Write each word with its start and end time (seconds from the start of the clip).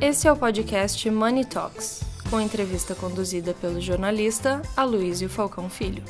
Esse 0.00 0.28
é 0.28 0.32
o 0.32 0.36
podcast 0.36 1.10
Money 1.10 1.44
Talks, 1.44 2.04
com 2.30 2.40
entrevista 2.40 2.94
conduzida 2.94 3.52
pelo 3.52 3.80
jornalista 3.80 4.62
Aloysio 4.76 5.28
Falcão 5.28 5.68
Filho. 5.68 6.04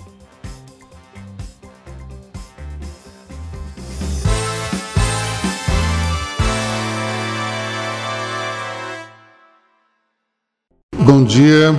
Bom 10.95 11.25
dia. 11.25 11.73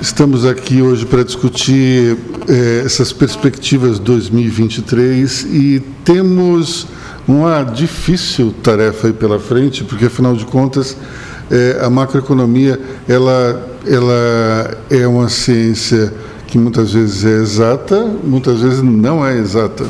Estamos 0.00 0.46
aqui 0.46 0.80
hoje 0.80 1.04
para 1.04 1.24
discutir 1.24 2.16
eh, 2.48 2.82
essas 2.86 3.12
perspectivas 3.12 3.98
2023 3.98 5.42
e 5.50 5.82
temos 6.04 6.86
uma 7.26 7.64
difícil 7.64 8.54
tarefa 8.62 9.08
aí 9.08 9.12
pela 9.12 9.40
frente, 9.40 9.82
porque 9.82 10.04
afinal 10.04 10.36
de 10.36 10.44
contas 10.44 10.96
eh, 11.50 11.80
a 11.82 11.90
macroeconomia 11.90 12.80
ela, 13.08 13.76
ela 13.84 14.78
é 14.88 15.04
uma 15.04 15.28
ciência 15.28 16.14
que 16.46 16.56
muitas 16.56 16.92
vezes 16.92 17.24
é 17.24 17.42
exata, 17.42 18.00
muitas 18.22 18.60
vezes 18.60 18.80
não 18.80 19.26
é 19.26 19.36
exata. 19.36 19.84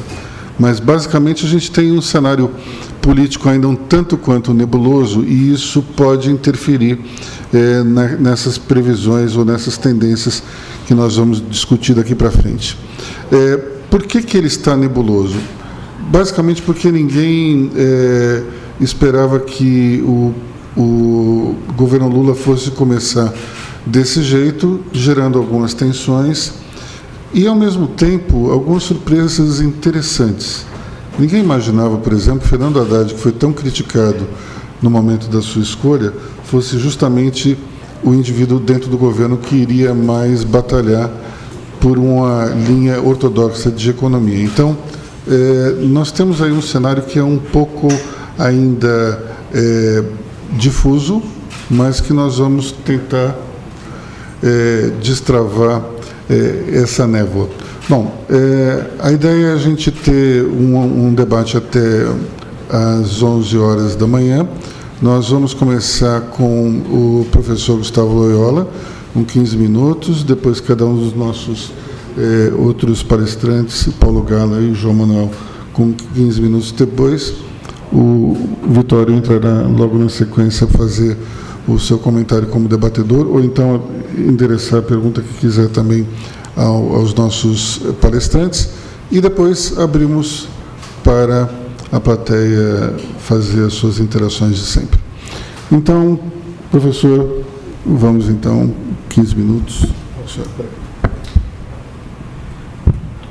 Mas 0.59 0.81
basicamente 0.81 1.45
a 1.45 1.49
gente 1.49 1.71
tem 1.71 1.93
um 1.93 2.01
cenário 2.01 2.51
político 3.01 3.49
ainda 3.49 3.69
um 3.69 3.75
tanto 3.75 4.17
quanto 4.17 4.53
nebuloso 4.53 5.25
e 5.25 5.53
isso 5.53 5.83
pode 5.97 6.31
interferir 6.31 6.99
é, 7.53 7.83
na, 7.83 8.09
nessas 8.17 8.59
previsões 8.59 9.37
ou 9.37 9.45
nessas 9.45 9.77
tendências 9.79 10.43
que 10.87 10.95
nós 10.95 11.17
vamos 11.17 11.43
discutir 11.49 11.95
daqui 11.95 12.15
para 12.15 12.31
frente. 12.31 12.79
É, 13.33 13.57
por 13.91 14.03
que, 14.03 14.23
que 14.23 14.37
ele 14.37 14.47
está 14.47 14.77
nebuloso? 14.77 15.37
Basicamente 16.11 16.63
porque 16.63 16.91
ninguém 16.91 17.71
é, 17.77 18.43
esperava 18.81 19.41
que 19.41 20.03
o, 20.05 20.35
o 20.77 21.55
governo 21.77 22.09
Lula 22.09 22.35
fosse 22.35 22.71
começar 22.71 23.33
desse 23.85 24.23
jeito, 24.23 24.81
gerando 24.93 25.39
algumas 25.39 25.75
tensões 25.75 26.53
e, 27.33 27.47
ao 27.47 27.55
mesmo 27.55 27.87
tempo, 27.87 28.51
algumas 28.51 28.83
surpresas 28.83 29.61
interessantes. 29.61 30.68
Ninguém 31.19 31.41
imaginava, 31.41 31.97
por 31.97 32.13
exemplo, 32.13 32.47
Fernando 32.47 32.81
Haddad, 32.81 33.13
que 33.13 33.21
foi 33.21 33.33
tão 33.33 33.53
criticado 33.53 34.25
no 34.81 34.89
momento 34.89 35.29
da 35.29 35.43
sua 35.43 35.63
escolha, 35.63 36.13
fosse 36.45 36.79
justamente 36.79 37.59
o 38.05 38.15
indivíduo 38.15 38.61
dentro 38.61 38.89
do 38.89 38.97
governo 38.97 39.37
que 39.37 39.57
iria 39.57 39.93
mais 39.93 40.45
batalhar 40.45 41.11
por 41.81 41.99
uma 41.99 42.45
linha 42.47 43.03
ortodoxa 43.03 43.69
de 43.69 43.91
economia. 43.91 44.45
Então, 44.45 44.79
eh, 45.27 45.77
nós 45.81 46.13
temos 46.13 46.41
aí 46.41 46.53
um 46.53 46.63
cenário 46.63 47.03
que 47.03 47.19
é 47.19 47.25
um 47.25 47.39
pouco 47.39 47.89
ainda 48.39 49.21
eh, 49.53 50.05
difuso, 50.53 51.21
mas 51.69 52.01
que 52.01 52.13
nós 52.13 52.39
vamos 52.39 52.71
tentar 52.71 53.37
eh, 54.41 54.93
destravar 55.03 55.83
essa 56.71 57.07
névoa. 57.07 57.49
Bom, 57.89 58.13
a 58.99 59.11
ideia 59.11 59.47
é 59.47 59.53
a 59.55 59.57
gente 59.57 59.91
ter 59.91 60.45
um, 60.45 61.07
um 61.07 61.15
debate 61.15 61.57
até 61.57 62.07
às 62.69 63.23
11 63.23 63.57
horas 63.57 63.97
da 63.97 64.07
manhã. 64.07 64.47
Nós 65.01 65.31
vamos 65.31 65.55
começar 65.55 66.21
com 66.21 66.69
o 66.69 67.27
professor 67.31 67.79
Gustavo 67.79 68.13
Loyola, 68.13 68.69
com 69.15 69.25
15 69.25 69.57
minutos, 69.57 70.23
depois 70.23 70.61
cada 70.61 70.85
um 70.85 70.97
dos 70.97 71.15
nossos 71.15 71.73
eh, 72.19 72.53
outros 72.59 73.03
palestrantes, 73.03 73.89
Paulo 73.99 74.23
Gala 74.23 74.61
e 74.61 74.75
João 74.75 74.93
Manuel, 74.93 75.31
com 75.73 75.95
15 76.15 76.43
minutos 76.43 76.73
depois. 76.73 77.37
O 77.91 78.37
Vitório 78.69 79.15
entrará 79.15 79.63
logo 79.63 79.97
na 79.97 80.11
sequência 80.11 80.67
a 80.67 80.69
fazer 80.69 81.17
o 81.67 81.79
seu 81.79 81.99
comentário 81.99 82.49
como 82.49 82.69
debatedor, 82.69 83.27
ou 83.29 83.43
então 83.43 83.83
endereçar 84.15 84.81
a 84.81 84.83
pergunta 84.83 85.23
que 85.23 85.33
quiser 85.41 85.69
também 85.69 86.07
ao, 86.59 86.97
aos 86.97 87.15
nossos 87.15 87.81
palestrantes, 88.01 88.71
e 89.11 89.21
depois 89.21 89.79
abrimos 89.79 90.49
para 91.05 91.49
a 91.91 92.01
plateia 92.01 92.95
fazer 93.21 93.65
as 93.65 93.75
suas 93.75 94.01
interações 94.01 94.57
de 94.57 94.67
sempre. 94.67 95.01
Então, 95.71 96.19
professor, 96.71 97.45
vamos 97.87 98.29
então, 98.29 98.75
15 99.09 99.37
minutos. 99.37 99.87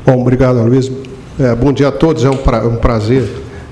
Bom, 0.05 0.21
obrigado, 0.21 0.63
Luiz. 0.63 0.89
É, 1.37 1.53
bom 1.53 1.71
dia 1.71 1.89
a 1.89 1.91
todos, 1.91 2.23
é 2.23 2.29
um, 2.29 2.37
pra, 2.37 2.65
um, 2.65 2.77
prazer 2.77 3.29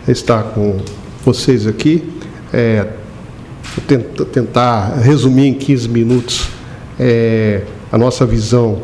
estar 0.07 0.43
com 0.43 0.77
vocês 1.23 1.65
aqui. 1.65 2.13
É, 2.53 2.87
vou 3.75 4.25
tentar 4.25 4.97
resumir 4.99 5.47
em 5.47 5.53
15 5.53 5.89
minutos 5.89 6.49
é, 6.99 7.63
a 7.91 7.97
nossa 7.97 8.25
visão 8.25 8.81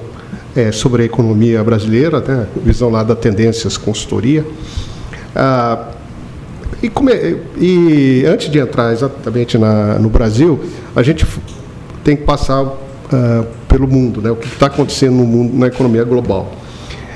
é, 0.56 0.72
sobre 0.72 1.04
a 1.04 1.06
economia 1.06 1.64
brasileira, 1.64 2.20
né, 2.20 2.48
visão 2.64 2.90
lá 2.90 3.04
da 3.04 3.16
Tendências 3.16 3.78
Consultoria. 3.78 4.46
Ah, 5.36 5.88
e, 6.84 6.92
e, 7.58 8.26
antes 8.26 8.50
de 8.50 8.58
entrar 8.60 8.92
exatamente 8.92 9.58
na, 9.58 10.00
no 10.00 10.10
Brasil, 10.10 10.60
a 10.96 11.04
gente 11.04 11.26
tem 12.04 12.16
que 12.16 12.24
passar 12.24 12.64
uh, 12.64 13.46
pelo 13.68 13.88
mundo, 13.88 14.20
né? 14.22 14.32
o 14.32 14.36
que 14.36 14.48
está 14.48 14.66
acontecendo 14.66 15.14
no 15.14 15.26
mundo, 15.26 15.56
na 15.56 15.68
economia 15.68 16.04
global. 16.04 16.52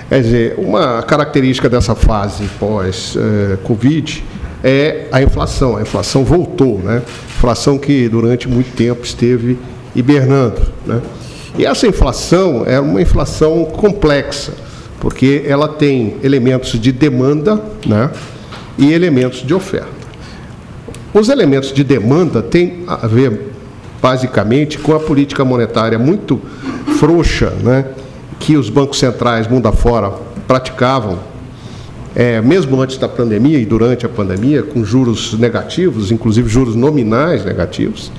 Quer 0.07 0.21
dizer, 0.21 0.55
uma 0.59 1.01
característica 1.01 1.67
dessa 1.67 1.95
fase 1.95 2.47
pós-Covid 2.59 4.23
é 4.63 5.07
a 5.11 5.21
inflação. 5.23 5.77
A 5.77 5.81
inflação 5.81 6.23
voltou, 6.23 6.77
né? 6.77 7.01
Inflação 7.37 7.77
que 7.79 8.07
durante 8.07 8.47
muito 8.47 8.75
tempo 8.75 9.03
esteve 9.03 9.57
hibernando. 9.95 10.61
Né? 10.85 11.01
E 11.57 11.65
essa 11.65 11.87
inflação 11.87 12.63
é 12.65 12.79
uma 12.79 13.01
inflação 13.01 13.65
complexa, 13.65 14.53
porque 14.99 15.43
ela 15.47 15.67
tem 15.67 16.17
elementos 16.23 16.79
de 16.79 16.91
demanda, 16.91 17.61
né? 17.85 18.09
e 18.77 18.91
elementos 18.91 19.41
de 19.41 19.53
oferta. 19.53 20.05
Os 21.13 21.29
elementos 21.29 21.71
de 21.71 21.83
demanda 21.83 22.41
têm 22.41 22.83
a 22.87 23.07
ver, 23.07 23.53
basicamente, 24.01 24.77
com 24.77 24.93
a 24.93 24.99
política 24.99 25.45
monetária 25.45 25.97
muito 25.97 26.41
frouxa, 26.99 27.51
né, 27.63 27.85
que 28.39 28.57
os 28.57 28.69
bancos 28.69 28.99
centrais 28.99 29.47
mundo 29.47 29.67
afora 29.67 30.11
praticavam, 30.47 31.19
é, 32.13 32.41
mesmo 32.41 32.79
antes 32.81 32.97
da 32.97 33.07
pandemia 33.07 33.57
e 33.57 33.65
durante 33.65 34.05
a 34.05 34.09
pandemia, 34.09 34.63
com 34.63 34.83
juros 34.83 35.37
negativos, 35.37 36.11
inclusive 36.11 36.47
juros 36.49 36.75
nominais 36.75 37.43
negativos, 37.43 38.11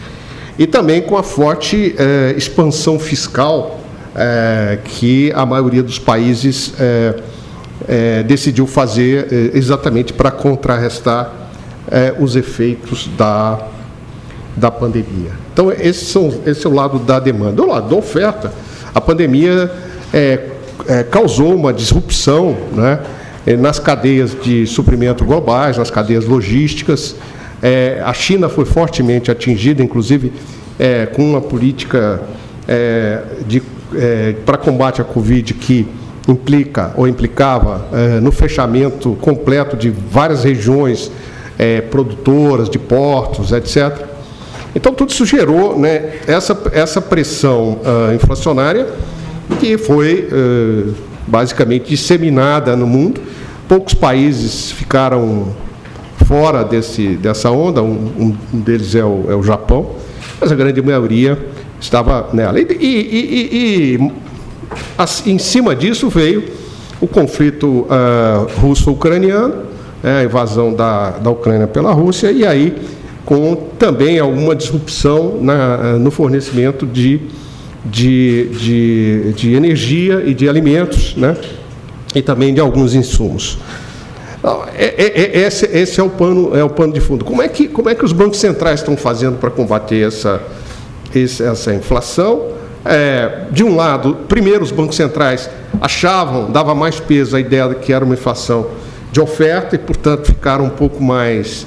e 0.58 0.66
também 0.66 1.02
com 1.02 1.16
a 1.16 1.22
forte 1.22 1.94
é, 1.98 2.34
expansão 2.36 2.98
fiscal 2.98 3.80
é, 4.14 4.78
que 4.84 5.30
a 5.34 5.44
maioria 5.44 5.82
dos 5.82 5.98
países 5.98 6.72
é, 6.78 8.22
decidiu 8.22 8.66
fazer 8.66 9.52
exatamente 9.54 10.12
para 10.12 10.30
contrarrestar 10.30 11.30
os 12.18 12.34
efeitos 12.34 13.08
da, 13.16 13.60
da 14.56 14.70
pandemia. 14.72 15.30
Então, 15.52 15.70
esse, 15.70 16.06
são, 16.06 16.32
esse 16.46 16.66
é 16.66 16.70
o 16.70 16.72
lado 16.72 16.98
da 16.98 17.20
demanda. 17.20 17.62
O 17.62 17.66
lado 17.66 17.88
da 17.88 17.94
oferta, 17.94 18.52
a 18.92 19.00
pandemia 19.00 19.70
causou 21.12 21.54
uma 21.54 21.72
disrupção 21.72 22.56
né, 22.72 22.98
nas 23.56 23.78
cadeias 23.78 24.34
de 24.42 24.66
suprimento 24.66 25.24
globais, 25.24 25.76
nas 25.76 25.90
cadeias 25.90 26.24
logísticas. 26.24 27.14
A 28.04 28.12
China 28.12 28.48
foi 28.48 28.64
fortemente 28.64 29.30
atingida, 29.30 29.82
inclusive 29.82 30.32
com 31.14 31.30
uma 31.30 31.40
política 31.40 32.20
para 34.44 34.58
combate 34.58 35.00
à 35.00 35.04
Covid 35.04 35.54
que 35.54 35.88
implica 36.28 36.92
ou 36.96 37.06
implicava 37.06 37.86
é, 37.92 38.20
no 38.20 38.32
fechamento 38.32 39.16
completo 39.20 39.76
de 39.76 39.90
várias 39.90 40.44
regiões 40.44 41.10
é, 41.58 41.80
produtoras, 41.80 42.68
de 42.68 42.78
portos, 42.78 43.52
etc. 43.52 44.06
Então, 44.74 44.92
tudo 44.92 45.10
isso 45.10 45.24
gerou 45.24 45.78
né, 45.78 46.16
essa, 46.26 46.56
essa 46.72 47.00
pressão 47.00 47.78
uh, 47.80 48.14
inflacionária 48.14 48.86
que 49.58 49.78
foi 49.78 50.28
uh, 50.30 50.92
basicamente 51.26 51.88
disseminada 51.88 52.76
no 52.76 52.86
mundo. 52.86 53.22
Poucos 53.66 53.94
países 53.94 54.70
ficaram 54.70 55.54
fora 56.24 56.64
desse, 56.64 57.16
dessa 57.16 57.50
onda, 57.50 57.82
um, 57.82 58.34
um 58.52 58.60
deles 58.60 58.94
é 58.94 59.04
o, 59.04 59.24
é 59.28 59.34
o 59.34 59.42
Japão, 59.42 59.92
mas 60.40 60.50
a 60.50 60.54
grande 60.54 60.80
maioria 60.82 61.38
estava 61.80 62.28
nela. 62.32 62.58
E, 62.58 62.66
e, 62.80 63.98
e, 63.98 63.98
e 63.98 65.30
em 65.30 65.38
cima 65.38 65.74
disso 65.74 66.08
veio 66.08 66.44
o 67.00 67.06
conflito 67.06 67.86
uh, 67.86 68.60
russo-ucraniano, 68.60 69.66
né, 70.02 70.20
a 70.20 70.24
invasão 70.24 70.72
da, 70.72 71.10
da 71.10 71.30
Ucrânia 71.30 71.66
pela 71.66 71.92
Rússia, 71.92 72.30
e 72.30 72.46
aí 72.46 72.74
com 73.24 73.56
também 73.78 74.18
alguma 74.18 74.54
disrupção 74.54 75.38
na, 75.40 75.98
no 75.98 76.10
fornecimento 76.10 76.86
de, 76.86 77.20
de, 77.84 78.48
de, 78.50 79.32
de, 79.32 79.54
energia 79.54 80.22
e 80.24 80.32
de 80.32 80.48
alimentos, 80.48 81.14
né, 81.16 81.36
e 82.14 82.22
também 82.22 82.54
de 82.54 82.60
alguns 82.60 82.94
insumos. 82.94 83.58
É, 84.76 84.94
é, 84.96 85.40
é, 85.40 85.46
esse, 85.46 85.66
esse 85.66 85.98
é, 85.98 86.02
o 86.02 86.08
pano, 86.08 86.56
é 86.56 86.62
o 86.62 86.70
pano 86.70 86.92
de 86.92 87.00
fundo. 87.00 87.24
Como 87.24 87.42
é 87.42 87.48
que, 87.48 87.66
como 87.66 87.88
é 87.88 87.94
que 87.94 88.04
os 88.04 88.12
bancos 88.12 88.38
centrais 88.38 88.80
estão 88.80 88.96
fazendo 88.96 89.38
para 89.38 89.50
combater 89.50 90.06
essa, 90.06 90.40
essa 91.12 91.74
inflação? 91.74 92.54
É, 92.84 93.46
de 93.50 93.64
um 93.64 93.74
lado, 93.74 94.16
primeiro 94.28 94.62
os 94.62 94.70
bancos 94.70 94.94
centrais 94.94 95.50
achavam, 95.80 96.50
dava 96.52 96.74
mais 96.74 97.00
peso 97.00 97.36
à 97.36 97.40
ideia 97.40 97.68
de 97.68 97.74
que 97.76 97.92
era 97.92 98.04
uma 98.04 98.14
inflação 98.14 98.68
de 99.10 99.20
oferta 99.20 99.74
e, 99.74 99.78
portanto, 99.78 100.26
ficaram 100.26 100.66
um 100.66 100.70
pouco 100.70 101.02
mais 101.02 101.66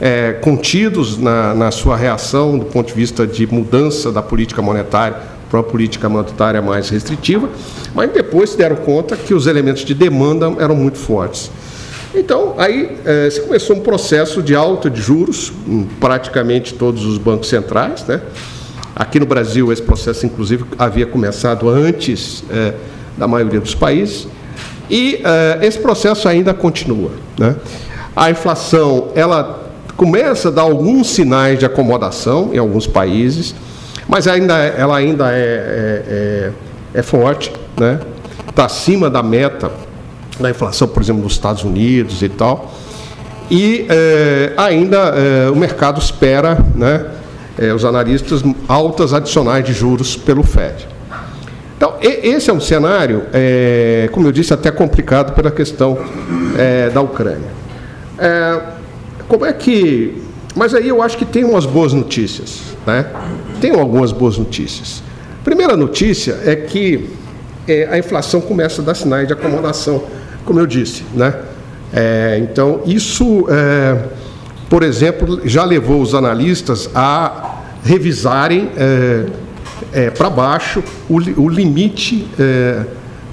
é, 0.00 0.32
contidos 0.32 1.18
na, 1.18 1.52
na 1.54 1.70
sua 1.70 1.96
reação 1.96 2.58
do 2.58 2.64
ponto 2.64 2.88
de 2.88 2.94
vista 2.94 3.26
de 3.26 3.46
mudança 3.46 4.10
da 4.10 4.22
política 4.22 4.62
monetária 4.62 5.18
para 5.50 5.58
uma 5.58 5.64
política 5.64 6.08
monetária 6.08 6.62
mais 6.62 6.88
restritiva, 6.88 7.50
mas 7.94 8.10
depois 8.10 8.50
se 8.50 8.56
deram 8.56 8.76
conta 8.76 9.14
que 9.14 9.34
os 9.34 9.46
elementos 9.46 9.84
de 9.84 9.92
demanda 9.92 10.50
eram 10.58 10.74
muito 10.74 10.98
fortes. 10.98 11.50
Então, 12.14 12.54
aí 12.56 12.96
é, 13.04 13.28
se 13.28 13.40
começou 13.40 13.76
um 13.76 13.80
processo 13.80 14.40
de 14.40 14.54
alta 14.54 14.88
de 14.88 15.00
juros 15.00 15.52
em 15.66 15.84
praticamente 15.98 16.74
todos 16.74 17.04
os 17.04 17.18
bancos 17.18 17.48
centrais, 17.48 18.04
né? 18.04 18.20
Aqui 18.94 19.18
no 19.18 19.26
Brasil, 19.26 19.72
esse 19.72 19.82
processo, 19.82 20.24
inclusive, 20.24 20.64
havia 20.78 21.04
começado 21.04 21.68
antes 21.68 22.44
é, 22.48 22.74
da 23.18 23.26
maioria 23.26 23.58
dos 23.58 23.74
países, 23.74 24.28
e 24.88 25.20
é, 25.24 25.66
esse 25.66 25.78
processo 25.80 26.28
ainda 26.28 26.54
continua. 26.54 27.10
Né? 27.36 27.56
A 28.14 28.30
inflação 28.30 29.08
ela 29.16 29.64
começa 29.96 30.48
a 30.48 30.50
dar 30.52 30.62
alguns 30.62 31.08
sinais 31.08 31.58
de 31.58 31.66
acomodação 31.66 32.50
em 32.52 32.58
alguns 32.58 32.86
países, 32.86 33.52
mas 34.06 34.28
ainda, 34.28 34.56
ela 34.56 34.96
ainda 34.96 35.32
é, 35.32 35.34
é, 35.34 36.04
é, 36.06 36.52
é 37.00 37.02
forte, 37.02 37.52
né? 37.76 37.98
está 38.48 38.66
acima 38.66 39.10
da 39.10 39.22
meta 39.22 39.72
da 40.38 40.50
inflação, 40.50 40.88
por 40.88 41.02
exemplo, 41.02 41.22
nos 41.22 41.32
Estados 41.32 41.64
Unidos 41.64 42.22
e 42.22 42.28
tal. 42.28 42.72
E 43.50 43.86
é, 43.88 44.52
ainda 44.56 44.96
é, 44.96 45.50
o 45.50 45.56
mercado 45.56 46.00
espera 46.00 46.58
né, 46.74 47.06
é, 47.58 47.72
os 47.72 47.84
analistas, 47.84 48.42
altas 48.66 49.12
adicionais 49.12 49.64
de 49.64 49.72
juros 49.72 50.16
pelo 50.16 50.42
FED. 50.42 50.88
Então, 51.76 51.94
esse 52.00 52.48
é 52.48 52.52
um 52.52 52.60
cenário, 52.60 53.24
como 54.12 54.28
eu 54.28 54.32
disse, 54.32 54.54
até 54.54 54.70
complicado 54.70 55.34
pela 55.34 55.50
questão 55.50 55.98
da 56.94 57.02
Ucrânia. 57.02 57.50
Como 59.28 59.44
é 59.44 59.52
que. 59.52 60.22
Mas 60.54 60.72
aí 60.72 60.88
eu 60.88 61.02
acho 61.02 61.18
que 61.18 61.26
tem 61.26 61.44
umas 61.44 61.66
boas 61.66 61.92
notícias. 61.92 62.60
Né? 62.86 63.04
Tem 63.60 63.78
algumas 63.78 64.12
boas 64.12 64.38
notícias. 64.38 65.02
Primeira 65.42 65.76
notícia 65.76 66.38
é 66.46 66.54
que 66.54 67.10
a 67.90 67.98
inflação 67.98 68.40
começa 68.40 68.80
a 68.80 68.84
dar 68.84 68.94
sinais 68.94 69.26
de 69.26 69.34
acomodação, 69.34 70.04
como 70.44 70.60
eu 70.60 70.66
disse. 70.66 71.04
Né? 71.14 71.34
É, 71.92 72.38
então, 72.42 72.82
isso 72.86 73.46
por 74.68 74.82
exemplo, 74.82 75.40
já 75.44 75.64
levou 75.64 76.00
os 76.00 76.14
analistas 76.14 76.90
a 76.94 77.60
revisarem 77.84 78.70
é, 78.76 79.26
é, 79.92 80.10
para 80.10 80.30
baixo 80.30 80.82
o, 81.08 81.16
o 81.40 81.48
limite 81.48 82.26
é, 82.38 82.82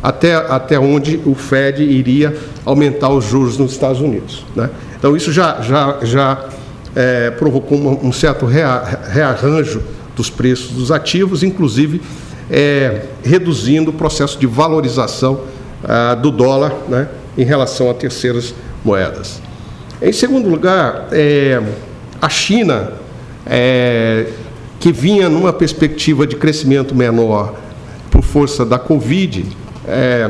até, 0.04 0.36
até 0.36 0.80
onde 0.80 1.20
o 1.26 1.34
Fed 1.34 1.82
iria 1.84 2.36
aumentar 2.66 3.10
os 3.10 3.26
juros 3.26 3.58
nos 3.58 3.72
Estados 3.72 4.02
Unidos. 4.02 4.46
Né? 4.56 4.70
Então, 4.98 5.16
isso 5.16 5.32
já, 5.32 5.62
já, 5.62 5.98
já 6.04 6.50
é, 6.96 7.32
provocou 7.32 7.78
um, 7.78 8.08
um 8.10 8.12
certo 8.12 8.46
rea, 8.46 9.00
rearranjo 9.10 9.82
dos 10.16 10.30
preços 10.30 10.72
dos 10.72 10.92
ativos, 10.92 11.44
inclusive 11.44 12.02
é, 12.52 13.04
reduzindo 13.24 13.90
o 13.90 13.94
processo 13.94 14.38
de 14.38 14.46
valorização 14.46 15.42
ah, 15.84 16.16
do 16.16 16.32
dólar 16.32 16.74
né, 16.88 17.08
em 17.38 17.44
relação 17.44 17.90
a 17.90 17.94
terceiras 17.94 18.54
moedas. 18.84 19.42
Em 20.02 20.12
segundo 20.12 20.50
lugar, 20.50 21.08
é, 21.12 21.62
a 22.22 22.30
China, 22.30 22.94
é, 23.46 24.28
que 24.80 24.92
vinha 24.92 25.30
numa 25.30 25.54
perspectiva 25.54 26.26
de 26.26 26.36
crescimento 26.36 26.96
menor 26.96 27.54
por 28.10 28.24
força 28.24 28.66
da 28.66 28.80
Covid, 28.80 29.46
é, 29.88 30.30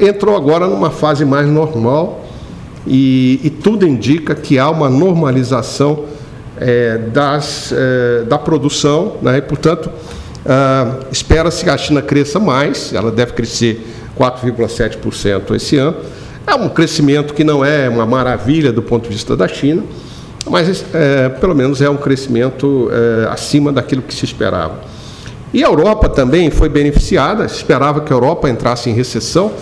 entrou 0.00 0.36
agora 0.36 0.66
numa 0.66 0.90
fase 0.90 1.24
mais 1.24 1.46
normal 1.46 2.24
e, 2.86 3.40
e 3.44 3.50
tudo 3.50 3.86
indica 3.86 4.34
que 4.34 4.58
há 4.58 4.70
uma 4.70 4.88
normalização 4.88 6.04
é, 6.58 6.98
das, 6.98 7.72
é, 7.72 8.24
da 8.24 8.38
produção, 8.38 9.16
né, 9.20 9.38
e, 9.38 9.42
portanto, 9.42 9.90
ah, 10.44 10.96
espera-se 11.10 11.62
que 11.62 11.70
a 11.70 11.78
China 11.78 12.02
cresça 12.02 12.40
mais, 12.40 12.92
ela 12.92 13.10
deve 13.10 13.32
crescer 13.32 13.86
4,7% 14.22 15.56
esse 15.56 15.76
ano 15.76 15.96
é 16.46 16.54
um 16.54 16.68
crescimento 16.68 17.34
que 17.34 17.42
não 17.42 17.64
é 17.64 17.88
uma 17.88 18.06
maravilha 18.06 18.72
do 18.72 18.82
ponto 18.82 19.04
de 19.04 19.10
vista 19.10 19.36
da 19.36 19.48
China, 19.48 19.82
mas 20.48 20.84
é, 20.92 21.28
pelo 21.28 21.54
menos 21.54 21.80
é 21.80 21.90
um 21.90 21.96
crescimento 21.96 22.90
é, 22.92 23.28
acima 23.28 23.72
daquilo 23.72 24.02
que 24.02 24.14
se 24.14 24.24
esperava. 24.24 24.80
E 25.54 25.62
a 25.62 25.66
Europa 25.66 26.08
também 26.08 26.50
foi 26.50 26.68
beneficiada, 26.68 27.44
esperava 27.44 28.00
que 28.00 28.12
a 28.12 28.16
Europa 28.16 28.48
entrasse 28.48 28.88
em 28.88 28.94
recessão, 28.94 29.52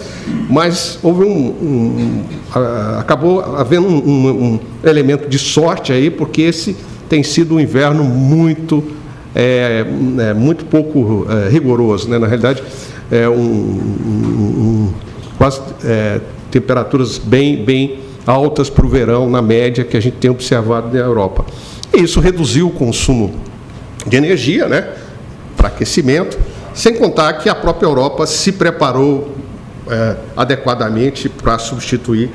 mas 0.49 0.99
houve 1.03 1.25
um, 1.25 1.29
um, 1.29 2.25
um 2.57 2.59
acabou 2.99 3.41
havendo 3.57 3.89
um, 3.89 4.29
um, 4.29 4.61
elemento 4.85 5.29
de 5.29 5.39
sorte 5.39 5.93
aí, 5.93 6.09
porque 6.09 6.43
esse 6.43 6.77
tem 7.09 7.23
sido 7.25 7.57
um 7.57 7.61
inverno 7.61 8.05
muito, 8.05 8.85
é, 9.35 9.85
é 10.31 10.33
muito 10.33 10.65
pouco 10.65 11.27
é, 11.29 11.49
rigoroso, 11.49 12.09
né? 12.09 12.19
na 12.19 12.27
realidade, 12.29 12.62
é 13.11 13.29
um, 13.29 14.93
quase 15.37 15.61
é, 15.85 16.21
temperaturas 16.51 17.19
bem, 17.19 17.65
bem 17.65 18.01
altas 18.27 18.71
para 18.71 18.85
o 18.85 18.89
verão, 18.89 19.29
na 19.29 19.43
média, 19.43 19.85
que 19.85 19.97
a 19.97 20.01
gente 20.01 20.17
tem 20.17 20.31
observado 20.31 20.97
na 20.97 21.03
Europa. 21.03 21.45
E 21.93 22.03
isso 22.03 22.21
reduziu 22.21 22.69
o 22.69 22.71
consumo 22.71 23.35
de 24.07 24.17
energia, 24.17 24.69
né, 24.69 24.89
para 25.57 25.69
aquecimento, 25.69 26.39
sem 26.75 26.95
contar 26.95 27.35
que 27.35 27.49
a 27.49 27.55
própria 27.55 27.87
Europa 27.87 28.27
se 28.27 28.53
preparou 28.53 29.35
é, 29.89 30.17
adequadamente 30.37 31.29
para 31.29 31.59
substituir 31.59 32.31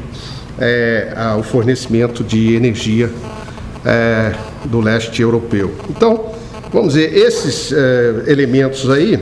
é, 0.59 1.13
a, 1.15 1.37
o 1.37 1.43
fornecimento 1.43 2.23
de 2.23 2.55
energia 2.55 3.09
é, 3.85 4.33
do 4.65 4.81
leste 4.81 5.21
europeu. 5.21 5.71
Então, 5.89 6.31
vamos 6.71 6.93
dizer, 6.93 7.15
esses 7.15 7.71
é, 7.71 8.23
elementos 8.27 8.89
aí 8.89 9.19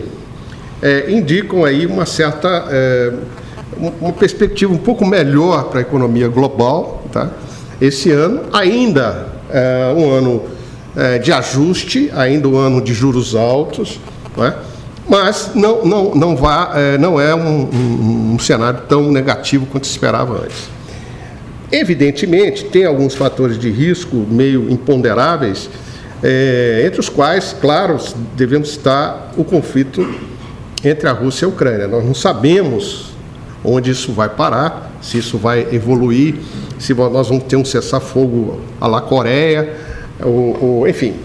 é, 0.84 1.10
indicam 1.10 1.64
aí 1.64 1.86
uma 1.86 2.06
certa 2.06 2.66
é, 2.70 3.14
uma 4.00 4.12
perspectiva 4.12 4.72
um 4.72 4.78
pouco 4.78 5.06
melhor 5.06 5.70
para 5.70 5.80
a 5.80 5.82
economia 5.82 6.28
global, 6.28 7.04
tá? 7.12 7.32
Esse 7.82 8.12
ano, 8.12 8.42
ainda 8.52 9.28
é 9.50 9.94
um 9.96 10.12
ano 10.12 10.44
é, 10.96 11.18
de 11.18 11.32
ajuste, 11.32 12.12
ainda 12.14 12.48
um 12.50 12.58
ano 12.58 12.82
de 12.82 12.94
juros 12.94 13.34
altos, 13.34 14.00
né? 14.38 14.54
mas 15.10 15.52
não, 15.56 15.86
não, 15.86 16.16
não, 16.16 16.36
vá, 16.36 16.74
é, 16.76 16.98
não 16.98 17.20
é 17.20 17.34
um, 17.34 17.64
um, 17.64 18.34
um 18.36 18.40
cenário 18.40 18.82
tão 18.88 19.12
negativo 19.12 19.66
quanto 19.66 19.88
se 19.88 19.94
esperava 19.94 20.44
antes. 20.44 20.70
Evidentemente, 21.72 22.66
tem 22.66 22.86
alguns 22.86 23.16
fatores 23.16 23.58
de 23.58 23.72
risco 23.72 24.16
meio 24.30 24.70
imponderáveis, 24.70 25.70
é, 26.22 26.84
entre 26.86 27.00
os 27.00 27.10
quais, 27.10 27.56
claro, 27.60 27.98
devemos 28.36 28.72
citar 28.72 29.34
o 29.36 29.44
conflito 29.44 30.08
entre 30.84 31.08
a 31.08 31.12
Rússia 31.12 31.46
e 31.46 31.48
a 31.48 31.50
Ucrânia. 31.50 31.88
Nós 31.88 32.04
não 32.04 32.14
sabemos 32.14 33.14
onde 33.64 33.92
isso 33.92 34.12
vai 34.12 34.30
parar, 34.30 34.92
se 35.02 35.18
isso 35.18 35.38
vai 35.38 35.68
evoluir, 35.72 36.36
se 36.78 36.94
nós 36.94 37.30
vamos 37.30 37.44
ter 37.44 37.56
um 37.56 37.64
cessar-fogo 37.64 38.60
à 38.80 38.88
la 38.88 39.02
Coreia, 39.02 39.74
ou, 40.22 40.58
ou, 40.62 40.88
enfim, 40.88 41.16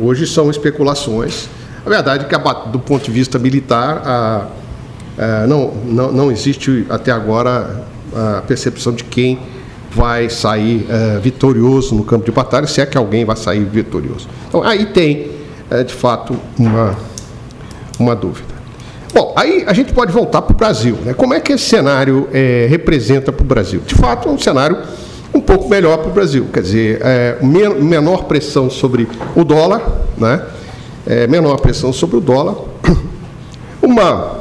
hoje 0.00 0.26
são 0.26 0.50
especulações. 0.50 1.48
A 1.84 1.90
verdade 1.90 2.24
é 2.24 2.28
que, 2.28 2.68
do 2.70 2.78
ponto 2.78 3.04
de 3.04 3.10
vista 3.10 3.38
militar, 3.38 4.02
a, 4.04 4.46
a, 5.18 5.46
não, 5.46 5.72
não, 5.84 6.12
não 6.12 6.32
existe 6.32 6.86
até 6.88 7.12
agora 7.12 7.84
a 8.14 8.42
percepção 8.46 8.92
de 8.92 9.04
quem 9.04 9.38
vai 9.90 10.28
sair 10.28 10.86
é, 10.88 11.18
vitorioso 11.18 11.94
no 11.94 12.04
campo 12.04 12.24
de 12.24 12.32
batalha, 12.32 12.66
se 12.66 12.80
é 12.80 12.86
que 12.86 12.96
alguém 12.96 13.24
vai 13.24 13.36
sair 13.36 13.64
vitorioso. 13.64 14.28
Então, 14.48 14.62
aí 14.62 14.86
tem, 14.86 15.30
é, 15.70 15.84
de 15.84 15.94
fato, 15.94 16.36
uma, 16.58 16.96
uma 17.98 18.16
dúvida. 18.16 18.53
Bom, 19.14 19.32
aí 19.36 19.62
a 19.64 19.72
gente 19.72 19.92
pode 19.92 20.10
voltar 20.10 20.42
para 20.42 20.52
o 20.52 20.56
Brasil. 20.56 20.98
Né? 21.04 21.14
Como 21.14 21.32
é 21.32 21.38
que 21.38 21.52
esse 21.52 21.66
cenário 21.66 22.28
é, 22.32 22.66
representa 22.68 23.30
para 23.30 23.44
o 23.44 23.46
Brasil? 23.46 23.80
De 23.86 23.94
fato, 23.94 24.28
é 24.28 24.32
um 24.32 24.38
cenário 24.38 24.76
um 25.32 25.40
pouco 25.40 25.68
melhor 25.68 25.98
para 25.98 26.10
o 26.10 26.12
Brasil. 26.12 26.48
Quer 26.52 26.62
dizer, 26.62 26.98
é, 27.00 27.38
menor 27.40 28.24
pressão 28.24 28.68
sobre 28.68 29.06
o 29.36 29.44
dólar, 29.44 29.82
né? 30.18 30.42
É, 31.06 31.28
menor 31.28 31.58
pressão 31.60 31.92
sobre 31.92 32.16
o 32.16 32.20
dólar, 32.20 32.56
uma 33.80 34.40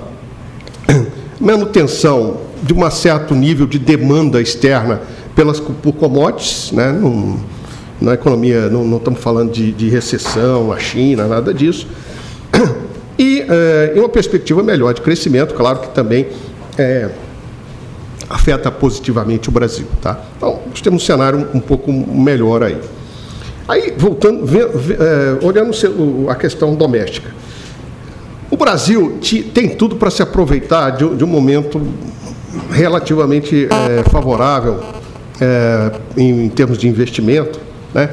manutenção 1.39 2.37
de 2.63 2.73
um 2.73 2.89
certo 2.89 3.35
nível 3.35 3.67
de 3.67 3.77
demanda 3.77 4.41
externa 4.41 5.01
pelas, 5.35 5.59
por 5.59 5.93
commodities, 5.93 6.71
né? 6.71 6.91
Num, 6.91 7.37
na 8.01 8.15
economia, 8.15 8.69
não, 8.69 8.83
não 8.83 8.97
estamos 8.97 9.19
falando 9.19 9.51
de, 9.51 9.71
de 9.71 9.87
recessão, 9.87 10.71
a 10.71 10.79
China, 10.79 11.27
nada 11.27 11.53
disso 11.53 11.87
e 13.23 13.45
é, 13.47 13.93
uma 13.95 14.09
perspectiva 14.09 14.61
melhor 14.61 14.93
de 14.93 15.01
crescimento, 15.01 15.53
claro 15.53 15.79
que 15.79 15.89
também 15.91 16.27
é, 16.77 17.09
afeta 18.29 18.69
positivamente 18.69 19.47
o 19.47 19.51
Brasil. 19.51 19.87
Tá? 20.01 20.19
Então, 20.35 20.59
nós 20.67 20.81
temos 20.81 21.01
um 21.01 21.05
cenário 21.05 21.47
um 21.53 21.59
pouco 21.61 21.93
melhor 21.93 22.63
aí. 22.63 22.77
Aí, 23.65 23.93
voltando, 23.97 24.45
vê, 24.45 24.65
vê, 24.67 24.95
é, 24.95 25.45
olhando 25.45 25.71
a 26.29 26.35
questão 26.35 26.75
doméstica. 26.75 27.29
O 28.51 28.57
Brasil 28.57 29.17
tem 29.53 29.69
tudo 29.69 29.95
para 29.95 30.11
se 30.11 30.21
aproveitar 30.21 30.89
de, 30.89 31.15
de, 31.15 31.23
um 31.23 31.27
momento 31.27 31.81
relativamente 32.71 33.69
é, 33.71 34.03
favorável 34.09 34.81
é, 35.39 35.91
em, 36.17 36.45
em, 36.45 36.49
termos 36.49 36.77
de 36.77 36.89
investimento, 36.89 37.57
né? 37.93 38.09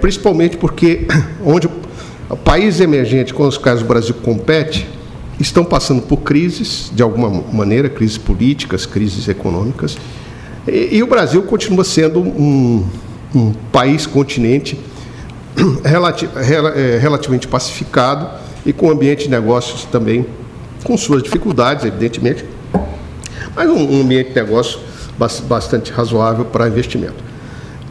Principalmente 0.00 0.56
porque 0.56 1.06
onde 1.44 1.65
o 2.28 2.36
país 2.36 2.80
emergente 2.80 3.32
com 3.32 3.46
os 3.46 3.56
quais 3.56 3.82
o 3.82 3.84
Brasil 3.84 4.14
compete 4.22 4.86
estão 5.38 5.64
passando 5.64 6.02
por 6.02 6.18
crises, 6.18 6.90
de 6.94 7.02
alguma 7.02 7.28
maneira, 7.52 7.88
crises 7.88 8.18
políticas, 8.18 8.86
crises 8.86 9.28
econômicas, 9.28 9.96
e, 10.66 10.96
e 10.96 11.02
o 11.02 11.06
Brasil 11.06 11.42
continua 11.42 11.84
sendo 11.84 12.20
um, 12.20 12.84
um 13.34 13.52
país, 13.70 14.06
continente 14.06 14.78
relati, 15.84 16.26
rel, 16.26 16.68
é, 16.68 16.98
relativamente 16.98 17.46
pacificado 17.46 18.28
e 18.64 18.72
com 18.72 18.90
ambiente 18.90 19.24
de 19.24 19.30
negócios 19.30 19.84
também 19.84 20.26
com 20.82 20.96
suas 20.96 21.22
dificuldades, 21.22 21.84
evidentemente, 21.84 22.44
mas 23.54 23.68
um, 23.68 23.98
um 23.98 24.00
ambiente 24.02 24.30
de 24.30 24.34
negócio 24.34 24.80
bastante 25.48 25.92
razoável 25.92 26.44
para 26.44 26.68
investimento. 26.68 27.24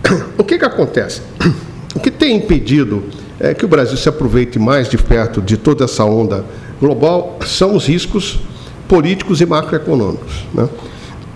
O 0.38 0.44
que, 0.44 0.60
que 0.60 0.66
acontece? 0.66 1.22
O 1.96 2.00
que 2.00 2.12
tem 2.12 2.36
impedido 2.36 3.06
é, 3.40 3.54
que 3.54 3.66
o 3.66 3.68
Brasil 3.68 3.98
se 3.98 4.08
aproveite 4.08 4.58
mais 4.58 4.88
de 4.88 4.98
perto 4.98 5.42
de 5.42 5.58
toda 5.58 5.86
essa 5.86 6.06
onda 6.06 6.46
global 6.80 7.40
são 7.46 7.76
os 7.76 7.88
riscos 7.88 8.40
políticos 8.88 9.42
e 9.42 9.46
macroeconômicos. 9.46 10.46
Né? 10.54 10.70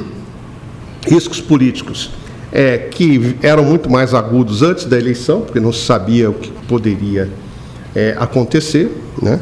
Riscos 1.07 1.41
políticos 1.41 2.11
é, 2.53 2.79
que 2.79 3.37
eram 3.43 3.65
muito 3.65 3.91
mais 3.91 4.15
agudos 4.15 4.63
antes 4.63 4.85
da 4.85 4.99
eleição, 4.99 5.43
porque 5.43 5.61
não 5.61 5.73
se 5.73 5.85
sabia 5.85 6.31
o 6.31 6.35
que 6.35 6.51
poderia 6.67 7.29
é, 7.95 8.17
acontecer, 8.19 8.91
né? 9.21 9.41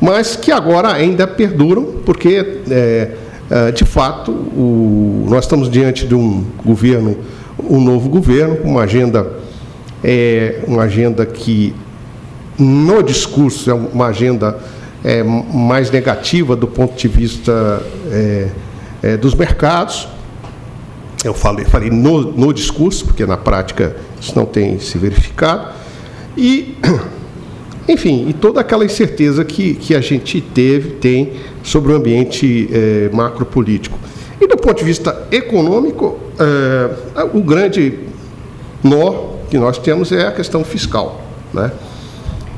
mas 0.00 0.36
que 0.36 0.50
agora 0.50 0.92
ainda 0.92 1.26
perduram, 1.26 1.84
porque, 2.04 2.62
é, 2.70 3.12
é 3.50 3.72
de 3.72 3.84
fato, 3.84 4.30
o, 4.32 5.26
nós 5.28 5.44
estamos 5.44 5.70
diante 5.70 6.06
de 6.06 6.14
um 6.14 6.44
governo, 6.64 7.16
um 7.62 7.80
novo 7.80 8.08
governo, 8.08 8.56
com 8.56 8.70
uma 8.70 8.82
agenda, 8.82 9.30
é, 10.02 10.60
uma 10.66 10.82
agenda 10.82 11.24
que, 11.26 11.74
no 12.58 13.02
discurso, 13.02 13.70
é 13.70 13.74
uma 13.74 14.06
agenda 14.06 14.58
é, 15.04 15.22
mais 15.22 15.90
negativa 15.90 16.54
do 16.54 16.66
ponto 16.66 16.96
de 16.96 17.08
vista 17.08 17.82
é, 19.02 19.16
dos 19.16 19.34
mercados, 19.34 20.08
eu 21.24 21.34
falei, 21.34 21.64
falei 21.66 21.90
no, 21.90 22.32
no 22.32 22.52
discurso, 22.52 23.04
porque 23.04 23.26
na 23.26 23.36
prática 23.36 23.96
isso 24.20 24.32
não 24.34 24.46
tem 24.46 24.78
se 24.78 24.96
verificado. 24.96 25.68
E, 26.36 26.76
enfim, 27.88 28.26
e 28.28 28.32
toda 28.32 28.60
aquela 28.60 28.84
incerteza 28.84 29.44
que, 29.44 29.74
que 29.74 29.94
a 29.94 30.00
gente 30.00 30.40
teve, 30.40 30.92
tem 30.92 31.32
sobre 31.62 31.92
o 31.92 31.96
ambiente 31.96 32.68
é, 32.72 33.10
macropolítico. 33.12 33.98
E 34.40 34.46
do 34.46 34.56
ponto 34.56 34.78
de 34.78 34.84
vista 34.84 35.26
econômico, 35.30 36.18
é, 36.38 37.20
o 37.34 37.42
grande 37.42 37.98
nó 38.82 39.29
que 39.50 39.58
nós 39.58 39.76
temos 39.78 40.12
é 40.12 40.28
a 40.28 40.32
questão 40.32 40.62
fiscal. 40.62 41.20
Né? 41.52 41.70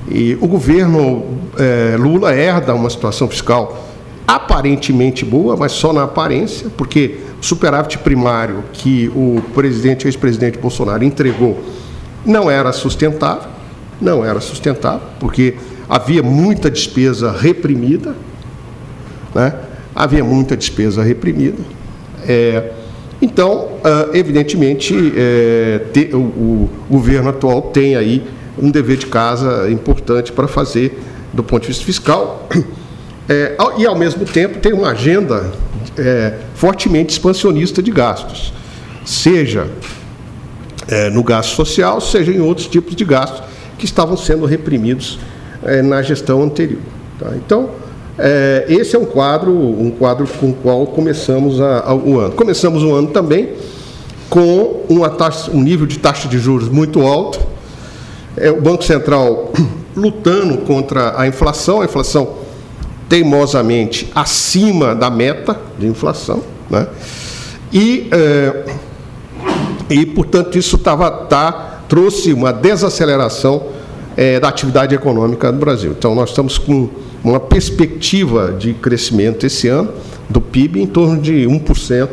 E 0.09 0.37
o 0.41 0.47
governo 0.47 1.25
é, 1.59 1.97
Lula 1.99 2.35
herda 2.35 2.75
uma 2.75 2.91
situação 2.91 3.27
fiscal 3.29 3.89
aparentemente 4.29 5.25
boa, 5.25 5.57
mas 5.57 5.73
só 5.73 5.93
na 5.93 6.05
aparência, 6.05 6.69
porque 6.77 7.19
superávit 7.41 7.99
primário 7.99 8.63
que 8.73 9.11
o 9.15 9.43
presidente, 9.55 10.07
ex-presidente 10.07 10.59
Bolsonaro 10.59 11.03
entregou 11.03 11.61
não 12.25 12.51
era 12.51 12.73
sustentável, 12.73 13.49
não 14.01 14.25
era 14.25 14.41
sustentável, 14.41 15.01
porque 15.19 15.57
havia 15.89 16.23
muita 16.23 16.71
despesa 16.71 17.33
reprimida, 17.33 18.15
né? 19.35 19.55
havia 19.95 20.23
muita 20.23 20.57
despesa 20.57 21.03
reprimida. 21.03 21.59
É, 22.27 22.71
então, 23.23 23.79
ah, 23.85 24.09
evidentemente, 24.13 25.13
é, 25.17 25.81
o, 26.13 26.69
governo 26.91 27.31
atual 27.31 27.63
tem 27.63 27.95
aí 27.95 28.21
um 28.61 28.69
dever 28.69 28.97
de 28.97 29.07
casa 29.07 29.71
importante 29.71 30.33
para 30.33 30.49
fazer 30.49 31.01
do 31.33 31.45
ponto 31.45 31.63
de 31.63 31.69
vista 31.69 31.85
fiscal. 31.85 32.49
É, 33.29 33.57
e, 33.79 33.87
ao 33.87 33.97
mesmo 33.97 34.25
tempo, 34.25 34.59
tem 34.59 34.73
uma 34.73 34.91
agenda 34.91 35.53
é, 35.97 36.35
fortemente 36.57 37.13
expansionista 37.13 37.81
de 37.81 37.93
gastos, 37.93 38.53
seja 39.07 39.69
no 41.13 41.23
gasto 41.23 41.55
social, 41.55 42.01
seja 42.01 42.33
em 42.33 42.41
outros 42.41 42.67
tipos 42.67 42.97
de 42.97 43.05
gastos 43.05 43.45
que 43.79 43.85
estavam 43.85 44.17
sendo 44.17 44.45
reprimidos 44.45 45.21
na 45.85 46.03
gestão 46.03 46.43
anterior. 46.43 46.83
Tá? 47.17 47.33
Então, 47.37 47.71
é, 48.19 48.67
esse 48.69 48.95
é 48.95 48.99
um 48.99 49.05
quadro, 49.05 49.53
um 49.53 49.91
quadro 49.91 50.27
com 50.27 50.51
o 50.51 50.55
qual 50.55 50.87
começamos 50.87 51.61
a, 51.61 51.81
a, 51.81 51.95
o 51.95 52.19
ano. 52.19 52.35
Começamos 52.35 52.83
o 52.83 52.95
ano 52.95 53.09
também 53.09 53.51
com 54.29 54.85
uma 54.89 55.11
taxa, 55.11 55.51
um 55.51 55.61
nível 55.61 55.87
de 55.87 55.99
taxa 55.99 56.29
de 56.29 56.39
juros 56.39 56.69
muito 56.69 57.03
alto, 57.03 57.41
é, 58.37 58.51
o 58.51 58.61
Banco 58.61 58.83
Central 58.85 59.53
lutando 59.97 60.59
contra 60.59 61.19
a 61.21 61.27
inflação, 61.27 61.83
a 61.83 61.85
inflação 61.85 62.37
teimosamente 63.09 64.11
acima 64.15 64.95
da 64.95 65.11
meta 65.11 65.59
de 65.79 65.87
inflação, 65.87 66.43
né? 66.71 66.87
e, 67.71 68.09
é, 68.11 68.65
e 69.91 70.07
portanto, 70.07 70.57
isso 70.57 70.79
tava, 70.79 71.11
tá, 71.11 71.83
trouxe 71.89 72.33
uma 72.33 72.55
desaceleração 72.55 73.67
é, 74.17 74.39
da 74.39 74.49
atividade 74.49 74.95
econômica 74.95 75.51
do 75.53 75.59
Brasil. 75.59 75.93
Então, 75.99 76.15
nós 76.15 76.31
estamos 76.31 76.59
com 76.59 76.89
uma 77.23 77.41
perspectiva 77.41 78.53
de 78.53 78.75
crescimento 78.75 79.47
esse 79.47 79.69
ano 79.69 79.93
do 80.29 80.41
PIB 80.41 80.83
em 80.83 80.87
torno 80.87 81.21
de 81.21 81.47
1%, 81.47 82.09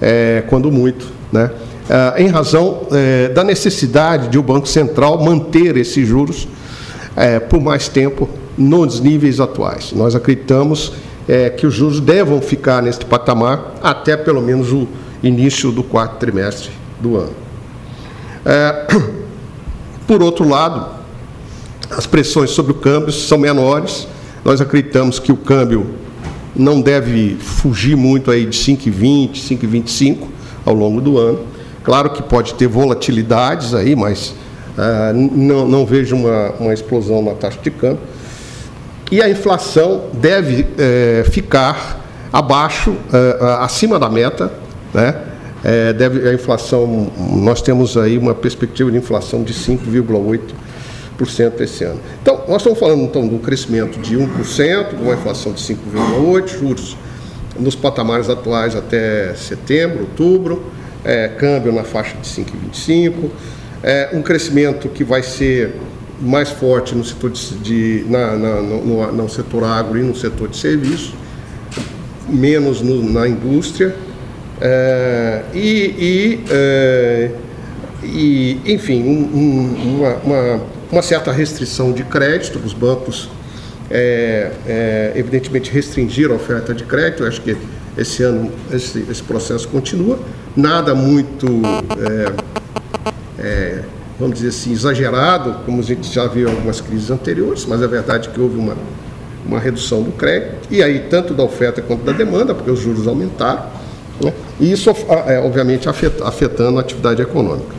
é, 0.00 0.42
quando 0.48 0.70
muito, 0.70 1.06
né? 1.30 1.50
em 2.16 2.28
razão 2.28 2.86
da 3.34 3.44
necessidade 3.44 4.28
de 4.28 4.38
o 4.38 4.42
Banco 4.42 4.66
Central 4.66 5.22
manter 5.22 5.76
esses 5.76 6.06
juros 6.06 6.48
por 7.50 7.60
mais 7.60 7.88
tempo 7.88 8.28
nos 8.56 9.00
níveis 9.00 9.40
atuais. 9.40 9.92
Nós 9.92 10.14
acreditamos 10.14 10.92
é, 11.28 11.50
que 11.50 11.66
os 11.66 11.74
juros 11.74 12.00
devam 12.00 12.40
ficar 12.40 12.82
neste 12.82 13.04
patamar 13.04 13.74
até 13.82 14.16
pelo 14.16 14.40
menos 14.40 14.72
o 14.72 14.88
início 15.22 15.70
do 15.70 15.82
quarto 15.82 16.16
trimestre 16.16 16.70
do 17.00 17.16
ano. 17.16 17.32
É, 18.44 18.86
por 20.06 20.22
outro 20.22 20.48
lado, 20.48 21.01
as 21.96 22.06
pressões 22.06 22.50
sobre 22.50 22.72
o 22.72 22.74
câmbio 22.74 23.12
são 23.12 23.38
menores. 23.38 24.06
Nós 24.44 24.60
acreditamos 24.60 25.18
que 25.18 25.30
o 25.30 25.36
câmbio 25.36 25.86
não 26.54 26.80
deve 26.80 27.36
fugir 27.36 27.96
muito 27.96 28.30
aí 28.30 28.44
de 28.46 28.56
5,20, 28.56 29.34
5,25 29.34 30.18
ao 30.64 30.74
longo 30.74 31.00
do 31.00 31.18
ano. 31.18 31.40
Claro 31.84 32.10
que 32.10 32.22
pode 32.22 32.54
ter 32.54 32.66
volatilidades 32.66 33.74
aí, 33.74 33.96
mas 33.96 34.34
uh, 34.76 35.12
não, 35.14 35.66
não 35.66 35.86
vejo 35.86 36.14
uma, 36.16 36.50
uma 36.60 36.72
explosão 36.74 37.22
na 37.22 37.32
taxa 37.32 37.58
de 37.62 37.70
câmbio 37.70 38.00
e 39.12 39.20
a 39.20 39.28
inflação 39.28 40.04
deve 40.14 40.66
é, 40.78 41.22
ficar 41.30 42.00
abaixo, 42.32 42.96
é, 43.12 43.44
acima 43.60 43.98
da 43.98 44.08
meta, 44.08 44.50
né? 44.94 45.14
É, 45.62 45.92
deve, 45.92 46.26
a 46.26 46.32
inflação, 46.32 47.12
nós 47.30 47.60
temos 47.60 47.98
aí 47.98 48.16
uma 48.16 48.34
perspectiva 48.34 48.90
de 48.90 48.96
inflação 48.96 49.44
de 49.44 49.52
5,8% 49.52 50.40
esse 51.60 51.84
ano. 51.84 52.00
Então, 52.20 52.42
nós 52.48 52.58
estamos 52.58 52.78
falando 52.78 53.02
então 53.02 53.28
de 53.28 53.34
um 53.34 53.38
crescimento 53.38 53.98
de 54.00 54.16
1%, 54.16 54.94
uma 55.00 55.14
inflação 55.14 55.52
de 55.52 55.60
5,8%, 55.60 56.48
juros 56.48 56.96
nos 57.58 57.74
patamares 57.74 58.28
atuais 58.28 58.74
até 58.74 59.34
setembro, 59.34 60.00
outubro, 60.00 60.64
é, 61.04 61.28
câmbio 61.28 61.72
na 61.72 61.84
faixa 61.84 62.16
de 62.16 62.26
5,25%, 62.26 63.30
é, 63.82 64.10
um 64.12 64.22
crescimento 64.22 64.88
que 64.88 65.04
vai 65.04 65.22
ser 65.22 65.74
mais 66.20 66.50
forte 66.50 66.94
no 66.94 67.04
setor 67.04 67.30
de, 67.30 67.54
de 67.58 68.04
na, 68.08 68.36
na, 68.36 68.62
no, 68.62 69.12
no, 69.12 69.28
setor 69.28 69.64
agro 69.64 69.98
e 69.98 70.02
no 70.02 70.14
setor 70.14 70.48
de 70.48 70.56
serviços, 70.56 71.14
menos 72.28 72.80
no, 72.80 73.02
na 73.02 73.28
indústria 73.28 73.94
é, 74.60 75.42
e, 75.52 75.58
e, 75.58 76.44
é, 76.48 77.30
e, 78.04 78.60
enfim 78.64 79.02
um, 79.02 79.36
um, 79.36 79.96
uma, 79.96 80.14
uma, 80.18 80.60
uma, 80.92 81.02
certa 81.02 81.32
restrição 81.32 81.92
de 81.92 82.04
crédito 82.04 82.60
os 82.64 82.72
bancos 82.72 83.28
é, 83.90 84.52
é, 84.66 85.12
evidentemente 85.16 85.70
restringiram 85.70 86.34
a 86.34 86.36
oferta 86.36 86.72
de 86.72 86.84
crédito 86.84 87.24
eu 87.24 87.28
acho 87.28 87.40
que 87.40 87.56
esse 87.96 88.22
ano 88.22 88.52
esse, 88.70 89.04
esse 89.10 89.22
processo 89.22 89.66
continua 89.68 90.18
nada 90.54 90.94
muito 90.94 91.46
é, 91.98 92.52
é, 93.38 93.82
vamos 94.22 94.36
dizer 94.36 94.50
assim, 94.50 94.72
exagerado, 94.72 95.64
como 95.64 95.80
a 95.80 95.82
gente 95.82 96.12
já 96.12 96.26
viu 96.28 96.48
em 96.48 96.52
algumas 96.52 96.80
crises 96.80 97.10
anteriores, 97.10 97.66
mas 97.66 97.82
é 97.82 97.86
verdade 97.88 98.28
que 98.28 98.40
houve 98.40 98.56
uma, 98.56 98.76
uma 99.44 99.58
redução 99.58 100.02
do 100.02 100.12
crédito, 100.12 100.68
e 100.70 100.80
aí 100.82 101.06
tanto 101.10 101.34
da 101.34 101.42
oferta 101.42 101.82
quanto 101.82 102.04
da 102.04 102.12
demanda, 102.12 102.54
porque 102.54 102.70
os 102.70 102.78
juros 102.78 103.08
aumentaram, 103.08 103.64
Né? 104.22 104.32
E 104.60 104.70
isso, 104.70 104.90
é, 105.26 105.40
obviamente, 105.40 105.88
afetando 105.88 106.78
a 106.78 106.82
atividade 106.82 107.20
econômica. 107.20 107.74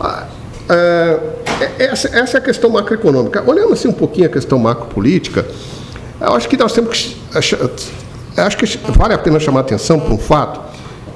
Ah, 0.00 0.26
é, 0.70 1.20
essa, 1.78 2.08
essa 2.08 2.36
é 2.36 2.40
a 2.40 2.42
questão 2.42 2.70
macroeconômica. 2.70 3.42
Olhando 3.46 3.72
assim 3.72 3.88
um 3.88 3.92
pouquinho 3.92 4.26
a 4.26 4.30
questão 4.30 4.58
macropolítica, 4.58 5.46
eu 6.20 6.34
acho 6.34 6.48
que 6.48 6.56
nós 6.56 6.72
temos 6.72 6.90
que. 6.98 7.16
Acho 8.36 8.56
que 8.56 8.66
vale 8.96 9.14
a 9.14 9.18
pena 9.18 9.38
chamar 9.38 9.60
a 9.60 9.62
atenção 9.62 10.00
para 10.00 10.12
um 10.12 10.18
fato 10.18 10.60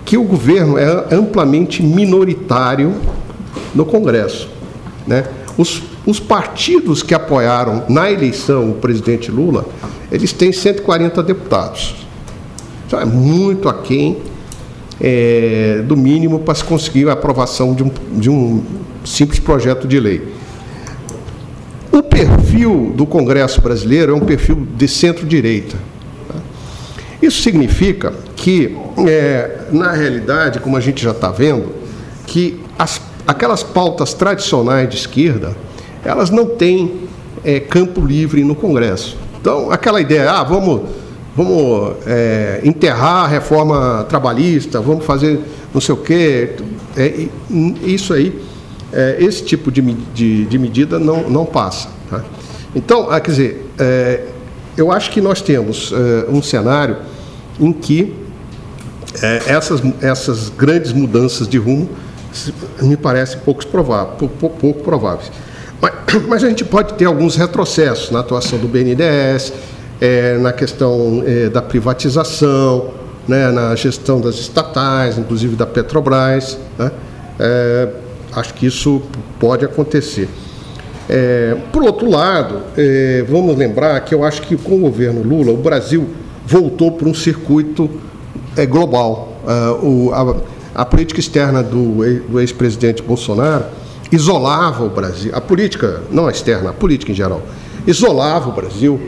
que 0.04 0.16
o 0.16 0.23
governo 0.23 0.78
é 0.78 1.14
amplamente 1.14 1.83
minoritário 1.83 2.95
no 3.75 3.85
Congresso. 3.85 4.49
Né? 5.07 5.25
Os, 5.57 5.83
os 6.07 6.21
partidos 6.21 7.02
que 7.02 7.12
apoiaram 7.12 7.85
na 7.88 8.11
eleição 8.11 8.71
o 8.71 8.75
presidente 8.75 9.30
Lula, 9.30 9.66
eles 10.11 10.33
têm 10.33 10.52
140 10.52 11.23
deputados. 11.23 11.95
Então 12.87 13.00
é 13.00 13.04
muito 13.04 13.68
aquém 13.68 14.23
é, 15.00 15.83
do 15.87 15.97
mínimo 15.97 16.40
para 16.40 16.55
se 16.55 16.64
conseguir 16.64 17.09
a 17.09 17.12
aprovação 17.12 17.75
de 17.75 17.83
um, 17.83 17.90
de 18.12 18.31
um 18.31 18.62
simples 19.05 19.38
projeto 19.38 19.87
de 19.87 19.99
lei. 19.99 20.35
O 21.93 22.02
perfil 22.02 22.93
do 22.95 23.07
Congresso 23.07 23.61
brasileiro 23.61 24.12
é 24.12 24.14
um 24.14 24.21
perfil 24.21 24.67
de 24.76 24.88
centro-direita. 24.88 25.76
Isso 27.21 27.43
significa 27.43 28.12
que, 28.37 28.76
é, 29.07 29.62
na 29.73 29.93
realidade, 29.93 30.61
como 30.61 30.76
a 30.76 30.81
gente 30.81 31.02
já 31.02 31.11
está 31.11 31.31
vendo, 31.31 31.75
que 32.26 32.61
as, 32.78 33.00
aquelas 33.26 33.62
pautas 33.62 34.14
tradicionais 34.14 34.88
de 34.88 34.97
esquerda, 34.97 35.57
elas 36.05 36.31
não 36.31 36.47
têm 36.47 37.09
é, 37.45 37.59
campo 37.59 38.00
livre 38.00 38.45
no 38.45 38.55
Congresso. 38.55 39.17
Então, 39.40 39.71
aquela 39.71 40.00
ideia, 40.00 40.31
ah, 40.31 40.45
vamos, 40.45 40.83
vamos 41.38 41.95
é, 42.04 42.61
enterrar 42.64 43.26
a 43.26 43.28
reforma 43.28 44.04
trabalhista, 44.09 44.80
vamos 44.80 45.04
fazer 45.04 45.38
não 45.73 45.80
sei 45.80 45.95
o 45.95 45.99
quê, 45.99 46.57
é, 46.97 47.28
isso 47.85 48.12
aí, 48.12 48.42
é, 48.92 49.18
esse 49.21 49.45
tipo 49.45 49.71
de, 49.71 49.80
de, 49.80 50.47
de, 50.47 50.59
medida 50.59 50.99
não, 50.99 51.30
não 51.30 51.47
passa. 51.47 51.90
Tá? 52.11 52.25
Então, 52.75 53.09
ah, 53.09 53.21
quer 53.21 53.30
dizer, 53.30 53.71
é, 53.78 54.25
eu 54.76 54.90
acho 54.90 55.12
que 55.12 55.21
nós 55.21 55.40
temos 55.40 55.92
é, 55.92 56.28
um 56.28 56.42
cenário 56.42 56.97
em 57.61 57.73
que 57.73 58.12
é, 59.23 59.42
essas, 59.47 59.80
essas 60.02 60.49
grandes 60.49 60.92
mudanças 60.92 61.47
de 61.47 61.57
rumo 61.57 61.88
me 62.83 62.97
parecem 62.97 63.38
pouco. 63.45 63.64
Pouco, 63.64 64.50
pouco 64.50 64.83
prováveis. 64.83 65.30
Mas, 65.80 65.92
mas, 66.26 66.45
a 66.45 66.49
gente 66.49 66.64
pode 66.64 66.95
ter 66.95 67.04
alguns 67.04 67.37
retrocessos 67.37 68.11
na 68.11 68.21
atuação 68.21 68.59
do 68.59 68.66
BNDES, 68.66 69.52
é, 70.00 70.38
na 70.38 70.52
questão 70.52 71.23
é, 71.26 71.49
da 71.49 71.61
privatização, 71.61 72.90
né, 73.26 73.50
na 73.50 73.75
gestão 73.75 74.21
das 74.21 74.37
estatais, 74.37 75.19
inclusive 75.19 75.55
da 75.55 75.67
Petrobras. 75.67 76.59
Né? 76.78 76.90
É, 77.38 77.88
acho 78.33 78.55
que 78.55 78.67
isso 78.67 79.02
pode 79.38 79.64
acontecer. 79.64 80.28
É, 81.09 81.57
por 81.73 81.83
outro 81.83 82.09
lado, 82.09 82.62
é, 82.76 83.25
vamos 83.28 83.57
lembrar 83.57 84.00
que 84.00 84.14
eu 84.14 84.25
acho 84.25 84.43
que 84.43 84.57
com 84.57 84.76
o 84.76 84.81
governo 84.81 85.23
Lula, 85.23 85.52
o 85.52 85.57
Brasil 85.57 86.09
voltou 86.47 86.93
para 86.93 87.09
um 87.09 87.14
circuito 87.14 87.90
é, 88.57 88.67
global. 88.67 89.26
O, 89.83 90.12
a, 90.12 90.83
a, 90.83 90.85
política 90.85 91.21
externa 91.21 91.62
do, 91.62 92.05
do 92.28 92.38
ex-presidente 92.38 93.02
Bolsonaro 93.02 93.64
isolava 94.12 94.85
o 94.85 94.90
Brasil, 94.90 95.31
a 95.35 95.40
política, 95.40 96.02
não 96.11 96.26
a 96.26 96.31
externa, 96.31 96.69
a 96.69 96.73
política 96.75 97.12
em 97.12 97.14
geral, 97.14 97.40
isolava 97.87 98.50
o 98.50 98.52
Brasil. 98.52 99.00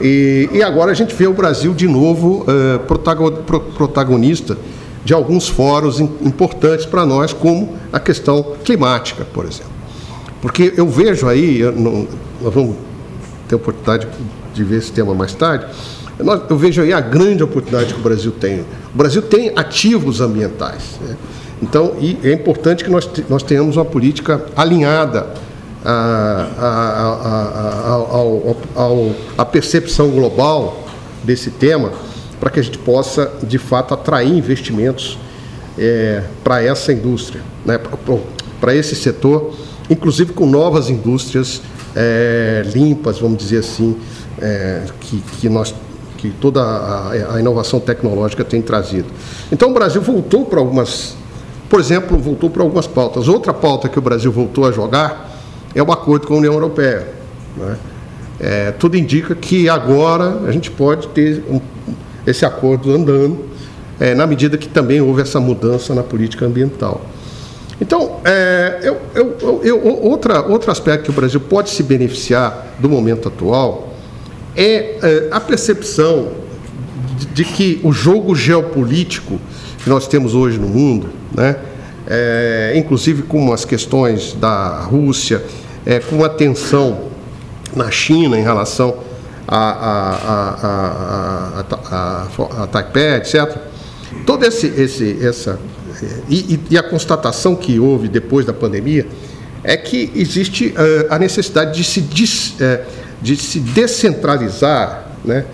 E, 0.00 0.48
e 0.52 0.62
agora 0.62 0.90
a 0.92 0.94
gente 0.94 1.14
vê 1.14 1.26
o 1.26 1.32
Brasil 1.32 1.74
de 1.74 1.86
novo 1.86 2.44
uh, 2.44 2.78
protagonista 3.76 4.56
de 5.04 5.14
alguns 5.14 5.48
fóruns 5.48 5.98
importantes 5.98 6.86
para 6.86 7.06
nós, 7.06 7.32
como 7.32 7.76
a 7.92 7.98
questão 7.98 8.54
climática, 8.64 9.24
por 9.24 9.44
exemplo. 9.44 9.72
Porque 10.40 10.72
eu 10.76 10.88
vejo 10.88 11.26
aí, 11.28 11.60
eu 11.60 11.72
não, 11.72 12.06
nós 12.40 12.54
vamos 12.54 12.76
ter 13.48 13.56
oportunidade 13.56 14.08
de 14.54 14.64
ver 14.64 14.78
esse 14.78 14.92
tema 14.92 15.14
mais 15.14 15.34
tarde, 15.34 15.66
eu 16.48 16.56
vejo 16.56 16.82
aí 16.82 16.92
a 16.92 17.00
grande 17.00 17.42
oportunidade 17.42 17.94
que 17.94 18.00
o 18.00 18.02
Brasil 18.02 18.32
tem. 18.32 18.60
O 18.60 18.96
Brasil 18.96 19.22
tem 19.22 19.52
ativos 19.56 20.20
ambientais. 20.20 20.98
Né? 21.00 21.16
Então, 21.62 21.94
é 22.22 22.32
importante 22.32 22.84
que 22.84 22.90
nós, 22.90 23.08
nós 23.28 23.42
tenhamos 23.42 23.76
uma 23.76 23.84
política 23.84 24.44
alinhada 24.56 25.28
à, 29.36 29.44
percepção 29.44 30.10
global 30.10 30.84
desse 31.24 31.50
tema, 31.50 31.92
para 32.38 32.50
que 32.50 32.60
a 32.60 32.62
gente 32.62 32.78
possa, 32.78 33.32
de 33.42 33.58
fato, 33.58 33.94
atrair 33.94 34.32
investimentos 34.32 35.18
é, 35.78 36.22
para 36.42 36.62
essa 36.62 36.92
indústria, 36.92 37.42
né? 37.64 37.78
para 38.60 38.74
esse 38.74 38.94
setor, 38.94 39.54
inclusive 39.88 40.32
com 40.32 40.46
novas 40.46 40.90
indústrias 40.90 41.62
é, 41.94 42.62
limpas, 42.74 43.18
vamos 43.18 43.38
dizer 43.38 43.58
assim, 43.58 43.96
é, 44.40 44.84
que, 45.00 45.20
que 45.40 45.48
nós 45.48 45.74
que 46.20 46.30
toda 46.32 46.60
a, 46.60 47.34
a 47.34 47.40
inovação 47.40 47.80
tecnológica 47.80 48.44
tem 48.44 48.60
trazido. 48.60 49.08
Então 49.50 49.70
o 49.70 49.72
Brasil 49.72 50.02
voltou 50.02 50.44
para 50.44 50.60
algumas, 50.60 51.16
por 51.66 51.80
exemplo, 51.80 52.18
voltou 52.18 52.50
para 52.50 52.62
algumas 52.62 52.86
pautas. 52.86 53.26
Outra 53.26 53.54
pauta 53.54 53.88
que 53.88 53.98
o 53.98 54.02
Brasil 54.02 54.30
voltou 54.30 54.66
a 54.66 54.70
jogar 54.72 55.29
é 55.74 55.82
o 55.82 55.92
acordo 55.92 56.26
com 56.26 56.34
a 56.34 56.36
União 56.38 56.52
Europeia. 56.54 57.08
Né? 57.56 57.76
É, 58.40 58.70
tudo 58.72 58.96
indica 58.96 59.34
que 59.34 59.68
agora 59.68 60.40
a 60.46 60.52
gente 60.52 60.70
pode 60.70 61.08
ter 61.08 61.44
um, 61.48 61.60
esse 62.26 62.44
acordo 62.44 62.90
andando, 62.90 63.44
é, 63.98 64.14
na 64.14 64.26
medida 64.26 64.56
que 64.56 64.68
também 64.68 65.00
houve 65.00 65.20
essa 65.22 65.38
mudança 65.38 65.94
na 65.94 66.02
política 66.02 66.46
ambiental. 66.46 67.02
Então, 67.80 68.20
é, 68.24 68.80
eu, 68.82 69.00
eu, 69.14 69.60
eu, 69.62 70.02
outra, 70.02 70.42
outro 70.46 70.70
aspecto 70.70 71.04
que 71.04 71.10
o 71.10 71.14
Brasil 71.14 71.40
pode 71.40 71.70
se 71.70 71.82
beneficiar 71.82 72.66
do 72.78 72.88
momento 72.88 73.28
atual 73.28 73.94
é, 74.54 74.98
é 75.02 75.28
a 75.30 75.40
percepção 75.40 76.28
de, 77.16 77.26
de, 77.26 77.44
que 77.44 77.80
o 77.82 77.92
jogo 77.92 78.34
geopolítico 78.34 79.40
que 79.82 79.88
nós 79.88 80.06
temos 80.06 80.34
hoje 80.34 80.58
no 80.58 80.68
mundo, 80.68 81.08
né, 81.34 81.56
é, 82.06 82.74
inclusive 82.76 83.22
com 83.22 83.52
as 83.52 83.64
questões 83.64 84.34
da 84.34 84.80
Rússia, 84.80 85.42
é, 85.86 85.98
com 85.98 86.24
a 86.24 86.28
tensão 86.28 87.10
na 87.74 87.90
China 87.90 88.38
em 88.38 88.42
relação 88.42 88.98
a, 89.46 89.70
a, 90.60 91.64
a, 91.90 92.62
a, 92.62 92.66
Taipei, 92.66 93.16
etc. 93.16 93.56
Todo 94.26 94.44
esse, 94.44 94.66
esse 94.66 95.18
essa 95.24 95.58
e, 96.28 96.58
e, 96.70 96.78
a 96.78 96.82
constatação 96.82 97.54
que 97.56 97.78
houve 97.78 98.08
depois 98.08 98.46
da 98.46 98.52
pandemia 98.52 99.06
é 99.62 99.76
que 99.76 100.10
existe 100.14 100.68
uh, 100.68 101.06
a 101.10 101.18
necessidade 101.18 101.76
de 101.76 101.84
se 101.84 102.00
dis, 102.00 102.54
uh, 102.60 102.80
de 103.20 103.36
se 103.36 103.60
descentralizar 103.60 105.16
né, 105.24 105.44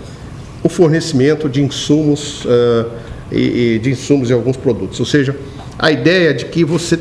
o 0.63 0.69
fornecimento 0.69 1.49
de 1.49 1.61
insumos 1.61 2.45
uh, 2.45 2.89
e, 3.31 3.75
e 3.75 3.79
de 3.79 3.91
insumos 3.91 4.29
e 4.29 4.33
alguns 4.33 4.55
produtos. 4.55 4.99
Ou 4.99 5.05
seja, 5.05 5.35
a 5.77 5.91
ideia 5.91 6.33
de 6.33 6.45
que 6.45 6.63
você 6.63 6.97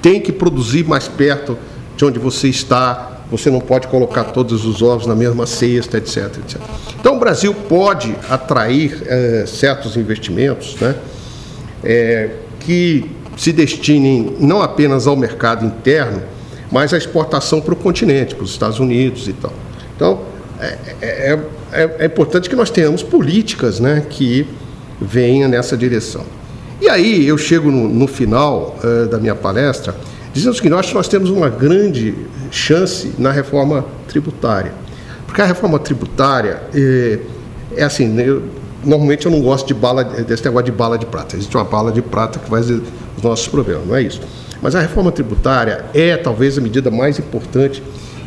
tem 0.00 0.20
que 0.20 0.32
produzir 0.32 0.84
mais 0.84 1.08
perto 1.08 1.58
de 1.96 2.04
onde 2.04 2.18
você 2.18 2.48
está, 2.48 3.22
você 3.30 3.50
não 3.50 3.60
pode 3.60 3.88
colocar 3.88 4.24
todos 4.24 4.64
os 4.64 4.82
ovos 4.82 5.06
na 5.06 5.14
mesma 5.14 5.46
cesta, 5.46 5.98
etc. 5.98 6.38
etc. 6.38 6.60
Então, 7.00 7.16
o 7.16 7.18
Brasil 7.18 7.54
pode 7.54 8.14
atrair 8.28 9.02
é, 9.06 9.44
certos 9.46 9.96
investimentos 9.96 10.76
né, 10.80 10.94
é, 11.82 12.30
que 12.60 13.10
se 13.36 13.52
destinem 13.52 14.36
não 14.38 14.62
apenas 14.62 15.06
ao 15.06 15.16
mercado 15.16 15.64
interno, 15.64 16.22
mas 16.70 16.92
à 16.92 16.98
exportação 16.98 17.60
para 17.60 17.74
o 17.74 17.76
continente, 17.76 18.34
para 18.34 18.44
os 18.44 18.50
Estados 18.50 18.78
Unidos 18.78 19.28
e 19.28 19.32
tal. 19.32 19.52
Então, 19.94 20.20
é, 20.60 20.78
é, 21.00 21.38
é, 21.72 21.96
é 22.00 22.06
importante 22.06 22.48
que 22.48 22.56
nós 22.56 22.70
tenhamos 22.70 23.02
políticas 23.02 23.80
né, 23.80 24.04
que 24.08 24.46
venham 25.00 25.48
nessa 25.48 25.76
direção. 25.76 26.24
E 26.80 26.88
aí 26.88 27.26
eu 27.26 27.38
chego 27.38 27.70
no, 27.70 27.88
no 27.88 28.06
final 28.06 28.76
uh, 28.82 29.06
da 29.08 29.18
minha 29.18 29.34
palestra 29.34 29.94
dizendo 30.36 30.60
que 30.60 30.68
nós, 30.68 30.92
nós 30.92 31.08
temos 31.08 31.30
uma 31.30 31.48
grande 31.48 32.14
chance 32.50 33.14
na 33.18 33.32
reforma 33.32 33.86
tributária. 34.06 34.72
Porque 35.26 35.40
a 35.40 35.46
reforma 35.46 35.78
tributária 35.78 36.60
é, 36.74 37.18
é 37.74 37.82
assim, 37.82 38.20
eu, 38.20 38.42
normalmente 38.84 39.24
eu 39.24 39.32
não 39.32 39.40
gosto 39.40 39.66
de 39.66 39.72
bala, 39.72 40.04
desse 40.04 40.44
negócio 40.44 40.66
de 40.66 40.72
bala 40.72 40.98
de 40.98 41.06
prata. 41.06 41.36
Existe 41.36 41.56
uma 41.56 41.64
bala 41.64 41.90
de 41.90 42.02
prata 42.02 42.38
que 42.38 42.54
resolver 42.54 42.82
os 43.16 43.22
nossos 43.22 43.48
problemas, 43.48 43.86
não 43.86 43.96
é 43.96 44.02
isso. 44.02 44.20
Mas 44.60 44.74
a 44.74 44.80
reforma 44.80 45.10
tributária 45.10 45.86
é 45.94 46.18
talvez 46.18 46.58
a 46.58 46.60
medida 46.60 46.90
mais 46.90 47.18
importante 47.18 47.82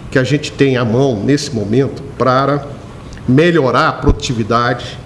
que 0.09 0.17
a 0.17 0.23
gente 0.23 0.51
tem 0.51 0.77
à 0.77 0.83
mão 0.83 1.23
nesse 1.23 1.53
momento 1.53 2.01
para 2.17 2.65
melhorar 3.27 3.89
a 3.89 3.93
produtividade 3.93 4.97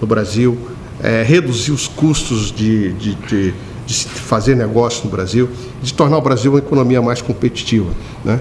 no 0.00 0.06
Brasil, 0.06 0.56
é, 1.02 1.24
reduzir 1.24 1.72
os 1.72 1.88
custos 1.88 2.52
de, 2.52 2.92
de, 2.92 3.14
de, 3.16 3.54
de, 3.86 3.94
fazer 3.94 4.54
negócio 4.54 5.04
no 5.04 5.10
Brasil, 5.10 5.48
de 5.82 5.92
tornar 5.92 6.18
o 6.18 6.20
Brasil 6.20 6.52
uma 6.52 6.58
economia 6.58 7.00
mais 7.02 7.20
competitiva. 7.20 7.90
Né? 8.24 8.40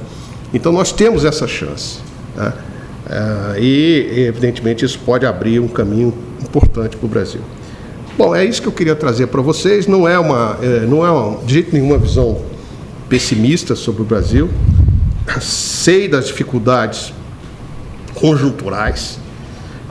Então, 0.53 0.71
nós 0.71 0.91
temos 0.91 1.25
essa 1.25 1.47
chance. 1.47 1.99
Né? 2.36 2.53
É, 3.10 3.60
e, 3.60 4.25
evidentemente, 4.27 4.86
isso 4.86 4.99
pode 4.99 5.25
abrir 5.25 5.60
um 5.60 5.67
caminho 5.67 6.13
importante 6.41 6.95
para 6.95 7.06
o 7.06 7.10
Brasil. 7.10 7.41
Bom, 8.17 8.36
é 8.36 8.45
isso 8.45 8.62
que 8.62 8.67
eu 8.67 8.71
queria 8.71 8.95
trazer 8.95 9.27
para 9.27 9.41
vocês. 9.41 9.88
Não 9.88 10.08
é 10.08 10.17
uma, 10.19 10.58
é, 10.62 10.82
não 10.82 11.06
é 11.06 11.10
uma, 11.10 11.38
de 11.43 11.53
jeito 11.53 11.73
nenhum 11.73 11.88
uma 11.88 11.97
visão 11.97 12.41
pessimista 13.10 13.75
sobre 13.75 14.03
o 14.03 14.06
Brasil. 14.06 14.49
Sei 15.41 16.08
das 16.08 16.27
dificuldades 16.27 17.13
conjunturais, 18.13 19.17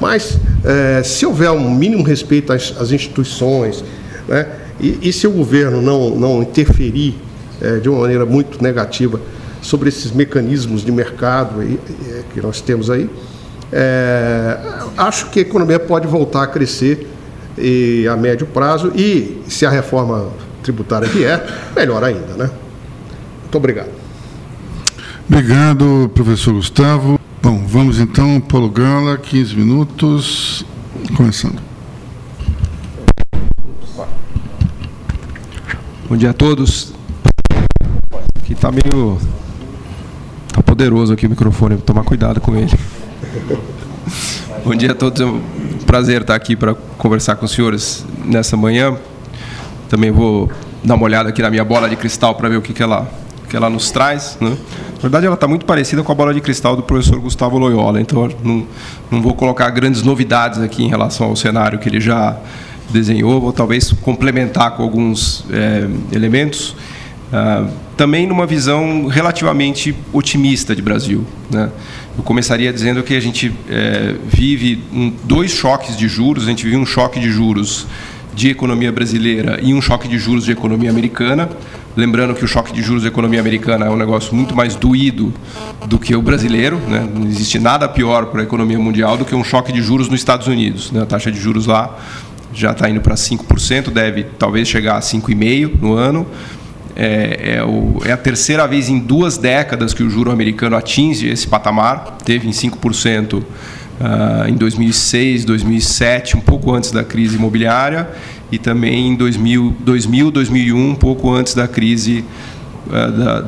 mas 0.00 0.38
é, 0.64 1.02
se 1.02 1.26
houver 1.26 1.50
um 1.50 1.70
mínimo 1.70 2.02
respeito 2.02 2.52
às, 2.52 2.74
às 2.78 2.92
instituições, 2.92 3.84
né, 4.28 4.46
e, 4.82 4.98
e, 5.08 5.12
se 5.12 5.26
o 5.26 5.30
governo 5.30 5.80
não, 5.80 6.10
não 6.10 6.42
interferir 6.42 7.14
é, 7.60 7.76
de 7.78 7.88
uma 7.88 8.00
maneira 8.00 8.26
muito 8.26 8.62
negativa 8.62 9.20
sobre 9.60 9.88
esses 9.88 10.10
mecanismos 10.10 10.84
de 10.84 10.90
mercado 10.90 11.60
aí, 11.60 11.78
é, 12.08 12.22
que 12.34 12.40
nós 12.40 12.60
temos 12.60 12.90
aí, 12.90 13.08
é, 13.72 14.58
acho 14.96 15.30
que 15.30 15.38
a 15.38 15.42
economia 15.42 15.78
pode 15.78 16.06
voltar 16.06 16.42
a 16.42 16.46
crescer 16.46 17.08
e, 17.56 18.06
a 18.10 18.16
médio 18.16 18.46
prazo 18.46 18.92
e, 18.94 19.40
se 19.48 19.64
a 19.64 19.70
reforma 19.70 20.28
tributária 20.62 21.08
vier, 21.08 21.70
melhor 21.74 22.02
ainda. 22.02 22.34
Né? 22.34 22.50
Muito 23.42 23.56
obrigado. 23.56 23.90
Obrigado, 25.28 26.10
professor 26.14 26.52
Gustavo. 26.54 27.18
Bom, 27.42 27.64
vamos 27.66 27.98
então, 27.98 28.40
Paulo 28.40 28.68
Gala, 28.68 29.16
15 29.16 29.56
minutos, 29.56 30.64
começando. 31.16 31.71
Bom 36.12 36.18
dia 36.18 36.28
a 36.28 36.34
todos. 36.34 36.92
Aqui 38.36 38.52
está 38.52 38.70
meio. 38.70 39.18
Está 40.46 40.62
poderoso 40.62 41.10
aqui 41.10 41.26
o 41.26 41.30
microfone, 41.30 41.76
vou 41.76 41.82
tomar 41.82 42.04
cuidado 42.04 42.38
com 42.38 42.54
ele. 42.54 42.70
Bom 44.62 44.74
dia 44.74 44.92
a 44.92 44.94
todos, 44.94 45.22
é 45.22 45.24
um 45.24 45.40
prazer 45.86 46.20
estar 46.20 46.34
aqui 46.34 46.54
para 46.54 46.74
conversar 46.74 47.36
com 47.36 47.46
os 47.46 47.52
senhores 47.52 48.04
nessa 48.26 48.58
manhã. 48.58 48.94
Também 49.88 50.10
vou 50.10 50.52
dar 50.84 50.96
uma 50.96 51.04
olhada 51.04 51.30
aqui 51.30 51.40
na 51.40 51.48
minha 51.48 51.64
bola 51.64 51.88
de 51.88 51.96
cristal 51.96 52.34
para 52.34 52.46
ver 52.46 52.56
o 52.56 52.60
que, 52.60 52.74
que, 52.74 52.82
ela, 52.82 53.10
que 53.48 53.56
ela 53.56 53.70
nos 53.70 53.90
traz. 53.90 54.36
Né? 54.38 54.50
Na 54.96 55.00
verdade, 55.00 55.24
ela 55.24 55.34
está 55.34 55.48
muito 55.48 55.64
parecida 55.64 56.02
com 56.02 56.12
a 56.12 56.14
bola 56.14 56.34
de 56.34 56.42
cristal 56.42 56.76
do 56.76 56.82
professor 56.82 57.18
Gustavo 57.20 57.56
Loyola, 57.56 57.98
então 57.98 58.28
não, 58.44 58.66
não 59.10 59.22
vou 59.22 59.34
colocar 59.34 59.70
grandes 59.70 60.02
novidades 60.02 60.60
aqui 60.60 60.84
em 60.84 60.88
relação 60.90 61.28
ao 61.28 61.36
cenário 61.36 61.78
que 61.78 61.88
ele 61.88 62.02
já 62.02 62.36
desenhou, 62.92 63.40
vou 63.40 63.52
talvez 63.52 63.92
complementar 63.92 64.76
com 64.76 64.82
alguns 64.82 65.44
é, 65.50 65.88
elementos. 66.14 66.76
Ah, 67.32 67.66
também 67.96 68.26
numa 68.26 68.46
visão 68.46 69.06
relativamente 69.06 69.94
otimista 70.12 70.76
de 70.76 70.82
Brasil. 70.82 71.24
Né? 71.50 71.70
Eu 72.16 72.22
começaria 72.22 72.70
dizendo 72.72 73.02
que 73.02 73.14
a 73.14 73.20
gente 73.20 73.52
é, 73.70 74.14
vive 74.26 74.82
um, 74.92 75.12
dois 75.24 75.50
choques 75.52 75.96
de 75.96 76.08
juros. 76.08 76.44
A 76.44 76.50
gente 76.50 76.64
vive 76.64 76.76
um 76.76 76.84
choque 76.84 77.18
de 77.18 77.30
juros 77.30 77.86
de 78.34 78.50
economia 78.50 78.90
brasileira 78.92 79.58
e 79.62 79.72
um 79.72 79.80
choque 79.80 80.08
de 80.08 80.18
juros 80.18 80.44
de 80.44 80.52
economia 80.52 80.90
americana. 80.90 81.48
Lembrando 81.96 82.34
que 82.34 82.44
o 82.44 82.48
choque 82.48 82.72
de 82.72 82.82
juros 82.82 83.02
da 83.02 83.08
economia 83.08 83.40
americana 83.40 83.86
é 83.86 83.90
um 83.90 83.96
negócio 83.96 84.34
muito 84.34 84.56
mais 84.56 84.74
doído 84.74 85.32
do 85.86 85.98
que 85.98 86.14
o 86.14 86.22
brasileiro. 86.22 86.78
Né? 86.88 87.06
Não 87.14 87.26
existe 87.26 87.58
nada 87.58 87.88
pior 87.88 88.26
para 88.26 88.40
a 88.40 88.44
economia 88.44 88.78
mundial 88.78 89.16
do 89.16 89.24
que 89.24 89.34
um 89.34 89.44
choque 89.44 89.72
de 89.72 89.80
juros 89.80 90.08
nos 90.08 90.20
Estados 90.20 90.46
Unidos. 90.46 90.90
Né? 90.90 91.02
A 91.02 91.06
taxa 91.06 91.30
de 91.30 91.38
juros 91.38 91.66
lá 91.66 91.98
já 92.52 92.72
está 92.72 92.88
indo 92.88 93.00
para 93.00 93.14
5%, 93.14 93.90
deve 93.90 94.24
talvez 94.38 94.68
chegar 94.68 94.96
a 94.96 95.00
5,5% 95.00 95.80
no 95.80 95.94
ano. 95.94 96.26
É, 96.94 97.56
é, 97.56 97.64
o, 97.64 98.00
é, 98.04 98.12
a 98.12 98.16
terceira 98.16 98.66
vez 98.66 98.88
em 98.88 98.98
duas 98.98 99.38
décadas 99.38 99.94
que 99.94 100.02
o 100.02 100.10
juro 100.10 100.30
americano 100.30 100.76
atinge 100.76 101.28
esse 101.28 101.46
patamar. 101.46 102.18
Teve 102.24 102.46
em 102.46 102.50
5% 102.50 103.42
uh, 104.02 104.48
em 104.48 104.54
2006, 104.54 105.44
2007, 105.44 106.36
um 106.36 106.40
pouco 106.40 106.72
antes 106.74 106.90
da 106.90 107.02
crise 107.02 107.36
imobiliária, 107.36 108.10
e 108.50 108.58
também 108.58 109.08
em 109.08 109.16
2000, 109.16 109.76
2000 109.80 110.30
2001, 110.30 110.90
um 110.90 110.94
pouco 110.94 111.32
antes 111.32 111.54
da 111.54 111.66
crise 111.66 112.24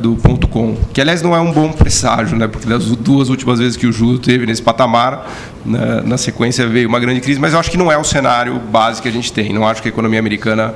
do 0.00 0.16
ponto 0.16 0.46
com, 0.46 0.76
que 0.92 1.00
aliás 1.00 1.20
não 1.20 1.34
é 1.34 1.40
um 1.40 1.52
bom 1.52 1.72
presságio, 1.72 2.36
né? 2.36 2.46
porque 2.46 2.68
das 2.68 2.84
duas 2.84 3.28
últimas 3.28 3.58
vezes 3.58 3.76
que 3.76 3.86
o 3.86 3.92
juro 3.92 4.18
teve 4.18 4.46
nesse 4.46 4.62
patamar, 4.62 5.30
na, 5.64 6.02
na 6.02 6.16
sequência 6.16 6.66
veio 6.66 6.88
uma 6.88 7.00
grande 7.00 7.20
crise, 7.20 7.40
mas 7.40 7.52
eu 7.52 7.58
acho 7.58 7.70
que 7.70 7.76
não 7.76 7.90
é 7.90 7.98
o 7.98 8.04
cenário 8.04 8.58
básico 8.58 9.02
que 9.02 9.08
a 9.08 9.12
gente 9.12 9.32
tem. 9.32 9.52
Não 9.52 9.66
acho 9.66 9.82
que 9.82 9.88
a 9.88 9.90
economia 9.90 10.18
americana 10.18 10.74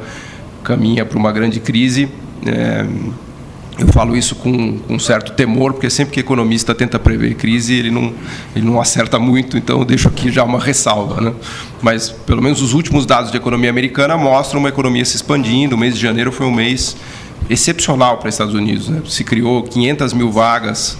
caminha 0.64 1.04
para 1.04 1.18
uma 1.18 1.32
grande 1.32 1.60
crise. 1.60 2.08
É, 2.44 2.84
eu 3.78 3.86
falo 3.88 4.16
isso 4.16 4.34
com, 4.34 4.76
com, 4.78 4.94
um 4.94 4.98
certo 4.98 5.32
temor, 5.32 5.72
porque 5.72 5.88
sempre 5.88 6.12
que 6.12 6.18
economista 6.18 6.74
tenta 6.74 6.98
prever 6.98 7.34
crise, 7.34 7.74
ele 7.74 7.92
não, 7.92 8.12
ele 8.54 8.66
não 8.66 8.80
acerta 8.80 9.20
muito, 9.20 9.56
então 9.56 9.78
eu 9.78 9.84
deixo 9.84 10.08
aqui 10.08 10.32
já 10.32 10.42
uma 10.42 10.58
ressalva. 10.58 11.20
Né? 11.20 11.32
Mas, 11.80 12.10
pelo 12.10 12.42
menos, 12.42 12.60
os 12.60 12.72
últimos 12.72 13.06
dados 13.06 13.30
de 13.30 13.36
economia 13.36 13.70
americana 13.70 14.16
mostram 14.16 14.58
uma 14.58 14.68
economia 14.68 15.04
se 15.04 15.14
expandindo. 15.14 15.76
O 15.76 15.78
mês 15.78 15.94
de 15.94 16.00
janeiro 16.00 16.32
foi 16.32 16.44
um 16.46 16.52
mês 16.52 16.96
excepcional 17.48 18.18
para 18.18 18.28
os 18.28 18.34
Estados 18.34 18.54
Unidos. 18.54 18.88
Né? 18.88 19.02
Se 19.06 19.24
criou 19.24 19.62
500 19.62 20.12
mil 20.12 20.30
vagas 20.30 20.96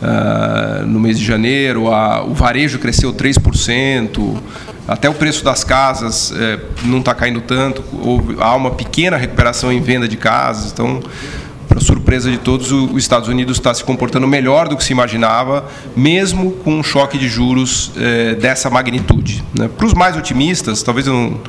uh, 0.00 0.86
no 0.86 0.98
mês 0.98 1.18
de 1.18 1.24
janeiro, 1.24 1.92
a, 1.92 2.24
o 2.24 2.34
varejo 2.34 2.78
cresceu 2.78 3.12
3%, 3.12 4.38
até 4.90 5.08
o 5.08 5.14
preço 5.14 5.44
das 5.44 5.62
casas 5.62 6.32
é, 6.36 6.58
não 6.82 6.98
está 6.98 7.14
caindo 7.14 7.40
tanto, 7.40 7.84
houve, 8.02 8.36
há 8.40 8.56
uma 8.56 8.72
pequena 8.72 9.16
recuperação 9.16 9.72
em 9.72 9.80
venda 9.80 10.08
de 10.08 10.16
casas, 10.16 10.72
então, 10.72 11.00
para 11.68 11.78
surpresa 11.80 12.28
de 12.28 12.38
todos, 12.38 12.72
os 12.72 12.96
Estados 12.96 13.28
Unidos 13.28 13.58
está 13.58 13.72
se 13.72 13.84
comportando 13.84 14.26
melhor 14.26 14.66
do 14.66 14.76
que 14.76 14.82
se 14.82 14.90
imaginava, 14.90 15.64
mesmo 15.96 16.50
com 16.50 16.80
um 16.80 16.82
choque 16.82 17.16
de 17.16 17.28
juros 17.28 17.92
é, 17.96 18.34
dessa 18.34 18.68
magnitude. 18.68 19.44
Né? 19.56 19.68
Para 19.68 19.86
os 19.86 19.94
mais 19.94 20.16
otimistas, 20.16 20.82
talvez 20.82 21.06
eu 21.06 21.12
não 21.12 21.40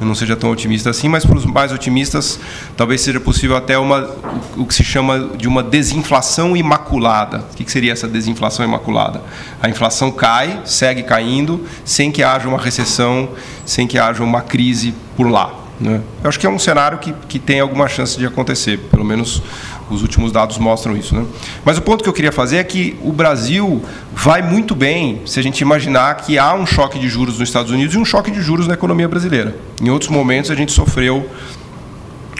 eu 0.00 0.06
não 0.06 0.14
seja 0.14 0.36
tão 0.36 0.50
otimista 0.50 0.90
assim, 0.90 1.08
mas 1.08 1.24
para 1.24 1.36
os 1.36 1.46
mais 1.46 1.72
otimistas, 1.72 2.38
talvez 2.76 3.00
seja 3.00 3.18
possível 3.18 3.56
até 3.56 3.78
uma, 3.78 4.10
o 4.56 4.66
que 4.66 4.74
se 4.74 4.84
chama 4.84 5.30
de 5.36 5.48
uma 5.48 5.62
desinflação 5.62 6.56
imaculada. 6.56 7.44
O 7.52 7.56
que 7.56 7.70
seria 7.70 7.92
essa 7.92 8.06
desinflação 8.06 8.64
imaculada? 8.64 9.22
A 9.62 9.68
inflação 9.68 10.10
cai, 10.10 10.60
segue 10.64 11.02
caindo, 11.02 11.64
sem 11.84 12.12
que 12.12 12.22
haja 12.22 12.48
uma 12.48 12.58
recessão, 12.58 13.30
sem 13.64 13.86
que 13.86 13.98
haja 13.98 14.22
uma 14.22 14.42
crise 14.42 14.94
por 15.16 15.28
lá. 15.28 15.52
Né? 15.80 16.00
Eu 16.22 16.28
acho 16.28 16.38
que 16.38 16.46
é 16.46 16.50
um 16.50 16.58
cenário 16.58 16.98
que, 16.98 17.12
que 17.28 17.38
tem 17.38 17.60
alguma 17.60 17.88
chance 17.88 18.18
de 18.18 18.26
acontecer, 18.26 18.78
pelo 18.90 19.04
menos 19.04 19.42
os 19.90 20.02
últimos 20.02 20.32
dados 20.32 20.58
mostram 20.58 20.96
isso. 20.96 21.14
Né? 21.14 21.24
Mas 21.64 21.78
o 21.78 21.82
ponto 21.82 22.02
que 22.02 22.08
eu 22.08 22.12
queria 22.12 22.32
fazer 22.32 22.56
é 22.56 22.64
que 22.64 22.96
o 23.02 23.12
Brasil 23.12 23.82
vai 24.12 24.42
muito 24.42 24.74
bem 24.74 25.22
se 25.26 25.38
a 25.38 25.42
gente 25.42 25.60
imaginar 25.60 26.14
que 26.16 26.38
há 26.38 26.54
um 26.54 26.66
choque 26.66 26.98
de 26.98 27.08
juros 27.08 27.38
nos 27.38 27.48
Estados 27.48 27.70
Unidos 27.70 27.94
e 27.94 27.98
um 27.98 28.04
choque 28.04 28.30
de 28.30 28.40
juros 28.40 28.66
na 28.66 28.74
economia 28.74 29.08
brasileira. 29.08 29.56
Em 29.80 29.90
outros 29.90 30.10
momentos 30.10 30.50
a 30.50 30.54
gente 30.54 30.72
sofreu 30.72 31.28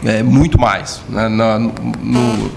é, 0.03 0.21
muito 0.21 0.59
mais. 0.59 1.01
Né? 1.09 1.27
Na, 1.27 1.59
no, 1.59 2.51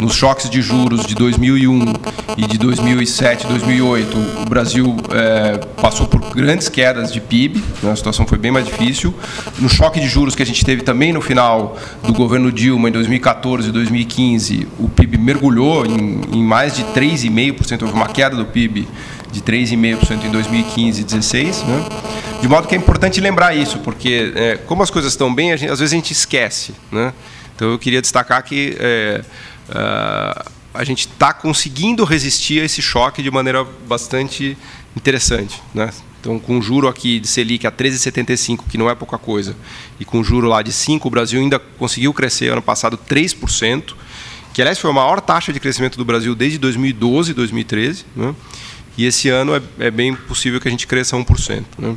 nos 0.00 0.14
choques 0.14 0.50
de 0.50 0.60
juros 0.60 1.06
de 1.06 1.14
2001 1.14 1.92
e 2.36 2.46
de 2.46 2.58
2007, 2.58 3.46
2008, 3.46 4.16
o 4.44 4.48
Brasil 4.48 4.96
é, 5.10 5.58
passou 5.80 6.06
por 6.06 6.20
grandes 6.34 6.68
quedas 6.68 7.12
de 7.12 7.20
PIB, 7.20 7.62
né? 7.82 7.92
a 7.92 7.96
situação 7.96 8.26
foi 8.26 8.38
bem 8.38 8.50
mais 8.50 8.66
difícil. 8.66 9.14
No 9.58 9.68
choque 9.68 10.00
de 10.00 10.08
juros 10.08 10.34
que 10.34 10.42
a 10.42 10.46
gente 10.46 10.64
teve 10.64 10.82
também 10.82 11.12
no 11.12 11.20
final 11.20 11.76
do 12.02 12.12
governo 12.12 12.50
Dilma, 12.50 12.88
em 12.88 12.92
2014 12.92 13.68
e 13.68 13.72
2015, 13.72 14.68
o 14.78 14.88
PIB 14.88 15.18
mergulhou 15.18 15.86
em, 15.86 16.20
em 16.32 16.42
mais 16.42 16.74
de 16.74 16.82
3,5%, 16.84 17.82
houve 17.82 17.94
uma 17.94 18.08
queda 18.08 18.36
do 18.36 18.46
PIB 18.46 18.88
de 19.32 19.40
3,5% 19.40 20.24
em 20.24 20.30
2015 20.30 21.00
e 21.00 21.04
2016. 21.04 21.62
Né? 21.62 21.88
De 22.40 22.48
modo 22.48 22.68
que 22.68 22.74
é 22.74 22.78
importante 22.78 23.20
lembrar 23.20 23.56
isso, 23.56 23.78
porque 23.78 24.32
é, 24.36 24.56
como 24.58 24.82
as 24.82 24.90
coisas 24.90 25.12
estão 25.12 25.34
bem, 25.34 25.56
gente, 25.56 25.72
às 25.72 25.80
vezes 25.80 25.92
a 25.92 25.96
gente 25.96 26.12
esquece. 26.12 26.74
Né? 26.90 27.12
Então 27.56 27.70
eu 27.70 27.78
queria 27.78 28.00
destacar 28.00 28.42
que 28.44 28.76
é, 28.78 29.24
uh, 29.68 30.50
a 30.74 30.84
gente 30.84 31.06
está 31.06 31.32
conseguindo 31.32 32.04
resistir 32.04 32.60
a 32.60 32.64
esse 32.64 32.82
choque 32.82 33.22
de 33.22 33.30
maneira 33.30 33.64
bastante 33.86 34.56
interessante. 34.96 35.62
Né? 35.74 35.90
Então, 36.20 36.38
com 36.38 36.62
juro 36.62 36.86
aqui 36.86 37.18
de 37.18 37.26
Selic 37.26 37.66
a 37.66 37.72
13,75, 37.72 38.60
que 38.68 38.78
não 38.78 38.88
é 38.88 38.94
pouca 38.94 39.18
coisa, 39.18 39.56
e 39.98 40.04
com 40.04 40.22
juro 40.22 40.46
lá 40.46 40.62
de 40.62 40.72
5, 40.72 41.08
o 41.08 41.10
Brasil 41.10 41.40
ainda 41.40 41.58
conseguiu 41.58 42.14
crescer 42.14 42.52
ano 42.52 42.62
passado 42.62 42.96
3%, 42.96 43.94
que 44.54 44.62
aliás 44.62 44.78
foi 44.78 44.90
a 44.90 44.94
maior 44.94 45.20
taxa 45.20 45.52
de 45.52 45.58
crescimento 45.58 45.96
do 45.96 46.04
Brasil 46.04 46.34
desde 46.34 46.58
2012, 46.58 47.34
2013. 47.34 48.04
Né? 48.14 48.34
E 48.96 49.06
esse 49.06 49.28
ano 49.28 49.54
é, 49.54 49.62
é, 49.78 49.90
bem 49.90 50.14
possível 50.14 50.60
que 50.60 50.68
a 50.68 50.70
gente 50.70 50.86
cresça 50.86 51.16
1%. 51.16 51.64
Né? 51.78 51.96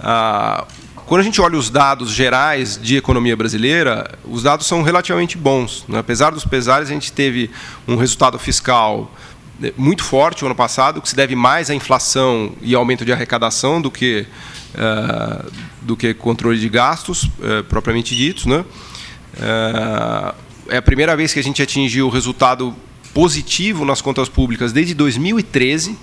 Ah, 0.00 0.66
quando 1.06 1.20
a 1.20 1.24
gente 1.24 1.40
olha 1.40 1.56
os 1.56 1.70
dados 1.70 2.10
gerais 2.10 2.78
de 2.80 2.96
economia 2.96 3.36
brasileira, 3.36 4.10
os 4.24 4.42
dados 4.42 4.66
são 4.66 4.82
relativamente 4.82 5.36
bons. 5.36 5.84
Né? 5.88 5.98
Apesar 5.98 6.30
dos 6.30 6.44
pesares, 6.44 6.88
a 6.88 6.92
gente 6.92 7.12
teve 7.12 7.50
um 7.86 7.96
resultado 7.96 8.38
fiscal 8.38 9.12
né, 9.58 9.72
muito 9.76 10.04
forte 10.04 10.42
o 10.42 10.46
ano 10.46 10.54
passado, 10.54 11.00
que 11.00 11.08
se 11.08 11.16
deve 11.16 11.34
mais 11.34 11.70
à 11.70 11.74
inflação 11.74 12.52
e 12.60 12.74
aumento 12.74 13.04
de 13.04 13.12
arrecadação 13.12 13.80
do 13.80 13.90
que, 13.90 14.26
uh, 14.74 15.50
do 15.80 15.96
que 15.96 16.12
controle 16.12 16.58
de 16.58 16.68
gastos, 16.68 17.24
uh, 17.24 17.64
propriamente 17.68 18.14
ditos. 18.14 18.46
Né? 18.46 18.58
Uh, 18.58 20.34
é 20.68 20.76
a 20.76 20.82
primeira 20.82 21.16
vez 21.16 21.32
que 21.32 21.38
a 21.38 21.42
gente 21.42 21.62
atingiu 21.62 22.06
o 22.06 22.10
resultado 22.10 22.74
positivo 23.16 23.86
nas 23.86 24.02
contas 24.02 24.28
públicas 24.28 24.74
desde 24.74 24.92
2013. 24.92 25.96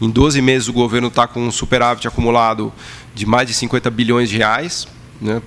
Em 0.00 0.08
12 0.08 0.40
meses, 0.40 0.68
o 0.68 0.72
governo 0.72 1.08
está 1.08 1.26
com 1.26 1.46
um 1.46 1.52
superávit 1.52 2.08
acumulado 2.08 2.72
de 3.14 3.26
mais 3.26 3.46
de 3.46 3.52
50 3.52 3.90
bilhões 3.90 4.30
de 4.30 4.38
reais. 4.38 4.88
né, 5.20 5.42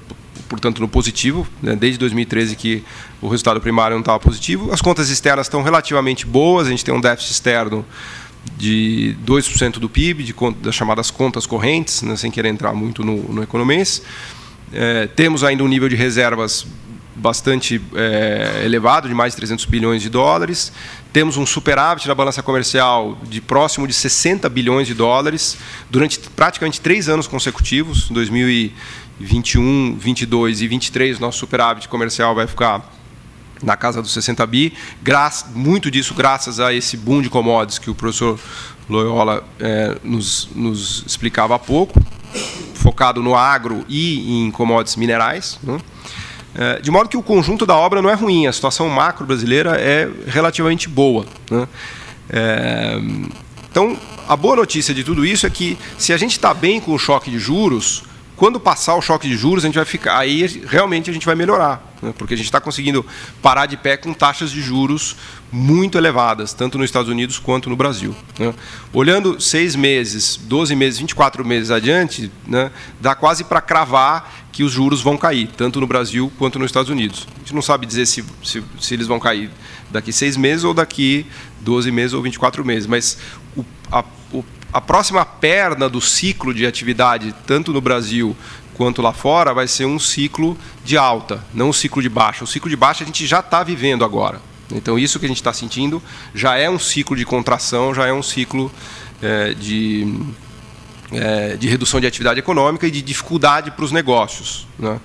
portanto 0.47 0.79
no 0.79 0.87
positivo, 0.87 1.47
né, 1.63 1.75
desde 1.75 1.97
2013 1.97 2.55
que 2.55 2.83
o 3.21 3.27
resultado 3.27 3.59
primário 3.59 3.95
não 3.95 4.01
estava 4.01 4.19
positivo. 4.19 4.71
As 4.71 4.81
contas 4.81 5.09
externas 5.09 5.47
estão 5.47 5.63
relativamente 5.63 6.27
boas, 6.27 6.67
a 6.67 6.69
gente 6.69 6.85
tem 6.85 6.93
um 6.93 7.01
déficit 7.01 7.31
externo 7.31 7.83
de 8.55 9.17
2% 9.25 9.79
do 9.79 9.89
PIB, 9.89 10.23
de, 10.23 10.35
das 10.61 10.75
chamadas 10.75 11.09
contas 11.09 11.47
correntes, 11.47 12.03
né, 12.03 12.15
sem 12.15 12.29
querer 12.29 12.49
entrar 12.49 12.73
muito 12.73 13.03
no, 13.03 13.17
no 13.33 13.41
economês. 13.41 14.03
É, 14.71 15.07
temos 15.07 15.43
ainda 15.43 15.63
um 15.63 15.67
nível 15.67 15.89
de 15.89 15.95
reservas 15.95 16.67
bastante 17.19 17.81
é, 17.95 18.61
elevado, 18.63 19.07
de 19.07 19.13
mais 19.13 19.33
de 19.33 19.37
300 19.37 19.65
bilhões 19.65 20.01
de 20.01 20.09
dólares. 20.09 20.71
Temos 21.11 21.37
um 21.37 21.45
superávit 21.45 22.07
na 22.07 22.13
balança 22.13 22.43
comercial 22.43 23.17
de 23.23 23.41
próximo 23.41 23.87
de 23.87 23.93
60 23.93 24.47
bilhões 24.47 24.85
de 24.85 24.93
dólares 24.93 25.57
durante 25.89 26.19
praticamente 26.19 26.79
três 26.79 27.09
anos 27.09 27.25
consecutivos, 27.25 28.09
2021, 28.09 29.97
22 29.97 30.61
e 30.61 30.67
23, 30.67 31.19
nosso 31.19 31.39
superávit 31.39 31.87
comercial 31.87 32.35
vai 32.35 32.45
ficar 32.45 32.87
na 33.63 33.75
casa 33.75 34.01
dos 34.03 34.13
60 34.13 34.45
bi, 34.45 34.73
muito 35.55 35.89
disso 35.89 36.13
graças 36.13 36.59
a 36.59 36.73
esse 36.73 36.95
boom 36.95 37.21
de 37.21 37.29
commodities 37.29 37.79
que 37.79 37.89
o 37.89 37.95
professor 37.95 38.39
Loyola 38.87 39.43
é, 39.59 39.97
nos, 40.03 40.47
nos 40.55 41.03
explicava 41.07 41.55
há 41.55 41.59
pouco, 41.59 41.99
focado 42.75 43.21
no 43.21 43.35
agro 43.35 43.83
e 43.89 44.43
em 44.43 44.51
commodities 44.51 44.95
minerais. 44.95 45.59
Né? 45.63 45.79
É, 46.55 46.81
de 46.81 46.89
modo 46.89 47.09
que 47.09 47.17
o 47.17 47.23
conjunto 47.23 47.65
da 47.65 47.75
obra 47.75 48.01
não 48.01 48.09
é 48.09 48.13
ruim, 48.13 48.47
a 48.47 48.53
situação 48.53 48.89
macro 48.89 49.25
brasileira 49.25 49.79
é 49.79 50.09
relativamente 50.27 50.89
boa. 50.89 51.25
Né? 51.49 51.67
É, 52.29 52.99
então, 53.69 53.97
a 54.27 54.35
boa 54.35 54.55
notícia 54.55 54.93
de 54.93 55.03
tudo 55.03 55.25
isso 55.25 55.45
é 55.45 55.49
que, 55.49 55.77
se 55.97 56.11
a 56.11 56.17
gente 56.17 56.31
está 56.31 56.53
bem 56.53 56.79
com 56.79 56.93
o 56.93 56.99
choque 56.99 57.29
de 57.29 57.39
juros, 57.39 58.03
quando 58.35 58.59
passar 58.59 58.95
o 58.95 59.01
choque 59.01 59.27
de 59.27 59.35
juros, 59.35 59.63
a 59.63 59.67
gente 59.67 59.75
vai 59.75 59.85
ficar. 59.85 60.17
Aí 60.17 60.63
realmente 60.65 61.09
a 61.09 61.13
gente 61.13 61.25
vai 61.25 61.35
melhorar? 61.35 61.88
Porque 62.17 62.33
a 62.33 62.37
gente 62.37 62.45
está 62.45 62.61
conseguindo 62.61 63.05
parar 63.41 63.65
de 63.65 63.75
pé 63.77 63.97
com 63.97 64.13
taxas 64.13 64.51
de 64.51 64.61
juros 64.61 65.15
muito 65.51 65.97
elevadas, 65.97 66.53
tanto 66.53 66.77
nos 66.77 66.85
Estados 66.85 67.09
Unidos 67.09 67.39
quanto 67.39 67.69
no 67.69 67.75
Brasil. 67.75 68.15
Né? 68.37 68.53
Olhando 68.93 69.39
seis 69.41 69.75
meses, 69.75 70.37
12 70.37 70.75
meses, 70.75 70.99
24 70.99 71.43
meses 71.43 71.71
adiante, 71.71 72.31
né, 72.47 72.71
dá 72.99 73.15
quase 73.15 73.43
para 73.43 73.61
cravar 73.61 74.47
que 74.51 74.63
os 74.63 74.71
juros 74.71 75.01
vão 75.01 75.17
cair, 75.17 75.49
tanto 75.55 75.79
no 75.79 75.87
Brasil 75.87 76.31
quanto 76.37 76.59
nos 76.59 76.67
Estados 76.67 76.89
Unidos. 76.89 77.27
A 77.35 77.39
gente 77.39 77.55
não 77.55 77.61
sabe 77.61 77.85
dizer 77.85 78.05
se, 78.05 78.23
se, 78.43 78.63
se 78.79 78.93
eles 78.93 79.07
vão 79.07 79.19
cair 79.19 79.49
daqui 79.89 80.11
seis 80.11 80.37
meses 80.37 80.63
ou 80.63 80.73
daqui 80.73 81.25
12 81.61 81.91
meses 81.91 82.13
ou 82.13 82.21
24 82.21 82.63
meses, 82.65 82.87
mas 82.87 83.17
o, 83.55 83.65
a, 83.91 84.03
o, 84.31 84.43
a 84.71 84.79
próxima 84.79 85.25
perna 85.25 85.89
do 85.89 85.99
ciclo 85.99 86.53
de 86.53 86.65
atividade, 86.65 87.33
tanto 87.45 87.73
no 87.73 87.81
Brasil 87.81 88.35
quanto 88.79 89.01
lá 89.01 89.11
fora, 89.11 89.53
vai 89.53 89.67
ser 89.67 89.83
um 89.83 89.99
ciclo 89.99 90.57
de 90.85 90.97
alta, 90.97 91.43
não 91.53 91.67
um 91.67 91.73
ciclo 91.73 92.01
de 92.01 92.07
baixa. 92.07 92.45
O 92.45 92.47
ciclo 92.47 92.69
de 92.69 92.77
baixa 92.77 93.03
a 93.03 93.05
gente 93.05 93.27
já 93.27 93.41
está 93.41 93.61
vivendo 93.61 94.05
agora. 94.05 94.41
Então, 94.71 94.97
isso 94.97 95.19
que 95.19 95.25
a 95.25 95.27
gente 95.27 95.41
está 95.41 95.51
sentindo 95.51 96.01
já 96.33 96.55
é 96.55 96.69
um 96.69 96.79
ciclo 96.79 97.13
de 97.13 97.25
contração, 97.25 97.93
já 97.93 98.07
é 98.07 98.13
um 98.13 98.23
ciclo 98.23 98.71
é, 99.21 99.53
de 99.53 100.07
é, 101.11 101.57
de 101.57 101.67
redução 101.67 101.99
de 101.99 102.07
atividade 102.07 102.39
econômica 102.39 102.87
e 102.87 102.91
de 102.91 103.01
dificuldade 103.01 103.69
para 103.71 103.83
os 103.83 103.91
negócios. 103.91 104.65
Né? 104.77 104.97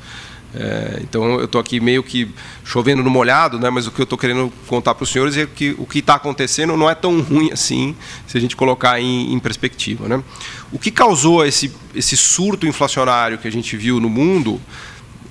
É, 0.57 1.01
então 1.03 1.41
eu 1.41 1.47
estou 1.47 1.61
aqui 1.61 1.81
meio 1.81 2.03
que 2.03 2.29
chovendo 2.65 3.03
no 3.03 3.11
molhado, 3.11 3.59
né? 3.59 3.71
mas 3.71 3.87
o 3.87 3.91
que 3.91 4.01
eu 4.01 4.05
estou 4.05 4.17
querendo 4.17 4.53
contar 4.69 4.95
para 4.95 5.03
os 5.03 5.11
senhores 5.11 5.37
é 5.37 5.47
que 5.47 5.75
o 5.79 5.85
que 5.85 5.99
está 5.99 6.15
acontecendo 6.15 6.77
não 6.77 6.89
é 6.89 6.95
tão 6.95 7.21
ruim 7.21 7.51
assim, 7.53 7.97
se 8.27 8.39
a 8.39 8.41
gente 8.41 8.55
colocar 8.55 9.01
em, 9.01 9.33
em 9.33 9.39
perspectiva. 9.41 10.09
Né? 10.09 10.23
O 10.71 10.79
que 10.79 10.91
causou 10.91 11.45
esse, 11.45 11.73
esse 11.95 12.17
surto 12.17 12.67
inflacionário 12.67 13.39
que 13.39 13.49
a 13.49 13.53
gente 13.53 13.77
viu 13.77 13.99
no 13.99 14.09
mundo 14.09 14.61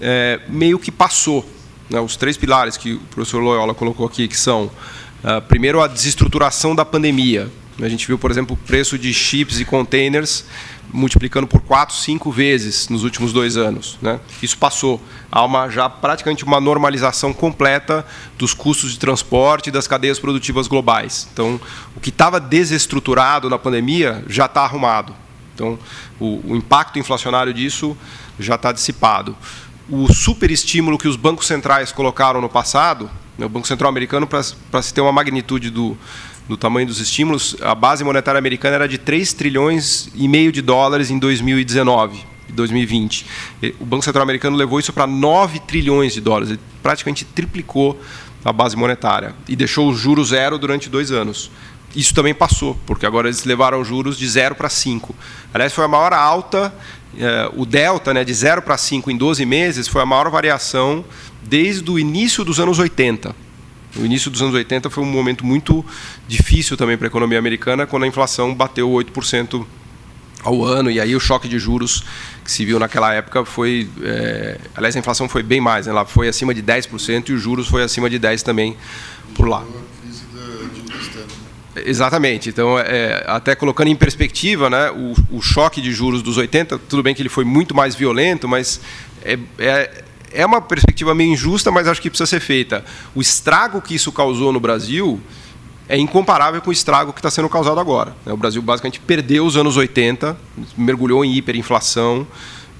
é, 0.01 0.41
meio 0.49 0.77
que 0.77 0.91
passou. 0.91 1.47
Né? 1.89 1.99
Os 1.99 2.17
três 2.17 2.35
pilares 2.35 2.75
que 2.75 2.93
o 2.93 2.99
professor 2.99 3.39
Loyola 3.41 3.73
colocou 3.73 4.05
aqui, 4.05 4.27
que 4.27 4.37
são, 4.37 4.65
uh, 5.23 5.41
primeiro, 5.47 5.81
a 5.81 5.87
desestruturação 5.87 6.75
da 6.75 6.83
pandemia, 6.83 7.49
a 7.81 7.89
gente 7.89 8.05
viu, 8.05 8.19
por 8.19 8.29
exemplo, 8.29 8.55
o 8.55 8.67
preço 8.67 8.97
de 8.97 9.13
chips 9.13 9.59
e 9.59 9.65
containers 9.65 10.45
multiplicando 10.93 11.47
por 11.47 11.59
4, 11.61 11.95
5 11.95 12.31
vezes 12.31 12.87
nos 12.87 13.03
últimos 13.03 13.33
dois 13.33 13.57
anos. 13.57 13.97
Né? 13.99 14.19
Isso 14.43 14.55
passou. 14.57 15.01
Há 15.31 15.43
uma, 15.43 15.67
já 15.67 15.89
praticamente 15.89 16.43
uma 16.43 16.61
normalização 16.61 17.33
completa 17.33 18.05
dos 18.37 18.53
custos 18.53 18.91
de 18.91 18.99
transporte 18.99 19.67
e 19.67 19.71
das 19.71 19.87
cadeias 19.87 20.19
produtivas 20.19 20.67
globais. 20.67 21.27
Então, 21.33 21.59
o 21.95 21.99
que 21.99 22.09
estava 22.09 22.39
desestruturado 22.39 23.49
na 23.49 23.57
pandemia 23.57 24.23
já 24.27 24.45
está 24.45 24.61
arrumado. 24.61 25.15
Então, 25.55 25.79
o, 26.19 26.51
o 26.51 26.55
impacto 26.55 26.99
inflacionário 26.99 27.53
disso 27.53 27.97
já 28.39 28.53
está 28.55 28.71
dissipado. 28.71 29.35
O 29.89 30.11
superestímulo 30.13 30.97
que 30.97 31.07
os 31.07 31.15
bancos 31.15 31.47
centrais 31.47 31.91
colocaram 31.91 32.39
no 32.39 32.49
passado, 32.49 33.09
né, 33.37 33.45
o 33.45 33.49
Banco 33.49 33.67
Central 33.67 33.89
Americano, 33.89 34.27
para 34.27 34.81
se 34.81 34.93
ter 34.93 35.01
uma 35.01 35.11
magnitude 35.11 35.69
do, 35.71 35.97
do 36.47 36.57
tamanho 36.57 36.87
dos 36.87 36.99
estímulos, 36.99 37.55
a 37.61 37.73
base 37.73 38.03
monetária 38.03 38.37
americana 38.37 38.75
era 38.75 38.87
de 38.87 38.97
3 38.97 39.33
trilhões 39.33 40.09
e 40.13 40.27
meio 40.27 40.51
de 40.51 40.61
dólares 40.61 41.09
em 41.09 41.17
2019, 41.17 42.19
2020. 42.49 43.25
O 43.79 43.85
Banco 43.85 44.03
Central 44.03 44.23
americano 44.23 44.57
levou 44.57 44.79
isso 44.79 44.91
para 44.91 45.07
9 45.07 45.59
trilhões 45.59 46.13
de 46.13 46.21
dólares, 46.21 46.49
ele 46.49 46.59
praticamente 46.81 47.23
triplicou 47.25 47.99
a 48.43 48.51
base 48.51 48.75
monetária 48.75 49.33
e 49.47 49.55
deixou 49.55 49.89
o 49.89 49.95
juro 49.95 50.23
zero 50.23 50.57
durante 50.57 50.89
dois 50.89 51.11
anos. 51.11 51.49
Isso 51.95 52.13
também 52.13 52.33
passou, 52.33 52.77
porque 52.85 53.05
agora 53.05 53.27
eles 53.27 53.43
levaram 53.45 53.83
juros 53.83 54.17
de 54.17 54.27
0 54.27 54.55
para 54.55 54.67
5. 54.67 55.15
Aliás, 55.53 55.73
foi 55.73 55.85
a 55.85 55.87
maior 55.87 56.11
alta, 56.11 56.73
eh, 57.17 57.51
o 57.55 57.65
delta 57.65 58.13
né, 58.13 58.23
de 58.23 58.33
0 58.33 58.63
para 58.63 58.77
5 58.77 59.11
em 59.11 59.17
12 59.17 59.45
meses 59.45 59.87
foi 59.87 60.01
a 60.01 60.05
maior 60.05 60.29
variação 60.31 61.05
desde 61.43 61.89
o 61.91 61.99
início 61.99 62.43
dos 62.43 62.59
anos 62.59 62.79
80. 62.79 63.35
O 63.95 64.05
início 64.05 64.31
dos 64.31 64.41
anos 64.41 64.55
80 64.55 64.89
foi 64.89 65.03
um 65.03 65.07
momento 65.07 65.45
muito 65.45 65.85
difícil 66.27 66.75
também 66.75 66.97
para 66.97 67.07
a 67.07 67.09
economia 67.09 67.37
americana, 67.37 67.85
quando 67.85 68.03
a 68.03 68.07
inflação 68.07 68.53
bateu 68.53 68.89
8% 68.89 69.65
ao 70.43 70.63
ano, 70.63 70.91
e 70.91 70.99
aí 70.99 71.15
o 71.15 71.19
choque 71.19 71.47
de 71.47 71.57
juros 71.57 72.03
que 72.43 72.51
se 72.51 72.65
viu 72.65 72.77
naquela 72.77 73.13
época 73.13 73.45
foi. 73.45 73.87
É, 74.01 74.57
aliás, 74.75 74.95
a 74.95 74.99
inflação 74.99 75.29
foi 75.29 75.41
bem 75.41 75.61
mais, 75.61 75.85
né? 75.85 75.91
ela 75.91 76.05
foi 76.05 76.27
acima 76.27 76.53
de 76.53 76.61
10% 76.61 77.29
e 77.29 77.33
os 77.33 77.41
juros 77.41 77.67
foi 77.67 77.83
acima 77.83 78.09
de 78.09 78.19
10% 78.19 78.41
também 78.43 78.75
por 79.35 79.47
lá. 79.47 79.63
Exatamente. 81.75 82.49
Então, 82.49 82.77
é, 82.77 83.23
até 83.25 83.55
colocando 83.55 83.87
em 83.87 83.95
perspectiva, 83.95 84.69
né, 84.69 84.91
o, 84.91 85.37
o, 85.37 85.41
choque 85.41 85.81
de 85.81 85.91
juros 85.91 86.21
dos 86.21 86.37
80, 86.37 86.77
tudo 86.77 87.01
bem 87.01 87.15
que 87.15 87.21
ele 87.21 87.29
foi 87.29 87.43
muito 87.43 87.73
mais 87.73 87.95
violento, 87.95 88.47
mas 88.47 88.79
é, 89.23 89.39
é, 89.57 90.03
é 90.33 90.45
uma 90.45 90.61
perspectiva 90.61 91.13
meio 91.13 91.31
injusta, 91.31 91.71
mas 91.71 91.87
acho 91.87 92.01
que 92.01 92.09
precisa 92.09 92.27
ser 92.27 92.39
feita. 92.39 92.83
O 93.15 93.21
estrago 93.21 93.81
que 93.81 93.95
isso 93.95 94.11
causou 94.11 94.51
no 94.51 94.59
Brasil 94.59 95.21
é 95.87 95.97
incomparável 95.97 96.61
com 96.61 96.69
o 96.69 96.73
estrago 96.73 97.13
que 97.13 97.19
está 97.19 97.29
sendo 97.29 97.49
causado 97.49 97.79
agora. 97.79 98.15
O 98.25 98.37
Brasil 98.37 98.61
basicamente 98.61 98.99
perdeu 98.99 99.45
os 99.45 99.57
anos 99.57 99.77
80, 99.77 100.37
mergulhou 100.77 101.23
em 101.23 101.35
hiperinflação 101.35 102.25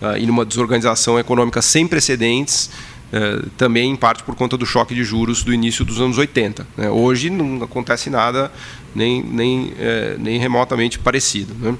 uh, 0.02 0.18
e 0.18 0.26
numa 0.26 0.46
desorganização 0.46 1.20
econômica 1.20 1.62
sem 1.62 1.86
precedentes, 1.86 2.70
uh, 3.12 3.50
também 3.58 3.92
em 3.92 3.96
parte 3.96 4.24
por 4.24 4.36
conta 4.36 4.58
do 4.58 4.66
choque 4.66 4.96
de 4.96 5.04
juros 5.04 5.44
do 5.44 5.54
início 5.54 5.84
dos 5.84 6.00
anos 6.00 6.18
80. 6.18 6.66
Né? 6.78 6.90
Hoje 6.90 7.30
não 7.30 7.64
acontece 7.64 8.10
nada 8.10 8.52
nem, 8.96 9.22
nem, 9.22 9.66
uh, 9.68 10.20
nem 10.20 10.40
remotamente 10.40 10.98
parecido. 10.98 11.54
Né? 11.56 11.78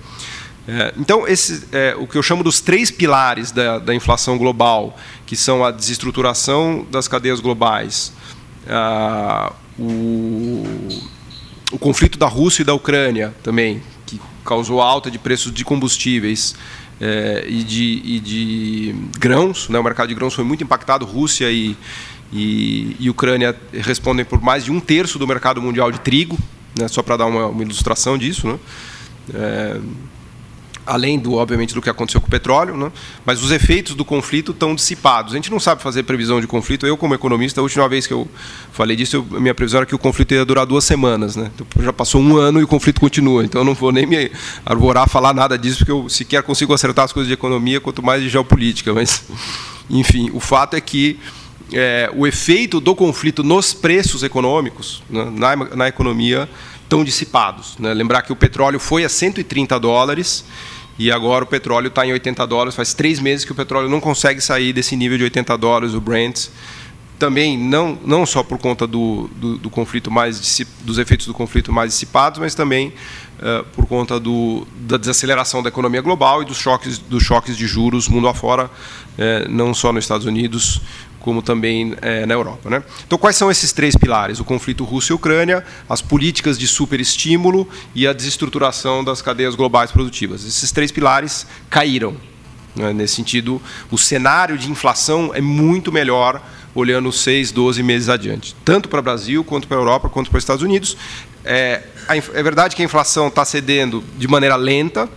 É, 0.68 0.94
então, 0.98 1.28
esse, 1.28 1.66
é, 1.74 1.94
o 1.98 2.08
que 2.08 2.18
eu 2.18 2.24
chamo 2.24 2.44
dos 2.44 2.62
três 2.62 2.90
pilares 2.90 3.52
da, 3.52 3.80
da, 3.80 3.94
inflação 3.94 4.38
global, 4.38 4.98
que 5.34 5.36
são 5.36 5.66
a 5.66 5.72
desestruturação 5.72 6.86
das 6.92 7.08
cadeias 7.08 7.40
globais, 7.40 8.14
o, 9.80 10.64
o, 11.72 11.80
conflito 11.80 12.20
da 12.20 12.28
Rússia 12.28 12.62
e 12.62 12.66
da 12.66 12.76
Ucrânia 12.76 13.34
também, 13.42 13.82
que 14.06 14.22
causou 14.46 14.80
alta 14.80 15.10
de 15.10 15.18
preços 15.18 15.52
de 15.52 15.66
combustíveis 15.66 16.54
é, 17.02 17.46
e, 17.48 17.64
de, 17.64 18.02
e, 18.06 18.20
de, 18.20 18.96
grãos, 19.18 19.70
né? 19.70 19.80
o 19.80 19.84
mercado 19.84 20.10
de 20.10 20.14
grãos 20.14 20.36
foi 20.36 20.44
muito 20.44 20.64
impactado, 20.64 21.04
Rússia 21.04 21.50
e, 21.50 21.76
e, 22.32 22.96
e 23.00 23.10
Ucrânia 23.10 23.60
respondem 23.74 24.24
por 24.24 24.40
mais 24.40 24.64
de 24.64 24.72
um 24.72 24.80
terço 24.80 25.18
do 25.18 25.26
mercado 25.26 25.60
mundial 25.60 25.92
de 25.92 26.00
trigo, 26.00 26.38
né? 26.78 26.88
só 26.88 27.02
para 27.02 27.18
dar 27.18 27.26
uma, 27.26 27.48
uma, 27.48 27.64
ilustração 27.64 28.20
disso. 28.20 28.48
Né? 28.48 28.60
É, 29.34 29.80
além 30.86 31.18
do 31.18 31.34
obviamente 31.34 31.74
do 31.74 31.82
que 31.82 31.90
aconteceu 31.90 32.20
com 32.20 32.28
o 32.28 32.30
petróleo, 32.30 32.76
né? 32.76 32.92
mas 33.26 33.44
os 33.44 33.52
efeitos 33.52 33.96
do 33.96 34.04
conflito 34.04 34.52
estão 34.52 34.76
dissipados. 34.76 35.34
A 35.34 35.36
gente 35.36 35.50
não 35.50 35.60
sabe 35.60 35.82
fazer 35.82 36.04
previsão 36.04 36.42
de 36.42 36.48
conflito. 36.48 36.86
Eu, 36.86 36.98
como 36.98 37.14
economista, 37.14 37.62
a 37.62 37.64
última 37.64 37.88
vez 37.88 38.06
que 38.06 38.14
eu 38.14 38.28
falei 38.72 38.96
disso, 38.96 39.16
eu, 39.18 39.40
minha 39.40 39.54
previsão 39.54 39.80
era 39.80 39.86
que 39.86 39.96
o 39.96 40.00
conflito 40.00 40.34
ia 40.34 40.46
durar 40.46 40.66
duas 40.66 40.84
semanas. 40.84 41.36
Né? 41.36 41.52
Então, 41.54 41.84
já 41.84 41.94
passou 41.94 42.22
um 42.22 42.38
ano 42.38 42.60
e 42.60 42.64
o 42.64 42.68
conflito 42.68 43.00
continua. 43.00 43.44
Então, 43.44 43.62
eu 43.62 43.66
não 43.66 43.74
vou 43.74 43.92
nem 43.92 44.06
me 44.06 44.32
arvorar 44.66 45.04
a 45.04 45.08
falar 45.08 45.34
nada 45.34 45.58
disso, 45.58 45.80
porque 45.80 45.92
eu 45.92 46.10
sequer 46.10 46.44
consigo 46.44 46.74
acertar 46.74 47.06
as 47.06 47.14
coisas 47.14 47.28
de 47.28 47.34
economia, 47.34 47.80
quanto 47.80 48.04
mais 48.04 48.22
de 48.22 48.30
geopolítica. 48.30 48.94
Mas, 48.94 49.24
enfim, 49.90 50.32
o 50.34 50.40
fato 50.40 50.76
é 50.76 50.82
que 50.82 51.20
é, 51.72 52.12
o 52.14 52.28
efeito 52.28 52.80
do 52.80 52.96
conflito 52.96 53.44
nos 53.44 53.74
preços 53.74 54.24
econômicos, 54.24 55.02
né, 55.10 55.32
na, 55.36 55.56
na 55.56 55.88
economia, 55.88 56.50
estão 56.84 57.04
dissipados. 57.04 57.76
Né? 57.80 57.94
Lembrar 57.94 58.22
que 58.22 58.32
o 58.32 58.36
petróleo 58.36 58.80
foi 58.80 59.04
a 59.04 59.10
130 59.10 59.80
dólares 59.80 60.46
e 60.98 61.12
agora 61.12 61.44
o 61.44 61.48
petróleo 61.48 61.88
está 61.88 62.06
em 62.06 62.12
80 62.12 62.46
dólares. 62.46 62.76
Faz 62.76 62.94
três 62.94 63.20
meses 63.20 63.46
que 63.46 63.52
o 63.52 63.56
petróleo 63.56 63.90
não 63.90 64.00
consegue 64.00 64.42
sair 64.42 64.74
desse 64.74 64.96
nível 64.96 65.18
de 65.18 65.24
80 65.26 65.58
dólares, 65.58 65.94
o 65.94 66.02
Brent. 66.02 66.48
Também 67.18 67.58
não, 67.58 67.98
não 68.04 68.26
só 68.26 68.44
por 68.44 68.58
conta 68.58 68.86
do, 68.86 69.30
do, 69.36 69.58
do 69.58 69.70
conflito 69.70 70.12
mais 70.12 70.40
dos 70.82 70.98
efeitos 70.98 71.26
do 71.26 71.34
conflito 71.34 71.72
mais 71.72 71.92
dissipados, 71.92 72.40
mas 72.40 72.54
também 72.54 72.90
uh, 73.40 73.64
por 73.76 73.86
conta 73.86 74.20
do, 74.20 74.68
da 74.76 74.98
desaceleração 74.98 75.64
da 75.64 75.70
economia 75.70 76.02
global 76.02 76.42
e 76.42 76.46
dos 76.46 76.58
choques, 76.58 76.98
dos 76.98 77.24
choques 77.24 77.56
de 77.56 77.66
juros 77.66 78.10
mundo 78.10 78.28
afora, 78.28 78.66
uh, 78.66 79.50
não 79.50 79.74
só 79.74 79.94
nos 79.94 80.04
Estados 80.04 80.26
Unidos, 80.26 80.82
como 81.24 81.42
também 81.42 81.96
é, 82.02 82.26
na 82.26 82.34
Europa. 82.34 82.70
Né? 82.70 82.84
Então, 83.08 83.18
quais 83.18 83.38
são 83.38 83.50
esses 83.50 83.72
três 83.72 83.96
pilares? 83.96 84.42
O 84.42 84.44
conflito 84.44 84.84
Rússia-Ucrânia, 84.84 85.66
as 85.90 86.02
políticas 86.02 86.60
de 86.60 86.68
superestímulo 86.68 87.68
e 87.96 88.06
a 88.06 88.12
desestruturação 88.12 89.04
das 89.04 89.22
cadeias 89.22 89.56
globais 89.56 89.90
produtivas. 89.90 90.46
Esses 90.46 90.72
três 90.72 90.92
pilares 90.92 91.48
caíram. 91.70 92.18
Né? 92.76 92.92
Nesse 92.92 93.16
sentido, 93.16 93.62
o 93.90 93.98
cenário 93.98 94.58
de 94.58 94.70
inflação 94.70 95.32
é 95.34 95.40
muito 95.40 95.94
melhor 95.94 96.42
olhando 96.76 97.10
seis, 97.12 97.52
12 97.52 97.82
meses 97.82 98.10
adiante, 98.10 98.54
tanto 98.66 98.90
para 98.90 99.00
o 99.00 99.04
Brasil, 99.04 99.44
quanto 99.46 99.66
para 99.68 99.78
a 99.78 99.80
Europa, 99.80 100.10
quanto 100.10 100.30
para 100.30 100.38
os 100.40 100.44
Estados 100.44 100.64
Unidos. 100.64 100.98
É, 101.46 101.84
é 102.10 102.44
verdade 102.44 102.76
que 102.76 102.82
a 102.82 102.86
inflação 102.86 103.30
está 103.30 103.46
cedendo 103.46 104.04
de 104.18 104.28
maneira 104.28 104.58
lenta, 104.58 105.08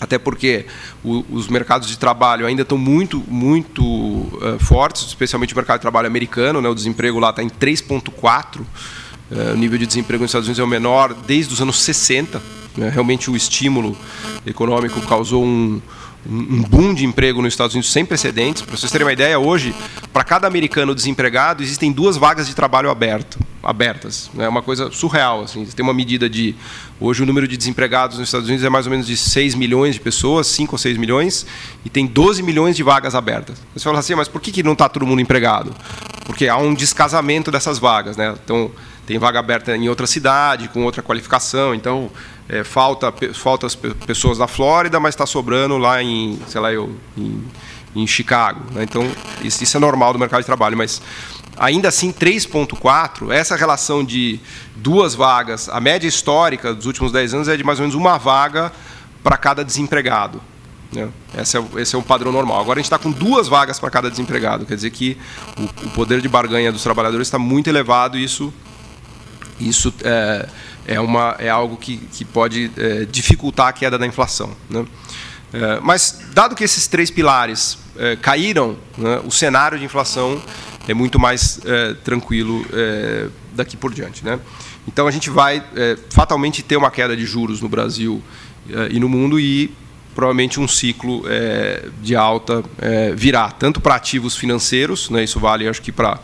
até 0.00 0.18
porque 0.18 0.66
o, 1.02 1.24
os 1.30 1.48
mercados 1.48 1.88
de 1.88 1.98
trabalho 1.98 2.46
ainda 2.46 2.62
estão 2.62 2.76
muito, 2.76 3.22
muito 3.26 3.82
uh, 3.82 4.58
fortes, 4.60 5.06
especialmente 5.06 5.54
o 5.54 5.56
mercado 5.56 5.78
de 5.78 5.82
trabalho 5.82 6.06
americano. 6.06 6.60
Né? 6.60 6.68
O 6.68 6.74
desemprego 6.74 7.18
lá 7.18 7.30
está 7.30 7.42
em 7.42 7.48
3,4%. 7.48 8.60
Uh, 9.28 9.52
o 9.54 9.56
nível 9.56 9.78
de 9.78 9.86
desemprego 9.86 10.22
nos 10.22 10.30
Estados 10.30 10.46
Unidos 10.46 10.60
é 10.60 10.64
o 10.64 10.68
menor 10.68 11.14
desde 11.14 11.52
os 11.52 11.60
anos 11.60 11.80
60. 11.80 12.40
Né? 12.76 12.90
Realmente 12.90 13.30
o 13.30 13.36
estímulo 13.36 13.96
econômico 14.44 15.00
causou 15.02 15.44
um, 15.44 15.80
um 16.28 16.62
boom 16.62 16.92
de 16.92 17.04
emprego 17.04 17.40
nos 17.40 17.52
Estados 17.52 17.74
Unidos 17.74 17.90
sem 17.90 18.04
precedentes. 18.04 18.62
Para 18.62 18.76
vocês 18.76 18.90
terem 18.90 19.06
uma 19.06 19.12
ideia, 19.12 19.38
hoje, 19.38 19.74
para 20.12 20.24
cada 20.24 20.46
americano 20.46 20.94
desempregado, 20.94 21.62
existem 21.62 21.92
duas 21.92 22.16
vagas 22.16 22.46
de 22.46 22.54
trabalho 22.54 22.90
aberto, 22.90 23.38
abertas. 23.62 24.30
É 24.38 24.48
uma 24.48 24.62
coisa 24.62 24.90
surreal. 24.90 25.42
Assim. 25.42 25.64
Tem 25.64 25.84
uma 25.84 25.94
medida 25.94 26.28
de. 26.28 26.54
Hoje, 26.98 27.22
o 27.22 27.26
número 27.26 27.46
de 27.46 27.56
desempregados 27.56 28.18
nos 28.18 28.28
Estados 28.28 28.48
Unidos 28.48 28.64
é 28.64 28.70
mais 28.70 28.86
ou 28.86 28.90
menos 28.90 29.06
de 29.06 29.16
6 29.16 29.54
milhões 29.54 29.94
de 29.94 30.00
pessoas, 30.00 30.46
5 30.48 30.74
ou 30.74 30.78
6 30.78 30.96
milhões, 30.96 31.46
e 31.84 31.90
tem 31.90 32.06
12 32.06 32.42
milhões 32.42 32.74
de 32.74 32.82
vagas 32.82 33.14
abertas. 33.14 33.58
Você 33.74 33.84
fala 33.84 33.98
assim, 33.98 34.14
mas 34.14 34.28
por 34.28 34.40
que, 34.40 34.50
que 34.50 34.62
não 34.62 34.72
está 34.72 34.88
todo 34.88 35.06
mundo 35.06 35.20
empregado? 35.20 35.74
Porque 36.24 36.48
há 36.48 36.56
um 36.56 36.74
descasamento 36.74 37.50
dessas 37.50 37.78
vagas. 37.78 38.16
Né? 38.16 38.34
Então, 38.42 38.70
tem 39.06 39.18
vaga 39.18 39.38
aberta 39.38 39.76
em 39.76 39.88
outra 39.88 40.06
cidade, 40.06 40.68
com 40.68 40.82
outra 40.84 41.02
qualificação. 41.02 41.74
Então, 41.74 42.10
é, 42.48 42.62
falta, 42.62 43.12
falta 43.34 43.66
as 43.66 43.74
pessoas 43.74 44.38
da 44.38 44.46
Flórida, 44.46 45.00
mas 45.00 45.14
está 45.14 45.26
sobrando 45.26 45.76
lá 45.78 46.02
em, 46.02 46.38
sei 46.46 46.60
lá, 46.60 46.72
eu, 46.72 46.94
em, 47.16 47.42
em 47.94 48.06
Chicago. 48.06 48.60
Né? 48.72 48.84
Então, 48.84 49.10
isso, 49.42 49.62
isso, 49.62 49.76
é 49.76 49.80
normal 49.80 50.12
do 50.12 50.18
mercado 50.18 50.40
de 50.40 50.46
trabalho, 50.46 50.76
mas 50.76 51.02
ainda 51.56 51.88
assim, 51.88 52.12
3,4, 52.12 53.32
essa 53.32 53.56
relação 53.56 54.04
de 54.04 54.38
duas 54.76 55.14
vagas, 55.14 55.68
a 55.68 55.80
média 55.80 56.06
histórica 56.06 56.72
dos 56.72 56.86
últimos 56.86 57.10
10 57.10 57.34
anos 57.34 57.48
é 57.48 57.56
de 57.56 57.64
mais 57.64 57.78
ou 57.78 57.82
menos 57.82 57.94
uma 57.94 58.18
vaga 58.18 58.72
para 59.22 59.36
cada 59.36 59.64
desempregado. 59.64 60.40
Né? 60.92 61.08
Esse, 61.36 61.56
é, 61.56 61.64
esse 61.78 61.96
é 61.96 61.98
o 61.98 62.02
padrão 62.02 62.30
normal. 62.30 62.60
Agora 62.60 62.78
a 62.78 62.80
gente 62.80 62.86
está 62.86 62.98
com 62.98 63.10
duas 63.10 63.48
vagas 63.48 63.80
para 63.80 63.90
cada 63.90 64.08
desempregado, 64.08 64.64
quer 64.64 64.76
dizer 64.76 64.90
que 64.90 65.16
o, 65.58 65.86
o 65.86 65.90
poder 65.90 66.20
de 66.20 66.28
barganha 66.28 66.70
dos 66.70 66.82
trabalhadores 66.82 67.26
está 67.26 67.38
muito 67.38 67.68
elevado 67.68 68.16
e 68.16 68.22
isso, 68.22 68.54
isso 69.58 69.92
é, 70.04 70.48
é, 70.86 71.00
uma, 71.00 71.34
é 71.38 71.48
algo 71.48 71.76
que, 71.76 71.96
que 71.96 72.24
pode 72.24 72.70
é, 72.76 73.04
dificultar 73.04 73.68
a 73.68 73.72
queda 73.72 73.98
da 73.98 74.06
inflação. 74.06 74.52
Né? 74.70 74.86
É, 75.52 75.80
mas, 75.80 76.20
dado 76.32 76.54
que 76.54 76.62
esses 76.62 76.86
três 76.86 77.10
pilares 77.10 77.78
é, 77.96 78.16
caíram, 78.16 78.76
né, 78.96 79.20
o 79.24 79.30
cenário 79.30 79.78
de 79.78 79.84
inflação 79.84 80.40
é 80.86 80.94
muito 80.94 81.18
mais 81.18 81.60
é, 81.64 81.94
tranquilo 81.94 82.64
é, 82.72 83.28
daqui 83.52 83.76
por 83.76 83.92
diante. 83.92 84.24
Né? 84.24 84.38
Então, 84.86 85.08
a 85.08 85.10
gente 85.10 85.28
vai 85.30 85.62
fatalmente 86.10 86.62
ter 86.62 86.76
uma 86.76 86.92
queda 86.92 87.16
de 87.16 87.26
juros 87.26 87.60
no 87.60 87.68
Brasil 87.68 88.22
e 88.88 89.00
no 89.00 89.08
mundo 89.08 89.40
e 89.40 89.74
provavelmente 90.14 90.60
um 90.60 90.68
ciclo 90.68 91.24
de 92.00 92.14
alta 92.14 92.62
virá, 93.16 93.50
tanto 93.50 93.80
para 93.80 93.96
ativos 93.96 94.36
financeiros, 94.36 95.10
né, 95.10 95.24
isso 95.24 95.40
vale, 95.40 95.66
acho 95.68 95.82
que 95.82 95.90
para 95.90 96.20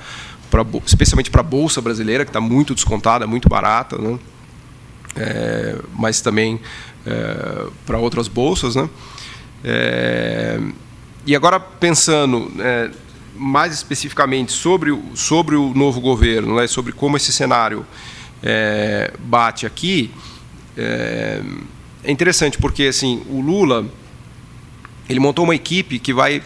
especialmente 0.87 1.29
para 1.29 1.41
a 1.41 1.45
bolsa 1.45 1.81
brasileira, 1.81 2.25
que 2.25 2.29
está 2.29 2.41
muito 2.41 2.73
descontada, 2.73 3.27
muito 3.27 3.49
barata, 3.49 3.99
né? 3.99 4.17
É, 5.17 5.79
mas 5.95 6.21
também 6.21 6.61
é, 7.07 7.67
para 7.87 7.99
outras 7.99 8.29
bolsas. 8.29 8.77
Né? 8.77 8.89
É, 9.65 10.61
e 11.27 11.37
agora, 11.37 11.61
pensando 11.61 12.51
é, 12.59 12.91
mais 13.37 13.73
especificamente 13.73 14.53
sobre 14.53 14.91
o, 14.91 15.03
sobre 15.15 15.57
o 15.57 15.73
novo 15.75 16.01
governo, 16.01 16.57
né, 16.57 16.67
sobre 16.67 16.93
como 16.93 17.17
esse 17.17 17.33
cenário 17.33 17.87
é, 18.43 19.13
bate 19.19 19.67
aqui, 19.67 20.11
é, 20.77 21.43
é 22.05 22.11
interessante 22.11 22.59
porque 22.59 22.85
assim, 22.85 23.23
o 23.29 23.41
Lula 23.41 23.87
ele 25.09 25.21
montou 25.21 25.45
uma 25.45 25.55
equipe 25.55 25.99
que 25.99 26.13
vai, 26.13 26.43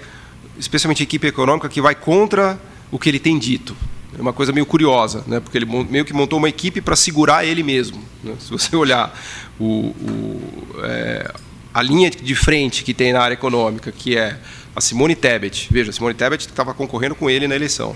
especialmente 0.59 1.03
a 1.03 1.05
equipe 1.05 1.27
econômica, 1.27 1.69
que 1.69 1.81
vai 1.81 1.95
contra 1.95 2.59
o 2.90 2.99
que 2.99 3.09
ele 3.09 3.19
tem 3.19 3.38
dito. 3.38 3.77
É 4.19 4.23
uma 4.23 4.33
coisa 4.33 4.53
meio 4.53 4.65
curiosa, 4.65 5.23
né? 5.27 5.41
porque 5.41 5.59
ele 5.59 5.67
meio 5.67 6.05
que 6.05 6.13
montou 6.13 6.39
uma 6.39 6.49
equipe 6.49 6.81
para 6.81 6.97
segurar 6.97 7.45
ele 7.45 7.63
mesmo. 7.63 8.03
Né? 8.25 8.35
Se 8.39 8.51
você 8.51 8.75
olhar 8.77 9.15
o, 9.61 9.89
o, 9.91 10.67
é, 10.83 11.35
a 11.73 11.83
linha 11.83 12.11
de 12.11 12.35
frente 12.35 12.83
que 12.83 12.95
tem 12.95 13.13
na 13.13 13.21
área 13.21 13.35
econômica, 13.35 13.93
que 13.93 14.17
é 14.17 14.39
a 14.75 14.81
Simone 14.81 15.15
Tebet. 15.15 15.69
Veja, 15.71 15.91
a 15.91 15.93
Simone 15.93 16.15
Tebet 16.15 16.47
estava 16.47 16.73
concorrendo 16.73 17.15
com 17.15 17.29
ele 17.29 17.47
na 17.47 17.55
eleição. 17.55 17.95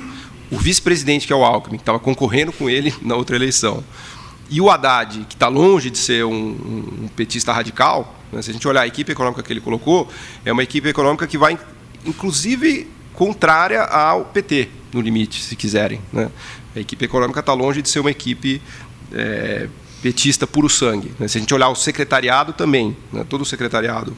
O 0.51 0.59
vice-presidente, 0.59 1.27
que 1.27 1.33
é 1.33 1.37
o 1.37 1.45
Alckmin, 1.45 1.77
estava 1.77 1.99
concorrendo 1.99 2.53
com 2.53 2.69
ele 2.69 2.93
na 3.01 3.15
outra 3.15 3.37
eleição. 3.37 3.83
E 4.51 4.61
o 4.61 4.69
Haddad, 4.69 5.25
que 5.29 5.35
está 5.35 5.49
longe 5.49 5.91
de 5.91 5.97
ser 5.97 6.25
um, 6.25 6.33
um 7.05 7.09
petista 7.15 7.53
radical, 7.53 8.17
né? 8.33 8.43
se 8.43 8.51
a 8.51 8.53
gente 8.53 8.67
olhar 8.67 8.83
a 8.83 8.87
equipe 8.87 9.13
econômica 9.13 9.43
que 9.43 9.53
ele 9.53 9.61
colocou, 9.61 10.09
é 10.45 10.53
uma 10.53 10.63
equipe 10.63 10.89
econômica 10.89 11.27
que 11.27 11.39
vai, 11.39 11.59
inclusive, 12.05 12.89
contrária 13.15 13.83
ao 13.83 14.25
PT 14.25 14.80
no 14.93 15.01
limite, 15.01 15.43
se 15.43 15.57
quiserem. 15.57 16.01
Né? 16.13 16.31
A 16.75 16.81
equipe 16.81 17.05
econômica 17.05 17.41
está 17.41 17.53
longe 17.53 17.83
de 17.83 17.89
ser 17.89 18.01
uma 18.01 18.11
equipe 18.11 18.61
é, 19.13 19.69
petista 20.03 20.47
puro 20.47 20.69
sangue. 20.69 21.13
Né? 21.19 21.29
Se 21.29 21.39
a 21.39 21.41
gente 21.41 21.53
olhar 21.55 21.69
o 21.69 21.75
secretariado 21.75 22.53
também, 22.53 22.97
né? 23.13 23.25
todo 23.29 23.43
o 23.43 23.45
secretariado 23.45 24.17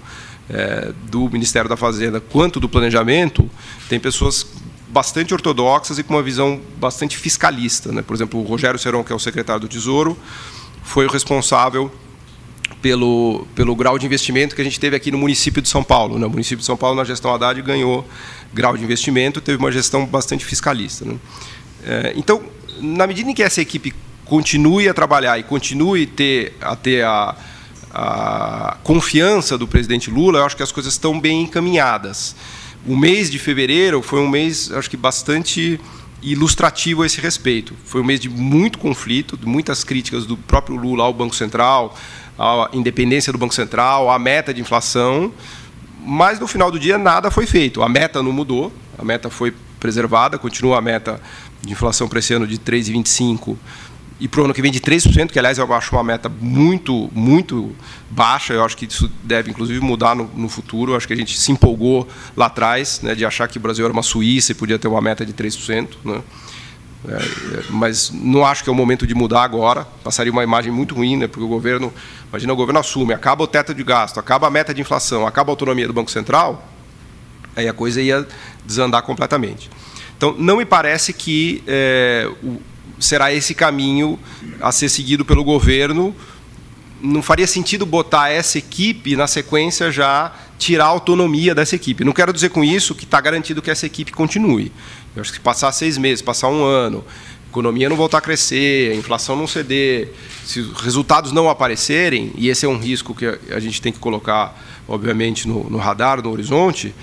é, 0.48 0.92
do 1.11 1.28
Ministério 1.30 1.68
da 1.68 1.76
Fazenda 1.76 2.20
quanto 2.20 2.61
do 2.61 2.68
planejamento, 2.68 3.48
tem 3.88 3.98
pessoas 3.98 4.46
bastante 4.88 5.32
ortodoxas 5.32 5.98
e 5.98 6.02
com 6.02 6.14
uma 6.14 6.22
visão 6.22 6.61
bastante 6.78 7.16
fiscalista. 7.16 7.90
Né? 7.90 8.02
Por 8.02 8.14
exemplo, 8.14 8.40
o 8.40 8.42
Rogério 8.42 8.78
Seron, 8.78 9.02
que 9.02 9.12
é 9.12 9.16
o 9.16 9.18
secretário 9.18 9.62
do 9.62 9.68
Tesouro, 9.68 10.16
foi 10.82 11.06
o 11.06 11.11
responsável 11.11 11.90
pelo, 12.82 13.46
pelo 13.54 13.74
grau 13.74 13.98
de 13.98 14.04
investimento 14.04 14.54
que 14.54 14.61
a 14.61 14.64
gente 14.64 14.78
teve 14.78 14.94
aqui 14.96 15.11
no 15.11 15.16
município 15.16 15.62
de 15.62 15.68
São 15.68 15.82
Paulo. 15.82 16.18
Né? 16.18 16.26
O 16.26 16.30
município 16.30 16.58
de 16.58 16.64
São 16.64 16.76
Paulo, 16.76 16.96
na 16.96 17.04
gestão 17.04 17.32
Haddad, 17.32 17.62
ganhou 17.62 18.06
grau 18.53 18.77
de 18.77 18.85
investimento, 18.85 19.41
teve 19.41 19.59
uma 19.59 19.73
gestão 19.73 20.07
bastante 20.07 20.45
fiscalista. 20.45 21.05
Né? 21.05 21.17
É, 21.85 22.12
então, 22.17 22.43
na 22.81 23.07
medida 23.07 23.31
em 23.31 23.35
que 23.35 23.43
essa 23.43 23.61
equipe 23.61 23.95
continue 24.25 24.88
a 24.88 24.95
trabalhar 24.95 25.38
e 25.38 25.43
continue 25.43 26.07
ter, 26.07 26.57
a 26.61 26.77
ter 26.77 27.05
a, 27.05 27.37
a 27.93 28.77
confiança 28.83 29.59
do 29.59 29.67
presidente 29.67 30.11
Lula, 30.11 30.41
eu 30.41 30.45
acho 30.45 30.57
que 30.57 30.62
as 30.62 30.73
coisas 30.73 30.93
estão 30.93 31.19
bem 31.19 31.43
encaminhadas. 31.43 32.35
O 32.87 32.97
mês 32.97 33.31
de 33.31 33.38
fevereiro 33.38 34.03
foi 34.03 34.21
um 34.21 34.29
mês, 34.29 34.71
acho 34.73 34.91
que 34.91 34.97
bastante 34.97 35.81
ilustrativo 36.23 37.03
a 37.03 37.07
esse 37.07 37.21
respeito. 37.21 37.75
Foi 37.85 38.01
um 38.01 38.05
mês 38.05 38.21
de 38.21 38.29
muito 38.29 38.79
conflito, 38.79 39.37
de 39.37 39.47
muitas 39.47 39.85
críticas 39.85 40.25
do 40.25 40.37
próprio 40.37 40.77
Lula 40.77 41.05
ao 41.05 41.12
Banco 41.12 41.35
Central, 41.35 41.97
à 42.38 42.69
independência 42.73 43.33
do 43.33 43.38
Banco 43.38 43.55
Central, 43.55 44.11
à 44.11 44.19
meta 44.19 44.55
de 44.55 44.61
inflação 44.61 45.33
mas 46.05 46.38
no 46.38 46.47
final 46.47 46.71
do 46.71 46.79
dia 46.79 46.99
nada 46.99 47.31
foi 47.31 47.47
feito. 47.47 47.83
A 47.83 47.88
meta 47.88 48.23
não 48.23 48.33
mudou, 48.33 48.73
a 48.98 49.05
meta 49.05 49.31
foi 49.31 49.55
preservada, 49.79 50.38
continua 50.38 50.79
a 50.79 50.81
meta 50.81 51.21
de 51.61 51.73
inflação 51.73 52.09
para 52.09 52.19
esse 52.19 52.35
ano 52.35 52.46
de 52.46 52.59
3,25 52.59 53.57
e 54.23 54.29
para 54.29 54.40
o 54.40 54.44
ano 54.44 54.55
que 54.55 54.63
vem 54.63 54.71
de 54.71 54.81
3%, 54.81 55.33
que 55.33 55.38
aliás 55.38 55.59
eu 55.59 55.73
acho 55.75 55.96
uma 55.96 56.05
meta 56.05 56.29
muito, 56.29 57.11
muito 57.13 57.75
baixa. 58.09 58.55
Eu 58.55 58.65
acho 58.65 58.77
que 58.77 58.85
isso 58.85 59.11
deve 59.25 59.50
inclusive 59.50 59.81
mudar 59.81 60.15
no, 60.15 60.31
no 60.37 60.48
futuro. 60.48 60.92
Eu 60.92 60.96
acho 60.96 61.09
que 61.09 61.13
a 61.13 61.17
gente 61.17 61.37
se 61.37 61.50
empolgou 61.50 62.07
lá 62.37 62.46
atrás 62.46 63.00
né, 63.03 63.17
de 63.17 63.25
achar 63.25 63.48
que 63.48 63.59
o 63.59 63.61
Brasil 63.61 63.85
era 63.85 63.92
uma 63.92 64.03
Suíça 64.03 64.53
e 64.53 64.55
podia 64.55 64.79
ter 64.79 64.87
uma 64.87 65.00
meta 65.00 65.27
de 65.27 65.33
3%. 65.33 65.88
Né? 66.05 66.23
É, 67.09 67.15
é, 67.15 67.65
mas 67.71 68.11
não 68.11 68.44
acho 68.44 68.63
que 68.63 68.71
é 68.71 68.73
o 68.73 68.77
momento 68.77 69.07
de 69.07 69.15
mudar 69.15 69.42
agora. 69.42 69.87
Passaria 70.05 70.33
uma 70.33 70.44
imagem 70.44 70.73
muito 70.73 70.94
ruim, 70.94 71.17
né? 71.17 71.27
porque 71.27 71.44
o 71.44 71.48
governo, 71.48 71.92
imagina 72.29 72.53
o 72.53 72.57
governo 72.57 72.81
assume, 72.81 73.13
acaba 73.13 73.42
o 73.42 73.46
teto 73.46 73.75
de 73.75 73.83
gasto, 73.83 74.21
acaba 74.21 74.46
a 74.46 74.50
meta 74.50 74.73
de 74.73 74.81
inflação, 74.81 75.27
acaba 75.27 75.50
a 75.50 75.53
autonomia 75.53 75.87
do 75.87 75.92
Banco 75.92 76.11
Central, 76.11 76.69
aí 77.57 77.69
a 77.69 77.73
coisa 77.73 78.00
ia 78.00 78.27
desandar 78.65 79.03
completamente. 79.03 79.71
Então, 80.17 80.35
não 80.38 80.59
me 80.59 80.65
parece 80.65 81.13
que 81.13 81.65
é, 81.67 82.31
o, 82.42 82.61
será 83.00 83.33
esse 83.33 83.55
caminho 83.55 84.19
a 84.61 84.71
ser 84.71 84.88
seguido 84.88 85.25
pelo 85.25 85.42
governo 85.42 86.15
não 87.03 87.21
faria 87.21 87.46
sentido 87.46 87.85
botar 87.85 88.31
essa 88.31 88.59
equipe 88.59 89.17
na 89.17 89.27
sequência 89.27 89.90
já 89.90 90.33
tirar 90.59 90.85
a 90.85 90.88
autonomia 90.88 91.55
dessa 91.55 91.75
equipe. 91.75 92.05
Não 92.05 92.13
quero 92.13 92.33
dizer 92.33 92.50
com 92.50 92.63
isso 92.63 92.94
que 92.94 93.05
está 93.05 93.21
garantido 93.21 93.61
que 93.61 93.71
essa 93.71 93.85
equipe 93.85 94.13
continue. 94.13 94.73
Eu 95.15 95.21
acho 95.21 95.33
que 95.33 95.38
se 95.38 95.42
passar 95.42 95.73
seis 95.73 95.98
meses, 95.98 96.23
passar 96.23 96.48
um 96.48 96.65
ano, 96.65 97.05
a 97.46 97.50
economia 97.50 97.88
não 97.88 97.96
voltar 97.96 98.19
a 98.19 98.21
crescer, 98.21 98.92
a 98.92 98.94
inflação 98.94 99.35
não 99.35 99.48
ceder, 99.48 100.13
se 100.44 100.61
os 100.61 100.81
resultados 100.81 101.33
não 101.33 101.50
aparecerem, 101.50 102.33
e 102.37 102.48
esse 102.48 102.65
é 102.65 102.69
um 102.69 102.79
risco 102.79 103.15
que 103.15 103.27
a 103.27 103.59
gente 103.59 103.83
tem 103.83 103.92
que 103.92 103.98
colocar, 103.98 104.57
obviamente, 104.87 105.48
no, 105.48 105.69
no 105.69 105.79
radar, 105.79 106.23
no 106.23 106.31
horizonte, 106.31 106.94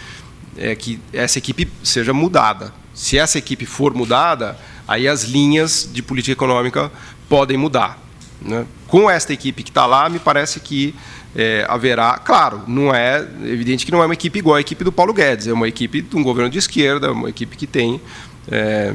é 0.58 0.74
que 0.76 1.00
essa 1.12 1.38
equipe 1.38 1.68
seja 1.84 2.14
mudada. 2.14 2.74
Se 2.93 3.18
essa 3.18 3.38
equipe 3.38 3.66
for 3.66 3.93
mudada, 3.93 4.58
aí 4.88 5.08
as 5.08 5.24
linhas 5.24 5.88
de 5.91 6.02
política 6.02 6.34
econômica 6.34 6.91
podem 7.28 7.58
mudar. 7.58 8.09
Né? 8.42 8.66
Com 8.88 9.10
esta 9.10 9.34
equipe 9.34 9.64
que 9.64 9.70
está 9.70 9.86
lá, 9.86 10.10
me 10.10 10.20
parece 10.20 10.60
que 10.60 10.96
é, 11.36 11.66
haverá, 11.68 12.18
claro, 12.18 12.64
não 12.68 12.94
é 12.94 13.26
evidente 13.44 13.86
que 13.86 13.92
não 13.92 14.02
é 14.02 14.06
uma 14.06 14.14
equipe 14.14 14.40
igual 14.40 14.56
à 14.56 14.62
equipe 14.62 14.84
do 14.84 14.92
Paulo 14.92 15.14
Guedes, 15.14 15.48
é 15.48 15.54
uma 15.54 15.68
equipe 15.68 16.02
de 16.02 16.16
um 16.16 16.24
governo 16.24 16.50
de 16.50 16.58
esquerda, 16.58 17.12
uma 17.12 17.30
equipe 17.30 17.56
que 17.56 17.68
tem 17.68 18.02
é, 18.50 18.94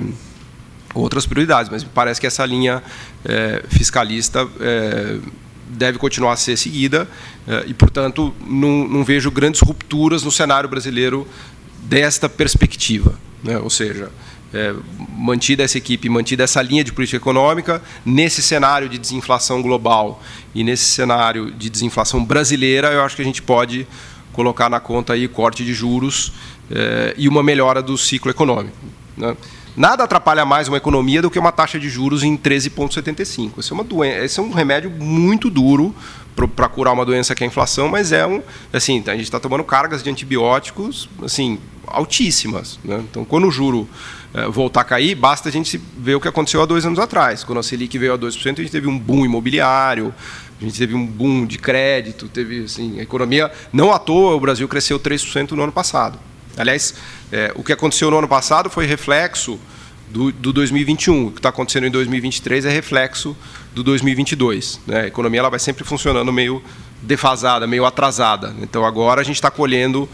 outras 0.94 1.26
prioridades, 1.26 1.70
mas 1.70 1.84
me 1.84 1.90
parece 1.94 2.20
que 2.20 2.26
essa 2.26 2.44
linha 2.44 2.82
é, 3.24 3.62
fiscalista 3.68 4.48
é, 4.60 5.18
deve 5.68 5.98
continuar 5.98 6.32
a 6.32 6.36
ser 6.36 6.56
seguida 6.56 7.08
é, 7.46 7.64
e, 7.66 7.74
portanto, 7.74 8.34
não, 8.40 8.88
não, 8.88 9.04
vejo 9.04 9.30
grandes 9.30 9.60
rupturas 9.60 10.22
no 10.22 10.30
cenário 10.30 10.68
brasileiro 10.68 11.26
desta 11.82 12.28
perspectiva, 12.28 13.18
né? 13.42 13.58
ou 13.58 13.70
seja, 13.70 14.10
é, 14.54 14.74
mantida 15.16 15.64
essa 15.64 15.76
equipe, 15.76 16.08
mantida 16.08 16.44
essa 16.44 16.62
linha 16.62 16.84
de 16.84 16.92
política 16.92 17.16
econômica, 17.16 17.82
nesse 18.06 18.40
cenário 18.40 18.88
de 18.88 18.96
desinflação 18.96 19.60
global 19.60 20.22
e 20.54 20.62
nesse 20.62 20.84
cenário 20.84 21.50
de 21.50 21.68
desinflação 21.68 22.24
brasileira, 22.24 22.92
eu 22.92 23.02
acho 23.02 23.16
que 23.16 23.22
a 23.22 23.24
gente 23.24 23.42
pode 23.42 23.86
colocar 24.32 24.70
na 24.70 24.80
conta 24.80 25.12
aí 25.12 25.26
corte 25.26 25.64
de 25.64 25.74
juros 25.74 26.32
é, 26.70 27.14
e 27.16 27.28
uma 27.28 27.42
melhora 27.42 27.82
do 27.82 27.98
ciclo 27.98 28.30
econômico. 28.30 28.76
Né? 29.16 29.36
Nada 29.76 30.04
atrapalha 30.04 30.44
mais 30.44 30.68
uma 30.68 30.76
economia 30.76 31.20
do 31.20 31.28
que 31.28 31.38
uma 31.38 31.50
taxa 31.50 31.80
de 31.80 31.88
juros 31.88 32.22
em 32.22 32.36
13,75. 32.36 33.58
Esse, 33.58 33.72
é 33.72 33.74
uma 33.74 33.82
doença, 33.82 34.24
esse 34.24 34.38
é 34.38 34.42
um 34.42 34.52
remédio 34.52 34.88
muito 34.88 35.50
duro 35.50 35.92
para 36.54 36.68
curar 36.68 36.92
uma 36.94 37.04
doença 37.04 37.34
que 37.34 37.42
é 37.42 37.46
a 37.46 37.48
inflação, 37.48 37.88
mas 37.88 38.12
é 38.12 38.24
um. 38.24 38.40
Assim, 38.72 39.02
a 39.06 39.12
gente 39.12 39.24
está 39.24 39.40
tomando 39.40 39.64
cargas 39.64 40.02
de 40.02 40.10
antibióticos 40.10 41.08
assim, 41.22 41.58
altíssimas. 41.88 42.78
Né? 42.84 43.02
Então, 43.10 43.24
quando 43.24 43.48
o 43.48 43.50
juro 43.50 43.88
voltar 44.50 44.80
a 44.80 44.84
cair, 44.84 45.14
basta 45.14 45.48
a 45.48 45.52
gente 45.52 45.80
ver 45.96 46.16
o 46.16 46.20
que 46.20 46.26
aconteceu 46.26 46.60
há 46.60 46.66
dois 46.66 46.84
anos 46.84 46.98
atrás. 46.98 47.44
Quando 47.44 47.58
a 47.58 47.62
Selic 47.62 47.96
veio 47.96 48.14
a 48.14 48.18
2%, 48.18 48.58
a 48.58 48.62
gente 48.62 48.70
teve 48.70 48.88
um 48.88 48.98
boom 48.98 49.24
imobiliário, 49.24 50.12
a 50.60 50.64
gente 50.64 50.76
teve 50.76 50.94
um 50.94 51.06
boom 51.06 51.46
de 51.46 51.58
crédito, 51.58 52.28
teve 52.28 52.64
assim, 52.64 52.98
a 52.98 53.02
economia. 53.02 53.50
Não 53.72 53.92
à 53.92 53.98
toa 53.98 54.34
o 54.34 54.40
Brasil 54.40 54.66
cresceu 54.68 54.98
3% 54.98 55.52
no 55.52 55.62
ano 55.62 55.72
passado. 55.72 56.18
Aliás, 56.56 56.94
é, 57.32 57.52
o 57.54 57.62
que 57.62 57.72
aconteceu 57.72 58.10
no 58.10 58.18
ano 58.18 58.28
passado 58.28 58.70
foi 58.70 58.86
reflexo 58.86 59.58
do, 60.08 60.30
do 60.30 60.52
2021. 60.52 61.26
O 61.26 61.30
que 61.32 61.38
está 61.38 61.48
acontecendo 61.48 61.86
em 61.86 61.90
2023 61.90 62.64
é 62.64 62.70
reflexo 62.70 63.36
do 63.74 63.82
2022. 63.82 64.80
Né? 64.86 65.02
A 65.02 65.06
economia 65.06 65.40
ela 65.40 65.50
vai 65.50 65.58
sempre 65.58 65.84
funcionando 65.84 66.32
meio 66.32 66.62
defasada, 67.02 67.66
meio 67.66 67.84
atrasada. 67.84 68.54
Então 68.62 68.84
agora 68.84 69.20
a 69.20 69.24
gente 69.24 69.36
está 69.36 69.50
colhendo 69.50 70.08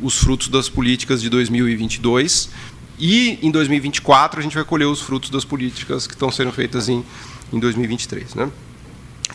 os 0.00 0.18
frutos 0.18 0.48
das 0.48 0.68
políticas 0.68 1.22
de 1.22 1.30
2022 1.30 2.50
e 2.98 3.38
em 3.42 3.50
2024 3.50 4.40
a 4.40 4.42
gente 4.42 4.54
vai 4.54 4.64
colher 4.64 4.86
os 4.86 5.00
frutos 5.00 5.30
das 5.30 5.44
políticas 5.44 6.06
que 6.06 6.14
estão 6.14 6.30
sendo 6.30 6.52
feitas 6.52 6.88
em, 6.88 7.04
em 7.52 7.58
2023. 7.58 8.34
Né? 8.34 8.50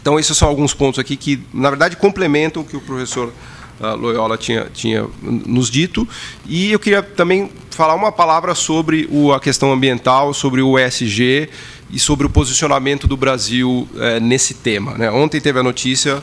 Então, 0.01 0.19
esses 0.19 0.35
são 0.35 0.47
alguns 0.47 0.73
pontos 0.73 0.99
aqui 0.99 1.15
que, 1.15 1.39
na 1.53 1.69
verdade, 1.69 1.95
complementam 1.95 2.63
o 2.63 2.65
que 2.65 2.75
o 2.75 2.81
professor 2.81 3.31
uh, 3.79 3.95
Loyola 3.95 4.37
tinha, 4.37 4.67
tinha 4.73 5.07
nos 5.21 5.69
dito. 5.69 6.07
E 6.45 6.71
eu 6.71 6.79
queria 6.79 7.03
também 7.03 7.51
falar 7.69 7.93
uma 7.93 8.11
palavra 8.11 8.55
sobre 8.55 9.07
o, 9.11 9.31
a 9.31 9.39
questão 9.39 9.71
ambiental, 9.71 10.33
sobre 10.33 10.61
o 10.61 10.77
ESG 10.79 11.49
e 11.89 11.99
sobre 11.99 12.25
o 12.25 12.29
posicionamento 12.29 13.07
do 13.07 13.17
Brasil 13.17 13.87
eh, 13.97 14.19
nesse 14.19 14.53
tema. 14.53 14.93
Né? 14.97 15.11
Ontem 15.11 15.41
teve 15.41 15.59
a 15.59 15.63
notícia 15.63 16.21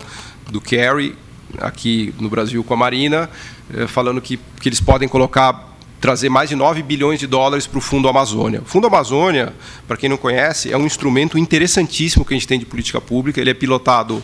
do 0.50 0.60
Kerry, 0.60 1.14
aqui 1.58 2.14
no 2.18 2.30
Brasil 2.30 2.64
com 2.64 2.74
a 2.74 2.76
Marina, 2.76 3.28
eh, 3.74 3.86
falando 3.86 4.20
que, 4.20 4.38
que 4.60 4.68
eles 4.68 4.80
podem 4.80 5.08
colocar 5.08 5.77
trazer 6.00 6.28
mais 6.28 6.48
de 6.48 6.56
9 6.56 6.82
bilhões 6.82 7.18
de 7.18 7.26
dólares 7.26 7.66
para 7.66 7.78
o 7.78 7.80
Fundo 7.80 8.08
Amazônia. 8.08 8.60
O 8.60 8.64
Fundo 8.64 8.86
Amazônia, 8.86 9.52
para 9.86 9.96
quem 9.96 10.08
não 10.08 10.16
conhece, 10.16 10.72
é 10.72 10.76
um 10.76 10.86
instrumento 10.86 11.36
interessantíssimo 11.38 12.24
que 12.24 12.34
a 12.34 12.36
gente 12.36 12.46
tem 12.46 12.58
de 12.58 12.66
política 12.66 13.00
pública. 13.00 13.40
Ele 13.40 13.50
é 13.50 13.54
pilotado 13.54 14.22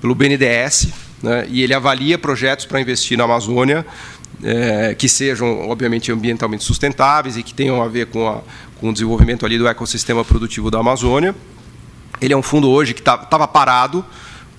pelo 0.00 0.14
BNDES 0.14 0.88
né, 1.22 1.46
e 1.48 1.62
ele 1.62 1.72
avalia 1.72 2.18
projetos 2.18 2.66
para 2.66 2.80
investir 2.80 3.16
na 3.16 3.24
Amazônia 3.24 3.86
é, 4.42 4.94
que 4.94 5.08
sejam, 5.08 5.68
obviamente, 5.68 6.10
ambientalmente 6.10 6.64
sustentáveis 6.64 7.36
e 7.36 7.42
que 7.42 7.54
tenham 7.54 7.80
a 7.80 7.88
ver 7.88 8.06
com, 8.06 8.28
a, 8.28 8.40
com 8.80 8.90
o 8.90 8.92
desenvolvimento 8.92 9.46
ali 9.46 9.56
do 9.56 9.68
ecossistema 9.68 10.24
produtivo 10.24 10.70
da 10.70 10.80
Amazônia. 10.80 11.34
Ele 12.20 12.32
é 12.32 12.36
um 12.36 12.42
fundo 12.42 12.68
hoje 12.68 12.92
que 12.94 13.00
estava 13.00 13.24
tá, 13.24 13.46
parado, 13.46 14.04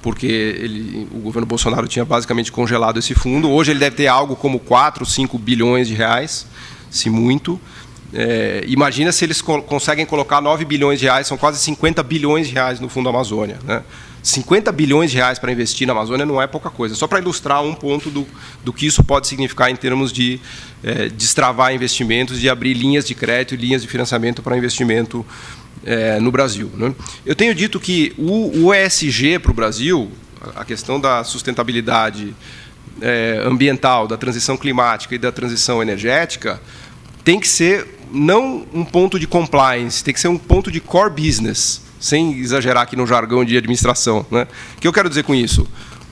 porque 0.03 0.27
ele, 0.27 1.07
o 1.11 1.19
governo 1.19 1.47
Bolsonaro 1.47 1.87
tinha 1.87 2.03
basicamente 2.03 2.51
congelado 2.51 2.99
esse 2.99 3.15
fundo. 3.15 3.49
Hoje 3.49 3.71
ele 3.71 3.79
deve 3.79 3.95
ter 3.95 4.07
algo 4.07 4.35
como 4.35 4.59
4, 4.59 5.05
5 5.05 5.39
bilhões 5.39 5.87
de 5.87 5.95
reais, 5.95 6.45
se 6.91 7.09
muito. 7.09 7.59
É, 8.13 8.63
imagina 8.67 9.11
se 9.11 9.25
eles 9.25 9.41
co 9.41 9.61
conseguem 9.63 10.05
colocar 10.05 10.41
9 10.41 10.65
bilhões 10.65 10.99
de 10.99 11.05
reais, 11.05 11.25
são 11.25 11.37
quase 11.37 11.57
50 11.59 12.03
bilhões 12.03 12.47
de 12.47 12.53
reais 12.53 12.79
no 12.81 12.89
Fundo 12.89 13.07
Amazônia. 13.07 13.57
Né? 13.63 13.81
50 14.21 14.71
bilhões 14.71 15.09
de 15.09 15.17
reais 15.17 15.39
para 15.39 15.51
investir 15.51 15.87
na 15.87 15.93
Amazônia 15.93 16.25
não 16.25 16.41
é 16.41 16.47
pouca 16.47 16.69
coisa. 16.69 16.95
Só 16.95 17.07
para 17.07 17.19
ilustrar 17.19 17.63
um 17.63 17.73
ponto 17.73 18.09
do, 18.09 18.27
do 18.63 18.73
que 18.73 18.85
isso 18.85 19.03
pode 19.03 19.27
significar 19.27 19.71
em 19.71 19.75
termos 19.75 20.11
de 20.11 20.39
é, 20.83 21.07
destravar 21.07 21.73
investimentos, 21.73 22.39
de 22.39 22.49
abrir 22.49 22.73
linhas 22.73 23.05
de 23.05 23.15
crédito, 23.15 23.55
linhas 23.55 23.81
de 23.81 23.87
financiamento 23.87 24.41
para 24.41 24.57
investimento 24.57 25.25
é, 25.85 26.19
no 26.19 26.31
Brasil. 26.31 26.69
Né? 26.75 26.93
Eu 27.25 27.35
tenho 27.35 27.53
dito 27.53 27.79
que 27.79 28.13
o, 28.17 28.65
o 28.65 28.73
ESG 28.73 29.39
para 29.39 29.51
o 29.51 29.53
Brasil, 29.53 30.11
a 30.55 30.65
questão 30.65 30.99
da 30.99 31.23
sustentabilidade 31.23 32.35
é, 33.01 33.41
ambiental, 33.45 34.07
da 34.07 34.17
transição 34.17 34.57
climática 34.57 35.15
e 35.15 35.17
da 35.17 35.31
transição 35.31 35.81
energética, 35.81 36.61
tem 37.23 37.39
que 37.39 37.47
ser 37.47 37.99
não 38.11 38.65
um 38.73 38.85
ponto 38.85 39.19
de 39.19 39.25
compliance, 39.25 40.03
tem 40.03 40.13
que 40.13 40.19
ser 40.19 40.27
um 40.27 40.37
ponto 40.37 40.71
de 40.71 40.79
core 40.79 41.09
business, 41.09 41.81
sem 41.99 42.37
exagerar 42.37 42.83
aqui 42.83 42.95
no 42.95 43.07
jargão 43.07 43.43
de 43.43 43.57
administração. 43.57 44.25
Né? 44.29 44.47
O 44.77 44.81
que 44.81 44.87
eu 44.87 44.93
quero 44.93 45.09
dizer 45.09 45.23
com 45.23 45.33
isso? 45.33 45.67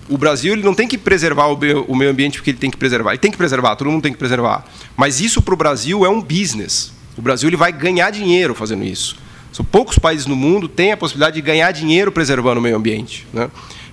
O 0.09 0.17
Brasil 0.17 0.53
ele 0.53 0.63
não 0.63 0.73
tem 0.73 0.87
que 0.87 0.97
preservar 0.97 1.45
o 1.47 1.57
meio, 1.95 2.11
ambiente 2.11 2.37
porque 2.37 2.49
ele 2.49 2.57
tem 2.57 2.71
que 2.71 2.77
preservar. 2.77 3.11
Ele 3.11 3.19
tem 3.19 3.31
que 3.31 3.37
preservar, 3.37 3.75
todo 3.75 3.89
mundo 3.89 4.01
tem 4.01 4.11
que 4.11 4.17
preservar. 4.17 4.65
Mas 4.97 5.21
isso 5.21 5.41
para 5.41 5.53
o 5.53 5.57
Brasil 5.57 6.05
é 6.05 6.09
um 6.09 6.21
business. 6.21 6.91
O 7.17 7.21
Brasil 7.21 7.47
ele 7.47 7.55
vai 7.55 7.71
ganhar 7.71 8.09
dinheiro 8.09 8.55
fazendo 8.55 8.83
isso. 8.83 9.15
São 9.51 9.65
poucos 9.65 9.99
países 9.99 10.25
no 10.25 10.35
mundo 10.35 10.67
têm 10.67 10.91
a 10.91 10.97
possibilidade 10.97 11.35
de 11.35 11.41
ganhar 11.41 11.71
dinheiro 11.71 12.11
preservando 12.11 12.59
o 12.59 12.63
meio 12.63 12.75
ambiente. 12.75 13.27
Né? 13.33 13.49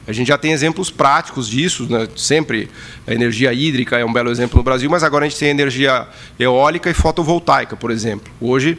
A 0.06 0.12
gente 0.12 0.28
já 0.28 0.38
tem 0.38 0.52
exemplos 0.52 0.90
práticos 0.90 1.48
disso, 1.48 1.86
né? 1.90 2.08
sempre 2.16 2.70
a 3.06 3.12
energia 3.12 3.52
hídrica 3.52 3.98
é 3.98 4.04
um 4.04 4.12
belo 4.12 4.30
exemplo 4.30 4.56
no 4.56 4.62
Brasil, 4.62 4.88
mas 4.88 5.02
agora 5.02 5.26
a 5.26 5.28
gente 5.28 5.38
tem 5.38 5.50
energia 5.50 6.06
eólica 6.38 6.88
e 6.88 6.94
fotovoltaica, 6.94 7.76
por 7.76 7.90
exemplo. 7.90 8.32
Hoje, 8.40 8.78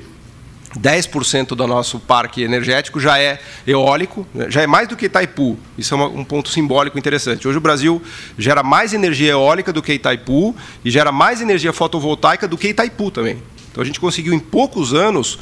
10% 0.78 1.50
do 1.50 1.68
nosso 1.68 2.00
parque 2.00 2.44
energético 2.44 3.00
já 3.00 3.20
é 3.20 3.40
eólico, 3.66 4.26
né? 4.34 4.48
já 4.50 4.62
é 4.62 4.68
mais 4.68 4.88
do 4.88 4.96
que 4.96 5.06
Itaipu. 5.06 5.58
Isso 5.78 5.94
é 5.94 5.98
um 5.98 6.24
ponto 6.24 6.50
simbólico 6.50 6.98
interessante. 6.98 7.48
Hoje 7.48 7.58
o 7.58 7.62
Brasil 7.62 8.02
gera 8.38 8.62
mais 8.62 8.94
energia 8.94 9.32
eólica 9.32 9.74
do 9.74 9.82
que 9.82 9.94
Itaipu 9.94 10.56
e 10.84 10.92
gera 10.92 11.12
mais 11.12 11.42
energia 11.42 11.74
fotovoltaica 11.74 12.48
do 12.48 12.58
que 12.58 12.70
Itaipu 12.70 13.12
também. 13.12 13.42
Então 13.72 13.82
a 13.82 13.86
gente 13.86 14.00
conseguiu 14.00 14.34
em 14.34 14.40
poucos 14.40 14.94
anos 14.94 15.40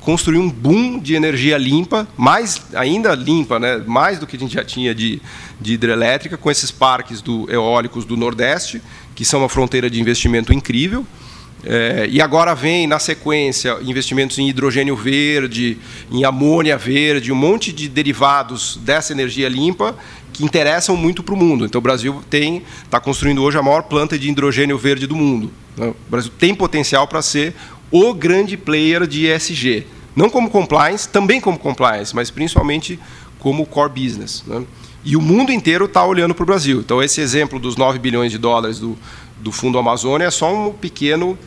construir 0.00 0.38
um 0.38 0.50
boom 0.50 0.98
de 0.98 1.14
energia 1.14 1.56
limpa, 1.58 2.08
mais 2.16 2.62
ainda 2.74 3.14
limpa, 3.14 3.58
né? 3.58 3.82
mais 3.86 4.18
do 4.18 4.26
que 4.26 4.36
a 4.36 4.38
gente 4.38 4.54
já 4.54 4.64
tinha 4.64 4.94
de, 4.94 5.20
de 5.60 5.74
hidrelétrica, 5.74 6.36
com 6.36 6.50
esses 6.50 6.70
parques 6.70 7.20
do, 7.20 7.50
eólicos 7.50 8.04
do 8.04 8.16
Nordeste, 8.16 8.82
que 9.14 9.24
são 9.24 9.40
uma 9.40 9.48
fronteira 9.48 9.90
de 9.90 10.00
investimento 10.00 10.52
incrível. 10.52 11.06
É, 11.62 12.08
e 12.10 12.22
agora 12.22 12.54
vem, 12.54 12.86
na 12.86 12.98
sequência, 12.98 13.76
investimentos 13.82 14.38
em 14.38 14.48
hidrogênio 14.48 14.96
verde, 14.96 15.76
em 16.10 16.24
amônia 16.24 16.78
verde, 16.78 17.30
um 17.30 17.36
monte 17.36 17.70
de 17.70 17.88
derivados 17.88 18.78
dessa 18.82 19.12
energia 19.12 19.48
limpa 19.48 19.94
que 20.32 20.44
interessam 20.44 20.96
muito 20.96 21.22
para 21.22 21.34
o 21.34 21.36
mundo. 21.36 21.66
Então, 21.66 21.78
o 21.78 21.82
Brasil 21.82 22.22
tem 22.30 22.62
está 22.82 22.98
construindo 22.98 23.42
hoje 23.42 23.58
a 23.58 23.62
maior 23.62 23.82
planta 23.82 24.18
de 24.18 24.30
hidrogênio 24.30 24.78
verde 24.78 25.06
do 25.06 25.14
mundo. 25.14 25.52
Né? 25.76 25.88
O 25.88 26.10
Brasil 26.10 26.32
tem 26.38 26.54
potencial 26.54 27.06
para 27.06 27.20
ser 27.20 27.54
o 27.90 28.14
grande 28.14 28.56
player 28.56 29.06
de 29.06 29.26
ESG. 29.26 29.86
Não 30.14 30.28
como 30.28 30.50
compliance, 30.50 31.08
também 31.08 31.40
como 31.40 31.58
compliance, 31.58 32.14
mas 32.14 32.30
principalmente 32.30 32.98
como 33.38 33.64
core 33.66 33.92
business. 33.92 34.44
Né? 34.46 34.64
E 35.04 35.16
o 35.16 35.20
mundo 35.20 35.50
inteiro 35.50 35.86
está 35.86 36.04
olhando 36.04 36.34
para 36.34 36.42
o 36.42 36.46
Brasil. 36.46 36.80
Então, 36.80 37.02
esse 37.02 37.20
exemplo 37.20 37.58
dos 37.58 37.76
9 37.76 37.98
bilhões 37.98 38.30
de 38.30 38.38
dólares 38.38 38.78
do, 38.78 38.98
do 39.38 39.50
Fundo 39.50 39.78
Amazônia 39.78 40.26
é 40.26 40.30
só 40.30 40.52
um 40.54 40.72
pequeno, 40.72 41.38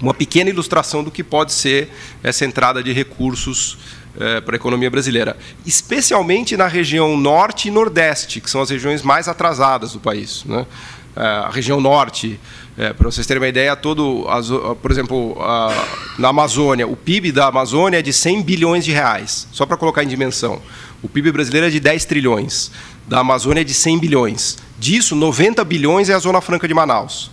uma 0.00 0.14
pequena 0.14 0.48
ilustração 0.48 1.04
do 1.04 1.10
que 1.10 1.22
pode 1.22 1.52
ser 1.52 1.90
essa 2.22 2.44
entrada 2.44 2.82
de 2.82 2.92
recursos 2.92 3.76
é, 4.18 4.40
para 4.40 4.54
a 4.54 4.56
economia 4.56 4.90
brasileira, 4.90 5.36
especialmente 5.64 6.56
na 6.56 6.66
região 6.66 7.16
norte 7.16 7.68
e 7.68 7.70
nordeste, 7.70 8.40
que 8.40 8.50
são 8.50 8.60
as 8.60 8.70
regiões 8.70 9.02
mais 9.02 9.28
atrasadas 9.28 9.92
do 9.92 10.00
país. 10.00 10.44
Né? 10.44 10.66
É, 11.14 11.22
a 11.22 11.50
região 11.50 11.80
norte, 11.80 12.40
é, 12.80 12.94
para 12.94 13.10
vocês 13.10 13.26
terem 13.26 13.42
uma 13.42 13.48
ideia, 13.48 13.76
todo, 13.76 14.26
por 14.80 14.90
exemplo, 14.90 15.36
a, 15.38 15.86
na 16.18 16.28
Amazônia, 16.28 16.88
o 16.88 16.96
PIB 16.96 17.30
da 17.30 17.48
Amazônia 17.48 17.98
é 17.98 18.02
de 18.02 18.10
100 18.10 18.40
bilhões 18.40 18.86
de 18.86 18.90
reais, 18.90 19.46
só 19.52 19.66
para 19.66 19.76
colocar 19.76 20.02
em 20.02 20.08
dimensão. 20.08 20.62
O 21.02 21.08
PIB 21.08 21.30
brasileiro 21.30 21.66
é 21.66 21.70
de 21.70 21.78
10 21.78 22.06
trilhões, 22.06 22.70
da 23.06 23.18
Amazônia 23.18 23.60
é 23.60 23.64
de 23.64 23.74
100 23.74 23.98
bilhões. 23.98 24.56
Disso, 24.78 25.14
90 25.14 25.62
bilhões 25.62 26.08
é 26.08 26.14
a 26.14 26.18
Zona 26.18 26.40
Franca 26.40 26.66
de 26.66 26.72
Manaus. 26.72 27.30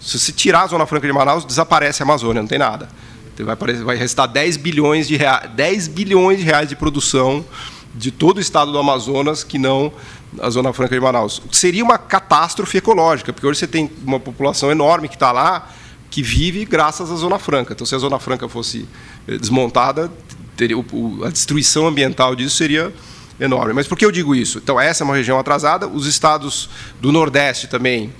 Se 0.00 0.20
você 0.20 0.30
tirar 0.30 0.62
a 0.62 0.66
Zona 0.68 0.86
Franca 0.86 1.04
de 1.04 1.12
Manaus, 1.12 1.44
desaparece 1.44 2.04
a 2.04 2.06
Amazônia, 2.06 2.40
não 2.40 2.48
tem 2.48 2.60
nada. 2.60 2.88
Então, 3.34 3.44
vai, 3.44 3.56
vai 3.56 3.96
restar 3.96 4.28
10 4.28 4.56
bilhões, 4.56 5.08
de 5.08 5.16
reais, 5.16 5.50
10 5.50 5.88
bilhões 5.88 6.38
de 6.38 6.44
reais 6.44 6.68
de 6.68 6.76
produção 6.76 7.44
de 7.92 8.12
todo 8.12 8.36
o 8.36 8.40
estado 8.40 8.70
do 8.70 8.78
Amazonas 8.78 9.42
que 9.42 9.58
não 9.58 9.92
a 10.40 10.50
Zona 10.50 10.72
Franca 10.72 10.94
de 10.94 11.00
Manaus. 11.00 11.42
Seria 11.52 11.84
uma 11.84 11.98
catástrofe 11.98 12.78
ecológica, 12.78 13.32
porque 13.32 13.46
hoje 13.46 13.60
você 13.60 13.66
tem 13.66 13.90
uma 14.04 14.20
população 14.20 14.70
enorme 14.70 15.08
que 15.08 15.14
está 15.14 15.32
lá, 15.32 15.70
que 16.10 16.22
vive 16.22 16.64
graças 16.64 17.10
à 17.10 17.16
Zona 17.16 17.38
Franca. 17.38 17.72
Então, 17.72 17.86
se 17.86 17.94
a 17.94 17.98
Zona 17.98 18.18
Franca 18.18 18.48
fosse 18.48 18.88
eh, 19.26 19.36
desmontada, 19.36 20.10
teria, 20.56 20.76
a 21.24 21.30
destruição 21.30 21.86
ambiental 21.86 22.34
disso 22.34 22.56
seria 22.56 22.92
enorme. 23.38 23.72
Mas 23.72 23.86
por 23.86 23.96
que 23.96 24.04
eu 24.04 24.12
digo 24.12 24.34
isso? 24.34 24.58
Então, 24.58 24.80
essa 24.80 25.02
é 25.02 25.04
uma 25.04 25.14
região 25.14 25.38
atrasada. 25.38 25.86
Os 25.86 26.06
estados 26.06 26.68
do 27.00 27.12
Nordeste 27.12 27.66
também, 27.66 28.12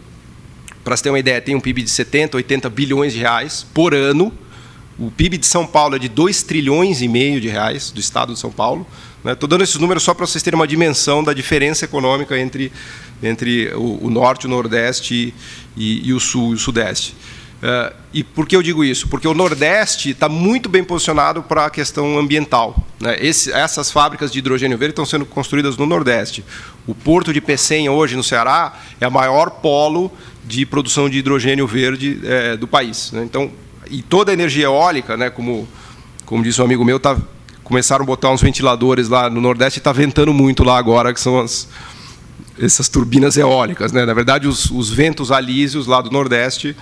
para 0.84 0.96
você 0.96 1.04
ter 1.04 1.10
uma 1.10 1.18
ideia, 1.18 1.40
tem 1.40 1.54
um 1.54 1.60
PIB 1.60 1.82
de 1.82 1.90
70, 1.90 2.36
80 2.36 2.70
bilhões 2.70 3.12
de 3.12 3.20
reais 3.20 3.66
por 3.72 3.94
ano. 3.94 4.32
O 4.98 5.10
PIB 5.10 5.38
de 5.38 5.46
São 5.46 5.66
Paulo 5.66 5.96
é 5.96 5.98
de 5.98 6.08
2 6.08 6.42
trilhões 6.42 7.02
e 7.02 7.08
meio 7.08 7.40
de 7.40 7.48
reais, 7.48 7.90
do 7.90 8.00
estado 8.00 8.32
de 8.32 8.38
São 8.38 8.50
Paulo. 8.50 8.86
Estou 9.32 9.48
né? 9.48 9.50
dando 9.50 9.64
esses 9.64 9.76
números 9.76 10.02
só 10.02 10.14
para 10.14 10.26
vocês 10.26 10.42
terem 10.42 10.58
uma 10.58 10.66
dimensão 10.66 11.22
da 11.22 11.32
diferença 11.32 11.84
econômica 11.84 12.38
entre, 12.38 12.72
entre 13.22 13.72
o, 13.74 14.06
o 14.06 14.10
norte, 14.10 14.46
o 14.46 14.48
nordeste 14.48 15.34
e, 15.76 16.08
e, 16.08 16.12
o 16.12 16.20
sul 16.20 16.52
e 16.52 16.54
o 16.54 16.58
sudeste. 16.58 17.16
Uh, 17.56 17.94
e 18.12 18.22
por 18.22 18.46
que 18.46 18.54
eu 18.54 18.62
digo 18.62 18.84
isso? 18.84 19.08
Porque 19.08 19.26
o 19.26 19.32
Nordeste 19.32 20.10
está 20.10 20.28
muito 20.28 20.68
bem 20.68 20.84
posicionado 20.84 21.42
para 21.42 21.66
a 21.66 21.70
questão 21.70 22.18
ambiental. 22.18 22.86
Né? 23.00 23.16
Esse, 23.18 23.50
essas 23.50 23.90
fábricas 23.90 24.30
de 24.30 24.38
hidrogênio 24.38 24.76
verde 24.76 24.92
estão 24.92 25.06
sendo 25.06 25.24
construídas 25.24 25.76
no 25.76 25.86
Nordeste. 25.86 26.44
O 26.86 26.94
porto 26.94 27.32
de 27.32 27.40
Pecém, 27.40 27.88
hoje, 27.88 28.14
no 28.14 28.22
Ceará, 28.22 28.78
é 29.00 29.08
o 29.08 29.12
maior 29.12 29.48
polo 29.50 30.12
de 30.44 30.66
produção 30.66 31.08
de 31.08 31.18
hidrogênio 31.18 31.66
verde 31.66 32.20
é, 32.24 32.56
do 32.56 32.68
país. 32.68 33.10
Né? 33.10 33.24
Então, 33.24 33.50
e 33.90 34.02
toda 34.02 34.30
a 34.30 34.34
energia 34.34 34.64
eólica, 34.64 35.16
né, 35.16 35.30
como, 35.30 35.66
como 36.26 36.42
disse 36.42 36.60
um 36.60 36.64
amigo 36.64 36.84
meu, 36.84 37.00
tá, 37.00 37.16
começaram 37.66 38.04
a 38.04 38.06
botar 38.06 38.30
uns 38.30 38.40
ventiladores 38.40 39.08
lá 39.08 39.28
no 39.28 39.40
Nordeste 39.40 39.80
está 39.80 39.90
ventando 39.90 40.32
muito 40.32 40.62
lá 40.62 40.78
agora, 40.78 41.12
que 41.12 41.18
são 41.18 41.40
as, 41.40 41.68
essas 42.56 42.88
turbinas 42.88 43.36
eólicas. 43.36 43.90
Né? 43.90 44.06
Na 44.06 44.14
verdade, 44.14 44.46
os, 44.46 44.70
os 44.70 44.88
ventos 44.88 45.32
alísios 45.32 45.88
lá 45.88 46.00
do 46.00 46.08
Nordeste 46.08 46.76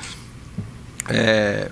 é, 1.08 1.70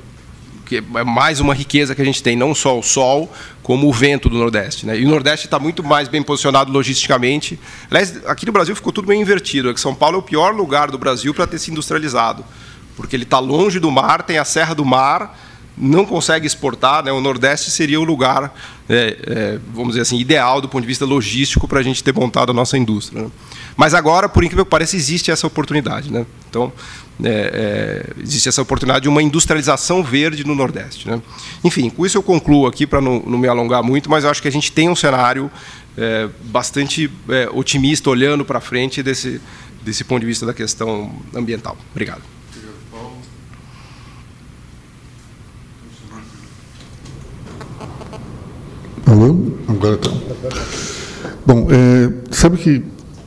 que 0.64 0.78
é 0.78 1.04
mais 1.04 1.40
uma 1.40 1.52
riqueza 1.52 1.94
que 1.94 2.00
a 2.00 2.04
gente 2.06 2.22
tem, 2.22 2.34
não 2.34 2.54
só 2.54 2.78
o 2.78 2.82
sol, 2.82 3.30
como 3.62 3.86
o 3.86 3.92
vento 3.92 4.30
do 4.30 4.38
Nordeste. 4.38 4.86
Né? 4.86 4.98
E 4.98 5.04
o 5.04 5.10
Nordeste 5.10 5.46
está 5.46 5.58
muito 5.58 5.84
mais 5.84 6.08
bem 6.08 6.22
posicionado 6.22 6.72
logisticamente. 6.72 7.60
Aliás, 7.90 8.18
aqui 8.26 8.46
no 8.46 8.52
Brasil 8.52 8.74
ficou 8.74 8.94
tudo 8.94 9.08
meio 9.08 9.20
invertido. 9.20 9.68
É 9.68 9.74
que 9.74 9.80
São 9.80 9.94
Paulo 9.94 10.16
é 10.16 10.18
o 10.20 10.22
pior 10.22 10.54
lugar 10.54 10.90
do 10.90 10.96
Brasil 10.96 11.34
para 11.34 11.46
ter 11.46 11.58
se 11.58 11.70
industrializado, 11.70 12.42
porque 12.96 13.14
ele 13.14 13.24
está 13.24 13.38
longe 13.38 13.78
do 13.78 13.90
mar, 13.90 14.22
tem 14.22 14.38
a 14.38 14.44
Serra 14.46 14.72
do 14.74 14.86
Mar, 14.86 15.38
não 15.76 16.04
consegue 16.04 16.46
exportar, 16.46 17.04
né? 17.04 17.12
o 17.12 17.20
Nordeste 17.20 17.70
seria 17.70 18.00
o 18.00 18.04
lugar, 18.04 18.54
é, 18.88 19.16
é, 19.26 19.58
vamos 19.72 19.90
dizer 19.90 20.02
assim, 20.02 20.18
ideal 20.18 20.60
do 20.60 20.68
ponto 20.68 20.82
de 20.82 20.86
vista 20.86 21.04
logístico 21.04 21.66
para 21.66 21.80
a 21.80 21.82
gente 21.82 22.04
ter 22.04 22.14
montado 22.14 22.50
a 22.50 22.52
nossa 22.52 22.76
indústria. 22.76 23.22
Né? 23.22 23.30
Mas 23.76 23.94
agora, 23.94 24.28
por 24.28 24.44
incrível 24.44 24.64
que 24.64 24.70
pareça, 24.70 24.96
existe 24.96 25.30
essa 25.30 25.46
oportunidade. 25.46 26.12
Né? 26.12 26.26
Então, 26.48 26.72
é, 27.24 28.10
é, 28.16 28.22
existe 28.22 28.48
essa 28.48 28.60
oportunidade 28.60 29.02
de 29.02 29.08
uma 29.08 29.22
industrialização 29.22 30.02
verde 30.02 30.44
no 30.44 30.54
Nordeste. 30.54 31.08
Né? 31.08 31.20
Enfim, 31.64 31.88
com 31.88 32.04
isso 32.04 32.18
eu 32.18 32.22
concluo 32.22 32.66
aqui 32.66 32.86
para 32.86 33.00
não, 33.00 33.20
não, 33.20 33.38
me 33.38 33.48
alongar 33.48 33.82
muito, 33.82 34.10
mas 34.10 34.24
acho 34.24 34.42
que 34.42 34.48
a 34.48 34.52
gente 34.52 34.70
tem 34.72 34.88
um 34.88 34.96
cenário 34.96 35.50
é, 35.96 36.28
bastante 36.44 37.10
é, 37.28 37.48
otimista 37.52 38.10
olhando 38.10 38.44
para 38.44 38.60
frente 38.60 39.02
desse, 39.02 39.40
desse 39.82 40.04
ponto 40.04 40.20
de 40.20 40.26
vista 40.26 40.44
da 40.44 40.52
questão 40.52 41.12
ambiental. 41.34 41.76
Obrigado. 41.92 42.22
Alô? 49.12 49.36
Agora 49.68 49.96
está. 49.96 50.10
Bom, 51.44 51.68
é, 51.70 52.10
sabe 52.34 52.56
que 52.56 52.82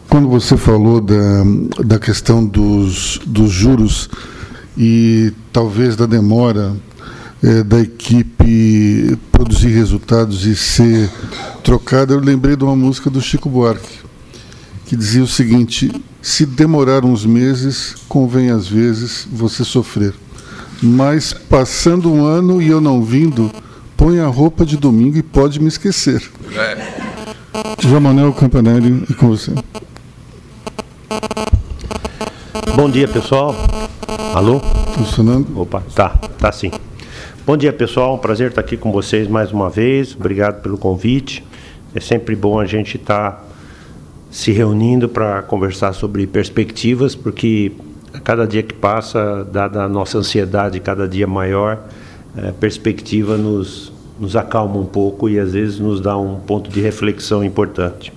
quando 0.10 0.28
você 0.28 0.58
falou 0.58 1.00
da, 1.00 1.44
da 1.86 2.00
questão 2.00 2.44
dos, 2.44 3.22
dos 3.24 3.52
juros 3.52 4.10
e 4.76 5.32
talvez 5.54 5.96
da 5.96 6.08
demora 6.08 6.76
é, 7.44 7.62
da 7.62 7.82
equipe 7.82 9.16
produzir 9.32 9.68
resultados 9.68 10.48
e 10.48 10.56
ser 10.56 11.08
trocada, 11.64 12.16
eu 12.16 12.20
lembrei 12.20 12.56
de 12.56 12.64
uma 12.64 12.76
música 12.76 13.08
do 13.12 13.22
Chico 13.22 13.48
Buarque, 13.48 14.00
que 14.88 14.96
dizia 14.96 15.22
o 15.22 15.28
seguinte: 15.28 15.92
se 16.20 16.48
demorar 16.48 17.06
uns 17.06 17.24
meses, 17.28 17.94
convém 18.10 18.50
às 18.50 18.68
vezes 18.68 19.28
você 19.32 19.64
sofrer. 19.64 20.16
Mas 20.82 21.32
passando 21.32 22.12
um 22.12 22.26
ano 22.26 22.60
e 22.60 22.70
eu 22.70 22.82
não 22.82 23.04
vindo, 23.04 23.52
põe 23.98 24.20
a 24.20 24.28
roupa 24.28 24.66
de 24.66 24.78
domingo 24.78 25.18
e 25.18 25.24
pode 25.24 25.60
me 25.60 25.68
esquecer. 25.68 26.22
É. 26.56 27.16
João 27.80 28.02
Manuel 28.02 28.34
Campanelli, 28.34 29.04
e 29.10 29.14
com 29.14 29.30
você. 29.30 29.54
Bom 32.76 32.90
dia, 32.90 33.08
pessoal. 33.08 33.56
Alô? 34.34 34.60
Funcionando? 34.96 35.60
Opa, 35.60 35.84
tá, 35.96 36.10
tá 36.10 36.52
sim. 36.52 36.72
Bom 37.46 37.56
dia, 37.56 37.72
pessoal. 37.72 38.16
Um 38.16 38.18
prazer 38.18 38.50
estar 38.50 38.62
aqui 38.62 38.76
com 38.76 38.92
vocês 38.92 39.28
mais 39.28 39.52
uma 39.52 39.70
vez. 39.70 40.16
Obrigado 40.16 40.62
pelo 40.62 40.78
convite. 40.78 41.46
É 41.94 42.00
sempre 42.00 42.36
bom 42.36 42.60
a 42.60 42.66
gente 42.66 42.98
estar 42.98 43.46
se 44.30 44.52
reunindo 44.52 45.08
para 45.08 45.42
conversar 45.44 45.94
sobre 45.94 46.28
perspectivas, 46.28 47.16
porque 47.16 47.72
a 48.14 48.20
cada 48.20 48.46
dia 48.46 48.62
que 48.62 48.74
passa, 48.74 49.48
dada 49.50 49.84
a 49.84 49.88
nossa 49.88 50.18
ansiedade 50.18 50.80
cada 50.82 51.08
dia 51.08 51.26
maior, 51.26 51.80
a 52.38 52.52
perspectiva 52.52 53.38
nos, 53.38 53.92
nos 54.20 54.36
acalma 54.36 54.78
um 54.78 54.86
pouco 54.86 55.30
e 55.30 55.40
às 55.40 55.54
vezes 55.54 55.80
nos 55.80 56.00
dá 56.00 56.18
um 56.18 56.36
ponto 56.40 56.70
de 56.70 56.82
reflexão 56.82 57.44
importante. 57.44 58.12